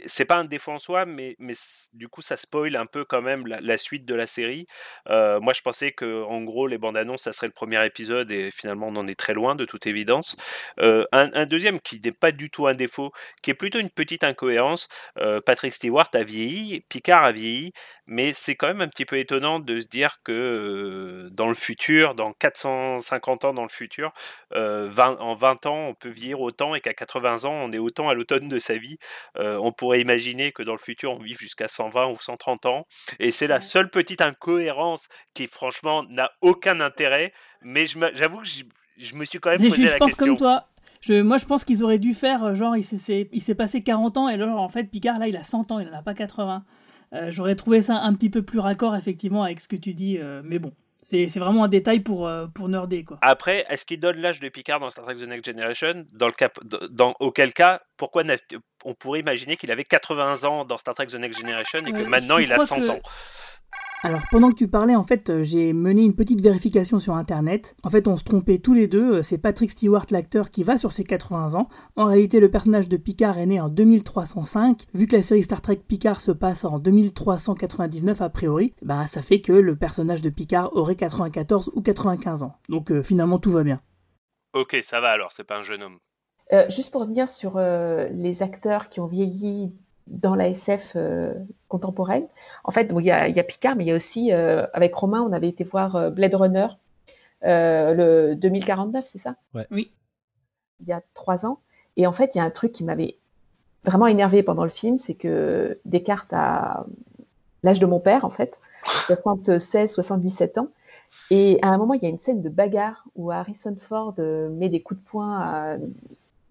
C'est 0.06 0.26
pas 0.26 0.36
un 0.36 0.44
défaut 0.44 0.72
en 0.72 0.80
soi, 0.80 1.06
mais, 1.06 1.36
mais 1.40 1.54
du 1.94 2.10
coup, 2.10 2.22
ça 2.22 2.36
spoil 2.36 2.76
un 2.76 2.86
peu 2.86 3.06
quand 3.06 3.22
même 3.22 3.48
la, 3.48 3.78
suite 3.78 4.06
de 4.06 4.14
la 4.14 4.28
série. 4.28 4.68
Euh, 5.10 5.40
moi, 5.40 5.54
je 5.54 5.62
pensais 5.62 5.92
que, 5.92 6.24
en 6.24 6.42
gros, 6.42 6.68
les 6.68 6.78
bandes 6.78 6.98
annonces, 6.98 7.24
ça 7.24 7.34
serait 7.34 7.48
le 7.48 7.54
premier 7.54 7.84
épisode, 7.86 8.32
et 8.32 8.52
finalement, 8.52 8.88
on 8.88 8.96
en 8.98 9.08
est 9.08 9.18
très 9.18 9.34
loin, 9.34 9.56
de 9.56 9.66
toute 9.66 9.88
évidence. 9.88 10.36
Euh, 10.80 11.06
un, 11.14 11.46
deuxième 11.46 11.80
qui 11.80 12.02
n'est 12.04 12.12
pas 12.12 12.32
du 12.32 12.50
tout 12.50 12.68
un 12.68 12.74
défaut, 12.74 13.12
qui 13.42 13.52
est 13.52 13.56
plutôt 13.56 13.80
une 13.80 13.90
petite 13.90 14.24
incohérence. 14.24 14.90
Euh, 15.18 15.40
Patrick 15.40 15.74
Stewart 15.74 16.10
a 16.14 16.24
vieilli, 16.24 16.82
Picard 16.90 17.24
a 17.24 17.32
vieilli, 17.32 17.72
mais 18.06 18.34
c'est 18.34 18.56
quand 18.56 18.68
même 18.68 18.82
un 18.82 18.88
petit 18.88 19.06
peu 19.06 19.18
étonnant 19.18 19.60
de 19.60 19.80
se 19.80 19.88
dire 19.88 20.20
que 20.24 21.30
dans 21.32 21.48
le 21.48 21.56
futur, 21.56 22.16
dans 22.16 22.32
450 22.32 23.46
ans 23.46 23.54
dans 23.54 23.64
le 23.64 23.70
futur, 23.70 24.14
en 24.54 25.36
20 25.36 25.66
ans, 25.66 25.88
on 25.88 25.94
peut 25.94 26.10
vieillir 26.10 26.42
autant, 26.42 26.76
et 26.76 26.82
qu'à 26.82 26.94
80 26.94 27.46
ans, 27.46 27.54
on 27.54 27.72
est 27.72 27.78
autant 27.78 28.10
à 28.10 28.14
l'automne 28.14 28.48
de 28.48 28.60
sa 28.60 28.78
vie. 28.78 28.98
Euh, 29.38 29.58
on 29.62 29.72
pourrait 29.72 30.02
imaginer 30.02 30.52
que 30.52 30.64
dans 30.64 30.72
le 30.74 30.78
futur, 30.78 31.12
on 31.12 31.20
vive 31.20 31.40
jusqu'à 31.40 31.68
120 31.68 32.08
ou 32.08 32.18
130 32.20 32.66
ans. 32.66 32.88
Et 33.20 33.32
c'est 33.32 33.48
la 33.48 33.62
seule 33.62 33.90
petite 33.90 34.22
incohérence 34.22 35.08
qui, 35.34 35.48
franchement, 35.48 36.04
n'a 36.04 36.32
aucun 36.42 36.80
intérêt. 36.80 37.34
Mais 37.62 37.86
j'avoue 37.86 38.42
que 38.42 38.48
je, 38.98 39.16
me 39.16 39.26
suis 39.26 39.40
quand 39.40 39.52
même 39.52 39.60
posé 39.62 39.86
je, 39.86 39.98
pense 39.98 40.16
comme 40.16 40.38
toi. 40.38 40.68
moi, 41.10 41.38
je 41.38 41.46
pense 41.46 41.64
qu'ils 41.66 41.84
auraient 41.84 42.00
dû 42.00 42.14
faire, 42.14 42.44
euh, 42.44 42.56
genre, 42.56 42.76
il 42.76 42.84
s'est 42.84 43.56
passé 43.56 43.82
40 43.82 44.18
ans, 44.18 44.30
et 44.30 44.38
là, 44.38 44.48
en 44.56 44.70
fait, 44.70 44.86
Picard, 44.86 45.20
là, 45.20 45.28
il 45.28 45.38
a 45.38 45.44
100 45.44 45.72
ans, 45.72 45.80
il 45.80 45.88
n'en 45.88 46.00
a 46.00 46.02
pas 46.02 46.14
80. 46.14 46.64
Euh, 47.14 47.32
j'aurais 47.32 47.56
trouvé 47.56 47.82
ça 47.82 47.98
un 47.98 48.14
petit 48.14 48.30
peu 48.30 48.42
plus 48.42 48.60
raccord, 48.60 48.96
effectivement, 48.96 49.44
avec 49.44 49.60
ce 49.60 49.68
que 49.68 49.76
tu 49.76 49.94
dis, 49.94 50.20
mais 50.44 50.60
bon. 50.60 50.74
C'est 51.02 51.28
vraiment 51.36 51.66
un 51.66 51.68
détail 51.68 52.00
pour, 52.00 52.32
pour 52.56 52.70
nerder, 52.70 53.04
quoi. 53.04 53.18
Après, 53.22 53.66
est-ce 53.70 53.86
qu'il 53.86 54.00
donne 54.00 54.18
l'âge 54.22 54.40
de 54.40 54.48
Picard 54.48 54.80
dans 54.80 54.90
Star 54.90 55.04
Trek 55.04 55.16
The 55.16 55.28
Next 55.28 55.46
Generation? 55.46 56.06
Dans 56.14 56.28
le 56.28 56.32
cap, 56.32 56.58
dans, 56.64 57.14
Auquel 57.20 57.52
cas, 57.52 57.82
pourquoi 57.98 58.24
on 58.86 58.94
pourrait 58.94 59.20
imaginer 59.20 59.58
qu'il 59.58 59.72
avait 59.72 59.84
80 59.84 60.44
ans 60.44 60.66
dans 60.66 60.78
Star 60.78 60.96
Trek 60.96 61.08
The 61.08 61.16
Next 61.16 61.40
Generation 61.40 61.86
et 61.86 61.92
que 61.92 61.98
euh, 61.98 62.08
maintenant 62.08 62.38
il 62.38 62.52
a 62.54 62.60
100 62.60 62.90
ans? 62.90 63.00
Alors 64.06 64.24
pendant 64.30 64.50
que 64.50 64.56
tu 64.56 64.68
parlais, 64.68 64.98
en 64.98 65.04
fait, 65.04 65.30
euh, 65.30 65.44
j'ai 65.44 65.72
mené 65.72 66.02
une 66.02 66.14
petite 66.14 66.42
vérification 66.42 67.00
sur 67.00 67.16
Internet. 67.16 67.74
En 67.84 67.90
fait, 67.90 68.10
on 68.10 68.18
se 68.18 68.26
trompait 68.26 68.58
tous 68.58 68.74
les 68.74 68.88
deux. 68.88 69.20
Euh, 69.20 69.22
c'est 69.22 69.38
Patrick 69.38 69.72
Stewart, 69.72 70.06
l'acteur, 70.12 70.52
qui 70.52 70.64
va 70.64 70.78
sur 70.78 70.92
ses 70.92 71.06
80 71.06 71.56
ans. 71.56 71.70
En 71.96 72.08
réalité, 72.08 72.42
le 72.42 72.52
personnage 72.52 72.90
de 72.90 72.98
Picard 72.98 73.38
est 73.38 73.46
né 73.46 73.62
en 73.62 73.70
2305. 73.70 74.88
Vu 74.94 75.08
que 75.08 75.16
la 75.16 75.22
série 75.22 75.44
Star 75.44 75.62
Trek 75.62 75.78
Picard 75.88 76.20
se 76.20 76.34
passe 76.34 76.66
en 76.66 76.80
2399 76.80 78.22
a 78.22 78.30
priori, 78.30 78.74
bah 78.82 79.08
ça 79.08 79.22
fait 79.22 79.40
que 79.40 79.54
le 79.54 79.78
personnage 79.78 80.22
de 80.22 80.30
Picard 80.30 80.76
aurait 80.76 80.96
94 80.96 81.72
ou 81.74 81.82
95 81.82 82.44
ans. 82.44 82.56
Donc 82.68 82.92
finalement, 83.04 83.38
tout 83.38 83.52
va 83.52 83.64
bien. 83.64 83.80
Ok, 84.54 84.76
ça 84.84 85.00
va 85.00 85.12
alors, 85.12 85.32
c'est 85.32 85.46
pas 85.46 85.60
un 85.60 85.64
jeune 85.64 85.82
homme. 85.82 86.00
juste 86.70 86.92
pour 86.92 87.02
revenir 87.02 87.30
sur 87.30 87.58
les 87.58 88.44
acteurs 88.44 88.90
qui 88.90 89.00
ont 89.00 89.08
vieilli 89.08 89.72
dans 90.08 90.36
la 90.36 90.50
SF 90.50 90.94
euh, 90.96 91.34
contemporaine. 91.68 92.28
En 92.64 92.72
fait, 92.72 92.92
il 92.98 93.06
y, 93.06 93.12
a 93.12 93.44
Picard, 93.44 93.76
mais 93.76 93.86
il 93.86 93.88
y 93.88 93.92
a 93.92 93.96
aussi, 93.96 94.32
euh, 94.32 94.66
avec 94.74 94.94
Romain, 94.94 95.22
on 95.22 95.32
avait 95.32 95.50
été 95.50 95.64
voir 95.64 95.96
euh, 95.96 96.10
Blade 96.10 96.36
Runner, 96.36 96.68
le 97.42 98.36
2049, 98.36 99.06
c'est 99.06 99.18
ça? 99.18 99.36
Oui. 99.72 99.92
Il 100.80 100.88
y 100.88 100.94
a 100.94 101.02
trois 101.14 101.46
ans. 101.46 101.60
Et 101.98 102.08
en 102.08 102.12
fait, 102.12 102.36
il 102.36 102.38
y 102.38 102.42
a 102.42 102.44
un 102.44 102.50
truc 102.50 102.72
qui 102.72 102.84
m'avait 102.84 103.18
vraiment 103.84 104.08
énervé 104.08 104.44
pendant 104.44 104.64
le 104.64 104.70
film, 104.70 104.98
c'est 104.98 105.14
que 105.14 105.80
Descartes 105.86 106.32
a 106.34 106.86
l'âge 107.64 107.80
de 107.80 107.86
mon 107.86 108.00
père, 108.00 108.26
en 108.26 108.30
fait, 108.30 108.60
76, 108.86 109.92
77 109.92 110.58
ans. 110.58 110.70
Et 111.30 111.60
à 111.62 111.68
un 111.68 111.78
moment, 111.78 111.94
il 111.94 112.04
y 112.04 112.06
a 112.06 112.10
une 112.10 112.18
scène 112.18 112.42
de 112.42 112.50
bagarre 112.50 113.06
où 113.16 113.32
Harrison 113.32 113.76
Ford 113.76 114.16
met 114.18 114.70
des 114.70 114.82
coups 114.82 115.00
de 115.00 115.06
poing 115.06 115.40
à 115.40 115.78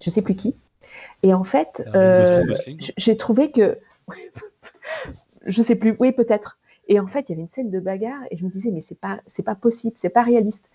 je 0.02 0.10
sais 0.10 0.22
plus 0.22 0.34
qui. 0.34 0.56
Et 1.22 1.34
en 1.34 1.44
fait, 1.44 1.84
euh, 1.94 2.44
j'ai 2.96 3.16
trouvé 3.16 3.50
que, 3.50 3.78
je 5.46 5.62
sais 5.62 5.76
plus, 5.76 5.96
oui 5.98 6.12
peut-être. 6.12 6.58
Et 6.88 6.98
en 6.98 7.06
fait, 7.06 7.28
il 7.28 7.32
y 7.32 7.34
avait 7.34 7.42
une 7.42 7.48
scène 7.48 7.70
de 7.70 7.80
bagarre 7.80 8.20
et 8.30 8.36
je 8.36 8.44
me 8.44 8.50
disais 8.50 8.70
mais 8.70 8.80
c'est 8.80 8.98
pas 8.98 9.20
c'est 9.26 9.44
pas 9.44 9.54
possible, 9.54 9.96
c'est 9.96 10.10
pas 10.10 10.22
réaliste. 10.22 10.68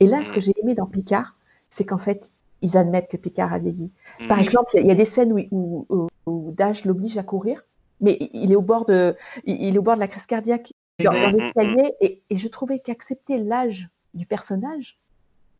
Et 0.00 0.06
là, 0.06 0.22
ce 0.22 0.32
que 0.32 0.38
mm. 0.38 0.42
j'ai 0.42 0.54
aimé 0.62 0.74
dans 0.74 0.86
Picard, 0.86 1.36
c'est 1.70 1.84
qu'en 1.84 1.98
fait, 1.98 2.32
ils 2.60 2.76
admettent 2.76 3.08
que 3.08 3.16
Picard 3.16 3.52
a 3.52 3.58
vieilli. 3.58 3.90
Par 4.28 4.38
mm. 4.38 4.42
exemple, 4.42 4.70
il 4.74 4.86
y, 4.86 4.90
a 4.90 4.94
des 4.94 5.04
scènes 5.04 5.32
où, 5.50 5.86
où, 6.26 6.54
Dash 6.56 6.84
l'oblige 6.84 7.18
à 7.18 7.22
courir, 7.22 7.64
mais 8.00 8.18
il 8.32 8.52
est 8.52 8.56
au 8.56 8.62
bord 8.62 8.84
de 8.84 9.16
il 9.44 9.74
est 9.74 9.78
au 9.78 9.82
bord 9.82 9.94
de 9.94 10.00
la 10.00 10.08
crise 10.08 10.26
cardiaque 10.26 10.72
dans, 11.02 11.12
l'escalier 11.12 11.94
et, 12.00 12.22
et 12.28 12.36
je 12.36 12.48
trouvais 12.48 12.78
qu'accepter 12.78 13.38
l'âge 13.38 13.88
du 14.14 14.26
personnage, 14.26 14.98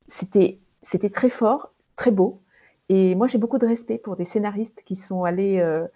c'était 0.09 0.57
c'était 0.83 1.11
très 1.11 1.31
fort, 1.31 1.73
très 1.97 2.11
beau. 2.11 2.42
Et 2.89 3.15
moi, 3.15 3.27
j'ai 3.27 3.39
beaucoup 3.39 3.59
de 3.59 3.67
respect 3.67 3.99
pour 3.99 4.17
des 4.17 4.25
scénaristes 4.25 4.83
qui 4.85 4.97
sont 4.97 5.25
allés, 5.25 5.59
euh, 5.61 5.87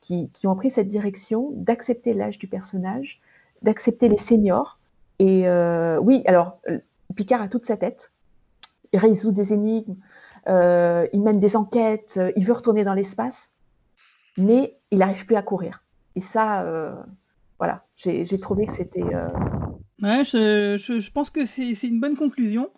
qui, 0.00 0.30
ont 0.44 0.54
pris 0.54 0.70
cette 0.70 0.88
direction 0.88 1.50
d'accepter 1.52 2.14
l'âge 2.14 2.38
du 2.38 2.46
personnage, 2.46 3.20
d'accepter 3.62 4.08
les 4.08 4.16
seniors. 4.16 4.78
Et 5.18 5.48
euh, 5.48 5.98
oui, 5.98 6.22
alors, 6.26 6.58
Picard 7.14 7.42
a 7.42 7.48
toute 7.48 7.66
sa 7.66 7.76
tête. 7.76 8.12
Il 8.92 8.98
résout 8.98 9.32
des 9.32 9.52
énigmes, 9.52 9.96
euh, 10.48 11.06
il 11.12 11.20
mène 11.20 11.38
des 11.38 11.56
enquêtes, 11.56 12.18
il 12.36 12.44
veut 12.44 12.52
retourner 12.52 12.84
dans 12.84 12.94
l'espace, 12.94 13.50
mais 14.38 14.78
il 14.90 14.98
n'arrive 14.98 15.26
plus 15.26 15.36
à 15.36 15.42
courir. 15.42 15.82
Et 16.14 16.20
ça, 16.20 16.64
voilà, 17.58 17.80
j'ai 17.96 18.38
trouvé 18.38 18.66
que 18.66 18.72
c'était. 18.72 19.02
Ouais, 19.02 20.24
je, 20.24 21.10
pense 21.10 21.30
que 21.30 21.44
c'est 21.44 21.82
une 21.82 22.00
bonne 22.00 22.16
conclusion. 22.16 22.70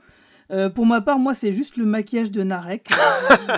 Euh, 0.51 0.71
pour 0.71 0.87
ma 0.87 1.01
part, 1.01 1.19
moi, 1.19 1.35
c'est 1.35 1.53
juste 1.53 1.77
le 1.77 1.85
maquillage 1.85 2.31
de 2.31 2.43
Narek. 2.43 2.89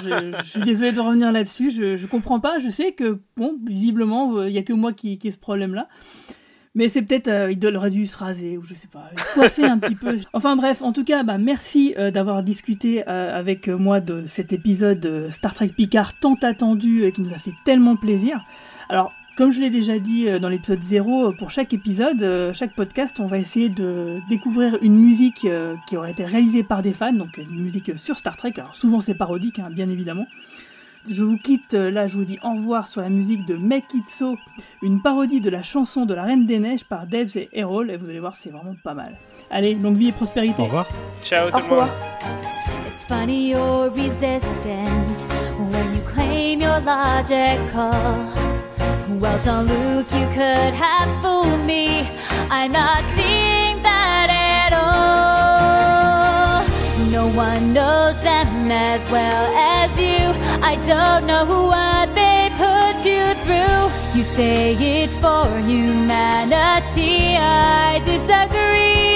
je, 0.03 0.43
suis 0.43 0.63
désolé 0.63 0.93
de 0.93 1.01
revenir 1.01 1.31
là-dessus. 1.31 1.71
Je, 1.71 1.97
je 1.97 2.07
comprends 2.07 2.41
pas. 2.41 2.59
Je 2.59 2.69
sais 2.69 2.93
que, 2.93 3.21
bon, 3.37 3.57
visiblement, 3.65 4.37
euh, 4.37 4.49
il 4.49 4.55
y 4.55 4.59
a 4.59 4.63
que 4.63 4.73
moi 4.73 4.93
qui, 4.93 5.19
qui 5.19 5.29
ai 5.29 5.31
ce 5.31 5.39
problème-là. 5.39 5.89
Mais 6.75 6.89
c'est 6.89 7.03
peut-être, 7.03 7.29
euh, 7.29 7.53
il 7.53 7.77
aurait 7.77 7.91
dû 7.91 8.07
se 8.07 8.17
raser, 8.17 8.57
ou 8.57 8.63
je 8.63 8.75
sais 8.75 8.89
pas, 8.89 9.11
coiffer 9.35 9.65
un 9.65 9.79
petit 9.79 9.97
peu. 9.97 10.17
Enfin 10.33 10.55
bref, 10.55 10.83
en 10.83 10.93
tout 10.93 11.05
cas, 11.05 11.25
bah, 11.25 11.37
merci 11.39 11.95
d'avoir 12.13 12.45
discuté 12.45 13.05
avec 13.05 13.67
moi 13.67 14.01
de 14.01 14.25
cet 14.27 14.53
épisode 14.53 15.29
Star 15.31 15.53
Trek 15.53 15.71
Picard 15.77 16.19
tant 16.21 16.37
attendu 16.43 17.05
et 17.05 17.13
qui 17.13 17.23
nous 17.23 17.33
a 17.33 17.39
fait 17.39 17.55
tellement 17.65 17.97
plaisir. 17.97 18.45
Alors, 18.89 19.13
Comme 19.41 19.53
je 19.53 19.61
l'ai 19.63 19.71
déjà 19.71 19.99
dit 19.99 20.29
euh, 20.29 20.39
dans 20.39 20.51
l'épisode 20.51 20.83
0, 20.83 21.29
euh, 21.29 21.33
pour 21.33 21.51
chaque 21.51 21.73
épisode, 21.73 22.23
euh, 22.23 22.53
chaque 22.53 22.75
podcast, 22.75 23.21
on 23.21 23.27
va 23.27 23.39
essayer 23.39 23.71
de 23.71 24.19
découvrir 24.29 24.77
une 24.83 24.95
musique 24.95 25.49
qui 25.89 25.97
aurait 25.97 26.11
été 26.11 26.27
réalisée 26.27 26.63
par 26.63 26.83
des 26.83 26.93
fans, 26.93 27.15
donc 27.15 27.39
une 27.39 27.63
musique 27.63 27.93
sur 27.97 28.19
Star 28.19 28.37
Trek. 28.37 28.53
Alors 28.59 28.75
souvent 28.75 29.01
c'est 29.01 29.15
parodique, 29.15 29.59
hein, 29.59 29.69
bien 29.71 29.89
évidemment. 29.89 30.27
Je 31.09 31.23
vous 31.23 31.39
quitte, 31.39 31.73
là 31.73 32.07
je 32.07 32.19
vous 32.19 32.27
dis 32.27 32.39
au 32.43 32.51
revoir 32.51 32.87
sur 32.87 33.01
la 33.01 33.09
musique 33.09 33.47
de 33.47 33.57
Make 33.57 33.95
It 33.95 34.11
So, 34.11 34.37
une 34.83 35.01
parodie 35.01 35.41
de 35.41 35.49
la 35.49 35.63
chanson 35.63 36.05
de 36.05 36.13
la 36.13 36.25
Reine 36.25 36.45
des 36.45 36.59
Neiges 36.59 36.85
par 36.85 37.07
Debs 37.07 37.35
et 37.37 37.49
Errol, 37.55 37.91
et 37.91 37.97
vous 37.97 38.11
allez 38.11 38.21
voir 38.21 38.37
c'est 38.37 38.51
vraiment 38.51 38.77
pas 38.85 38.93
mal. 38.93 39.15
Allez, 39.51 39.75
longue 39.75 39.97
vie 39.97 40.09
et 40.09 40.13
prospérité. 40.13 40.61
Au 40.61 40.67
revoir. 40.67 40.87
Ciao 41.25 41.49
Au 41.49 41.51
tout 41.51 41.57
le 41.57 41.63
revoir. 41.63 41.87
monde. 41.87 41.97
It's 42.93 43.07
funny 43.07 43.53
you're 43.53 43.89
resistant 43.89 45.27
when 45.59 45.95
you 45.95 46.03
claim 46.07 46.61
you're 46.61 46.81
logical. 46.81 48.50
Well, 49.19 49.39
Jean 49.39 49.67
Luc, 49.67 50.07
you 50.13 50.27
could 50.29 50.73
have 50.73 51.23
fooled 51.23 51.67
me. 51.67 52.09
I'm 52.49 52.71
not 52.71 53.03
seeing 53.17 53.83
that 53.83 54.29
at 54.31 54.73
all. 54.73 56.63
No 57.11 57.27
one 57.37 57.73
knows 57.73 58.21
them 58.21 58.71
as 58.71 59.05
well 59.11 59.53
as 59.57 59.91
you. 59.99 60.33
I 60.63 60.77
don't 60.87 61.27
know 61.27 61.45
what 61.45 62.15
they 62.15 62.51
put 62.57 63.05
you 63.05 63.35
through. 63.45 63.91
You 64.17 64.23
say 64.23 64.75
it's 64.75 65.17
for 65.19 65.59
humanity. 65.59 67.37
I 67.37 67.99
disagree. 68.05 69.10